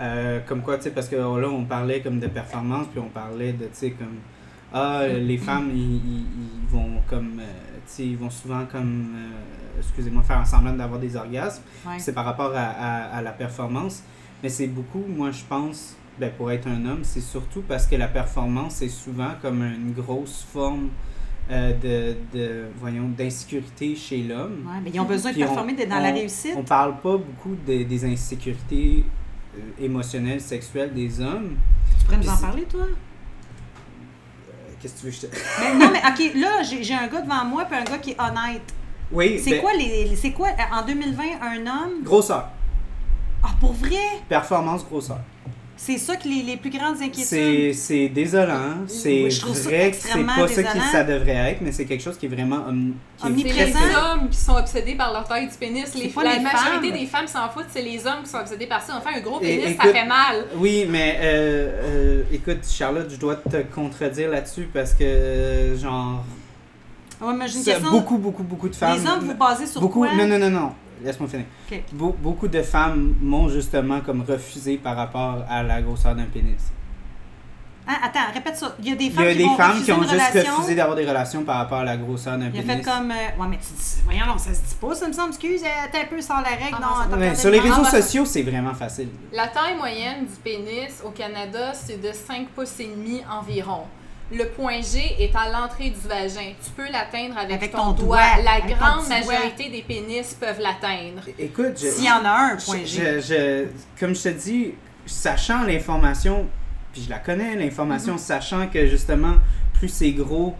euh, 0.00 0.40
comme 0.46 0.62
quoi, 0.62 0.78
tu 0.78 0.84
sais, 0.84 0.90
parce 0.90 1.08
que 1.08 1.16
oh, 1.16 1.38
là, 1.38 1.48
on 1.48 1.64
parlait 1.64 2.00
comme 2.00 2.18
de 2.18 2.26
performance, 2.26 2.86
puis 2.90 3.00
on 3.00 3.08
parlait 3.08 3.52
de, 3.52 3.64
tu 3.66 3.70
sais, 3.72 3.90
comme 3.90 4.16
ah, 4.72 5.06
les 5.06 5.38
femmes, 5.38 5.70
ils, 5.74 6.24
vont 6.68 7.00
comme, 7.08 7.40
euh, 7.40 7.73
ils 7.98 8.16
vont 8.16 8.30
souvent 8.30 8.64
comme, 8.70 9.14
euh, 9.16 9.78
excusez-moi, 9.80 10.22
faire 10.22 10.46
semblant 10.46 10.72
d'avoir 10.72 11.00
des 11.00 11.16
orgasmes. 11.16 11.62
Ouais. 11.86 11.98
C'est 11.98 12.12
par 12.12 12.24
rapport 12.24 12.52
à, 12.54 12.60
à- 12.64 13.16
à 13.16 13.22
la 13.22 13.32
performance. 13.32 14.02
Mais 14.42 14.48
c'est 14.48 14.66
beaucoup, 14.66 15.02
moi 15.08 15.30
je 15.30 15.42
pense, 15.48 15.96
ben, 16.18 16.30
pour 16.36 16.50
être 16.52 16.68
un 16.68 16.84
homme, 16.86 17.00
c'est 17.02 17.20
surtout 17.20 17.62
parce 17.66 17.86
que 17.86 17.96
la 17.96 18.08
performance 18.08 18.82
est 18.82 18.88
souvent 18.88 19.30
comme 19.42 19.62
une 19.62 19.92
grosse 19.92 20.46
forme 20.52 20.88
euh, 21.50 21.72
de, 21.74 22.16
de, 22.38 22.64
voyons, 22.78 23.08
d'insécurité 23.08 23.94
chez 23.96 24.22
l'homme. 24.22 24.64
Ouais, 24.66 24.80
mais 24.82 24.90
ils 24.94 25.00
ont 25.00 25.04
besoin 25.04 25.30
de 25.30 25.34
Puis 25.34 25.44
on- 25.44 25.48
performer 25.48 25.74
d'être 25.74 25.90
dans 25.90 26.00
la 26.00 26.10
on- 26.10 26.14
réussite. 26.14 26.54
On 26.56 26.62
parle 26.62 26.98
pas 27.00 27.16
beaucoup 27.18 27.54
des- 27.66 27.84
des 27.84 28.04
insécurités 28.06 29.04
euh, 29.56 29.84
émotionnelles, 29.84 30.40
sexuelles 30.40 30.92
des 30.94 31.20
hommes. 31.20 31.56
Tu 31.98 32.04
pourrais 32.06 32.16
nous 32.18 32.28
en 32.28 32.36
parler, 32.38 32.62
toi? 32.64 32.86
Qu'est-ce 34.84 34.96
que 34.96 35.00
tu 35.00 35.06
veux 35.06 35.12
que 35.12 35.16
je 35.16 35.26
te... 35.26 35.62
Mais 35.62 35.74
non, 35.78 35.90
mais 35.90 36.00
OK, 36.00 36.34
là, 36.34 36.62
j'ai 36.62 36.94
un 36.94 37.06
gars 37.06 37.22
devant 37.22 37.42
moi, 37.46 37.64
puis 37.64 37.78
un 37.78 37.84
gars 37.84 37.96
qui 37.96 38.10
est 38.10 38.20
honnête. 38.20 38.74
Oui, 39.10 39.40
C'est 39.42 39.52
ben, 39.52 39.60
quoi, 39.62 39.72
les, 39.72 40.14
c'est 40.14 40.32
quoi, 40.32 40.48
en 40.70 40.84
2020, 40.84 41.22
un 41.40 41.66
homme... 41.66 42.02
Grosseur. 42.02 42.50
Ah, 43.42 43.48
pour 43.58 43.72
vrai? 43.72 44.20
Performance, 44.28 44.84
grosseur. 44.84 45.20
C'est 45.76 45.98
ça 45.98 46.14
que 46.16 46.28
les, 46.28 46.42
les 46.42 46.56
plus 46.56 46.70
grandes 46.70 46.96
inquiétudes... 46.96 47.24
C'est 47.24 47.72
c'est 47.72 48.08
désolant. 48.08 48.86
C'est 48.86 49.28
vrai 49.28 49.90
que 49.90 49.96
c'est 49.96 50.24
pas 50.24 50.36
ça 50.46 50.46
qui 50.46 50.56
désolant. 50.62 50.84
ça 50.92 51.04
devrait 51.04 51.32
être, 51.52 51.60
mais 51.62 51.72
c'est 51.72 51.84
quelque 51.84 52.00
chose 52.02 52.16
qui 52.16 52.26
est 52.26 52.28
vraiment 52.28 52.64
om- 52.68 52.94
qui 53.18 53.26
est 53.26 53.30
Omniprésent. 53.30 53.56
C'est 53.66 53.72
très- 53.72 53.88
les 53.88 53.94
hommes 53.96 54.28
qui 54.30 54.36
sont 54.38 54.56
obsédés 54.56 54.94
par 54.94 55.12
leur 55.12 55.24
taille 55.26 55.48
du 55.48 55.54
pénis. 55.56 55.92
Les, 55.96 56.08
pas 56.08 56.22
la 56.22 56.34
les 56.36 56.40
majorité 56.40 56.88
femmes. 56.90 56.98
des 57.00 57.06
femmes 57.06 57.26
s'en 57.26 57.48
foutent, 57.50 57.66
c'est 57.70 57.82
les 57.82 58.06
hommes 58.06 58.22
qui 58.22 58.30
sont 58.30 58.38
obsédés 58.38 58.66
par 58.66 58.82
ça. 58.82 58.94
Enfin, 58.96 59.10
un 59.16 59.20
gros 59.20 59.40
Et- 59.40 59.46
pénis, 59.58 59.64
ça 59.76 59.84
écoute- 59.84 59.92
fait 59.96 60.06
mal. 60.06 60.44
Oui, 60.56 60.86
mais 60.88 61.18
euh, 61.20 61.70
euh, 61.82 62.22
écoute, 62.32 62.60
Charlotte, 62.70 63.08
je 63.10 63.16
dois 63.16 63.36
te 63.36 63.56
contredire 63.74 64.30
là-dessus 64.30 64.68
parce 64.72 64.94
que, 64.94 65.74
genre, 65.80 66.24
Ouais, 67.20 67.32
mais 67.36 67.48
j'ai 67.48 67.58
une 67.58 67.64
question. 67.64 67.90
beaucoup, 67.90 68.18
beaucoup, 68.18 68.42
beaucoup 68.42 68.68
de 68.68 68.76
femmes. 68.76 68.98
les 69.02 69.08
hommes, 69.10 69.20
vous 69.20 69.34
basez 69.34 69.66
sur 69.66 69.80
beaucoup, 69.80 70.00
quoi? 70.00 70.14
Non, 70.14 70.26
non, 70.26 70.38
non, 70.38 70.50
non. 70.50 70.72
Laisse-moi 71.04 71.28
finir. 71.28 71.46
Ok. 71.70 71.82
Be- 71.94 72.16
beaucoup 72.18 72.48
de 72.48 72.62
femmes 72.62 73.14
m'ont 73.20 73.48
justement 73.48 74.00
comme 74.00 74.22
refusé 74.26 74.76
par 74.78 74.96
rapport 74.96 75.44
à 75.48 75.62
la 75.62 75.82
grosseur 75.82 76.14
d'un 76.14 76.24
pénis. 76.24 76.60
Hein, 77.86 77.96
attends, 78.02 78.32
répète 78.32 78.56
ça. 78.56 78.74
Il 78.80 78.88
y 78.88 78.92
a 78.92 78.94
des 78.96 79.04
Il 79.04 79.10
y 79.10 79.14
femmes 79.14 79.26
a 79.26 79.32
qui 79.32 79.36
des 79.36 79.44
vont 79.44 79.56
femmes 79.56 79.82
qui 79.82 79.92
ont 79.92 80.00
juste 80.02 80.12
relation. 80.14 80.54
refusé 80.56 80.74
d'avoir 80.74 80.96
des 80.96 81.06
relations 81.06 81.42
par 81.42 81.56
rapport 81.58 81.80
à 81.80 81.84
la 81.84 81.98
grosseur 81.98 82.38
d'un 82.38 82.46
Il 82.46 82.58
a 82.60 82.62
pénis. 82.62 82.76
fait 82.76 82.80
comme... 82.82 83.10
euh, 83.10 83.14
ouais, 83.42 83.46
mais 83.50 83.58
tu 83.58 83.74
dis... 83.74 83.96
Voyons, 84.06 84.24
non, 84.26 84.38
ça 84.38 84.54
se 84.54 84.60
dit 84.62 84.74
pas, 84.80 84.94
ça 84.94 85.06
me 85.06 85.12
semble. 85.12 85.28
Excuse, 85.28 85.62
euh, 85.62 85.66
t'es 85.92 85.98
un 86.00 86.06
peu 86.06 86.18
sans 86.22 86.36
la 86.40 86.48
règle. 86.48 86.78
Ah, 86.82 87.06
non, 87.10 87.16
Ouais, 87.18 87.34
sur 87.34 87.50
les 87.50 87.60
réseaux 87.60 87.82
Ah, 87.84 87.90
sociaux, 88.00 88.24
c'est 88.24 88.42
vraiment 88.42 88.72
facile. 88.72 89.08
La 89.34 89.48
taille 89.48 89.76
moyenne 89.76 90.20
du 90.24 90.32
pénis 90.42 91.02
au 91.04 91.10
Canada, 91.10 91.74
c'est 91.74 92.00
de 92.00 92.10
5 92.10 92.48
pouces 92.54 92.80
et 92.80 92.86
demi 92.86 93.20
environ. 93.30 93.82
Le 94.36 94.46
point 94.48 94.80
G 94.82 95.14
est 95.18 95.34
à 95.36 95.50
l'entrée 95.52 95.90
du 95.90 96.08
vagin. 96.08 96.52
Tu 96.64 96.70
peux 96.76 96.90
l'atteindre 96.90 97.38
avec, 97.38 97.56
Avec 97.56 97.72
ton, 97.72 97.78
ton 97.78 97.92
doigt. 97.92 98.16
doigt, 98.16 98.42
La 98.42 98.52
avec 98.52 98.76
grande 98.76 99.06
doigt. 99.06 99.18
majorité 99.20 99.68
des 99.70 99.82
pénis 99.82 100.34
peuvent 100.34 100.60
l'atteindre. 100.60 101.22
Écoute, 101.38 101.76
S'il 101.78 102.04
y 102.04 102.10
en 102.10 102.24
a 102.24 102.52
un, 102.52 102.56
point 102.56 102.78
je, 102.84 102.86
G. 102.86 103.02
je- 103.16 103.20
je- 103.20 103.66
comme 104.00 104.14
je 104.14 104.22
te 104.22 104.28
dis, 104.30 104.74
sachant 105.06 105.62
l'information, 105.64 106.46
puis 106.92 107.02
je 107.02 107.10
la 107.10 107.18
connais, 107.18 107.54
l'information, 107.56 108.14
Mhm. 108.14 108.18
sachant 108.18 108.66
que 108.68 108.86
justement, 108.86 109.34
plus 109.74 109.88
c'est 109.88 110.12
gros, 110.12 110.54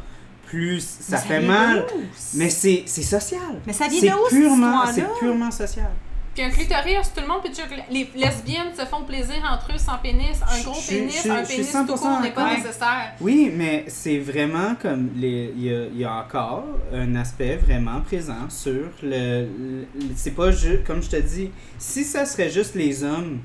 plus 0.47 0.81
ça, 1.01 1.16
Mais 1.29 1.29
fait 1.29 1.41
mal. 1.41 1.87
Mais 2.35 2.51
c'est 2.51 2.85
c'est 2.87 3.03
social. 3.03 3.41
Mais 3.66 3.72
ça 3.72 3.89
vient 3.89 4.01
C'est 4.01 4.09
de 4.11 4.14
où, 4.14 4.29
purement, 4.29 4.87
c'est 4.87 5.07
purement 5.18 5.51
social. 5.51 5.91
Puis 6.35 6.43
un 6.43 6.51
clitoris, 6.51 7.12
tout 7.14 7.20
le 7.20 7.28
monde 7.28 7.43
peut 7.43 7.49
dire 7.49 7.68
que 7.68 7.74
les 7.93 8.11
lesbiennes 8.16 8.74
se 8.76 8.85
font 8.87 9.05
plaisir 9.05 9.37
entre 9.49 9.72
eux 9.74 9.78
sans 9.78 9.99
pénis. 9.99 10.41
Un 10.43 10.62
gros 10.64 10.80
je- 10.80 10.89
pénis, 10.89 11.22
je- 11.24 11.30
un 11.30 11.45
je 11.45 11.49
pénis 11.49 11.70
tout 11.72 11.78
100% 11.78 11.97
court 11.97 12.20
n'est 12.20 12.32
pas 12.32 12.55
nécessaire. 12.57 13.12
Oui, 13.20 13.53
mais 13.55 13.85
c'est 13.87 14.18
vraiment 14.18 14.74
comme 14.80 15.11
les 15.14 15.53
il 15.57 15.62
y 15.64 15.74
a, 15.74 15.85
il 15.87 15.97
y 15.99 16.05
a 16.05 16.12
encore 16.12 16.64
un 16.93 17.14
aspect 17.14 17.57
vraiment 17.57 18.01
présent 18.01 18.49
sur 18.51 18.89
le, 19.03 19.43
le- 19.47 19.87
c'est 20.16 20.32
pas 20.32 20.51
juste 20.51 20.85
comme 20.85 21.03
je 21.03 21.11
te 21.11 21.16
dis, 21.20 21.51
si 21.78 22.03
ça 22.03 22.26
serait 22.26 22.51
juste 22.51 22.74
les 22.74 23.05
hommes 23.05 23.39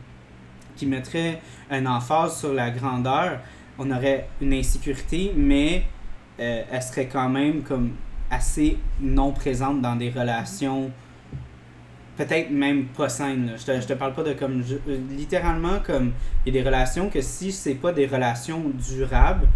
qui 0.75 0.85
mettraient 0.87 1.41
un 1.69 1.85
emphase 1.85 2.39
sur 2.39 2.53
la 2.53 2.71
grandeur, 2.71 3.39
on 3.77 3.91
aurait 3.91 4.27
une 4.41 4.53
insécurité, 4.53 5.31
mais 5.35 5.83
euh, 6.39 6.63
elle 6.71 6.81
serait 6.81 7.07
quand 7.07 7.29
même 7.29 7.61
comme 7.61 7.91
assez 8.31 8.77
non 8.99 9.31
présente 9.31 9.81
dans 9.81 9.95
des 9.95 10.09
relations 10.09 10.89
peut-être 12.20 12.51
même 12.51 12.86
pas 12.88 13.07
saines. 13.07 13.53
Je 13.57 13.63
te, 13.63 13.80
je 13.80 13.88
te 13.88 13.93
parle 13.93 14.13
pas 14.13 14.24
de 14.24 14.34
comme 14.34 14.61
euh, 14.61 14.97
littéralement 15.09 15.80
comme 15.80 16.11
il 16.45 16.53
y 16.53 16.57
a 16.57 16.61
des 16.61 16.67
relations 16.67 17.09
que 17.09 17.22
si 17.22 17.53
c'est 17.53 17.76
pas 17.76 17.93
des 17.93 18.07
relations 18.07 18.61
durables 18.88 19.47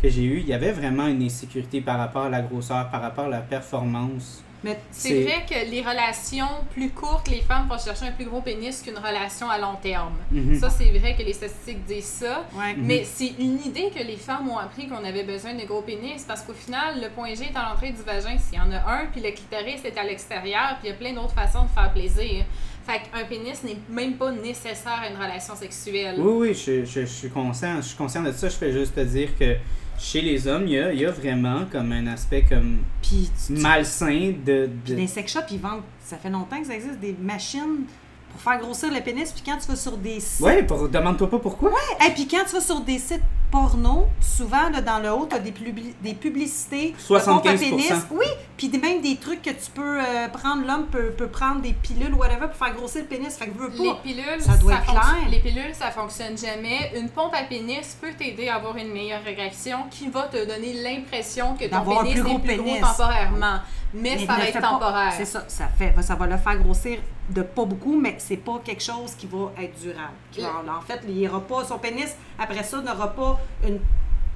que 0.00 0.08
j'ai 0.08 0.22
eues, 0.22 0.38
il 0.38 0.46
y 0.46 0.54
avait 0.54 0.70
vraiment 0.70 1.08
une 1.08 1.22
insécurité 1.22 1.80
par 1.80 1.98
rapport 1.98 2.24
à 2.24 2.28
la 2.28 2.40
grosseur, 2.40 2.88
par 2.90 3.02
rapport 3.02 3.24
à 3.24 3.28
la 3.28 3.40
performance. 3.40 4.44
Mais 4.64 4.78
C'est 4.90 5.22
vrai 5.24 5.44
que 5.48 5.70
les 5.70 5.80
relations 5.82 6.46
plus 6.72 6.90
courtes, 6.90 7.28
les 7.28 7.40
femmes 7.40 7.66
vont 7.68 7.78
chercher 7.78 8.06
un 8.06 8.12
plus 8.12 8.24
gros 8.26 8.40
pénis 8.40 8.80
qu'une 8.82 8.96
relation 8.98 9.50
à 9.50 9.58
long 9.58 9.74
terme. 9.82 10.14
Mhm. 10.30 10.58
Ça, 10.60 10.70
c'est 10.70 10.90
vrai 10.98 11.16
que 11.16 11.22
les 11.22 11.32
statistiques 11.32 11.84
disent 11.84 12.04
ça. 12.04 12.44
ouais. 12.56 12.74
Mhm. 12.74 12.84
Mais 12.86 13.04
c'est 13.04 13.32
une 13.38 13.58
idée 13.64 13.90
que 13.94 14.02
les 14.02 14.16
femmes 14.16 14.48
ont 14.48 14.58
appris 14.58 14.88
qu'on 14.88 15.04
avait 15.04 15.24
besoin 15.24 15.54
de 15.54 15.64
gros 15.64 15.82
pénis 15.82 16.24
parce 16.26 16.42
qu'au 16.42 16.52
final, 16.54 17.00
le 17.02 17.08
point 17.10 17.34
G 17.34 17.44
est 17.52 17.56
à 17.56 17.68
l'entrée 17.70 17.90
du 17.90 18.02
vagin 18.02 18.36
s'il 18.38 18.58
y 18.58 18.60
en 18.62 18.70
a 18.70 18.78
un, 19.00 19.06
puis 19.06 19.20
le 19.20 19.30
clitoris 19.32 19.84
est 19.84 19.98
à 19.98 20.04
l'extérieur, 20.04 20.76
puis 20.80 20.88
il 20.88 20.90
y 20.90 20.92
a 20.92 20.96
plein 20.96 21.12
d'autres 21.12 21.34
façons 21.34 21.64
de 21.64 21.68
faire 21.70 21.92
plaisir. 21.92 22.44
Fait 22.86 23.00
qu'un 23.00 23.24
pénis 23.24 23.62
n'est 23.62 23.76
même 23.88 24.14
pas 24.14 24.30
nécessaire 24.32 25.00
à 25.02 25.08
une 25.08 25.16
relation 25.16 25.54
sexuelle. 25.54 26.16
Oui, 26.18 26.48
oui, 26.48 26.54
je, 26.54 26.84
je- 26.84 27.00
je 27.02 27.06
suis 27.06 27.30
conscient, 27.30 27.76
je 27.76 27.82
suis 27.88 27.96
conscient 27.96 28.22
de 28.22 28.32
ça. 28.32 28.48
Je 28.48 28.56
fais 28.56 28.72
juste 28.72 28.94
te 28.94 29.00
dire 29.00 29.36
que 29.38 29.56
chez 29.98 30.20
les 30.20 30.46
hommes, 30.48 30.64
il 30.66 30.72
y 30.74 30.78
a, 30.78 30.92
il 30.92 31.00
y 31.00 31.06
a 31.06 31.10
vraiment 31.10 31.64
comme 31.70 31.92
un 31.92 32.06
aspect 32.08 32.44
comme 32.48 32.78
tu- 33.02 33.52
malsain 33.52 34.32
de... 34.44 34.68
puis 34.84 34.94
dans 34.94 35.00
les 35.00 35.06
sex 35.06 35.32
shops, 35.32 35.50
ils 35.52 35.60
vendent, 35.60 35.82
ça 36.04 36.16
fait 36.16 36.30
longtemps 36.30 36.60
que 36.60 36.66
ça 36.66 36.74
existe, 36.74 36.98
des 37.00 37.14
machines 37.20 37.84
pour 38.32 38.40
faire 38.40 38.60
grossir 38.60 38.92
le 38.92 39.00
pénis. 39.00 39.30
Puis 39.32 39.42
quand 39.44 39.58
tu 39.58 39.66
vas 39.68 39.76
sur 39.76 39.96
des 39.96 40.20
sites. 40.20 40.40
Ouais, 40.44 40.62
pour, 40.62 40.88
demande-toi 40.88 41.30
pas 41.30 41.38
pourquoi. 41.38 41.70
Et 42.06 42.10
puis 42.10 42.26
quand 42.26 42.44
tu 42.48 42.54
vas 42.54 42.60
sur 42.60 42.80
des 42.80 42.98
sites 42.98 43.22
porno, 43.50 44.06
souvent 44.18 44.70
là, 44.70 44.80
dans 44.80 44.98
le 44.98 45.10
haut, 45.12 45.26
tu 45.28 45.36
as 45.36 45.38
des, 45.38 45.50
publi- 45.50 45.92
des 46.02 46.14
publicités. 46.14 46.92
de 46.92 47.18
pompe 47.18 47.46
à 47.46 47.54
75%. 47.54 47.58
pénis. 47.58 47.92
Oui, 48.10 48.24
puis 48.56 48.70
même 48.78 49.02
des 49.02 49.16
trucs 49.16 49.42
que 49.42 49.50
tu 49.50 49.70
peux 49.74 50.00
euh, 50.00 50.28
prendre, 50.28 50.66
l'homme 50.66 50.86
peut, 50.86 51.10
peut 51.10 51.26
prendre 51.28 51.60
des 51.60 51.74
pilules, 51.74 52.14
whatever, 52.14 52.46
pour 52.48 52.56
faire 52.56 52.74
grossir 52.74 53.02
le 53.02 53.08
pénis. 53.08 53.36
Fait 53.36 53.48
que 53.48 53.58
veux 53.58 53.68
Les 53.78 53.90
pas. 53.90 53.96
pilules, 54.02 54.40
Ça 54.40 54.56
doit 54.56 54.72
être 54.72 54.84
fonctionne- 54.86 55.16
clair. 55.18 55.28
les 55.30 55.40
pilules, 55.40 55.74
ça 55.74 55.90
fonctionne 55.90 56.38
jamais. 56.38 56.92
Une 56.96 57.10
pompe 57.10 57.34
à 57.34 57.42
pénis 57.44 57.94
peut 58.00 58.12
t'aider 58.18 58.48
à 58.48 58.54
avoir 58.56 58.74
une 58.78 58.90
meilleure 58.90 59.26
érection 59.28 59.80
qui 59.90 60.08
va 60.08 60.22
te 60.22 60.38
donner 60.46 60.72
l'impression 60.82 61.54
que 61.54 61.66
ton 61.66 61.80
pénis 61.84 62.14
plus 62.14 62.22
gros 62.22 62.36
est 62.36 62.40
plus 62.40 62.56
pénis. 62.56 62.80
gros 62.80 62.86
temporairement. 62.88 63.58
Mais, 63.94 64.16
Mais 64.16 64.26
ça 64.26 64.32
va 64.32 64.48
être 64.48 64.60
temporaire. 64.60 65.12
C'est 65.16 65.24
ça, 65.24 65.44
ça, 65.48 65.68
fait, 65.68 65.94
ça 66.02 66.14
va 66.14 66.26
le 66.26 66.36
faire 66.38 66.56
grossir 66.58 66.98
de 67.28 67.42
pas 67.42 67.64
beaucoup, 67.64 67.98
mais 68.00 68.14
c'est 68.18 68.36
pas 68.38 68.60
quelque 68.64 68.82
chose 68.82 69.14
qui 69.14 69.26
va 69.26 69.52
être 69.60 69.78
durable. 69.80 70.12
Qui 70.30 70.40
va- 70.40 70.76
en 70.78 70.80
fait, 70.80 71.00
il 71.06 71.18
ira 71.18 71.40
pas, 71.40 71.64
son 71.64 71.78
pénis, 71.78 72.14
après 72.38 72.62
ça, 72.62 72.80
n'aura 72.80 73.08
pas 73.08 73.38
une. 73.66 73.78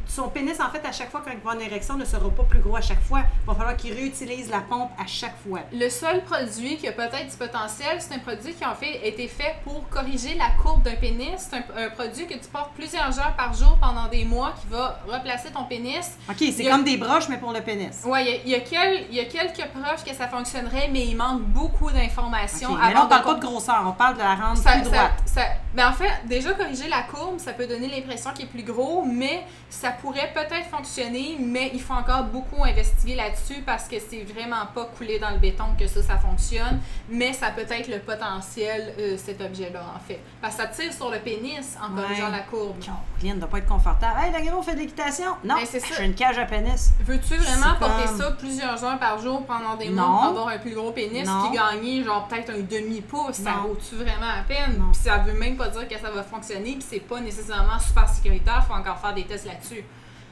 Son 0.09 0.29
pénis, 0.29 0.59
en 0.61 0.71
fait, 0.71 0.87
à 0.87 0.93
chaque 0.93 1.11
fois, 1.11 1.21
quand 1.25 1.33
il 1.33 1.39
va 1.41 1.51
en 1.53 1.59
érection, 1.59 1.97
ne 1.97 2.05
sera 2.05 2.31
pas 2.31 2.45
plus 2.45 2.61
gros 2.61 2.77
à 2.77 2.81
chaque 2.81 3.03
fois. 3.03 3.23
Il 3.43 3.47
va 3.47 3.55
falloir 3.55 3.77
qu'il 3.77 3.93
réutilise 3.93 4.49
la 4.51 4.61
pompe 4.61 4.91
à 4.99 5.07
chaque 5.07 5.35
fois. 5.47 5.61
Le 5.73 5.89
seul 5.91 6.23
produit 6.25 6.77
qui 6.77 6.87
a 6.89 6.93
peut-être 6.93 7.29
du 7.31 7.37
potentiel, 7.37 7.97
c'est 8.01 8.15
un 8.15 8.19
produit 8.21 8.55
qui 8.55 8.65
en 8.65 8.75
fait 8.75 9.07
été 9.07 9.27
fait 9.29 9.57
pour 9.65 9.89
corriger 9.89 10.35
la 10.35 10.51
courbe 10.63 10.83
d'un 10.83 10.95
pénis. 10.95 11.31
C'est 11.39 11.57
un, 11.57 11.87
un 11.87 11.91
produit 11.91 12.27
que 12.27 12.35
tu 12.35 12.49
portes 12.53 12.73
plusieurs 12.75 13.19
heures 13.19 13.35
par 13.37 13.53
jour 13.53 13.77
pendant 13.81 14.07
des 14.09 14.25
mois 14.25 14.55
qui 14.61 14.67
va 14.69 15.01
replacer 15.09 15.51
ton 15.51 15.65
pénis. 15.65 16.17
OK, 16.31 16.37
c'est 16.39 16.67
a- 16.67 16.71
comme 16.71 16.85
des 16.85 16.97
broches, 16.97 17.29
mais 17.29 17.39
pour 17.39 17.53
le 17.53 17.61
pénis. 17.61 18.03
Ouais, 18.05 18.25
il 18.25 18.29
y 18.29 18.35
a- 18.35 18.41
il 18.45 18.49
y, 18.51 18.55
a 18.55 18.61
quel- 18.61 19.07
il 19.11 19.17
y 19.17 19.21
a 19.21 19.25
quelques 19.25 19.69
preuves 19.73 20.05
que 20.05 20.15
ça 20.15 20.29
fonctionnerait, 20.29 20.89
mais 20.93 21.05
il 21.07 21.17
manque 21.17 21.43
beaucoup 21.43 21.91
d'informations. 21.91 22.71
OK, 22.73 22.79
Mais 22.81 22.95
là, 22.95 23.03
on 23.05 23.09
parle 23.09 23.21
de 23.23 23.27
pas 23.27 23.35
de 23.35 23.41
grosseur, 23.41 23.83
on 23.87 23.93
parle 23.93 24.15
de 24.15 24.21
la 24.21 24.35
rendre 24.35 24.57
ça, 24.59 24.73
plus 24.73 24.83
droite. 24.83 25.13
ça- 25.27 25.43
ben 25.75 25.89
en 25.89 25.93
fait, 25.93 26.11
déjà 26.27 26.53
corriger 26.55 26.89
la 26.89 27.03
courbe, 27.03 27.39
ça 27.39 27.53
peut 27.53 27.67
donner 27.67 27.89
l'impression 27.89 28.31
qu'il 28.33 28.45
est 28.47 28.49
plus 28.49 28.63
gros, 28.63 29.03
mais 29.05 29.45
ça 29.69 29.91
pourrait 30.01 30.33
peut-être 30.35 30.67
fonctionner, 30.71 31.37
mais 31.39 31.71
il 31.75 31.81
faut 31.81 31.95
encore 31.95 32.25
beaucoup 32.25 32.65
investiguer 32.65 33.15
là-dessus 33.15 33.63
parce 33.65 33.89
que 33.89 33.97
c'est 33.99 34.25
vraiment 34.25 34.67
pas 34.75 34.85
coulé 34.97 35.19
dans 35.19 35.31
le 35.31 35.39
béton 35.39 35.65
que 35.79 35.87
ça, 35.87 36.03
ça 36.03 36.17
fonctionne, 36.19 36.81
mais 37.09 37.33
ça 37.33 37.51
peut 37.51 37.67
être 37.69 37.89
le 37.89 37.99
potentiel, 38.01 38.95
euh, 38.99 39.17
cet 39.17 39.41
objet-là, 39.41 39.81
en 39.95 39.99
fait. 40.01 40.21
Parce 40.41 40.57
que 40.57 40.63
ça 40.63 40.69
tire 40.69 40.93
sur 40.93 41.11
le 41.11 41.19
pénis 41.19 41.77
en 41.83 41.95
Ouais. 41.97 42.03
corrigeant 42.03 42.29
la 42.29 42.41
courbe. 42.41 42.77
Caroline 42.81 43.35
ne 43.37 43.41
doit 43.41 43.49
pas 43.49 43.59
être 43.59 43.69
confortable. 43.69 44.15
Hey, 44.21 44.33
le 44.45 44.51
gros 44.51 44.63
fait 44.63 44.75
de 44.75 44.81
l'équitation? 44.81 45.37
Non, 45.45 45.57
Ben, 45.57 45.67
c'est 45.67 45.81
ça. 45.81 46.03
une 46.03 46.15
cage 46.15 46.39
à 46.39 46.45
pénis. 46.45 46.93
Veux-tu 47.01 47.35
vraiment 47.37 47.75
porter 47.79 48.05
comme- 48.07 48.19
ça 48.19 48.31
plusieurs 48.33 48.85
heures 48.85 48.99
par 48.99 49.19
jour 49.19 49.45
pendant 49.47 49.75
des 49.77 49.89
mois 49.91 50.05
pour 50.05 50.25
avoir 50.25 50.49
un 50.49 50.59
plus 50.59 50.75
gros 50.75 50.91
pénis 50.93 51.27
Non. 51.27 51.49
puis 51.49 51.59
gagner 51.59 52.05
genre 52.05 52.27
peut-être 52.29 52.51
un 52.51 52.61
demi-pouce? 52.61 53.37
Ça 53.37 53.53
vaut-tu 53.63 53.97
vraiment 53.97 54.27
la 54.37 54.43
peine? 54.47 54.83
Puis 54.93 55.03
ça 55.03 55.19
veut 55.19 55.33
même 55.33 55.57
pas 55.57 55.69
dire 55.69 55.89
que 55.89 55.99
ça 55.99 56.11
va 56.11 56.23
fonctionner 56.23 56.73
puis 56.75 56.87
c'est 56.89 57.01
pas 57.01 57.21
nécessairement 57.21 57.79
super 57.79 58.09
sécuritaire, 58.09 58.65
faut 58.67 58.75
encore 58.75 58.99
faire 58.99 59.15
des 59.15 59.25
tests 59.25 59.47
là-dessus. 59.47 59.85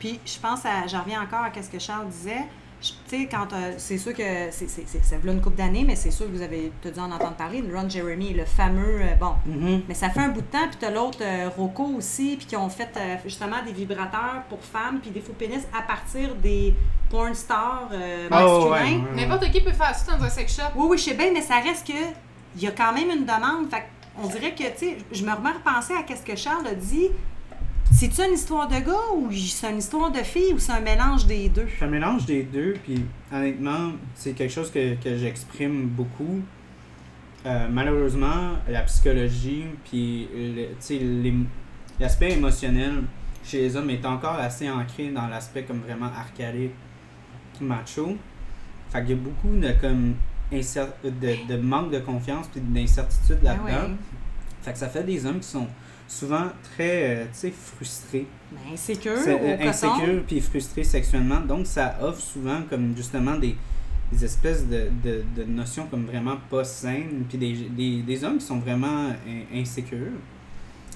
Puis 0.04 0.20
je 0.26 0.38
pense 0.38 0.66
à, 0.66 0.86
j'en 0.86 1.00
reviens 1.02 1.22
encore 1.22 1.40
à 1.44 1.62
ce 1.62 1.70
que 1.70 1.78
Charles 1.78 2.08
disait. 2.08 2.44
Je- 2.82 2.88
Tu 3.08 3.22
sais, 3.22 3.26
quand 3.30 3.50
euh, 3.54 3.72
c'est 3.78 3.96
sûr 3.96 4.12
que 4.12 4.50
c'est, 4.50 4.68
c'est, 4.68 4.84
c'est, 4.86 5.02
ça 5.02 5.16
fait 5.18 5.32
une 5.32 5.40
couple 5.40 5.56
d'années, 5.56 5.84
mais 5.86 5.96
c'est 5.96 6.10
sûr 6.10 6.26
que 6.26 6.32
vous 6.32 6.42
avez 6.42 6.70
tout 6.82 6.90
dû 6.90 7.00
en 7.00 7.10
entendre 7.10 7.36
parler, 7.36 7.62
de 7.62 7.74
Ron 7.74 7.88
Jeremy, 7.88 8.34
le 8.34 8.44
fameux, 8.44 9.00
euh, 9.00 9.14
bon, 9.18 9.32
Mhm. 9.46 9.84
mais 9.88 9.94
ça 9.94 10.10
fait 10.10 10.20
un 10.20 10.28
bout 10.28 10.42
de 10.42 10.46
temps, 10.46 10.66
puis 10.68 10.76
t'as 10.78 10.90
l'autre 10.90 11.20
euh, 11.22 11.48
Rocco 11.56 11.84
aussi, 11.96 12.36
puis 12.36 12.44
qui 12.46 12.56
ont 12.56 12.68
fait 12.68 12.90
euh, 12.98 13.16
justement 13.24 13.62
des 13.64 13.72
vibrateurs 13.72 14.42
pour 14.50 14.60
femmes, 14.62 14.98
puis 15.00 15.10
des 15.10 15.20
faux 15.22 15.32
pénis 15.32 15.62
à 15.72 15.80
partir 15.80 16.34
des 16.34 16.74
porn 17.08 17.32
stars 17.34 17.88
euh, 17.92 18.28
Ah, 18.30 18.44
ouais, 18.44 18.52
masculins. 18.52 19.04
ouais, 19.04 19.10
ouais. 19.16 19.26
N'importe 19.26 19.50
qui 19.50 19.62
peut 19.62 19.72
faire 19.72 19.94
ça 19.94 20.12
dans 20.18 20.22
un 20.22 20.28
sex 20.28 20.54
shop. 20.54 20.62
Oui, 20.76 20.86
oui, 20.90 20.98
je 20.98 21.04
sais 21.04 21.14
bien, 21.14 21.30
mais 21.32 21.40
ça 21.40 21.60
reste 21.60 21.86
que 21.86 21.94
il 22.56 22.62
y 22.62 22.66
a 22.66 22.72
quand 22.72 22.92
même 22.92 23.08
une 23.08 23.24
demande. 23.24 23.70
Fait 23.70 23.84
on 24.22 24.26
dirait 24.28 24.54
que, 24.54 24.62
tu 24.64 24.78
sais, 24.78 24.98
je 25.10 25.24
me 25.24 25.32
remets 25.32 25.48
à 25.48 25.52
repenser 25.54 25.94
à 25.94 26.04
ce 26.14 26.22
que 26.22 26.36
Charles 26.36 26.66
a 26.66 26.74
dit. 26.74 27.08
C'est-tu 27.92 28.22
une 28.22 28.34
histoire 28.34 28.66
de 28.68 28.78
gars 28.80 29.12
ou 29.16 29.30
c'est 29.32 29.70
une 29.70 29.78
histoire 29.78 30.10
de 30.10 30.18
fille 30.18 30.52
ou 30.52 30.58
c'est 30.58 30.72
un 30.72 30.80
mélange 30.80 31.26
des 31.26 31.48
deux? 31.48 31.66
Fais 31.66 31.84
un 31.84 31.88
mélange 31.88 32.26
des 32.26 32.42
deux, 32.42 32.74
puis 32.82 33.04
honnêtement, 33.32 33.92
c'est 34.14 34.32
quelque 34.32 34.52
chose 34.52 34.70
que, 34.70 34.94
que 34.96 35.16
j'exprime 35.16 35.86
beaucoup. 35.86 36.40
Euh, 37.46 37.66
malheureusement, 37.70 38.52
la 38.68 38.80
psychologie, 38.82 39.64
puis 39.84 40.28
l'aspect 42.00 42.32
émotionnel 42.32 43.02
chez 43.44 43.60
les 43.60 43.76
hommes 43.76 43.90
est 43.90 44.04
encore 44.06 44.36
assez 44.36 44.68
ancré 44.70 45.10
dans 45.10 45.28
l'aspect 45.28 45.62
comme 45.64 45.80
vraiment 45.80 46.10
archaïque, 46.16 46.72
macho. 47.60 48.16
Fait 48.90 49.00
qu'il 49.02 49.10
y 49.10 49.12
a 49.12 49.16
beaucoup 49.16 49.54
de, 49.56 49.70
comme, 49.80 50.14
de, 50.50 51.48
de 51.48 51.56
manque 51.60 51.90
de 51.90 51.98
confiance 52.00 52.48
puis 52.48 52.60
d'incertitude 52.60 53.38
Ah 53.42 53.46
là-dedans. 53.48 53.88
ouais. 53.88 53.94
Fait 54.62 54.72
que 54.72 54.78
ça 54.78 54.88
fait 54.88 55.04
des 55.04 55.26
hommes 55.26 55.40
qui 55.40 55.48
sont 55.48 55.68
souvent 56.14 56.46
très, 56.74 57.16
euh, 57.16 57.24
tu 57.26 57.30
sais, 57.32 57.50
frustrés. 57.50 58.26
Ben, 58.52 58.74
insécure, 58.74 59.16
C'est, 59.22 59.34
au 59.34 59.38
euh, 59.44 59.56
coton. 59.56 59.68
insécure 59.68 60.22
puis 60.26 60.40
frustré 60.40 60.84
sexuellement. 60.84 61.40
Donc, 61.40 61.66
ça 61.66 61.96
offre 62.00 62.20
souvent 62.20 62.62
comme 62.70 62.94
justement 62.96 63.34
des, 63.36 63.56
des 64.12 64.24
espèces 64.24 64.66
de, 64.66 64.90
de, 65.02 65.24
de 65.36 65.44
notions 65.44 65.86
comme 65.90 66.06
vraiment 66.06 66.36
pas 66.50 66.64
saines. 66.64 67.24
Puis 67.28 67.38
des, 67.38 67.52
des, 67.70 68.02
des 68.02 68.24
hommes 68.24 68.38
qui 68.38 68.46
sont 68.46 68.58
vraiment 68.58 69.08
in- 69.26 69.60
insécures. 69.60 70.12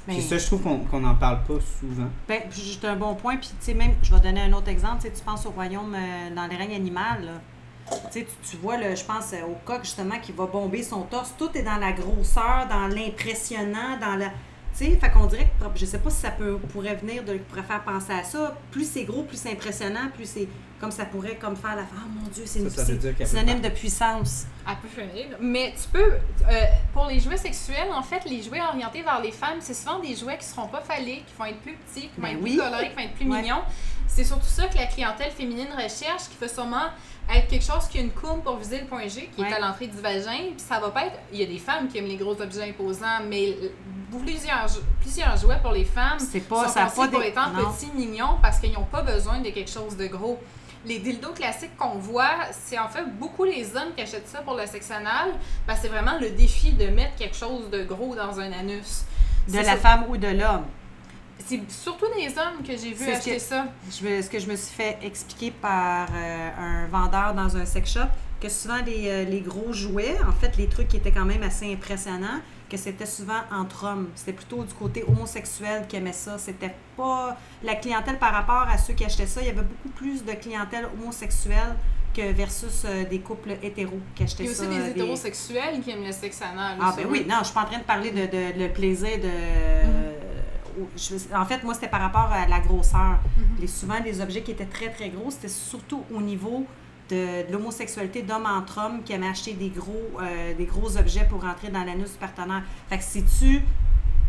Ben, 0.06 0.14
Puis 0.14 0.22
ça, 0.22 0.38
je 0.38 0.46
trouve 0.46 0.62
qu'on 0.62 0.78
qu'on 0.78 1.00
n'en 1.00 1.14
parle 1.16 1.42
pas 1.44 1.58
souvent. 1.80 2.08
ben, 2.26 2.40
juste 2.50 2.84
un 2.84 2.96
bon 2.96 3.14
point. 3.14 3.36
Puis, 3.36 3.48
tu 3.58 3.66
sais, 3.66 3.74
même, 3.74 3.92
je 4.02 4.14
vais 4.14 4.20
donner 4.20 4.40
un 4.40 4.52
autre 4.54 4.68
exemple. 4.68 5.02
Tu 5.02 5.08
sais, 5.08 5.12
tu 5.14 5.22
penses 5.22 5.44
au 5.46 5.50
royaume, 5.50 5.94
euh, 5.94 6.34
dans 6.34 6.46
les 6.46 6.56
règnes 6.56 6.74
animales. 6.76 7.28
Tu 8.12 8.20
tu, 8.24 8.26
tu 8.50 8.56
vois, 8.58 8.76
là, 8.78 8.94
je 8.94 9.02
pense 9.04 9.32
euh, 9.32 9.42
au 9.46 9.56
coq, 9.64 9.80
justement, 9.82 10.18
qui 10.22 10.32
va 10.32 10.46
bomber 10.46 10.82
son 10.82 11.02
torse. 11.02 11.34
Tout 11.38 11.50
est 11.54 11.62
dans 11.62 11.76
la 11.76 11.92
grosseur, 11.92 12.66
dans 12.70 12.86
l'impressionnant, 12.86 13.98
dans 14.00 14.16
la... 14.16 14.30
Sais, 14.78 14.96
fait 14.96 15.10
qu'on 15.10 15.26
dirait 15.26 15.50
que, 15.60 15.64
je 15.76 15.84
sais 15.86 15.98
pas 15.98 16.08
si 16.08 16.20
ça 16.20 16.30
peut, 16.30 16.56
pourrait 16.72 16.94
venir, 16.94 17.24
de, 17.24 17.38
pourrait 17.38 17.64
faire 17.64 17.82
penser 17.82 18.12
à 18.12 18.22
ça. 18.22 18.56
Plus 18.70 18.88
c'est 18.88 19.02
gros, 19.02 19.24
plus 19.24 19.36
c'est 19.36 19.50
impressionnant, 19.50 20.08
plus 20.14 20.24
c'est... 20.28 20.46
Comme 20.80 20.92
ça 20.92 21.04
pourrait 21.06 21.34
comme 21.34 21.56
faire 21.56 21.74
la... 21.74 21.82
Ah, 21.82 22.06
mon 22.08 22.28
Dieu, 22.28 22.44
c'est 22.46 22.60
une- 22.60 22.70
synonyme 23.26 23.60
de 23.60 23.68
puissance. 23.70 24.46
Elle 24.68 24.76
peut 24.76 24.86
finir. 25.02 25.36
Mais 25.40 25.74
tu 25.76 25.88
peux, 25.88 26.12
euh, 26.12 26.64
pour 26.92 27.06
les 27.06 27.18
jouets 27.18 27.36
sexuels, 27.36 27.88
en 27.92 28.02
fait, 28.04 28.24
les 28.26 28.40
jouets 28.40 28.60
orientés 28.60 29.02
vers 29.02 29.20
les 29.20 29.32
femmes, 29.32 29.56
c'est 29.58 29.74
souvent 29.74 29.98
des 29.98 30.14
jouets 30.14 30.38
qui 30.38 30.44
seront 30.46 30.68
pas 30.68 30.80
phalliques, 30.80 31.26
qui 31.26 31.34
vont 31.36 31.46
être 31.46 31.58
plus 31.58 31.74
petits, 31.74 32.02
qui 32.02 32.20
vont 32.20 32.22
Ben 32.28 32.36
être 32.36 32.42
oui. 32.44 32.50
plus 32.52 32.58
colorés, 32.62 32.88
qui 32.90 32.94
vont 32.94 33.00
être 33.02 33.14
plus 33.14 33.28
Ouais. 33.28 33.42
mignons. 33.42 33.62
C'est 34.08 34.24
surtout 34.24 34.46
ça 34.46 34.66
que 34.66 34.76
la 34.76 34.86
clientèle 34.86 35.30
féminine 35.30 35.68
recherche, 35.76 36.28
qui 36.30 36.36
va 36.40 36.48
sûrement 36.48 36.86
être 37.32 37.46
quelque 37.46 37.64
chose 37.64 37.86
qui 37.88 37.98
a 37.98 38.00
une 38.00 38.10
courbe 38.10 38.42
pour 38.42 38.56
viser 38.56 38.80
le 38.80 38.86
point 38.86 39.06
G, 39.06 39.30
qui 39.34 39.42
Ouais. 39.42 39.48
est 39.50 39.54
à 39.54 39.60
l'entrée 39.60 39.86
du 39.86 39.98
vagin. 40.00 40.50
Puis 40.56 40.64
ça 40.66 40.80
va 40.80 40.90
pas 40.90 41.06
être. 41.06 41.18
Il 41.32 41.38
y 41.38 41.42
a 41.42 41.46
des 41.46 41.58
femmes 41.58 41.86
qui 41.88 41.98
aiment 41.98 42.06
les 42.08 42.16
gros 42.16 42.40
objets 42.40 42.68
imposants, 42.68 43.20
mais 43.28 43.54
plusieurs, 44.10 44.66
plusieurs 45.00 45.36
jouets 45.36 45.58
pour 45.62 45.72
les 45.72 45.84
femmes 45.84 46.18
C'est 46.18 46.40
pas- 46.40 46.64
sont 46.66 46.72
ça 46.72 46.86
pas 46.86 47.08
pour 47.08 47.22
étant 47.22 47.50
non. 47.50 47.70
petits, 47.70 47.90
mignons, 47.94 48.38
parce 48.42 48.58
qu'ils 48.58 48.72
n'ont 48.72 48.84
pas 48.84 49.02
besoin 49.02 49.38
de 49.40 49.50
quelque 49.50 49.70
chose 49.70 49.96
de 49.96 50.06
gros. 50.06 50.38
les 50.86 51.00
dildos 51.00 51.32
classiques 51.32 51.76
qu'on 51.76 51.98
voit, 51.98 52.30
c'est 52.52 52.78
en 52.78 52.88
fait 52.88 53.04
beaucoup 53.18 53.42
les 53.44 53.76
hommes 53.76 53.92
qui 53.96 54.00
achètent 54.02 54.28
ça 54.28 54.40
pour 54.42 54.54
le 54.54 54.64
sexe 54.64 54.90
anal. 54.92 55.32
parce 55.66 55.80
que 55.80 55.86
c'est 55.86 55.92
vraiment 55.92 56.16
le 56.20 56.30
défi 56.30 56.72
de 56.72 56.86
mettre 56.86 57.16
quelque 57.16 57.36
chose 57.36 57.68
de 57.68 57.82
gros 57.82 58.14
dans 58.14 58.38
un 58.40 58.52
anus. 58.52 59.02
De 59.48 59.56
la 59.56 59.64
ça. 59.64 59.76
femme 59.76 60.04
ou 60.08 60.16
de 60.16 60.28
l'homme. 60.28 60.64
C'est 61.48 61.70
surtout 61.70 62.06
des 62.14 62.28
hommes 62.38 62.62
que 62.62 62.76
j'ai 62.76 62.92
vu 62.92 63.10
acheter 63.10 63.36
que- 63.36 63.40
ça. 63.40 63.64
Je 63.90 64.06
me- 64.06 64.20
ce 64.22 64.28
que 64.28 64.38
je 64.38 64.46
me 64.50 64.56
suis 64.56 64.74
fait 64.74 64.98
expliquer 65.02 65.50
par 65.50 66.08
euh, 66.14 66.50
un 66.58 66.86
vendeur 66.88 67.32
dans 67.34 67.56
un 67.56 67.64
sex 67.64 67.92
shop, 67.92 68.00
que 68.40 68.48
souvent 68.48 68.82
les, 68.84 69.08
euh, 69.08 69.24
les 69.24 69.40
gros 69.40 69.72
jouets, 69.72 70.16
en 70.28 70.32
fait, 70.32 70.56
les 70.58 70.66
trucs 70.68 70.88
qui 70.88 70.98
étaient 70.98 71.10
quand 71.10 71.24
même 71.24 71.42
assez 71.42 71.72
impressionnants, 71.72 72.40
que 72.70 72.76
c'était 72.76 73.06
souvent 73.06 73.40
entre 73.50 73.84
hommes. 73.86 74.08
C'était 74.14 74.34
plutôt 74.34 74.62
du 74.62 74.74
côté 74.74 75.02
homosexuel 75.08 75.86
qui 75.88 75.96
aimait 75.96 76.12
ça. 76.12 76.36
C'était 76.36 76.74
pas 76.96 77.36
la 77.62 77.74
clientèle 77.76 78.18
par 78.18 78.32
rapport 78.32 78.66
à 78.70 78.76
ceux 78.76 78.92
qui 78.92 79.04
achetaient 79.06 79.26
ça. 79.26 79.40
Il 79.40 79.46
y 79.46 79.50
avait 79.50 79.62
beaucoup 79.62 79.88
plus 79.96 80.22
de 80.24 80.32
clientèle 80.32 80.86
homosexuelle 81.00 81.76
que 82.14 82.30
versus 82.32 82.82
euh, 82.84 83.04
des 83.04 83.20
couples 83.20 83.52
hétéros 83.62 84.00
qui 84.14 84.22
achetaient 84.24 84.44
Il 84.44 84.50
y 84.50 84.52
a 84.52 84.54
ça. 84.54 84.62
aussi 84.64 84.76
des 84.76 84.82
des- 84.84 84.90
hétérosexuels 84.90 85.80
qui 85.82 85.90
aiment 85.92 86.04
le 86.04 86.12
sexe 86.12 86.42
anal. 86.42 86.76
Ah, 86.80 86.92
ben 86.94 87.06
oui, 87.08 87.24
non, 87.28 87.36
je 87.40 87.44
suis 87.46 87.54
pas 87.54 87.62
en 87.62 87.66
train 87.66 87.78
de 87.78 87.84
parler 87.84 88.10
de, 88.10 88.26
de- 88.26 88.58
le 88.62 88.68
plaisir 88.70 89.16
de. 89.18 89.28
Mm-hmm. 89.28 90.14
Je- 90.96 91.34
en 91.34 91.44
fait, 91.44 91.62
moi, 91.64 91.74
c'était 91.74 91.88
par 91.88 92.00
rapport 92.00 92.30
à 92.32 92.46
la 92.46 92.60
grosseur. 92.60 93.18
Mm-hmm. 93.18 93.60
Les, 93.60 93.66
souvent, 93.66 93.98
les 94.04 94.20
objets 94.20 94.42
qui 94.42 94.50
étaient 94.52 94.66
très, 94.66 94.90
très 94.90 95.08
gros, 95.10 95.30
c'était 95.30 95.48
surtout 95.48 96.02
au 96.14 96.20
niveau 96.20 96.66
de, 97.10 97.46
de 97.46 97.52
l'homosexualité 97.52 98.22
d'homme 98.22 98.46
entre 98.46 98.78
hommes 98.84 99.02
qui 99.02 99.12
aimaient 99.14 99.28
acheter 99.28 99.54
des 99.54 99.70
gros, 99.70 100.10
euh, 100.20 100.54
des 100.54 100.66
gros 100.66 100.96
objets 100.96 101.26
pour 101.28 101.42
rentrer 101.42 101.68
dans 101.70 101.84
l'anus 101.84 102.12
du 102.12 102.18
partenaire. 102.18 102.62
Fait 102.88 102.98
que 102.98 103.04
c'est-tu, 103.04 103.62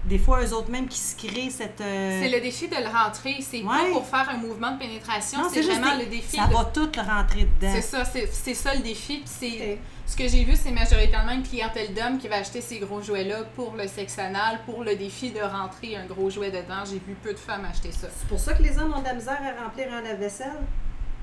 des 0.05 0.17
fois, 0.17 0.43
eux 0.43 0.53
autres 0.53 0.71
même 0.71 0.87
qui 0.87 0.97
se 0.97 1.15
créent 1.15 1.49
cette. 1.49 1.81
euh, 1.81 2.19
C'est 2.21 2.29
le 2.29 2.41
défi 2.41 2.67
de 2.67 2.75
le 2.75 2.87
rentrer. 2.87 3.35
C'est 3.41 3.61
Ouais. 3.61 3.67
pas 3.67 3.91
pour 3.93 4.05
faire 4.07 4.29
un 4.29 4.37
mouvement 4.37 4.71
de 4.71 4.79
pénétration, 4.79 5.39
c'est 5.51 5.61
vraiment 5.61 5.95
le 5.97 6.05
défi. 6.05 6.37
Ça 6.37 6.47
de- 6.47 6.53
va 6.53 6.65
tout 6.65 6.89
le 6.95 7.01
rentrer 7.01 7.47
dedans. 7.59 7.73
C'est 7.75 7.81
ça, 7.81 8.05
c'est 8.05 8.27
c'est 8.31 8.53
ça 8.53 8.73
le 8.75 8.81
défi. 8.81 9.17
Puis 9.17 9.25
c'est 9.39 9.73
Ok. 9.73 9.77
ce 10.07 10.15
que 10.15 10.27
j'ai 10.27 10.43
vu, 10.43 10.55
c'est 10.55 10.71
majoritairement 10.71 11.33
une 11.33 11.43
clientèle 11.43 11.93
d'hommes 11.93 12.17
qui 12.17 12.27
va 12.27 12.37
acheter 12.37 12.61
ces 12.61 12.79
gros 12.79 13.01
jouets-là 13.01 13.43
pour 13.55 13.75
le 13.75 13.87
sexe 13.87 14.17
anal, 14.19 14.59
pour 14.65 14.83
le 14.83 14.95
défi 14.95 15.31
de 15.31 15.41
rentrer 15.41 15.95
un 15.97 16.05
gros 16.05 16.29
jouet 16.29 16.49
dedans. 16.49 16.83
J'ai 16.85 16.99
vu 17.05 17.15
peu 17.21 17.33
de 17.33 17.39
femmes 17.39 17.65
acheter 17.69 17.91
ça. 17.91 18.07
C'est 18.17 18.27
pour 18.27 18.39
ça 18.39 18.53
que 18.53 18.63
les 18.63 18.77
hommes 18.79 18.93
ont 18.95 18.99
de 19.01 19.05
la 19.05 19.13
misère 19.13 19.39
à 19.41 19.63
remplir 19.63 19.87
un 19.93 20.01
lave-vaisselle. 20.01 20.59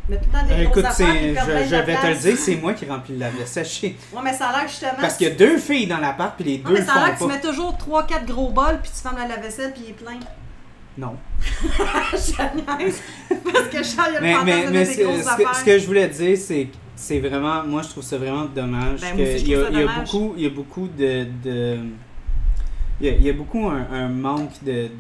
Mais 0.09 0.16
tout 0.18 0.24
le 0.32 0.38
temps 0.38 0.46
des 0.46 0.52
Euh, 0.52 0.57
grosses 0.57 0.66
Écoute, 0.68 0.84
affaires 0.84 1.07
c'est- 1.12 1.28
qui 1.28 1.34
perdent 1.34 1.46
je, 1.48 1.52
bien 1.52 1.61
la 1.70 1.82
vais 1.82 1.94
te 1.96 2.00
le 2.07 2.12
place. 2.12 2.20
dire, 2.22 2.36
c'est 2.36 2.57
moi 2.57 2.72
qui 2.74 2.86
remplis 2.86 3.16
la 3.18 3.30
vaisselle 3.30 3.64
chez. 3.66 3.96
Ouais, 4.12 4.20
mais 4.22 4.32
ça 4.32 4.48
a 4.48 4.59
l'air 4.59 4.68
justement. 4.68 4.92
Parce 5.00 5.16
qu'il 5.16 5.26
y 5.26 5.30
a 5.30 5.34
deux 5.34 5.59
filles 5.59 5.86
dans 5.88 5.98
l'appart, 5.98 6.34
puis 6.36 6.44
les 6.44 6.59
Non, 6.59 6.68
deux 6.68 6.74
mais 6.74 6.80
le 6.80 6.86
ça 6.86 6.92
a 6.92 7.07
l'air 7.07 7.14
que 7.14 7.22
tu 7.22 7.28
pas. 7.28 7.34
mets 7.34 7.40
toujours 7.40 7.76
3-4 7.76 8.24
gros 8.26 8.50
bols, 8.50 8.78
puis 8.82 8.90
tu 8.94 9.00
fermes 9.02 9.18
la 9.18 9.26
lave-vaisselle, 9.26 9.72
puis 9.72 9.82
il 9.86 9.90
est 9.90 9.92
plein. 9.94 10.18
Non. 10.98 11.14
je 12.12 12.78
niaise. 12.78 13.02
Parce 13.52 13.66
que 13.68 13.82
Charles, 13.82 14.12
il 14.12 14.16
a 14.16 14.20
le 14.20 14.22
Mais, 14.22 14.32
fantasme 14.34 14.46
mais, 14.46 14.66
de 14.66 14.70
mais 14.70 14.84
ce, 14.84 14.96
des 14.96 15.02
grosses 15.04 15.18
ce 15.18 15.24
que, 15.24 15.28
affaires. 15.30 15.54
ce 15.57 15.64
que 15.64 15.78
je 15.78 15.86
voulais 15.86 16.09
dire, 16.09 16.38
c'est 16.38 16.64
que 16.64 16.76
c'est 16.94 17.18
vraiment. 17.18 17.64
Moi, 17.64 17.82
je 17.82 17.88
trouve 17.88 18.04
ça 18.04 18.16
vraiment 18.16 18.44
dommage. 18.46 19.00
Ben, 19.00 19.16
que 19.16 19.22
aussi, 19.22 19.38
je 19.38 19.44
il, 19.44 19.48
y 19.50 19.54
a, 19.54 19.59
trouve 19.59 19.66
ça 19.66 19.70
il 19.72 19.78
y 19.78 19.82
a 19.82 19.86
dommage. 19.86 20.11
beaucoup, 20.12 20.34
il 20.36 20.42
y 20.42 20.46
a 20.46 20.50
beaucoup 20.50 20.88
de. 20.88 21.26
de- 21.44 21.78
il, 23.00 23.07
y 23.07 23.11
a, 23.11 23.12
il 23.12 23.22
y 23.24 23.28
a 23.28 23.32
beaucoup 23.34 23.66
un, 23.66 23.86
un 23.92 24.09
manque 24.09 24.52
de. 24.62 24.72
de- 24.72 24.90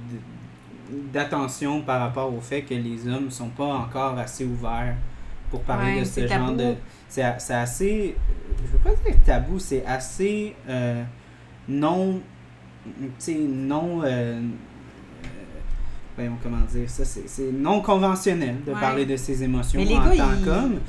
d'attention 1.12 1.82
par 1.82 2.00
rapport 2.00 2.32
au 2.34 2.40
fait 2.40 2.62
que 2.62 2.74
les 2.74 3.08
hommes 3.08 3.30
sont 3.30 3.48
pas 3.48 3.64
encore 3.66 4.18
assez 4.18 4.44
ouverts 4.44 4.96
pour 5.50 5.62
parler 5.62 5.94
Ouais, 5.94 6.00
de 6.00 6.04
ce 6.04 6.20
genre 6.26 6.46
tabou. 6.46 6.56
de 6.58 6.74
c'est 7.08 7.22
assez 7.54 8.16
je 8.64 8.72
veux 8.72 8.78
pas 8.78 8.90
dire 9.04 9.16
tabou 9.24 9.58
c'est 9.58 9.84
assez 9.86 10.54
euh, 10.68 11.02
non 11.68 12.20
tu 12.84 13.08
sais 13.18 13.34
non 13.48 14.02
euh, 14.02 14.06
euh, 14.06 14.40
voyons 16.16 16.36
comment 16.42 16.58
dire 16.72 16.88
ça 16.88 17.04
c'est 17.04 17.28
c'est 17.28 17.52
non 17.52 17.80
conventionnel 17.80 18.56
de 18.66 18.72
Ouais. 18.72 18.80
parler 18.80 19.06
de 19.06 19.16
ses 19.16 19.42
émotions 19.42 19.80
Mais 19.84 19.96
en 19.96 20.02
tant 20.04 20.44
qu'homme 20.44 20.80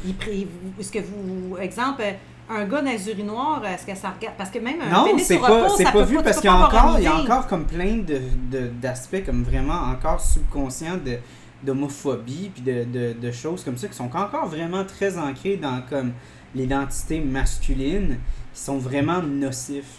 est-ce 0.80 0.92
que 0.92 1.00
vous, 1.00 1.58
exemple, 1.58 2.04
un 2.50 2.66
gars 2.66 2.82
dans 2.82 2.90
les 2.92 3.10
urinoirs, 3.10 3.62
est-ce 3.66 3.86
que 3.86 3.96
ça 3.96 4.10
regarde, 4.12 4.36
parce 4.38 4.50
que 4.50 4.60
même 4.60 4.80
un 4.82 4.90
Non, 4.90 5.06
c'est 5.20 5.38
pas, 5.38 5.70
c'est 5.70 5.84
pas 5.92 6.04
vu 6.04 6.18
parce 6.24 6.38
qu'il 6.38 6.50
y 6.50 6.54
a 6.54 6.56
encore, 6.56 7.00
y 7.00 7.08
a 7.08 7.44
comme 7.50 7.66
plein 7.66 7.98
de, 7.98 8.22
de- 8.52 8.68
d'aspects 8.82 9.24
comme 9.26 9.44
vraiment 9.44 9.82
encore 9.92 10.22
subconscients 10.22 10.98
de, 10.98 11.18
d'homophobie 11.64 12.52
puis 12.54 12.62
de, 12.64 12.84
de, 12.86 13.14
de 13.20 13.32
choses 13.32 13.64
comme 13.64 13.78
ça 13.78 13.88
qui 13.88 13.96
sont 13.96 14.10
encore 14.16 14.48
vraiment 14.48 14.86
très 14.86 15.18
ancrées 15.18 15.58
dans 15.58 15.82
comme 15.90 16.14
l'identité 16.56 17.20
masculine 17.20 18.18
qui 18.54 18.62
sont 18.62 18.78
vraiment 18.78 19.22
nocifs, 19.22 19.98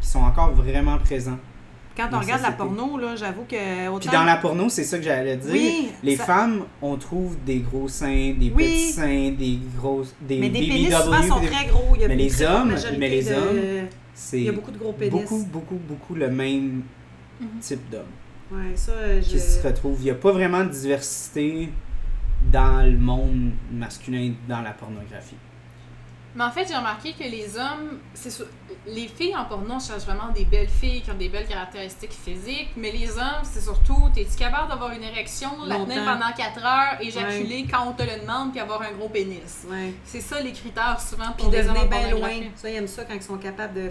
qui 0.00 0.08
sont 0.08 0.20
encore 0.22 0.50
vraiment 0.52 0.98
présents. 0.98 1.38
Quand 1.96 2.08
on 2.12 2.18
regarde 2.20 2.42
la 2.42 2.50
porno, 2.52 2.98
là, 2.98 3.14
j'avoue 3.14 3.44
que 3.48 3.88
autant... 3.88 3.98
Puis 4.00 4.08
dans 4.08 4.24
la 4.24 4.36
porno, 4.36 4.68
c'est 4.68 4.82
ça 4.84 4.98
que 4.98 5.04
j'allais 5.04 5.36
dire. 5.36 5.52
Oui, 5.52 5.88
les 6.02 6.16
ça- 6.16 6.24
femmes, 6.24 6.64
on 6.82 6.96
trouve 6.96 7.36
des 7.44 7.58
gros 7.60 7.88
seins, 7.88 8.34
des 8.36 8.52
Oui. 8.54 8.64
petits 8.64 8.92
seins, 8.92 9.30
des 9.30 9.58
gros 9.76 10.02
des 10.20 10.38
Mais 10.40 10.48
des 10.48 10.60
BBW, 10.60 10.72
pénis 10.72 10.94
souvent 10.96 11.22
sont 11.22 11.40
très 11.46 11.66
gros. 11.66 11.94
Il 11.94 12.00
y 12.00 12.04
a 12.04 12.08
Mais 12.08 12.16
les 12.16 12.42
hommes- 12.42 12.74
mais 12.98 13.08
les 13.08 13.22
de- 13.22 13.32
hommes, 13.32 13.86
c'est 14.12 14.38
Il 14.40 14.44
y 14.44 14.48
a 14.48 14.52
beaucoup 14.52 14.72
de 14.72 14.78
gros 14.78 14.92
pénis. 14.92 15.12
beaucoup 15.12 15.44
beaucoup 15.52 15.78
beaucoup 15.88 16.14
le 16.14 16.28
même 16.30 16.82
Mhm. 17.40 17.48
type 17.60 17.88
d'homme. 17.90 18.02
Ouais, 18.52 18.74
ça, 18.76 18.92
je... 19.20 19.28
qui 19.28 19.38
se 19.38 19.62
retrouvent. 19.66 19.98
Il 20.00 20.04
n'y 20.04 20.10
a 20.10 20.14
pas 20.14 20.32
vraiment 20.32 20.64
de 20.64 20.70
diversité 20.70 21.68
dans 22.52 22.84
le 22.84 22.98
monde 22.98 23.52
masculin 23.72 24.32
dans 24.48 24.60
la 24.62 24.72
pornographie. 24.72 25.36
Mais 26.36 26.44
en 26.44 26.50
fait, 26.50 26.66
j'ai 26.68 26.74
remarqué 26.76 27.12
que 27.12 27.22
les 27.22 27.56
hommes, 27.56 28.00
c'est 28.12 28.30
sûr- 28.30 28.46
les 28.86 29.06
filles 29.06 29.36
en 29.36 29.44
porno 29.44 29.78
cherchent 29.78 30.02
vraiment 30.04 30.32
des 30.34 30.44
belles 30.44 30.68
filles 30.68 31.00
qui 31.02 31.10
ont 31.10 31.16
des 31.16 31.28
belles 31.28 31.46
caractéristiques 31.46 32.12
physiques, 32.12 32.70
mais 32.76 32.90
les 32.90 33.08
hommes, 33.16 33.42
c'est 33.44 33.60
surtout, 33.60 34.10
es-tu 34.16 34.36
capable 34.36 34.68
d'avoir 34.68 34.90
une 34.92 35.04
érection, 35.04 35.50
la 35.64 35.76
tenir 35.76 36.04
pendant 36.04 36.32
4 36.36 36.64
heures, 36.64 37.00
éjaculer 37.00 37.66
quand 37.70 37.86
on 37.88 37.92
te 37.92 38.02
le 38.02 38.20
demande, 38.20 38.50
puis 38.50 38.60
avoir 38.60 38.82
un 38.82 38.90
gros 38.92 39.08
pénis? 39.08 39.64
Ouais. 39.70 39.92
C'est 40.04 40.20
ça 40.20 40.40
les 40.40 40.52
critères 40.52 41.00
souvent 41.00 41.32
Puis 41.36 41.44
pour 41.44 41.52
les 41.52 41.68
hommes 41.68 41.88
bien 41.88 42.10
loin. 42.10 42.30
Ça, 42.56 42.68
ils 42.68 42.76
aiment 42.76 42.88
ça 42.88 43.04
quand 43.04 43.14
ils 43.14 43.22
sont 43.22 43.38
capables 43.38 43.74
de... 43.74 43.90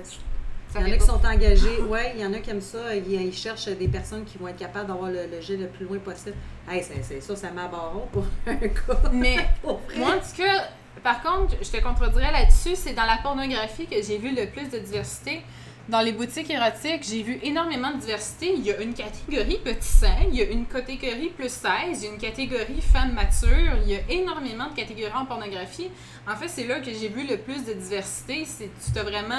Ça 0.74 0.80
Il 0.82 0.88
y 0.88 0.92
en 0.92 0.96
a 0.96 0.98
qui 0.98 1.06
sont 1.06 1.26
engagés. 1.26 1.82
Ouais, 1.88 2.14
il 2.16 2.22
y 2.22 2.26
en 2.26 2.34
a 2.34 2.40
qui 2.40 2.50
aiment 2.50 2.60
ça. 2.60 2.96
Ils, 2.96 3.10
ils 3.10 3.34
cherchent 3.34 3.68
des 3.68 3.88
personnes 3.88 4.26
qui 4.26 4.38
vont 4.40 4.48
être 4.48 4.58
capables 4.58 4.88
d'avoir 4.88 5.12
le, 5.12 5.28
le 5.28 5.40
jet 5.40 5.56
le 5.56 5.68
plus 5.68 5.86
loin 5.86 6.00
possible. 6.00 6.36
Hey, 6.68 6.84
c'est, 6.84 7.22
ça, 7.22 7.36
ça 7.36 7.52
m'abarre 7.52 7.92
pour 8.12 8.26
un 8.48 8.54
gars. 8.56 9.10
Mais 9.14 9.38
Pour. 9.62 9.80
Moi, 9.96 10.10
en 10.10 10.14
tout 10.20 10.36
cas, 10.36 10.70
par 11.02 11.22
contre, 11.22 11.56
je 11.62 11.70
te 11.70 11.82
contredirais 11.82 12.32
là-dessus, 12.32 12.76
c'est 12.76 12.94
dans 12.94 13.06
la 13.06 13.18
pornographie 13.18 13.88
que 13.88 14.02
j'ai 14.02 14.18
vu 14.18 14.36
le 14.36 14.48
plus 14.48 14.70
de 14.70 14.78
diversité. 14.80 15.42
Dans 15.90 16.00
les 16.00 16.14
boutiques 16.14 16.50
érotiques, 16.50 17.04
j'ai 17.06 17.24
vu 17.24 17.40
énormément 17.44 17.92
de 17.92 17.98
diversité. 18.00 18.54
Il 18.56 18.64
y 18.66 18.72
a 18.72 18.80
une 18.80 18.94
catégorie 18.94 19.60
petit 19.62 19.86
sein, 19.86 20.16
il 20.32 20.36
y 20.38 20.42
a 20.42 20.46
une 20.46 20.66
catégorie 20.66 21.28
plus 21.38 21.50
16, 21.50 21.68
il 21.92 22.04
y 22.06 22.08
a 22.08 22.12
une 22.14 22.18
catégorie 22.18 22.80
femme 22.80 23.12
mature, 23.12 23.74
il 23.86 23.92
y 23.92 23.96
a 23.98 24.00
énormément 24.10 24.70
de 24.70 24.76
catégories 24.78 25.12
en 25.14 25.26
pornographie. 25.26 25.90
En 26.26 26.38
fait, 26.38 26.48
c'est 26.48 26.66
là 26.68 26.80
que 26.80 26.86
j'ai 26.90 27.10
vu 27.10 27.28
le 27.28 27.36
plus 27.36 27.66
de 27.66 27.74
diversité. 27.74 28.46
C'est 28.46 28.70
tu 28.82 28.92
t'as 28.94 29.04
vraiment, 29.04 29.36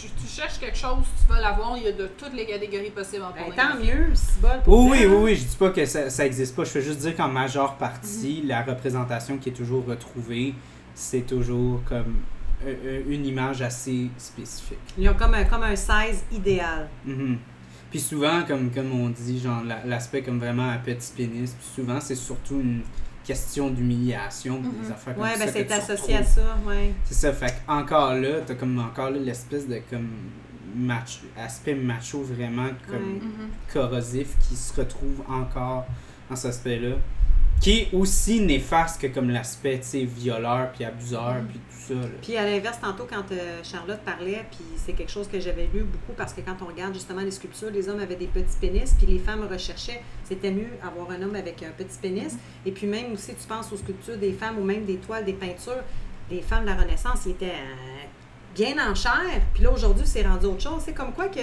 tu, 0.00 0.08
tu 0.20 0.26
cherches 0.26 0.58
quelque 0.58 0.76
chose, 0.76 1.04
tu 1.24 1.32
vas 1.32 1.40
l'avoir. 1.40 1.76
Il 1.76 1.84
y 1.84 1.86
a 1.86 1.92
de 1.92 2.08
toutes 2.08 2.34
les 2.34 2.44
catégories 2.46 2.90
possibles 2.90 3.22
en 3.22 3.30
Ben, 3.30 3.44
pornographie. 3.44 3.68
tant 3.78 3.84
mieux, 3.84 4.10
c'est 4.16 4.40
bon. 4.40 4.48
pour 4.64 4.78
oui, 4.80 4.98
oui, 5.02 5.04
hein. 5.06 5.18
oui, 5.22 5.36
je 5.36 5.44
dis 5.44 5.56
pas 5.56 5.70
que 5.70 5.84
ça, 5.86 6.10
ça 6.10 6.26
existe 6.26 6.56
pas. 6.56 6.64
Je 6.64 6.72
veux 6.72 6.80
juste 6.80 6.98
dire 6.98 7.14
qu'en 7.14 7.28
majeure 7.28 7.76
partie, 7.76 8.42
la 8.44 8.62
représentation 8.62 9.38
qui 9.38 9.50
est 9.50 9.52
toujours 9.52 9.84
retrouvée, 9.86 10.54
c'est 10.98 11.22
toujours 11.26 11.80
comme 11.84 12.16
euh, 12.66 12.74
euh, 12.84 13.02
une 13.08 13.24
image 13.24 13.62
assez 13.62 14.10
spécifique. 14.18 14.78
Ils 14.98 15.08
ont 15.08 15.14
comme 15.14 15.34
un, 15.34 15.44
comme 15.44 15.62
un 15.62 15.76
16 15.76 16.24
idéal. 16.32 16.88
Mhm. 17.06 17.38
Puis 17.90 18.00
souvent, 18.00 18.42
comme, 18.46 18.70
comme 18.70 18.92
on 18.92 19.08
dit, 19.08 19.38
genre 19.40 19.62
la- 19.64 19.84
l'aspect 19.86 20.22
comme 20.22 20.38
vraiment 20.40 20.68
un 20.68 20.78
petit 20.78 21.12
pénis, 21.16 21.52
puis 21.52 21.66
souvent 21.74 22.00
c'est 22.00 22.16
surtout 22.16 22.60
une 22.60 22.80
question 23.24 23.70
d'humiliation, 23.70 24.60
puis 24.60 24.70
des 24.82 24.90
affaires 24.90 25.14
comme 25.14 25.22
Ouais, 25.22 25.36
ça. 25.36 25.44
ben 25.46 25.52
c'est 25.52 25.72
associé 25.72 26.16
à 26.16 26.24
ça, 26.24 26.58
ouais. 26.66 26.92
C'est 27.04 27.14
ça, 27.14 27.32
fait 27.32 27.62
encore 27.68 28.14
là, 28.14 28.40
t'as 28.44 28.54
comme 28.54 28.78
encore 28.78 29.10
là 29.10 29.18
l'espèce 29.18 29.68
de 29.68 29.80
comme 29.88 30.08
macho, 30.76 31.26
aspect 31.36 31.74
macho 31.74 32.22
vraiment 32.22 32.68
comme. 32.90 33.14
Mhm. 33.14 33.48
corrosif 33.72 34.36
qui 34.48 34.56
se 34.56 34.74
retrouve 34.80 35.22
encore 35.28 35.86
dans 36.28 36.36
cet 36.36 36.50
aspect-là. 36.50 36.96
Qui 37.60 37.70
est 37.70 37.88
aussi 37.92 38.40
néfaste 38.40 39.00
que 39.00 39.08
comme 39.08 39.30
l'aspect, 39.30 39.78
tu 39.78 39.86
sais, 39.86 40.04
violeur 40.04 40.70
puis 40.72 40.84
abuseur 40.84 41.36
puis 41.48 41.58
tout 41.58 41.94
ça. 41.94 42.08
Puis 42.22 42.36
à 42.36 42.44
l'inverse, 42.44 42.78
tantôt, 42.80 43.06
quand 43.08 43.24
euh, 43.32 43.60
Charlotte 43.64 44.00
parlait, 44.04 44.44
puis 44.50 44.64
c'est 44.76 44.92
quelque 44.92 45.10
chose 45.10 45.28
que 45.28 45.40
j'avais 45.40 45.68
lu 45.72 45.82
beaucoup 45.82 46.12
parce 46.16 46.32
que 46.32 46.40
quand 46.40 46.56
on 46.62 46.66
regarde 46.66 46.94
justement 46.94 47.20
les 47.20 47.32
sculptures, 47.32 47.70
les 47.70 47.88
hommes 47.88 48.00
avaient 48.00 48.16
des 48.16 48.26
petits 48.26 48.56
pénis, 48.60 48.94
puis 48.96 49.06
les 49.06 49.18
femmes 49.18 49.46
recherchaient, 49.50 50.02
c'était 50.24 50.52
mieux 50.52 50.70
avoir 50.86 51.10
un 51.10 51.22
homme 51.22 51.34
avec 51.34 51.62
un 51.62 51.70
petit 51.70 51.98
pénis. 52.00 52.36
Et 52.64 52.70
puis 52.70 52.86
même 52.86 53.12
aussi, 53.12 53.34
tu 53.34 53.46
penses 53.48 53.72
aux 53.72 53.76
sculptures 53.76 54.18
des 54.18 54.32
femmes 54.32 54.58
ou 54.58 54.64
même 54.64 54.84
des 54.84 54.96
toiles, 54.96 55.24
des 55.24 55.32
peintures, 55.32 55.82
les 56.30 56.42
femmes 56.42 56.62
de 56.62 56.68
la 56.68 56.76
Renaissance, 56.76 57.26
étaient 57.26 57.46
euh, 57.46 58.06
bien 58.54 58.74
en 58.88 58.94
chair. 58.94 59.42
Puis 59.52 59.62
là, 59.62 59.72
aujourd'hui, 59.72 60.06
c'est 60.06 60.22
rendu 60.22 60.46
autre 60.46 60.62
chose. 60.62 60.82
C'est 60.84 60.94
comme 60.94 61.12
quoi 61.12 61.28
que 61.28 61.40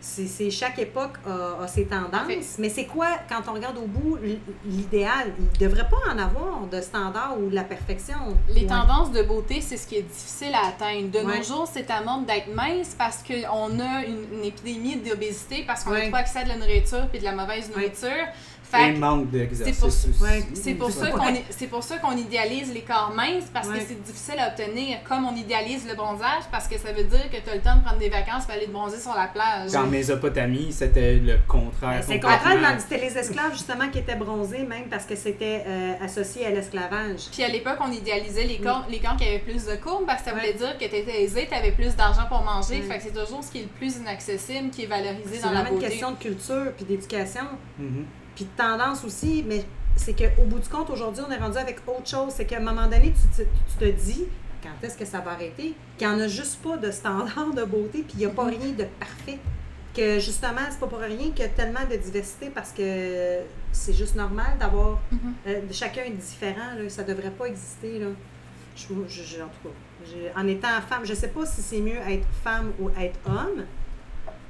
c'est 0.00 0.50
chaque 0.50 0.78
époque 0.78 1.14
a, 1.26 1.62
a 1.62 1.68
ses 1.68 1.84
tendances. 1.86 2.56
Mais 2.58 2.68
c'est 2.68 2.86
quoi, 2.86 3.08
quand 3.28 3.42
on 3.50 3.54
regarde 3.54 3.78
au 3.78 3.86
bout, 3.86 4.18
l'idéal? 4.64 5.32
Il 5.38 5.44
ne 5.64 5.68
devrait 5.68 5.88
pas 5.88 6.12
en 6.12 6.18
avoir 6.18 6.66
de 6.70 6.80
standard 6.80 7.36
ou 7.40 7.50
de 7.50 7.54
la 7.54 7.64
perfection. 7.64 8.16
Les 8.48 8.62
Ouais. 8.62 8.66
tendances 8.66 9.12
de 9.12 9.22
beauté, 9.22 9.60
c'est 9.60 9.76
ce 9.76 9.86
qui 9.86 9.96
est 9.96 10.02
difficile 10.02 10.54
à 10.54 10.68
atteindre. 10.68 11.10
De 11.10 11.18
Ouais. 11.18 11.38
nos 11.38 11.42
jours, 11.44 11.68
c'est 11.72 11.90
à 11.90 12.00
mode 12.02 12.26
d'être 12.26 12.54
mince 12.54 12.94
parce 12.96 13.22
qu'on 13.22 13.80
a 13.80 14.04
une, 14.04 14.24
une 14.38 14.44
épidémie 14.44 14.96
d'obésité, 14.96 15.64
parce 15.66 15.84
qu'on 15.84 15.90
n'a 15.90 16.00
Ouais. 16.00 16.10
pas 16.10 16.18
accès 16.18 16.40
à 16.40 16.44
de 16.44 16.48
la 16.48 16.56
nourriture 16.56 17.06
et 17.12 17.18
de 17.18 17.24
la 17.24 17.32
mauvaise 17.32 17.68
nourriture. 17.70 18.26
Fait 18.70 18.92
manque 18.92 19.30
d'exercice 19.30 19.74
c'est 19.74 19.80
pour- 19.80 19.88
aussi. 19.88 20.08
C'est 20.54 20.74
pour, 20.74 20.90
ça 20.90 21.10
qu'on 21.10 21.28
i- 21.34 21.44
c'est 21.50 21.66
pour 21.66 21.82
ça 21.82 21.98
qu'on 21.98 22.16
idéalise 22.16 22.72
les 22.72 22.82
corps 22.82 23.12
minces 23.14 23.44
parce 23.52 23.68
Ouais. 23.68 23.78
que 23.78 23.84
c'est 23.88 24.02
difficile 24.02 24.38
à 24.38 24.48
obtenir, 24.48 24.98
comme 25.08 25.24
on 25.26 25.34
idéalise 25.34 25.86
le 25.88 25.94
bronzage 25.94 26.44
parce 26.50 26.68
que 26.68 26.78
ça 26.78 26.92
veut 26.92 27.04
dire 27.04 27.30
que 27.30 27.36
tu 27.42 27.50
as 27.50 27.54
le 27.56 27.60
temps 27.60 27.76
de 27.76 27.82
prendre 27.82 27.98
des 27.98 28.08
vacances 28.08 28.44
et 28.48 28.52
aller 28.52 28.66
te 28.66 28.70
bronzer 28.70 29.00
sur 29.00 29.14
la 29.14 29.26
plage. 29.26 29.74
En 29.74 29.86
Mésopotamie, 29.86 30.72
c'était 30.72 31.14
le 31.16 31.38
contraire. 31.48 32.02
C'est 32.06 32.14
le 32.14 32.20
contraire, 32.20 32.60
dans- 32.60 32.78
c'était 32.78 32.98
les 32.98 33.16
esclaves 33.18 33.52
justement 33.52 33.88
qui 33.90 33.98
étaient 33.98 34.16
bronzés, 34.16 34.62
même 34.64 34.84
parce 34.90 35.04
que 35.04 35.16
c'était 35.16 35.64
euh, 35.66 35.92
associé 36.02 36.46
à 36.46 36.50
l'esclavage. 36.50 37.28
Puis 37.32 37.42
à 37.42 37.48
l'époque, 37.48 37.78
on 37.80 37.90
idéalisait 37.92 38.44
les 38.44 38.58
corps, 38.58 38.84
les 38.90 38.98
corps 39.00 39.16
qui 39.16 39.24
avaient 39.26 39.38
plus 39.40 39.64
de 39.66 39.74
courbes 39.76 40.06
parce 40.06 40.22
que 40.22 40.30
ça 40.30 40.34
Ouais. 40.34 40.40
voulait 40.40 40.54
dire 40.54 40.78
que 40.78 40.84
tu 40.84 40.94
étais 40.96 41.22
aisé, 41.22 41.46
tu 41.50 41.54
avais 41.54 41.72
plus 41.72 41.94
d'argent 41.96 42.26
pour 42.28 42.42
manger. 42.42 42.76
Ouais. 42.76 42.82
Fait 42.82 42.98
que 42.98 43.02
c'est 43.04 43.24
toujours 43.24 43.42
ce 43.42 43.50
qui 43.50 43.58
est 43.58 43.62
le 43.62 43.68
plus 43.68 43.96
inaccessible 43.96 44.70
qui 44.70 44.84
est 44.84 44.86
valorisé 44.86 45.22
C'est 45.34 45.42
dans 45.42 45.50
la 45.50 45.60
vraiment 45.62 45.70
une 45.70 45.74
beauté. 45.76 45.88
question 45.88 46.10
de 46.12 46.16
culture 46.16 46.72
puis 46.76 46.84
d'éducation. 46.84 47.44
Mhm. 47.78 48.04
Puis 48.34 48.44
de 48.44 48.50
tendance 48.56 49.04
aussi, 49.04 49.44
mais 49.46 49.64
c'est 49.96 50.14
qu'au 50.14 50.44
bout 50.44 50.58
du 50.60 50.68
compte, 50.68 50.90
aujourd'hui, 50.90 51.22
on 51.28 51.30
est 51.32 51.38
rendu 51.38 51.58
avec 51.58 51.78
autre 51.86 52.08
chose. 52.08 52.32
C'est 52.34 52.44
qu'à 52.46 52.56
un 52.58 52.60
moment 52.60 52.86
donné, 52.86 53.12
tu 53.12 53.42
te, 53.44 53.48
tu 53.48 53.76
te 53.78 53.84
dis, 54.02 54.24
quand 54.62 54.70
est-ce 54.86 54.96
que 54.96 55.04
ça 55.04 55.20
va 55.20 55.32
arrêter? 55.32 55.74
Qu'il 55.98 56.08
n'y 56.08 56.14
en 56.14 56.18
a 56.20 56.28
juste 56.28 56.62
pas 56.62 56.76
de 56.76 56.90
standard 56.90 57.52
de 57.54 57.64
beauté, 57.64 58.02
puis 58.02 58.14
il 58.14 58.18
n'y 58.18 58.26
a 58.26 58.30
pas 58.30 58.44
rien 58.46 58.72
de 58.76 58.84
parfait. 58.98 59.38
Que 59.94 60.20
justement, 60.20 60.60
c'est 60.70 60.78
pas 60.78 60.86
pour 60.86 61.00
rien 61.00 61.30
qu'il 61.30 61.40
y 61.40 61.42
a 61.42 61.48
tellement 61.48 61.84
de 61.90 61.96
diversité 61.96 62.48
parce 62.54 62.70
que 62.70 63.40
c'est 63.72 63.92
juste 63.92 64.14
normal 64.14 64.56
d'avoir. 64.58 65.00
Mhm. 65.10 65.18
euh, 65.48 65.60
chacun 65.72 66.02
est 66.04 66.10
différent, 66.10 66.74
là, 66.78 66.88
ça 66.88 67.02
devrait 67.02 67.30
pas 67.32 67.46
exister. 67.46 67.98
Là. 67.98 68.06
Je, 68.76 68.84
je- 69.08 69.22
je- 69.24 69.42
en 69.42 69.46
tout 69.48 69.68
cas, 69.68 70.40
en 70.40 70.46
étant 70.46 70.68
femme, 70.88 71.04
je 71.04 71.12
sais 71.12 71.28
pas 71.28 71.44
si 71.44 71.60
c'est 71.60 71.80
mieux 71.80 71.98
être 72.08 72.26
femme 72.44 72.70
ou 72.80 72.88
être 72.90 73.18
homme. 73.26 73.64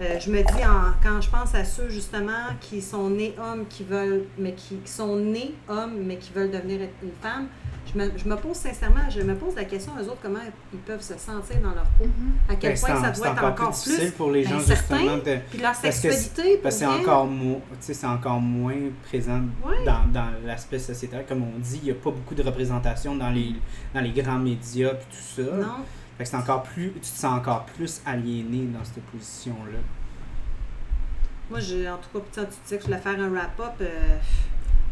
Euh, 0.00 0.18
je 0.18 0.30
me 0.30 0.38
dis, 0.38 0.64
en- 0.64 0.94
quand 1.02 1.20
je 1.20 1.28
pense 1.28 1.54
à 1.54 1.64
ceux 1.64 1.90
justement 1.90 2.46
qui 2.60 2.80
sont 2.80 3.10
nés 3.10 3.34
hommes, 3.38 3.66
qui 3.68 3.84
veulent, 3.84 4.24
mais 4.38 4.52
qui, 4.54 4.76
qui 4.76 4.90
sont 4.90 5.14
nés 5.16 5.54
hommes, 5.68 5.92
mais 6.06 6.16
qui 6.16 6.32
veulent 6.32 6.50
devenir 6.50 6.80
une 7.02 7.10
femme, 7.20 7.48
je 7.92 7.98
me, 7.98 8.10
je 8.16 8.26
me 8.26 8.36
pose 8.36 8.56
sincèrement, 8.56 9.00
je 9.10 9.20
me 9.20 9.34
pose 9.34 9.54
la 9.56 9.64
question 9.64 9.92
aux 10.00 10.04
autres, 10.04 10.20
comment 10.22 10.38
ils 10.72 10.78
peuvent 10.78 11.02
se 11.02 11.18
sentir 11.18 11.56
dans 11.62 11.74
leur 11.74 11.84
peau? 11.98 12.06
À 12.48 12.54
quel 12.54 12.72
Ben, 12.74 12.80
point 12.80 13.02
ça 13.02 13.10
doit 13.10 13.28
être 13.28 13.44
encore 13.44 13.70
plus 13.72 13.82
plus. 13.82 13.90
difficile 13.90 14.12
pour 14.12 14.30
les 14.30 14.44
gens 14.44 14.58
justement 14.60 15.16
de 15.18 15.36
Puis 15.50 15.58
leur 15.60 15.72
Parce 15.72 16.00
que 16.00 16.10
sexualité, 16.12 16.60
parce 16.62 16.76
que 16.76 16.78
c'est 16.80 16.86
encore 16.86 17.26
moins 17.26 17.56
tu 17.56 17.76
sais 17.80 17.94
c'est 17.94 18.06
encore 18.06 18.40
moins 18.40 18.76
présent 19.06 19.40
Ouais. 19.66 19.84
dans, 19.84 20.06
dans 20.12 20.28
l'aspect 20.46 20.78
sociétal 20.78 21.24
comme 21.28 21.42
on 21.42 21.58
dit 21.58 21.78
il 21.82 21.84
n'y 21.86 21.90
a 21.90 21.94
pas 21.94 22.10
beaucoup 22.10 22.34
de 22.34 22.42
représentation 22.42 23.16
dans 23.16 23.30
les 23.30 23.54
dans 23.92 24.00
les 24.00 24.12
grands 24.12 24.38
médias 24.38 24.94
puis 24.94 25.06
tout 25.10 25.42
ça 25.42 25.56
Non. 25.56 25.84
Fait 26.20 26.24
que 26.24 26.30
c'est 26.30 26.36
encore 26.36 26.62
plus 26.62 26.92
tu 26.92 27.00
te 27.00 27.06
sens 27.06 27.38
encore 27.38 27.64
plus 27.64 28.00
aliéné 28.06 28.66
dans 28.66 28.84
cette 28.84 29.02
position 29.04 29.54
là 29.72 29.78
Moi, 31.50 31.60
j'ai, 31.60 31.88
en 31.88 31.96
tout 31.96 32.18
cas, 32.18 32.24
tu 32.32 32.40
sais, 32.40 32.46
tu 32.46 32.52
disais 32.64 32.76
que 32.76 32.82
je 32.82 32.86
voulais 32.88 33.00
faire 33.00 33.18
un 33.20 33.28
wrap-up. 33.28 33.72
euh, 33.80 34.16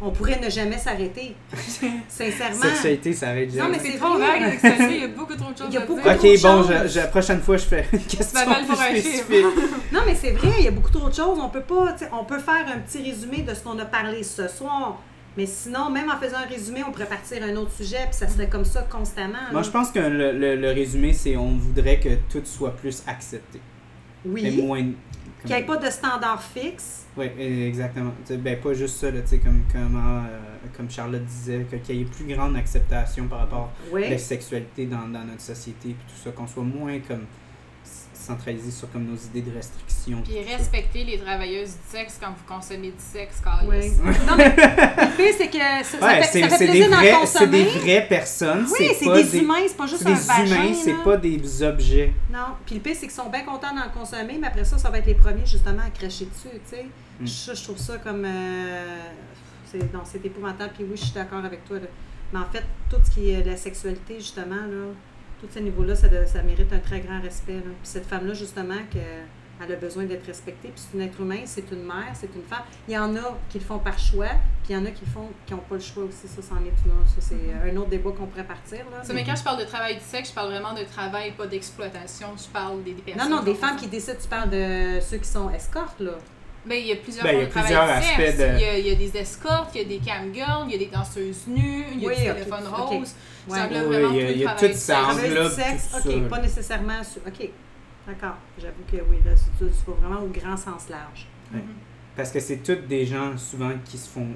on 0.00 0.10
pourrait 0.10 0.38
ne 0.40 0.48
jamais 0.48 0.78
s'arrêter. 0.78 1.34
Sincèrement. 2.08 2.62
sexualité 2.62 3.12
ça 3.12 3.34
Non, 3.34 3.68
mais 3.70 3.78
C'est 3.80 3.96
trop 3.98 4.14
vrai. 4.16 4.40
vague, 4.40 4.52
sexualité, 4.60 4.94
il 4.96 5.00
y 5.00 5.04
a 5.04 5.08
beaucoup 5.08 5.34
trop 5.34 5.52
de 5.52 5.58
choses 5.58 5.66
Il 5.68 5.74
y 5.74 5.76
a 5.76 5.80
beaucoup 5.86 6.00
trop 6.00 6.10
de 6.10 6.14
ok 6.16 6.42
bon 6.42 6.62
choses. 6.62 6.72
je, 6.84 6.88
je- 6.88 6.98
la 7.00 7.06
prochaine 7.08 7.40
fois 7.40 7.56
je 7.56 7.64
fais 7.64 7.86
une 7.92 7.98
question 8.00 8.40
plus 8.66 8.76
spécifique 8.76 9.44
Non, 9.92 10.00
mais 10.06 10.14
c'est 10.14 10.30
vrai, 10.32 10.50
il 10.58 10.64
y 10.64 10.68
a 10.68 10.70
beaucoup 10.70 10.90
trop 10.90 11.08
de 11.08 11.14
choses. 11.14 11.38
On 11.40 11.48
peut 11.48 11.62
pas, 11.62 11.94
on 12.12 12.24
peut 12.24 12.38
faire 12.38 12.64
un 12.74 12.78
petit 12.78 13.02
résumé 13.02 13.42
de 13.42 13.52
ce 13.54 13.60
qu'on 13.60 13.78
a 13.78 13.84
parlé 13.84 14.22
ce 14.22 14.46
soir. 14.48 14.98
Mais 15.38 15.46
sinon, 15.46 15.88
même 15.88 16.10
en 16.10 16.16
faisant 16.18 16.38
un 16.38 16.48
résumé, 16.48 16.82
on 16.86 16.90
pourrait 16.90 17.06
partir 17.06 17.40
à 17.44 17.46
un 17.46 17.54
autre 17.54 17.70
sujet, 17.70 17.98
puis 18.06 18.14
ça 18.14 18.26
serait 18.28 18.48
comme 18.48 18.64
ça 18.64 18.82
constamment. 18.82 19.38
moi 19.52 19.60
là. 19.60 19.62
je 19.62 19.70
pense 19.70 19.90
que 19.92 20.00
le, 20.00 20.32
le- 20.32 20.56
le 20.56 20.68
résumé 20.72 21.12
c'est 21.12 21.36
on 21.36 21.56
voudrait 21.56 22.00
que 22.00 22.08
tout 22.28 22.42
soit 22.44 22.72
plus 22.76 23.04
accepté 23.06 23.58
et 24.26 24.28
Oui. 24.28 24.60
moins 24.60 24.82
Qu'il 25.42 25.54
n'y 25.54 25.62
ait 25.62 25.64
pas 25.64 25.76
de 25.76 25.88
standard 25.88 26.42
fixe. 26.42 27.06
Oui, 27.16 27.26
exactement. 27.38 28.10
Tu 28.26 28.32
sais, 28.34 28.36
Ben, 28.36 28.58
pas 28.60 28.72
juste 28.74 28.96
ça, 28.96 29.10
là, 29.12 29.20
tu 29.20 29.28
sais, 29.28 29.38
comme, 29.38 29.62
comme, 29.72 29.94
euh, 29.96 30.66
comme 30.76 30.90
Charlotte 30.90 31.24
disait, 31.24 31.64
qu'il 31.84 31.96
y 31.96 32.00
ait 32.02 32.04
plus 32.04 32.24
grande 32.34 32.56
acceptation 32.56 33.28
par 33.28 33.38
rapport 33.38 33.70
à 33.94 33.98
la 34.00 34.18
sexualité 34.18 34.86
dans, 34.86 35.06
dans 35.06 35.24
notre 35.24 35.40
société, 35.40 35.94
puis 35.94 36.06
tout 36.08 36.20
ça, 36.24 36.30
qu'on 36.32 36.48
soit 36.48 36.64
moins 36.64 36.98
comme 37.06 37.24
c- 38.28 38.32
centralisé 38.32 38.70
sur 38.70 38.90
comme 38.92 39.04
nos 39.04 39.16
idées 39.16 39.42
de 39.42 39.54
restriction. 39.54 40.22
Puis 40.22 40.34
ça. 40.48 40.56
respecter 40.56 41.04
les 41.04 41.18
travailleuses 41.18 41.70
du 41.70 41.96
sexe 41.98 42.18
quand 42.20 42.28
vous 42.28 42.54
consommez 42.54 42.88
du 42.88 42.94
sexe, 42.98 43.42
Oui. 43.68 43.90
Non, 44.28 44.36
mais 44.36 44.48
le 44.48 45.16
pire, 45.16 45.34
c'est 45.36 45.48
que 45.48 45.58
ça, 45.58 45.98
ça 45.98 46.06
Ouais, 46.06 46.22
fait, 46.22 46.28
c'est 46.32 46.40
ça 46.42 46.48
fait 46.50 46.56
c'est 46.58 46.66
des, 46.66 46.70
plaisir 46.72 46.90
d'en 46.90 46.96
vrais, 46.96 47.26
c'est 47.26 47.46
des 47.46 47.64
consommer. 47.64 47.80
vraies 47.80 48.06
personnes, 48.08 48.66
Oui, 48.78 48.88
c'est 48.98 49.04
pas 49.06 49.22
des, 49.22 49.38
humains, 49.38 49.54
c'est 49.66 49.76
pas 49.76 49.86
juste 49.86 50.02
C'est 50.02 50.08
un 50.08 50.14
des 50.14 50.20
vagin. 50.20 50.44
humains, 50.44 50.68
là. 50.70 50.78
c'est 50.84 51.04
pas 51.04 51.16
des 51.16 51.62
objets. 51.62 52.12
Non. 52.32 52.38
Puis 52.66 52.74
le 52.76 52.80
pire, 52.80 52.94
c'est 52.94 53.06
qu'ils 53.06 53.10
sont 53.10 53.30
bien 53.30 53.44
contents 53.44 53.74
d'en 53.74 53.88
consommer, 53.98 54.38
mais 54.40 54.46
après 54.46 54.64
ça, 54.64 54.78
ça 54.78 54.90
va 54.90 54.98
être 54.98 55.06
les 55.06 55.14
premiers 55.14 55.46
justement 55.46 55.82
à 55.86 55.90
cracher 55.90 56.26
dessus, 56.26 56.48
tu 56.68 56.76
sais. 56.76 56.86
Mm. 57.20 57.26
Ça, 57.26 57.54
je 57.54 57.62
trouve 57.64 57.78
ça 57.78 57.98
comme. 57.98 58.24
euh, 58.24 58.96
c'est, 59.64 59.92
non, 59.92 60.00
c'est 60.04 60.24
épouvantable. 60.24 60.70
Puis 60.74 60.84
oui, 60.84 60.96
je 60.96 61.04
suis 61.04 61.12
d'accord 61.14 61.44
avec 61.44 61.64
toi. 61.66 61.78
là. 61.78 61.86
Mais 62.32 62.38
en 62.38 62.44
fait, 62.52 62.64
tout 62.90 62.96
ce 63.04 63.10
qui 63.10 63.30
est 63.30 63.42
la 63.44 63.56
sexualité, 63.56 64.14
justement, 64.18 64.54
là, 64.54 64.92
tous 65.40 65.48
ces 65.50 65.60
niveaux-là, 65.60 65.94
ça, 65.94 66.08
ça 66.26 66.42
mérite 66.42 66.72
un 66.72 66.78
très 66.78 67.00
grand 67.00 67.20
respect. 67.20 67.54
là. 67.54 67.60
Puis 67.62 67.72
cette 67.82 68.06
femme-là, 68.06 68.34
justement, 68.34 68.74
que, 68.92 68.98
elle 69.60 69.72
a 69.72 69.76
besoin 69.76 70.04
d'être 70.04 70.24
respectée. 70.26 70.68
Puis 70.68 70.80
c'est 70.88 70.96
une 70.96 71.02
être 71.02 71.20
humain, 71.20 71.40
c'est 71.44 71.68
une 71.72 71.82
mère, 71.84 72.12
c'est 72.14 72.30
une 72.34 72.44
femme. 72.44 72.62
Il 72.86 72.94
y 72.94 72.98
en 72.98 73.14
a 73.16 73.36
qui 73.50 73.58
le 73.58 73.64
font 73.64 73.78
par 73.80 73.98
choix, 73.98 74.28
puis 74.62 74.70
il 74.72 74.74
y 74.74 74.76
en 74.76 74.84
a 74.86 74.90
qui 74.92 75.04
le 75.04 75.10
font 75.10 75.28
qui 75.46 75.52
n'ont 75.52 75.58
pas 75.60 75.74
le 75.74 75.80
choix 75.80 76.04
aussi. 76.04 76.28
Ça, 76.28 76.40
c'en 76.42 76.56
est 76.64 76.68
une 76.84 76.92
autre. 76.92 77.08
Ça, 77.08 77.20
c'est 77.20 77.34
Mm-hmm. 77.34 77.72
un 77.72 77.76
autre 77.76 77.88
débat 77.88 78.10
qu'on 78.12 78.26
pourrait 78.26 78.44
partir. 78.46 78.78
Là. 78.92 79.02
Ça, 79.02 79.12
mais 79.14 79.24
quand 79.24 79.34
je 79.34 79.42
parle 79.42 79.58
de 79.58 79.64
travail 79.64 79.94
du 79.96 80.00
sexe, 80.04 80.28
je 80.30 80.34
parle 80.34 80.50
vraiment 80.50 80.74
de 80.74 80.84
travail, 80.84 81.32
pas 81.32 81.46
d'exploitation. 81.46 82.28
Je 82.36 82.48
parle 82.52 82.82
des, 82.84 82.92
des 82.94 83.02
personnes. 83.02 83.28
Non, 83.30 83.38
non, 83.38 83.42
des 83.42 83.54
femmes 83.54 83.76
qui 83.76 83.88
décident, 83.88 84.16
tu 84.22 84.28
parles 84.28 84.50
de 84.50 85.00
ceux 85.00 85.16
qui 85.18 85.28
sont 85.28 85.50
escortes, 85.50 85.98
là. 86.00 86.12
Ben, 86.68 86.74
il 86.80 86.86
y 86.86 86.92
a 86.92 86.96
plusieurs 86.96 87.24
Ben, 87.24 87.30
il 87.34 87.38
y 87.38 87.42
a 87.42 87.46
formes 87.48 87.64
de 87.64 87.72
travail 87.72 88.02
plusieurs 88.02 88.28
aspects 88.28 88.38
de- 88.38 88.54
Il, 88.56 88.60
y 88.60 88.64
a, 88.64 88.78
il 88.78 88.86
y 88.86 88.90
a 88.90 88.94
des 88.94 89.16
escortes, 89.16 89.70
il 89.74 89.78
y 89.82 89.84
a 89.84 89.88
des 89.88 89.98
camgirls, 89.98 90.64
il 90.66 90.72
y 90.72 90.74
a 90.74 90.78
des 90.78 90.86
danseuses 90.92 91.46
nues, 91.46 91.84
il 91.94 92.00
y 92.00 92.04
a 92.04 92.08
Oui, 92.08 92.14
du 92.16 92.28
ok, 92.30 92.34
téléphone 92.36 92.64
ok. 92.70 92.76
rose. 92.88 93.14
Ouais. 93.48 93.56
Ça 93.58 93.68
Oui, 93.70 93.78
vraiment 93.78 94.10
il 94.10 94.16
y 94.16 94.22
a- 94.22 94.26
tout 94.26 94.32
il 94.32 94.36
y 94.36 94.40
le 94.42 94.48
a 94.48 94.52
travail 94.54 94.70
tout 94.70 94.74
du 94.74 94.78
ça. 94.78 95.48
du 95.48 95.54
sexe, 95.54 95.88
tout 96.02 96.08
ok, 96.08 96.14
ça. 96.22 96.28
pas 96.28 96.40
nécessairement 96.42 97.04
sur. 97.04 97.20
Ok, 97.26 97.48
d'accord. 98.06 98.36
J'avoue 98.60 98.82
que 98.90 98.96
oui, 99.10 99.16
là, 99.24 99.30
c'est 99.34 99.64
tu 99.64 99.70
vas 99.86 99.92
vraiment 100.06 100.22
au 100.22 100.26
grand 100.28 100.56
sens 100.56 100.88
large. 100.90 101.26
Parce 102.16 102.30
que 102.30 102.40
c'est 102.40 102.56
toutes 102.58 102.86
des 102.86 103.06
gens 103.06 103.36
souvent 103.38 103.72
qui 103.84 103.96
se 103.96 104.08
font 104.08 104.26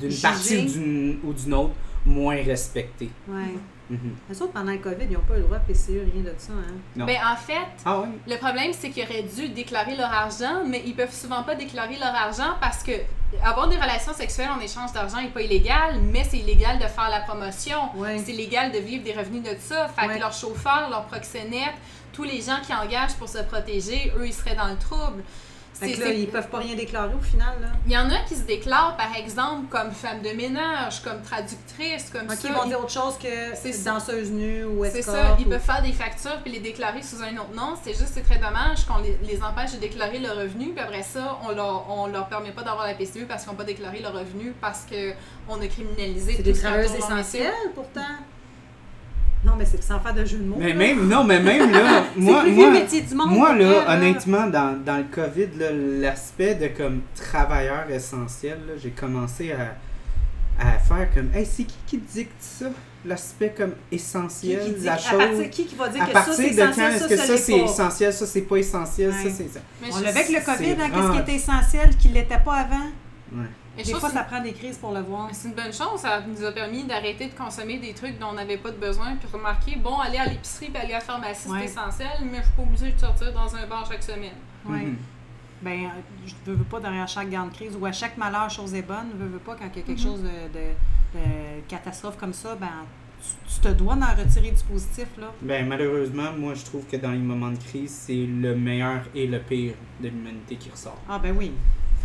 d'une 0.00 0.18
partie 0.20 0.56
ou 0.58 0.62
d'une, 0.66 1.18
ou 1.24 1.32
d'une 1.32 1.54
autre 1.54 1.74
moins 2.06 2.36
respectés. 2.42 3.10
Ouais. 3.28 3.54
Mhm. 3.88 4.16
Les 4.28 4.42
autres, 4.42 4.52
pendant 4.52 4.72
le 4.72 4.78
COVID, 4.78 5.04
ils 5.08 5.12
n'ont 5.12 5.20
pas 5.20 5.34
eu 5.34 5.38
le 5.38 5.42
droit 5.44 5.58
de 5.58 5.64
PCE, 5.72 5.90
rien 6.12 6.22
de 6.22 6.34
ça, 6.38 6.52
hein. 6.52 6.74
Non. 6.96 7.04
Ben, 7.06 7.18
en 7.32 7.36
fait, 7.36 7.54
Ah 7.84 8.00
oui? 8.00 8.08
Le 8.26 8.36
problème, 8.36 8.72
c'est 8.72 8.90
qu'ils 8.90 9.04
auraient 9.04 9.22
dû 9.22 9.48
déclarer 9.50 9.96
leur 9.96 10.12
argent, 10.12 10.64
mais 10.66 10.82
ils 10.84 10.94
peuvent 10.94 11.12
souvent 11.14 11.42
pas 11.44 11.54
déclarer 11.54 11.96
leur 11.98 12.14
argent 12.14 12.54
parce 12.60 12.82
que 12.82 12.92
avoir 13.44 13.68
des 13.68 13.76
relations 13.76 14.12
sexuelles 14.14 14.48
en 14.56 14.60
échange 14.60 14.92
d'argent 14.92 15.20
n'est 15.20 15.28
pas 15.28 15.42
illégal, 15.42 16.00
mais 16.02 16.24
c'est 16.24 16.38
illégal 16.38 16.78
de 16.78 16.84
faire 16.86 17.08
la 17.10 17.20
promotion. 17.20 17.78
Ouais. 17.96 18.18
C'est 18.24 18.32
illégal 18.32 18.72
de 18.72 18.78
vivre 18.78 19.04
des 19.04 19.12
revenus 19.12 19.42
de 19.42 19.56
ça. 19.60 19.88
Fait 19.88 20.06
Ouais. 20.06 20.14
que 20.14 20.20
leurs 20.20 20.32
chauffeurs, 20.32 20.88
leurs 20.90 21.04
proxénètes, 21.06 21.74
tous 22.12 22.24
les 22.24 22.40
gens 22.40 22.58
qui 22.64 22.72
engagent 22.72 23.14
pour 23.14 23.28
se 23.28 23.38
protéger, 23.38 24.12
eux, 24.18 24.26
ils 24.26 24.32
seraient 24.32 24.56
dans 24.56 24.68
le 24.68 24.76
trouble. 24.76 25.22
Fait 25.78 25.88
C'est- 25.88 25.92
que 25.92 26.00
là, 26.00 26.06
c'est- 26.06 26.18
ils 26.20 26.28
peuvent 26.28 26.48
pas 26.48 26.58
rien 26.58 26.74
déclarer 26.74 27.12
au 27.14 27.22
final, 27.22 27.54
là. 27.60 27.68
Il 27.86 27.92
y 27.92 27.98
en 27.98 28.08
a 28.10 28.18
qui 28.26 28.34
se 28.34 28.44
déclarent, 28.44 28.96
par 28.96 29.14
exemple, 29.14 29.66
comme 29.68 29.90
femme 29.92 30.22
de 30.22 30.30
ménage, 30.30 31.02
comme 31.02 31.20
traductrice, 31.20 32.08
comme 32.10 32.26
Ok, 32.30 32.36
ça. 32.36 32.48
ils 32.48 32.54
vont 32.54 32.64
dire 32.66 32.80
autre 32.80 32.90
chose 32.90 33.18
que 33.18 33.54
C'est 33.54 33.84
danseuse 33.84 34.30
nue 34.30 34.64
ou 34.64 34.84
C'est 34.84 35.00
escorte. 35.00 35.16
ça, 35.18 35.36
ils 35.38 35.46
ou- 35.46 35.50
peuvent 35.50 35.60
faire 35.60 35.82
des 35.82 35.92
factures 35.92 36.38
puis 36.42 36.50
les 36.52 36.60
déclarer 36.60 37.02
sous 37.02 37.22
un 37.22 37.36
autre 37.36 37.52
nom. 37.54 37.74
C'est 37.84 37.92
juste, 37.92 38.12
c'est 38.14 38.22
très 38.22 38.38
dommage 38.38 38.86
qu'on 38.86 38.98
les, 39.02 39.18
les 39.22 39.42
empêche 39.42 39.72
de 39.72 39.78
déclarer 39.78 40.18
le 40.18 40.30
revenu. 40.30 40.70
Puis 40.70 40.80
après 40.82 41.02
ça, 41.02 41.38
on 41.46 41.50
leur, 41.54 41.84
on 41.90 42.06
leur 42.06 42.26
permet 42.28 42.52
pas 42.52 42.62
d'avoir 42.62 42.86
la 42.86 42.94
PCU 42.94 43.26
parce 43.26 43.42
qu'ils 43.42 43.52
n'ont 43.52 43.58
pas 43.58 43.64
déclaré 43.64 44.00
le 44.00 44.08
revenu 44.08 44.54
parce 44.60 44.84
que 44.90 45.12
on 45.48 45.60
a 45.60 45.66
criminalisé 45.66 46.36
C'est 46.36 46.42
des 46.42 46.54
travailleuses 46.54 46.92
leur 46.98 46.98
essentielles, 47.18 47.52
pourtant. 47.74 48.00
Non, 49.46 49.52
mais 49.56 49.64
c'est 49.64 49.82
sans 49.82 50.00
faire 50.00 50.12
de 50.14 50.24
jeu 50.24 50.38
de 50.38 50.44
mots. 50.44 50.56
Mais 50.58 50.68
là. 50.70 50.74
même, 50.74 51.08
non, 51.08 51.24
mais 51.24 51.40
même 51.40 51.70
là, 51.70 52.04
C'est 52.14 52.20
moi, 52.20 52.42
le 52.42 52.48
plus 52.48 52.54
moi, 52.56 52.70
métier 52.72 53.00
du 53.02 53.14
monde. 53.14 53.30
moi 53.30 53.54
là, 53.54 53.64
vrai, 53.84 53.96
honnêtement, 53.96 54.46
dans, 54.48 54.76
dans 54.84 54.96
le 54.98 55.04
COVID, 55.04 56.00
l'aspect 56.00 56.54
de 56.56 56.68
comme 56.76 57.02
travailleur 57.14 57.88
essentiel, 57.90 58.58
j'ai 58.82 58.90
commencé 58.90 59.52
à, 59.52 59.76
à 60.58 60.78
faire 60.78 61.08
comme, 61.14 61.30
hey, 61.34 61.46
c'est 61.46 61.64
qui 61.64 61.76
qui 61.86 61.98
dicte 61.98 62.32
ça? 62.40 62.66
L'aspect 63.04 63.54
comme 63.56 63.70
Qui, 63.88 63.94
essentiel, 63.96 64.64
qui 64.64 64.72
dit, 64.80 64.84
la 64.84 64.94
à 64.94 64.98
chose. 64.98 65.16
partir, 65.18 65.50
qui, 65.50 65.66
qui 65.66 65.74
va 65.76 65.88
dire 65.88 66.02
à 66.02 66.06
que 66.06 66.12
ça, 66.12 66.24
partir 66.24 66.36
de 66.36 66.42
quand 66.42 66.50
essentiel, 66.72 66.92
est-ce 66.92 66.98
ça, 67.02 67.08
que 67.08 67.16
ça, 67.16 67.36
c'est 67.36 67.52
pas. 67.52 67.58
essentiel, 67.64 68.12
ça 68.12 68.26
c'est 68.26 68.40
pas 68.40 68.56
essentiel, 68.56 69.10
Ouais. 69.10 69.30
ça 69.30 69.30
c'est 69.36 69.48
ça. 69.48 69.60
Mais 69.80 69.88
On 69.92 69.96
avec 69.98 70.28
le 70.28 70.44
COVID, 70.44 70.70
hein, 70.82 70.90
qu'est-ce 70.92 71.12
qui 71.12 71.18
était 71.18 71.34
essentiel, 71.36 71.96
qui 71.96 72.08
l'était 72.08 72.40
pas 72.44 72.54
avant? 72.54 72.86
Ouais. 73.32 73.46
Mais 73.76 73.82
je 73.84 73.92
Des 73.92 74.00
fois, 74.00 74.10
ça 74.10 74.22
prend 74.24 74.40
des 74.40 74.52
crises 74.52 74.78
pour 74.78 74.92
le 74.92 75.00
voir. 75.00 75.28
c'est- 75.32 75.48
une 75.48 75.54
bonne 75.54 75.72
chose. 75.72 75.98
Ça 76.00 76.22
nous 76.26 76.42
a 76.44 76.52
permis 76.52 76.84
d'arrêter 76.84 77.26
de 77.28 77.34
consommer 77.34 77.78
des 77.78 77.92
trucs 77.92 78.18
dont 78.18 78.28
on 78.30 78.34
n'avait 78.34 78.56
pas 78.56 78.70
de 78.70 78.76
besoin. 78.78 79.14
Puis 79.16 79.28
remarquer, 79.32 79.76
bon, 79.76 79.98
aller 79.98 80.18
à 80.18 80.26
l'épicerie 80.26 80.68
puis 80.70 80.82
aller 80.82 80.92
à 80.94 80.98
la 80.98 81.04
pharmacie, 81.04 81.48
Ouais. 81.48 81.58
c'est 81.60 81.64
essentiel, 81.66 82.08
mais 82.30 82.38
je 82.38 82.42
suis 82.44 82.52
pas 82.56 82.62
obligée 82.62 82.92
de 82.92 82.98
sortir 82.98 83.32
dans 83.32 83.54
un 83.54 83.66
bar 83.66 83.86
chaque 83.90 84.02
semaine. 84.02 84.32
Ouais. 84.64 84.78
Mhm. 84.78 84.96
ben, 85.62 85.84
euh, 85.84 85.88
je 86.26 86.34
veux, 86.44 86.56
veux 86.58 86.64
pas 86.64 86.78
derrière 86.80 87.08
chaque 87.08 87.30
grande 87.30 87.50
crise 87.50 87.74
ou 87.80 87.86
à 87.86 87.90
chaque 87.92 88.18
malheur, 88.18 88.50
chose 88.50 88.74
est 88.74 88.82
bonne, 88.82 89.08
veux, 89.14 89.26
veux 89.26 89.38
pas, 89.38 89.54
quand 89.54 89.64
il 89.72 89.78
y 89.78 89.82
a 89.82 89.86
quelque 89.86 89.98
Mhm. 89.98 90.04
chose 90.06 90.22
de, 90.22 90.28
de- 90.28 91.18
de 91.18 91.60
catastrophe 91.66 92.18
comme 92.18 92.34
ça, 92.34 92.54
ben, 92.56 92.68
tu, 93.48 93.54
tu 93.54 93.60
te 93.60 93.68
dois 93.68 93.94
d'en 93.96 94.14
retirer 94.14 94.50
du 94.50 94.62
positif, 94.64 95.06
là. 95.18 95.28
Ben, 95.40 95.66
malheureusement, 95.66 96.30
moi, 96.36 96.52
je 96.54 96.62
trouve 96.62 96.84
que 96.86 96.96
dans 96.98 97.10
les 97.10 97.16
moments 97.18 97.50
de 97.50 97.56
crise, 97.58 97.90
c'est 97.90 98.26
le 98.26 98.54
meilleur 98.54 99.00
et 99.14 99.26
le 99.26 99.40
pire 99.40 99.74
de 100.00 100.08
l'humanité 100.08 100.56
qui 100.56 100.70
ressort. 100.70 100.98
Ah, 101.08 101.18
ben 101.18 101.34
oui. 101.36 101.52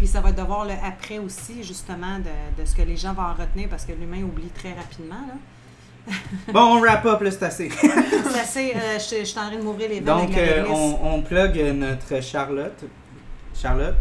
Puis 0.01 0.07
ça 0.07 0.19
va 0.19 0.29
être 0.29 0.35
de 0.37 0.41
voir 0.41 0.65
le 0.65 0.73
après 0.83 1.19
aussi, 1.19 1.61
justement, 1.61 2.17
de, 2.17 2.59
de 2.59 2.67
ce 2.67 2.73
que 2.75 2.81
les 2.81 2.97
gens 2.97 3.13
vont 3.13 3.21
en 3.21 3.35
retenir 3.35 3.69
parce 3.69 3.85
que 3.85 3.91
l'humain 3.91 4.23
oublie 4.23 4.49
très 4.49 4.73
rapidement, 4.73 5.13
là. 5.27 6.13
Bon, 6.51 6.75
on 6.75 6.81
wrap 6.81 7.05
up, 7.05 7.21
là, 7.21 7.29
c'est 7.29 7.43
assez. 7.43 7.69
C'est 7.79 8.39
assez, 8.39 8.73
euh, 8.75 8.97
je, 8.97 9.19
je 9.19 9.23
suis 9.25 9.37
en 9.37 9.49
train 9.49 9.57
de 9.57 9.61
m'ouvrir 9.61 9.89
les 9.89 9.99
veines 9.99 10.05
Donc, 10.05 10.35
avec 10.35 10.37
la 10.37 10.63
euh, 10.63 10.69
on, 10.69 10.97
on 11.03 11.21
plug 11.21 11.55
notre 11.75 12.19
Charlotte. 12.23 12.83
Charlotte, 13.53 13.93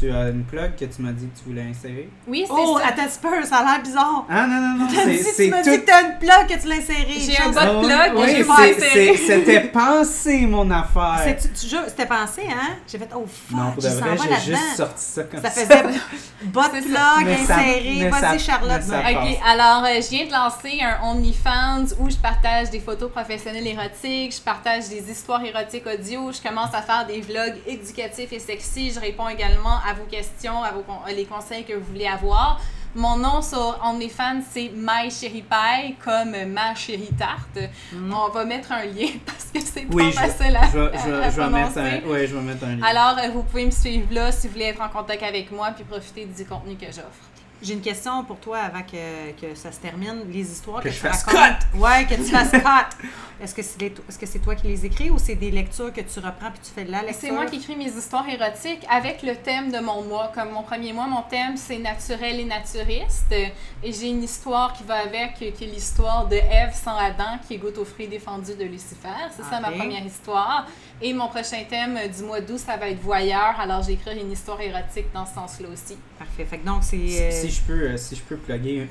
tu 0.00 0.10
as 0.10 0.28
une 0.28 0.44
plug 0.44 0.76
que 0.76 0.84
tu 0.84 1.02
m'as 1.02 1.12
dit 1.12 1.26
que 1.28 1.38
tu 1.38 1.44
voulais 1.48 1.62
insérer? 1.70 2.08
Oui, 2.26 2.44
c'est 2.46 2.52
Oh, 2.56 2.78
ça. 2.78 2.86
attends 2.88 3.04
petit 3.06 3.18
peu, 3.20 3.44
ça 3.44 3.58
a 3.58 3.64
l'air 3.64 3.82
bizarre. 3.82 4.26
Ah, 4.28 4.46
non, 4.46 4.60
non, 4.60 4.84
non, 4.84 4.88
si 5.12 5.22
c'est 5.24 5.44
tu 5.44 5.50
m'as 5.50 5.62
tout. 5.62 5.70
dit 5.70 5.80
que 5.80 5.86
t'as 5.86 6.02
une 6.02 6.18
plug 6.18 6.46
que 6.48 6.60
tu 6.62 6.68
l'as 6.68 6.76
insérée. 6.76 7.06
J'ai 7.18 7.38
un 7.38 7.48
bot 7.50 7.58
Ah, 7.60 7.80
plug 7.82 8.12
que 8.14 8.20
oui, 8.20 8.26
j'ai 8.28 8.36
c'est- 8.38 8.44
pas 8.44 8.54
inséré. 8.62 9.16
c'est- 9.16 9.32
C'était 9.32 9.60
pensé, 9.68 10.46
mon 10.46 10.70
affaire. 10.70 11.36
Tu- 11.40 11.48
tu- 11.68 11.76
C'était 11.88 12.06
pensé, 12.06 12.42
hein? 12.48 12.74
J'ai 12.86 12.98
fait, 12.98 13.08
oh 13.14 13.24
fuck, 13.26 13.58
Non, 13.58 13.72
pour 13.72 13.82
de 13.82 13.88
vrai, 13.88 14.16
j'ai 14.22 14.28
là-dedans. 14.30 14.36
juste 14.58 14.76
sorti 14.76 15.02
ça 15.04 15.22
comme 15.24 15.42
Ça 15.42 15.50
ça. 15.50 15.60
faisait 15.60 15.82
bot 16.44 16.60
C'est 16.72 16.80
plug 16.82 17.28
inséré. 17.40 18.08
Vas-y, 18.10 18.38
Charlotte. 18.38 18.82
Ok, 18.88 19.38
alors 19.46 19.84
euh, 19.84 20.00
je 20.00 20.08
viens 20.10 20.26
de 20.26 20.32
lancer 20.32 20.80
un 20.82 21.10
OnlyFans 21.10 21.94
où 22.00 22.10
je 22.10 22.16
partage 22.16 22.70
des 22.70 22.80
photos 22.80 23.10
professionnelles 23.10 23.66
érotiques, 23.66 24.34
je 24.36 24.40
partage 24.40 24.88
des 24.88 25.10
histoires 25.10 25.44
érotiques 25.44 25.84
audio, 25.86 26.30
je 26.32 26.40
commence 26.46 26.74
à 26.74 26.82
faire 26.82 27.06
des 27.06 27.20
vlogs 27.20 27.56
éducatifs 27.66 28.32
et 28.32 28.38
sexy, 28.38 28.90
je 28.92 29.00
réponds 29.00 29.28
également 29.28 29.76
à 29.88 29.94
vos 29.94 30.04
questions, 30.04 30.62
à 30.62 30.70
vos 30.72 30.82
con- 30.82 30.98
les 31.08 31.24
conseils 31.24 31.64
que 31.64 31.74
vous 31.74 31.84
voulez 31.86 32.06
avoir. 32.06 32.60
Mon 32.94 33.16
nom 33.16 33.40
sur 33.40 33.78
OnlyFans, 33.82 34.42
c'est 34.50 34.70
My 34.74 35.10
Chérie 35.10 35.40
Pie, 35.42 35.94
comme 36.04 36.34
ma 36.52 36.74
chérie 36.74 37.08
tarte. 37.18 37.58
On 37.94 38.28
va 38.28 38.44
mettre 38.44 38.70
un 38.72 38.84
lien 38.84 39.08
parce 39.26 39.44
que 39.46 39.60
c'est 39.60 39.86
pas 39.86 39.94
Oui, 39.94 40.10
je, 40.12 40.16
facile 40.18 40.54
à, 40.56 40.66
je, 40.70 40.78
vais- 40.78 40.98
je, 40.98 41.10
vais- 41.10 41.24
à 41.24 41.30
je 41.30 41.36
vais 41.40 41.48
mettre 41.48 41.72
prononcer. 41.72 42.02
un, 42.04 42.08
ouais, 42.10 42.26
je 42.26 42.36
vais 42.36 42.42
mettre 42.42 42.64
un 42.64 42.76
lien. 42.76 42.82
Alors, 42.86 43.18
euh, 43.18 43.28
vous 43.32 43.44
pouvez 43.44 43.64
me 43.64 43.70
suivre 43.70 44.08
là 44.12 44.30
si 44.30 44.46
vous 44.46 44.52
voulez 44.52 44.66
être 44.66 44.82
en 44.82 44.90
contact 44.90 45.22
avec 45.22 45.50
moi 45.50 45.70
puis 45.74 45.84
profiter 45.84 46.26
du 46.26 46.44
contenu 46.44 46.76
que 46.76 46.84
j'offre. 46.86 47.30
J'ai 47.62 47.74
une 47.74 47.80
question 47.80 48.24
pour 48.24 48.38
toi 48.38 48.58
avant 48.58 48.82
que, 48.82 49.30
que 49.40 49.54
ça 49.54 49.70
se 49.70 49.78
termine. 49.78 50.22
Les 50.28 50.50
histoires 50.50 50.78
que, 50.80 50.88
Que 50.88 50.90
je 50.90 50.96
tu 51.00 51.06
fasse 51.06 51.22
racontes. 51.22 51.66
Ouais, 51.76 52.04
que 52.06 52.14
tu 52.14 52.24
fasses 52.30 52.50
cut. 52.50 53.06
Est-ce 53.40 53.54
que 54.18 54.26
c'est 54.26 54.38
toi 54.38 54.54
qui 54.54 54.66
les 54.66 54.84
écris 54.86 55.10
ou 55.10 55.18
c'est 55.18 55.34
des 55.34 55.50
lectures 55.50 55.92
que 55.92 56.00
tu 56.00 56.18
reprends 56.18 56.50
puis 56.50 56.60
tu 56.62 56.70
fais 56.70 56.84
de 56.84 56.90
la 56.90 57.02
lecture? 57.02 57.20
C'est 57.20 57.30
moi 57.30 57.46
qui 57.46 57.56
écris 57.56 57.76
mes 57.76 57.86
histoires 57.86 58.28
érotiques 58.28 58.84
avec 58.90 59.22
le 59.22 59.36
thème 59.36 59.70
de 59.70 59.78
mon 59.78 60.02
mois. 60.02 60.32
Comme 60.34 60.50
mon 60.50 60.62
premier 60.62 60.92
mois, 60.92 61.06
mon 61.06 61.22
thème 61.22 61.56
c'est 61.56 61.78
naturel 61.78 62.40
et 62.40 62.44
naturiste. 62.44 63.32
Et 63.32 63.92
j'ai 63.92 64.08
une 64.08 64.22
histoire 64.22 64.72
qui 64.72 64.82
va 64.84 64.96
avec, 64.96 65.34
qui 65.34 65.44
est 65.46 65.66
l'histoire 65.66 66.26
de 66.26 66.36
Ève 66.36 66.74
sans 66.74 66.96
Adam 66.96 67.38
qui 67.46 67.58
goûte 67.58 67.78
aux 67.78 67.84
fruits 67.84 68.08
défendus 68.08 68.54
de 68.54 68.64
Lucifer. 68.64 69.08
C'est 69.36 69.44
ça 69.44 69.60
ma 69.60 69.70
première 69.70 70.04
histoire. 70.04 70.66
Et 71.00 71.12
mon 71.12 71.28
prochain 71.28 71.64
thème 71.68 71.98
du 72.16 72.22
mois 72.22 72.40
d'août, 72.40 72.58
ça 72.58 72.76
va 72.76 72.88
être 72.88 73.00
voyeur. 73.00 73.54
Alors 73.58 73.82
j'ai 73.82 73.92
écrit 73.92 74.20
une 74.20 74.30
histoire 74.30 74.60
érotique 74.60 75.06
dans 75.12 75.26
ce 75.26 75.34
sens-là 75.34 75.68
aussi. 75.72 75.96
Parfait. 76.18 76.44
Fait 76.44 76.58
que 76.58 76.66
donc, 76.66 76.82
c'est. 76.82 77.51
Euh, 77.52 77.62
je 77.66 77.72
peux, 77.72 77.82
euh, 77.88 77.96
si 77.96 78.16
je 78.16 78.22
peux 78.22 78.36
plugger. 78.36 78.86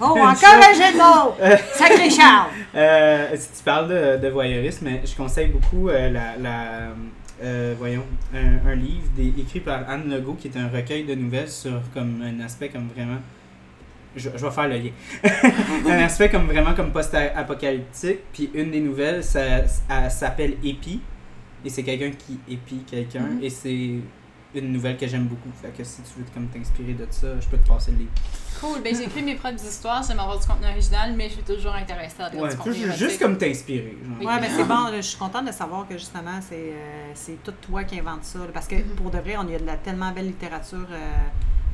Oh, 0.00 0.04
encore 0.04 0.22
un 0.24 0.74
jeu 0.74 0.92
de 0.92 0.98
mots! 0.98 1.34
Sacré 1.74 2.10
Charles! 2.10 2.50
Euh, 2.74 3.28
si 3.36 3.48
tu 3.58 3.64
parles 3.64 3.88
de, 3.88 4.22
de 4.24 4.28
voyeurisme, 4.28 4.88
je 5.04 5.14
conseille 5.16 5.48
beaucoup 5.48 5.88
euh, 5.88 6.10
la, 6.10 6.36
la 6.38 6.68
euh, 7.42 7.74
voyons, 7.78 8.04
un, 8.34 8.70
un 8.70 8.74
livre 8.74 9.08
des- 9.16 9.32
écrit 9.40 9.60
par 9.60 9.88
Anne 9.88 10.08
Legault 10.08 10.34
qui 10.34 10.48
est 10.48 10.56
un 10.56 10.68
recueil 10.68 11.04
de 11.04 11.14
nouvelles 11.14 11.48
sur 11.50 11.80
comme 11.92 12.22
un 12.22 12.44
aspect 12.44 12.68
comme 12.68 12.88
vraiment. 12.94 13.18
Je, 14.14 14.28
je 14.36 14.44
vais 14.44 14.50
faire 14.52 14.68
le 14.68 14.76
lien. 14.76 14.90
un 15.88 15.98
aspect 16.04 16.28
comme 16.28 16.46
vraiment 16.46 16.74
comme 16.74 16.92
post-apocalyptique. 16.92 18.18
Puis 18.32 18.50
une 18.54 18.70
des 18.70 18.80
nouvelles, 18.80 19.24
ça, 19.24 19.40
elle 19.42 20.10
s'appelle 20.10 20.54
Épi. 20.62 21.00
Et 21.64 21.70
c'est 21.70 21.82
quelqu'un 21.82 22.10
qui 22.10 22.38
épie 22.48 22.84
quelqu'un. 22.88 23.20
Mhm. 23.20 23.42
Et 23.42 23.48
c'est 23.50 23.94
une 24.54 24.72
nouvelle 24.72 24.96
que 24.96 25.06
j'aime 25.06 25.24
beaucoup. 25.26 25.50
Fait 25.60 25.68
que 25.76 25.82
si 25.84 26.02
tu 26.02 26.18
veux 26.18 26.24
comme 26.34 26.46
t'inspirer 26.48 26.92
de 26.94 27.06
ça, 27.10 27.40
je 27.40 27.46
peux 27.48 27.56
te 27.58 27.66
passer 27.68 27.90
le 27.92 27.98
livre. 27.98 28.10
Cool. 28.60 28.82
Ben 28.82 28.94
j'écris 28.94 29.22
mes 29.22 29.34
propres 29.34 29.64
histoires. 29.64 30.02
J'aime 30.06 30.20
avoir 30.20 30.38
du 30.38 30.46
contenu 30.46 30.66
original, 30.66 31.14
mais 31.16 31.28
je 31.28 31.34
suis 31.34 31.42
toujours 31.42 31.74
intéressée 31.74 32.22
à 32.22 32.34
Ouais, 32.34 32.50
du 32.50 32.56
contenu 32.56 32.92
juste, 32.96 33.18
comme 33.20 33.36
t'inspirer. 33.38 33.96
genre. 34.06 34.18
Ouais, 34.28 34.40
ben 34.40 34.50
c'est 34.54 34.64
bon. 34.64 34.88
Je 34.94 35.00
suis 35.00 35.18
contente 35.18 35.46
de 35.46 35.52
savoir 35.52 35.88
que 35.88 35.94
justement, 35.96 36.40
c'est 36.46 36.54
euh, 36.72 37.10
c'est 37.14 37.42
tout 37.42 37.52
toi 37.62 37.84
qui 37.84 37.98
invente 37.98 38.24
ça. 38.24 38.38
là, 38.40 38.46
parce 38.52 38.68
que 38.68 38.76
Mhm. 38.76 38.94
pour 38.96 39.10
de 39.10 39.18
vrai, 39.18 39.36
on 39.38 39.48
y 39.48 39.54
a 39.54 39.58
de 39.58 39.66
la 39.66 39.76
tellement 39.76 40.12
belle 40.12 40.26
littérature, 40.26 40.86
euh, 40.90 41.08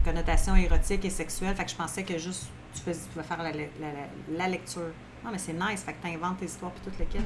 connotation 0.05 0.55
érotique 0.57 1.05
et 1.05 1.11
sexuelle. 1.11 1.55
Fait 1.55 1.65
que 1.65 1.71
je 1.71 1.77
pensais 1.77 2.03
que 2.05 2.17
juste 2.17 2.47
tu, 2.75 2.81
faisais, 2.81 3.01
tu 3.03 3.09
pouvais 3.13 3.25
faire 3.25 3.43
la, 3.43 3.51
la, 3.53 3.59
la- 3.81 4.37
la 4.39 4.49
lecture. 4.49 4.83
Non, 5.25 5.31
mais 5.33 5.39
c'est 5.39 5.53
nice. 5.53 5.83
Fait 5.85 5.93
que 5.93 6.07
tu 6.07 6.15
inventes 6.15 6.39
tes 6.39 6.47
histoires 6.47 6.71
puis 6.73 6.83
toutes 6.85 6.99
les 7.01 7.07
quêtes. 7.07 7.23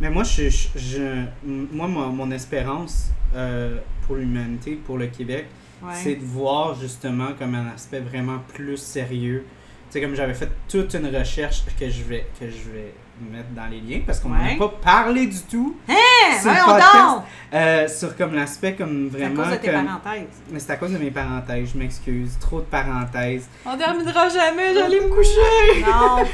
Mais 0.00 0.10
moi, 0.10 0.24
je, 0.24 0.48
je, 0.48 0.68
je- 0.76 1.26
moi 1.72 1.86
mon, 1.86 2.08
mon 2.08 2.30
espérance 2.30 3.10
euh, 3.34 3.78
pour 4.06 4.16
l'humanité, 4.16 4.74
pour 4.84 4.98
le 4.98 5.06
Québec, 5.06 5.46
Ouais. 5.82 5.90
c'est 5.94 6.14
de 6.14 6.24
voir 6.24 6.78
justement 6.80 7.30
comme 7.36 7.56
un 7.56 7.66
aspect 7.74 7.98
vraiment 7.98 8.38
plus 8.54 8.76
sérieux. 8.76 9.44
Tu 9.90 9.94
sais, 9.94 10.00
comme 10.00 10.14
j'avais 10.14 10.34
fait 10.34 10.48
toute 10.68 10.94
une 10.94 11.08
recherche 11.08 11.64
que 11.78 11.88
je 11.90 12.02
vais, 12.04 12.24
que 12.38 12.46
je 12.48 12.70
vais 12.70 12.94
mettre 13.30 13.50
dans 13.54 13.66
les 13.70 13.80
liens 13.80 14.02
parce 14.06 14.20
qu'on 14.20 14.28
n'en 14.30 14.42
Ouais. 14.42 14.54
a 14.54 14.58
pas 14.58 14.68
parlé 14.82 15.26
du 15.26 15.40
tout 15.50 15.76
Hein, 15.88 15.94
sur 16.40 16.50
le 16.50 16.56
podcast. 16.64 17.22
euh, 17.54 17.88
sur 17.88 18.16
comme 18.16 18.34
l'aspect 18.34 18.74
comme 18.74 19.10
C'est 19.12 19.16
à 19.22 19.28
vraiment 19.28 19.42
cause 19.42 19.52
de 19.52 19.56
tes 19.58 19.70
comme- 19.70 19.84
parenthèses. 19.86 20.22
mais 20.50 20.58
c'est 20.58 20.72
à 20.72 20.76
cause 20.76 20.92
de 20.92 20.98
mes 20.98 21.10
parenthèses, 21.10 21.70
je 21.74 21.78
m'excuse, 21.78 22.38
trop 22.40 22.60
de 22.60 22.66
parenthèses. 22.66 23.46
On 23.66 23.76
terminera 23.76 24.28
jamais, 24.28 24.74
j'allais 24.74 25.00
me 25.00 25.08
coucher. 25.08 25.82
Non! 25.82 26.24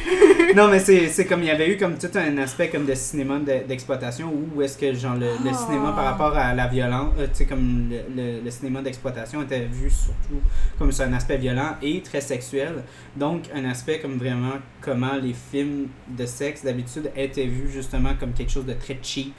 non, 0.64 0.68
mais 0.70 0.78
c'est 0.78 1.26
comme 1.26 1.42
il 1.42 1.46
y 1.48 1.50
avait 1.50 1.70
eu 1.72 1.76
comme 1.76 1.96
tout 1.98 2.10
un 2.16 2.38
aspect 2.38 2.68
comme 2.68 2.86
de 2.86 2.94
cinéma 2.94 3.38
de- 3.38 3.66
d'exploitation 3.66 4.32
où 4.54 4.62
est-ce 4.62 4.78
que 4.78 4.92
genre 4.94 5.14
le, 5.14 5.26
le 5.44 5.52
cinéma 5.54 5.92
par 5.92 6.04
rapport 6.04 6.36
à 6.36 6.54
la 6.54 6.66
violence, 6.66 7.12
euh, 7.18 7.26
tu 7.26 7.34
sais 7.38 7.46
comme 7.46 7.90
le, 7.90 7.98
le- 8.16 8.40
le 8.44 8.50
cinéma 8.50 8.80
d'exploitation 8.82 9.42
était 9.42 9.60
vu 9.70 9.90
surtout 9.90 10.40
comme 10.78 10.92
c'est 10.92 11.04
un 11.04 11.12
aspect 11.12 11.36
violent 11.38 11.76
et 11.82 12.00
très 12.02 12.20
sexuel. 12.20 12.82
Donc 13.16 13.42
un 13.54 13.64
aspect 13.64 13.98
comme 13.98 14.16
vraiment 14.18 14.54
comment 14.80 15.14
les 15.20 15.34
films 15.34 15.88
de 16.08 16.26
sexe 16.26 16.64
d'habitude 16.64 16.77
étaient 17.16 17.46
vus 17.46 17.70
justement 17.70 18.14
comme 18.18 18.32
quelque 18.32 18.50
chose 18.52 18.66
de 18.66 18.74
très 18.74 18.98
cheap, 19.02 19.34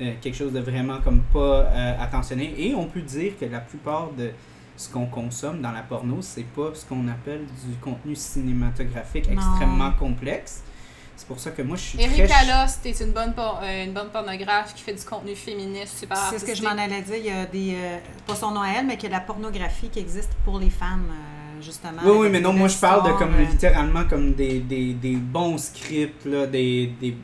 euh, 0.00 0.12
quelque 0.20 0.36
chose 0.36 0.52
de 0.52 0.60
vraiment 0.60 0.98
comme 1.02 1.20
pas 1.32 1.38
euh, 1.66 2.02
attentionné. 2.02 2.54
Et 2.58 2.74
on 2.74 2.86
peut 2.86 3.02
dire 3.02 3.32
que 3.38 3.44
la 3.46 3.60
plupart 3.60 4.10
de 4.12 4.30
ce 4.76 4.88
qu'on 4.88 5.06
consomme 5.06 5.60
dans 5.60 5.70
la 5.72 5.82
porno, 5.82 6.18
c'est 6.20 6.42
pas 6.44 6.70
ce 6.74 6.84
qu'on 6.84 7.06
appelle 7.08 7.44
du 7.66 7.76
contenu 7.80 8.14
cinématographique 8.16 9.28
Non. 9.28 9.34
extrêmement 9.36 9.92
complexe. 9.92 10.62
C'est 11.16 11.28
pour 11.28 11.38
ça 11.38 11.52
que 11.52 11.62
moi 11.62 11.76
je 11.76 11.82
suis 11.82 12.00
Eric 12.02 12.26
très 12.28 12.50
Alost 12.50 12.84
est 12.86 12.98
une 13.00 13.12
bonne, 13.12 13.34
por- 13.34 13.60
euh, 13.62 13.84
une 13.84 13.92
bonne 13.92 14.08
pornographe 14.08 14.74
qui 14.74 14.82
fait 14.82 14.94
du 14.94 15.04
contenu 15.04 15.36
féministe 15.36 15.96
super 16.00 16.16
C'est 16.28 16.40
ce 16.40 16.44
que 16.44 16.56
je 16.56 16.62
m'en 16.64 16.70
allais 16.70 17.02
dire. 17.02 17.16
Il 17.16 17.26
y 17.26 17.30
a 17.30 17.46
des. 17.46 17.74
euh, 17.76 17.98
pas 18.26 18.34
son 18.34 18.50
nom 18.50 18.62
à 18.62 18.70
elle, 18.76 18.86
mais 18.86 18.96
qu'il 18.96 19.04
y 19.04 19.14
a 19.14 19.16
de 19.16 19.20
la 19.20 19.24
pornographie 19.24 19.90
qui 19.90 20.00
existe 20.00 20.32
pour 20.44 20.58
les 20.58 20.70
femmes, 20.70 21.06
euh, 21.08 21.33
justement. 21.64 22.00
Oui, 22.04 22.12
oui, 22.20 22.28
mais 22.30 22.40
non, 22.40 22.52
moi 22.52 22.68
je 22.68 22.76
parle 22.76 23.06
de 23.10 23.16
comme 23.18 23.34
euh, 23.34 23.44
littéralement 23.50 24.04
comme 24.04 24.34
des, 24.34 24.58
des, 24.60 24.92
des 24.94 25.16
bons 25.16 25.58
scripts, 25.58 26.24
là, 26.26 26.46
des, 26.46 26.92
des... 27.00 27.16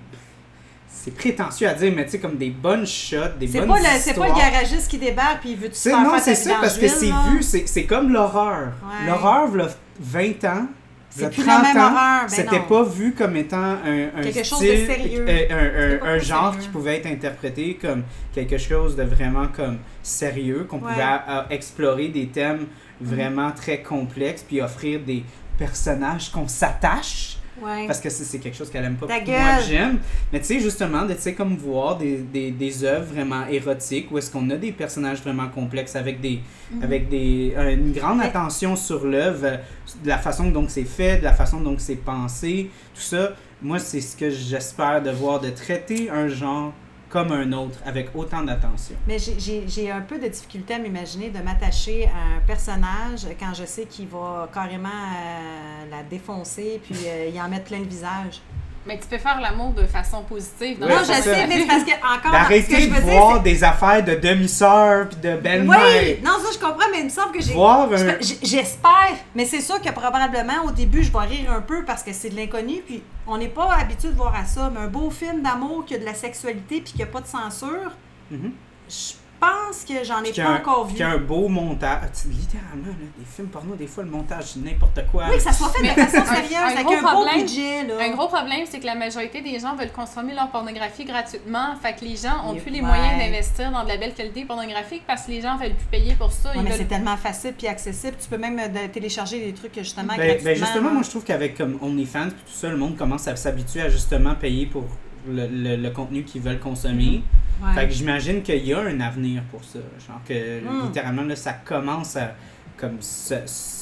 C'est 0.89 1.15
prétentieux 1.15 1.67
à 1.69 1.73
dire, 1.75 1.93
mais 1.97 2.05
tu 2.05 2.11
sais, 2.13 2.19
comme 2.19 2.37
des 2.37 2.51
bonnes 2.51 2.87
shots, 2.87 3.17
des 3.39 3.47
bonnes 3.47 3.69
pas, 3.69 3.79
le, 3.79 3.85
c'est 3.99 4.13
pas 4.15 4.29
le 4.29 4.35
garagiste 4.35 4.91
qui 4.91 4.99
débarque 4.99 5.41
puis 5.41 5.51
il 5.53 5.57
veut 5.57 5.69
C'est- 5.73 5.91
faire 5.91 6.01
non, 6.03 6.13
c'est 6.21 6.35
ça, 6.35 6.57
parce 6.61 6.77
que 6.77 6.89
c'est 6.89 7.07
vu, 7.29 7.43
c'est 7.43 7.85
comme 7.85 8.13
l'horreur. 8.13 8.73
Ouais. 8.83 9.07
L'horreur, 9.07 9.47
v'là 9.49 9.69
20 9.99 10.45
ans, 10.45 10.67
C'est 11.09 11.21
v'là 11.21 11.31
plus 11.31 11.47
la 11.47 11.63
même 11.63 11.77
horreur, 11.77 12.23
ben 12.23 12.29
c'était 12.29 12.61
pas 12.61 12.83
vu 12.83 13.15
comme 13.15 13.35
étant 13.37 13.57
un, 13.57 14.09
un 14.15 14.21
Quelque 14.23 14.45
chose 14.45 14.59
style, 14.59 14.87
de 14.87 14.93
sérieux. 14.93 15.25
euh, 15.27 16.01
un, 16.03 16.07
un- 16.07 16.19
genre 16.19 16.51
sérieux. 16.53 16.61
qui 16.61 16.69
pouvait 16.69 16.97
être 16.99 17.07
interprété 17.07 17.79
comme 17.81 18.03
quelque 18.35 18.59
chose 18.59 18.95
de 18.95 19.05
vraiment 19.05 19.47
comme 19.49 19.79
sérieux, 20.03 20.65
qu'on 20.69 20.77
Ouais. 20.81 20.93
pouvait 20.93 21.03
euh, 21.29 21.43
explorer 21.49 22.09
des 22.09 22.27
thèmes 22.27 22.67
vraiment 23.01 23.53
très 23.53 23.83
complexes, 23.83 24.45
puis 24.47 24.61
offrir 24.61 25.01
des 25.01 25.25
personnages 25.59 26.31
qu'on 26.31 26.49
s'attache. 26.49 27.37
Ouais. 27.61 27.87
Parce 27.87 28.01
que 28.01 28.09
c'est 28.09 28.39
quelque 28.39 28.57
chose 28.57 28.71
qu'elle 28.71 28.85
aime 28.85 28.97
pas. 28.97 29.07
Moi, 29.07 29.61
j'aime. 29.69 29.99
Mais 30.33 30.39
tu 30.41 30.47
sais, 30.47 30.61
justement, 30.61 31.05
de 31.05 31.13
tu 31.13 31.21
sais, 31.21 31.35
comme 31.35 31.57
voir 31.57 31.99
des, 31.99 32.17
des, 32.17 32.51
des 32.53 32.85
œuvres 32.85 33.13
vraiment 33.13 33.47
érotiques 33.49 34.11
où 34.11 34.17
est-ce 34.17 34.31
qu'on 34.31 34.49
a 34.49 34.57
des 34.57 34.73
personnages 34.73 35.21
vraiment 35.21 35.49
complexes 35.49 35.95
avec 35.95 36.23
des 36.23 36.41
avec 36.83 37.11
des 37.11 37.53
euh, 37.57 37.75
une 37.75 37.93
grande 37.93 38.23
attention 38.23 38.77
sur 38.77 39.05
l'œuvre, 39.05 39.59
de 40.03 40.09
la 40.09 40.17
façon 40.17 40.51
dont 40.51 40.67
c'est 40.69 40.85
fait, 40.85 41.19
de 41.19 41.25
la 41.25 41.35
façon 41.35 41.61
dont 41.61 41.77
c'est 41.77 41.97
pensé, 41.97 42.71
tout 42.95 43.01
ça. 43.03 43.33
Moi, 43.61 43.79
c'est 43.79 44.01
ce 44.01 44.17
que 44.17 44.31
j'espère 44.31 45.03
de 45.03 45.11
voir, 45.11 45.39
de 45.39 45.51
traiter 45.51 46.09
un 46.09 46.29
genre 46.29 46.73
comme 47.11 47.33
un 47.33 47.53
autre 47.53 47.79
avec 47.85 48.11
autant 48.15 48.43
d'attention. 48.43 48.95
Mais 49.07 49.19
j'ai- 49.19 49.91
un 49.91 50.01
peu 50.01 50.19
de 50.19 50.29
difficulté 50.29 50.75
à 50.75 50.79
m'imaginer 50.79 51.29
de 51.31 51.41
m'attacher 51.41 52.07
à 52.07 52.37
un 52.37 52.41
personnage 52.47 53.27
quand 53.39 53.53
je 53.53 53.65
sais 53.65 53.85
qu'il 53.85 54.07
va 54.09 54.49
carrément 54.55 54.89
euh, 54.89 55.91
la 55.91 56.03
défoncer 56.05 56.81
puis 56.83 56.97
euh, 57.07 57.29
y 57.35 57.41
en 57.41 57.49
mettre 57.49 57.65
plein 57.65 57.81
le 57.81 57.85
visage. 57.87 58.41
Mais 58.87 58.99
tu 58.99 59.07
peux 59.09 59.19
faire 59.19 59.39
l'amour 59.43 59.73
de 59.75 59.85
façon 59.85 60.23
positive. 60.23 60.79
Oui, 60.81 60.89
non, 60.89 61.01
je 61.01 61.05
ça. 61.05 61.21
sais, 61.23 61.47
mais 61.47 61.59
c'est 61.61 61.67
parce 61.67 61.85
que, 61.85 61.91
encore, 61.91 62.33
D'arrêter 62.33 62.87
de 62.87 62.93
dire, 62.93 63.01
voir 63.03 63.41
des 63.43 63.63
affaires 63.63 64.03
de 64.03 64.15
demi-sœurs 64.15 65.09
pis 65.11 65.17
de 65.17 65.37
belle-mère. 65.37 65.79
Oui, 66.03 66.19
non, 66.25 66.33
ça 66.43 66.49
je 66.55 66.59
comprends, 66.59 66.89
mais 66.91 67.01
il 67.01 67.05
me 67.05 67.11
semble 67.11 67.33
que 67.33 67.43
j'ai. 67.43 67.53
Voir 67.53 67.93
un- 67.93 68.21
J- 68.21 68.39
J'espère, 68.43 69.17
mais 69.35 69.45
c'est 69.45 69.61
sûr 69.61 69.83
que 69.83 69.91
probablement 69.91 70.65
au 70.67 70.71
début 70.71 71.03
je 71.03 71.13
vais 71.13 71.19
rire 71.27 71.53
un 71.53 71.61
peu 71.61 71.85
parce 71.85 72.03
que 72.03 72.13
c'est 72.15 72.31
de 72.31 72.37
l'inconnu, 72.37 72.81
puis 72.87 73.03
on 73.27 73.37
n'est 73.37 73.49
pas 73.49 73.69
habitué 73.79 74.09
de 74.09 74.15
voir 74.17 74.35
à 74.35 74.47
ça. 74.47 74.71
Mais 74.73 74.81
un 74.81 74.89
beau 74.89 75.11
film 75.11 75.43
d'amour 75.43 75.85
qui 75.85 75.95
a 75.95 75.99
de 75.99 76.05
la 76.07 76.15
sexualité 76.15 76.81
puis 76.81 76.95
qui 76.95 77.03
a 77.03 77.07
pas 77.07 77.21
de 77.21 77.27
censure, 77.27 77.93
Mhm. 78.31 78.53
je 78.89 78.95
pense 79.41 79.85
que 79.89 80.05
j'en 80.05 80.23
ai 80.23 80.33
pas 80.33 80.43
un- 80.43 80.57
encore 80.59 80.85
vu. 80.87 80.93
qu'il 80.93 81.01
y 81.01 81.03
a 81.03 81.11
un 81.11 81.19
beau 81.19 81.49
montage. 81.49 82.01
Tu- 82.23 82.29
Littéralement, 82.29 82.87
là, 82.87 83.07
des 83.19 83.25
films 83.25 83.49
porno, 83.49 83.75
des 83.75 83.87
fois, 83.87 84.05
le 84.05 84.11
montage, 84.11 84.45
c'est 84.45 84.61
n'importe 84.61 85.01
quoi. 85.11 85.25
Oui, 85.31 85.37
que 85.37 85.43
ça 85.43 85.53
soit 85.53 85.69
fait 85.71 85.83
de 85.83 85.89
Mais 85.89 86.07
façon 86.07 86.19
un- 86.31 86.35
sérieuse, 86.35 86.53
un 86.55 86.67
avec 86.67 86.85
gros 86.85 86.95
un 86.95 87.01
beau 87.03 87.09
problème- 87.09 87.41
budget. 87.41 87.85
Là. 87.87 87.95
Un 88.05 88.11
gros 88.11 88.29
problème, 88.29 88.67
c'est 88.69 88.81
que 88.81 88.87
la 88.87 88.95
majorité 88.95 89.41
des 89.41 89.59
gens 89.59 89.75
veulent 89.77 89.93
consommer 89.93 90.35
leur 90.35 90.51
pornographie 90.51 91.05
gratuitement. 91.05 91.75
Fait 91.83 91.95
que 91.95 92.05
les 92.05 92.17
gens 92.17 92.45
ont 92.47 92.55
Et- 92.55 92.61
plus 92.61 92.71
les 92.71 92.83
moyens 92.83 93.19
d'investir 93.19 93.71
dans 93.73 93.83
de 93.85 93.89
la 93.89 93.97
belle 93.97 94.15
qualité 94.15 94.45
pornographique 94.45 95.03
parce 95.07 95.23
que 95.27 95.31
les 95.31 95.41
gens 95.41 95.57
veulent 95.57 95.75
plus 95.75 95.87
payer 95.91 96.15
pour 96.15 96.31
ça. 96.33 96.51
Ouais, 96.51 96.57
mais 96.63 96.71
veulent- 96.71 96.79
c'est 96.79 96.85
tellement 96.89 97.17
facile 97.17 97.55
puis 97.57 97.67
accessible. 97.67 98.17
Tu 98.21 98.29
peux 98.29 98.39
même 98.39 98.59
euh, 98.59 98.69
de- 98.69 98.93
télécharger 98.93 99.39
des 99.45 99.53
trucs 99.55 99.75
justement 99.79 100.15
Ben, 100.17 100.27
gratuitement. 100.27 100.51
ben 100.51 100.57
justement, 100.57 100.91
moi 100.91 101.03
je 101.03 101.11
trouve 101.11 101.25
qu'avec 101.25 101.57
comme 101.57 101.79
OnlyFans 101.81 102.27
et 102.29 102.31
tout 102.31 102.53
ça, 102.53 102.69
le 102.69 102.77
monde 102.77 102.97
commence 102.97 103.27
à 103.29 103.37
s'habituer 103.37 103.83
à 103.83 103.89
justement 103.89 104.35
payer 104.35 104.67
pour 104.67 104.85
le, 105.29 105.47
le- 105.47 105.77
le 105.77 105.91
contenu 105.91 106.25
qu'ils 106.25 106.43
veulent 106.43 106.59
consommer. 106.61 107.23
Ouais. 107.63 107.75
Fait 107.75 107.87
que 107.89 107.93
j'imagine 107.93 108.43
qu'il 108.43 108.65
y 108.67 108.73
a 108.73 108.79
un 108.81 109.01
avenir 109.01 109.43
pour 109.51 109.63
ça. 109.65 109.79
Genre 110.07 110.21
que 110.27 110.61
Mm. 110.61 110.87
littéralement 110.87 111.23
là, 111.23 111.37
ça 111.37 111.53
commence 111.53 112.17
à 112.17 112.33
comme 112.77 113.01
se- 113.01 113.35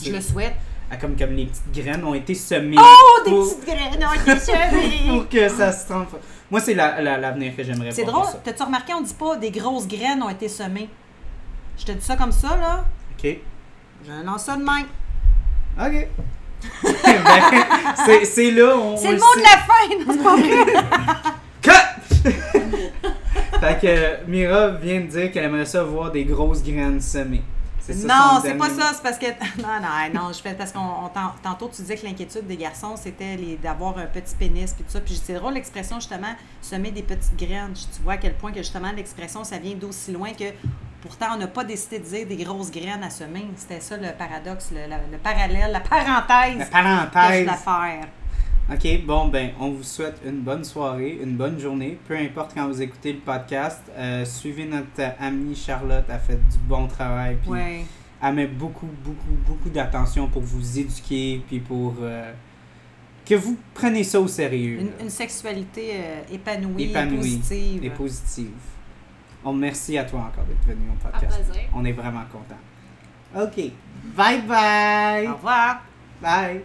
Je 0.05 0.11
le 0.13 0.21
souhaite. 0.21 0.55
à 0.91 0.97
comme, 0.97 1.17
comme 1.17 1.33
les 1.35 1.47
petites 1.47 1.71
graines 1.73 2.05
ont 2.05 2.15
été 2.15 2.35
semées. 2.35 2.77
Oh, 2.79 3.21
des 3.25 3.31
petites 3.31 3.65
graines 3.67 4.05
ont 4.05 4.13
été 4.21 4.41
semées. 4.41 5.09
pour 5.09 5.29
que 5.29 5.49
ça 5.49 5.71
se 5.73 5.87
transforme. 5.87 6.23
Moi 6.51 6.61
c'est 6.61 6.75
la- 6.75 7.01
la- 7.03 7.19
l'avenir 7.19 7.55
que 7.55 7.63
j'aimerais 7.63 7.91
voir. 7.91 7.95
C'est 7.95 8.05
drôle, 8.05 8.27
t'as-tu 8.43 8.63
remarqué, 8.63 8.95
on 8.95 9.03
dit 9.03 9.15
pas 9.15 9.37
des 9.37 9.51
grosses 9.51 9.87
graines 9.87 10.23
ont 10.23 10.31
été 10.31 10.49
semées? 10.49 10.89
Je 11.79 11.85
te 11.85 11.93
dis 11.93 12.05
ça 12.05 12.17
comme 12.17 12.33
ça, 12.33 12.57
là. 12.57 12.85
Ok. 13.17 13.37
Je 14.07 14.25
lance 14.25 14.45
ça 14.45 14.57
de 14.57 14.63
même. 14.65 14.87
Ok. 15.81 16.09
Ben, 17.05 18.25
c'est- 18.25 18.51
là 18.51 18.75
on. 18.77 18.97
C'est 18.97 19.13
le 19.13 19.19
mot 19.19 19.35
de 19.37 19.43
la 19.43 19.59
fin, 19.59 19.89
non, 19.97 20.13
c'est 20.13 20.23
pas 20.25 20.37
vrai? 20.37 20.65
Cut! 21.63 22.58
Fait 23.61 23.79
que 23.81 24.31
Mira 24.31 24.69
vient 24.71 25.01
de 25.01 25.07
dire 25.07 25.33
qu'elle 25.33 25.45
aimerait 25.45 25.67
ça 25.67 25.83
voir 25.85 26.11
des 26.11 26.25
grosses 26.25 26.63
graines 26.63 27.01
semées. 27.01 27.43
C'est 27.81 27.95
ça 27.95 28.07
Non, 28.07 28.41
c'est 28.43 28.55
pas 28.55 28.69
ça, 28.69 28.93
c'est 28.95 29.03
parce 29.03 29.17
que. 29.19 29.27
Non, 29.63 29.69
non, 29.81 30.21
non, 30.23 30.33
je 30.33 30.41
fais 30.43 30.53
parce 30.53 30.73
qu'on 30.73 31.09
tantôt 31.43 31.71
tu 31.75 31.81
disais 31.83 31.97
que 31.97 32.05
l'inquiétude 32.05 32.47
des 32.47 32.57
garçons, 32.59 32.97
c'était 32.97 33.37
d'avoir 33.63 33.97
un 33.97 34.05
petit 34.07 34.35
pénis 34.35 34.73
puis 34.75 34.85
tout 34.85 34.91
ça. 34.91 35.01
Puis 35.01 35.19
c'est 35.25 35.35
drôle 35.35 35.55
l'expression 35.55 35.97
justement, 35.99 36.35
semer 36.61 36.91
des 36.91 37.03
petites 37.03 37.35
graines. 37.37 37.73
Tu 37.75 38.03
vois 38.03 38.15
à 38.15 38.17
quel 38.19 38.35
point 38.35 38.51
que 38.53 38.59
justement 38.59 38.93
l'expression, 38.93 39.43
ça 39.43 39.57
vient 39.59 39.75
d'aussi 39.75 40.13
loin 40.13 40.33
que 40.39 40.45
pourtant 41.01 41.29
on 41.35 41.39
n'a 41.39 41.47
pas 41.47 41.65
décidé 41.65 41.99
de 42.01 42.05
dire 42.05 42.27
des 42.27 42.37
grosses 42.37 42.71
graines 42.71 43.03
à 43.03 43.09
semer. 43.09 43.47
C'était 43.57 43.81
ça 43.81 43.97
le 43.97 44.09
paradoxe, 44.19 44.71
le, 44.71 44.81
le- 44.83 45.13
le 45.13 45.19
parallèle, 45.19 45.73
la 45.73 45.81
parenthèse 45.81 46.59
La 46.59 46.65
que 46.65 46.67
je 46.67 46.71
parenthèse. 46.71 47.47
faire. 47.65 48.07
Ok, 48.71 48.87
bon, 49.07 49.29
ben, 49.29 49.53
on 49.59 49.71
vous 49.71 49.83
souhaite 49.83 50.21
une 50.27 50.41
bonne 50.41 50.63
soirée, 50.63 51.19
une 51.23 51.37
bonne 51.37 51.59
journée. 51.59 51.99
Peu 52.07 52.15
importe 52.17 52.53
quand 52.55 52.67
vous 52.69 52.83
écoutez 52.83 53.15
le 53.15 53.21
podcast, 53.21 53.81
euh, 53.97 54.25
suivez 54.27 54.67
notre 54.67 55.15
amie 55.19 55.57
Charlotte, 55.57 56.05
elle 56.09 56.19
fait 56.21 56.37
du 56.51 56.59
bon 56.69 56.87
travail. 56.87 57.39
Puis 57.41 57.51
Ouais. 57.51 57.85
elle 58.23 58.35
met 58.35 58.47
beaucoup, 58.47 58.89
beaucoup, 59.03 59.37
beaucoup 59.47 59.71
d'attention 59.71 60.29
pour 60.29 60.43
vous 60.43 60.79
éduquer, 60.79 61.43
puis 61.49 61.61
pour 61.61 61.95
euh, 62.03 62.31
que 63.25 63.35
vous 63.37 63.57
prenez 63.73 64.05
ça 64.05 64.21
au 64.21 64.29
sérieux. 64.29 64.81
Une, 64.81 64.91
une 65.05 65.11
sexualité 65.11 65.93
euh, 65.95 66.35
épanouie, 66.35 66.91
Épanouie 66.91 67.17
positive. 67.17 67.85
et 67.85 67.91
positive. 67.91 68.51
On 69.47 69.55
merci 69.55 69.97
à 69.97 70.05
toi 70.05 70.21
encore 70.31 70.45
d'être 70.45 70.67
venu 70.67 70.91
au 70.91 71.07
À 71.07 71.11
podcast. 71.11 71.43
plaisir. 71.43 71.69
On 71.75 71.85
est 71.87 71.93
vraiment 71.93 72.25
content. 72.31 73.45
Ok, 73.47 73.73
bye 74.15 74.43
bye. 74.43 75.27
Au 75.27 75.35
revoir. 75.37 75.83
Bye. 76.21 76.61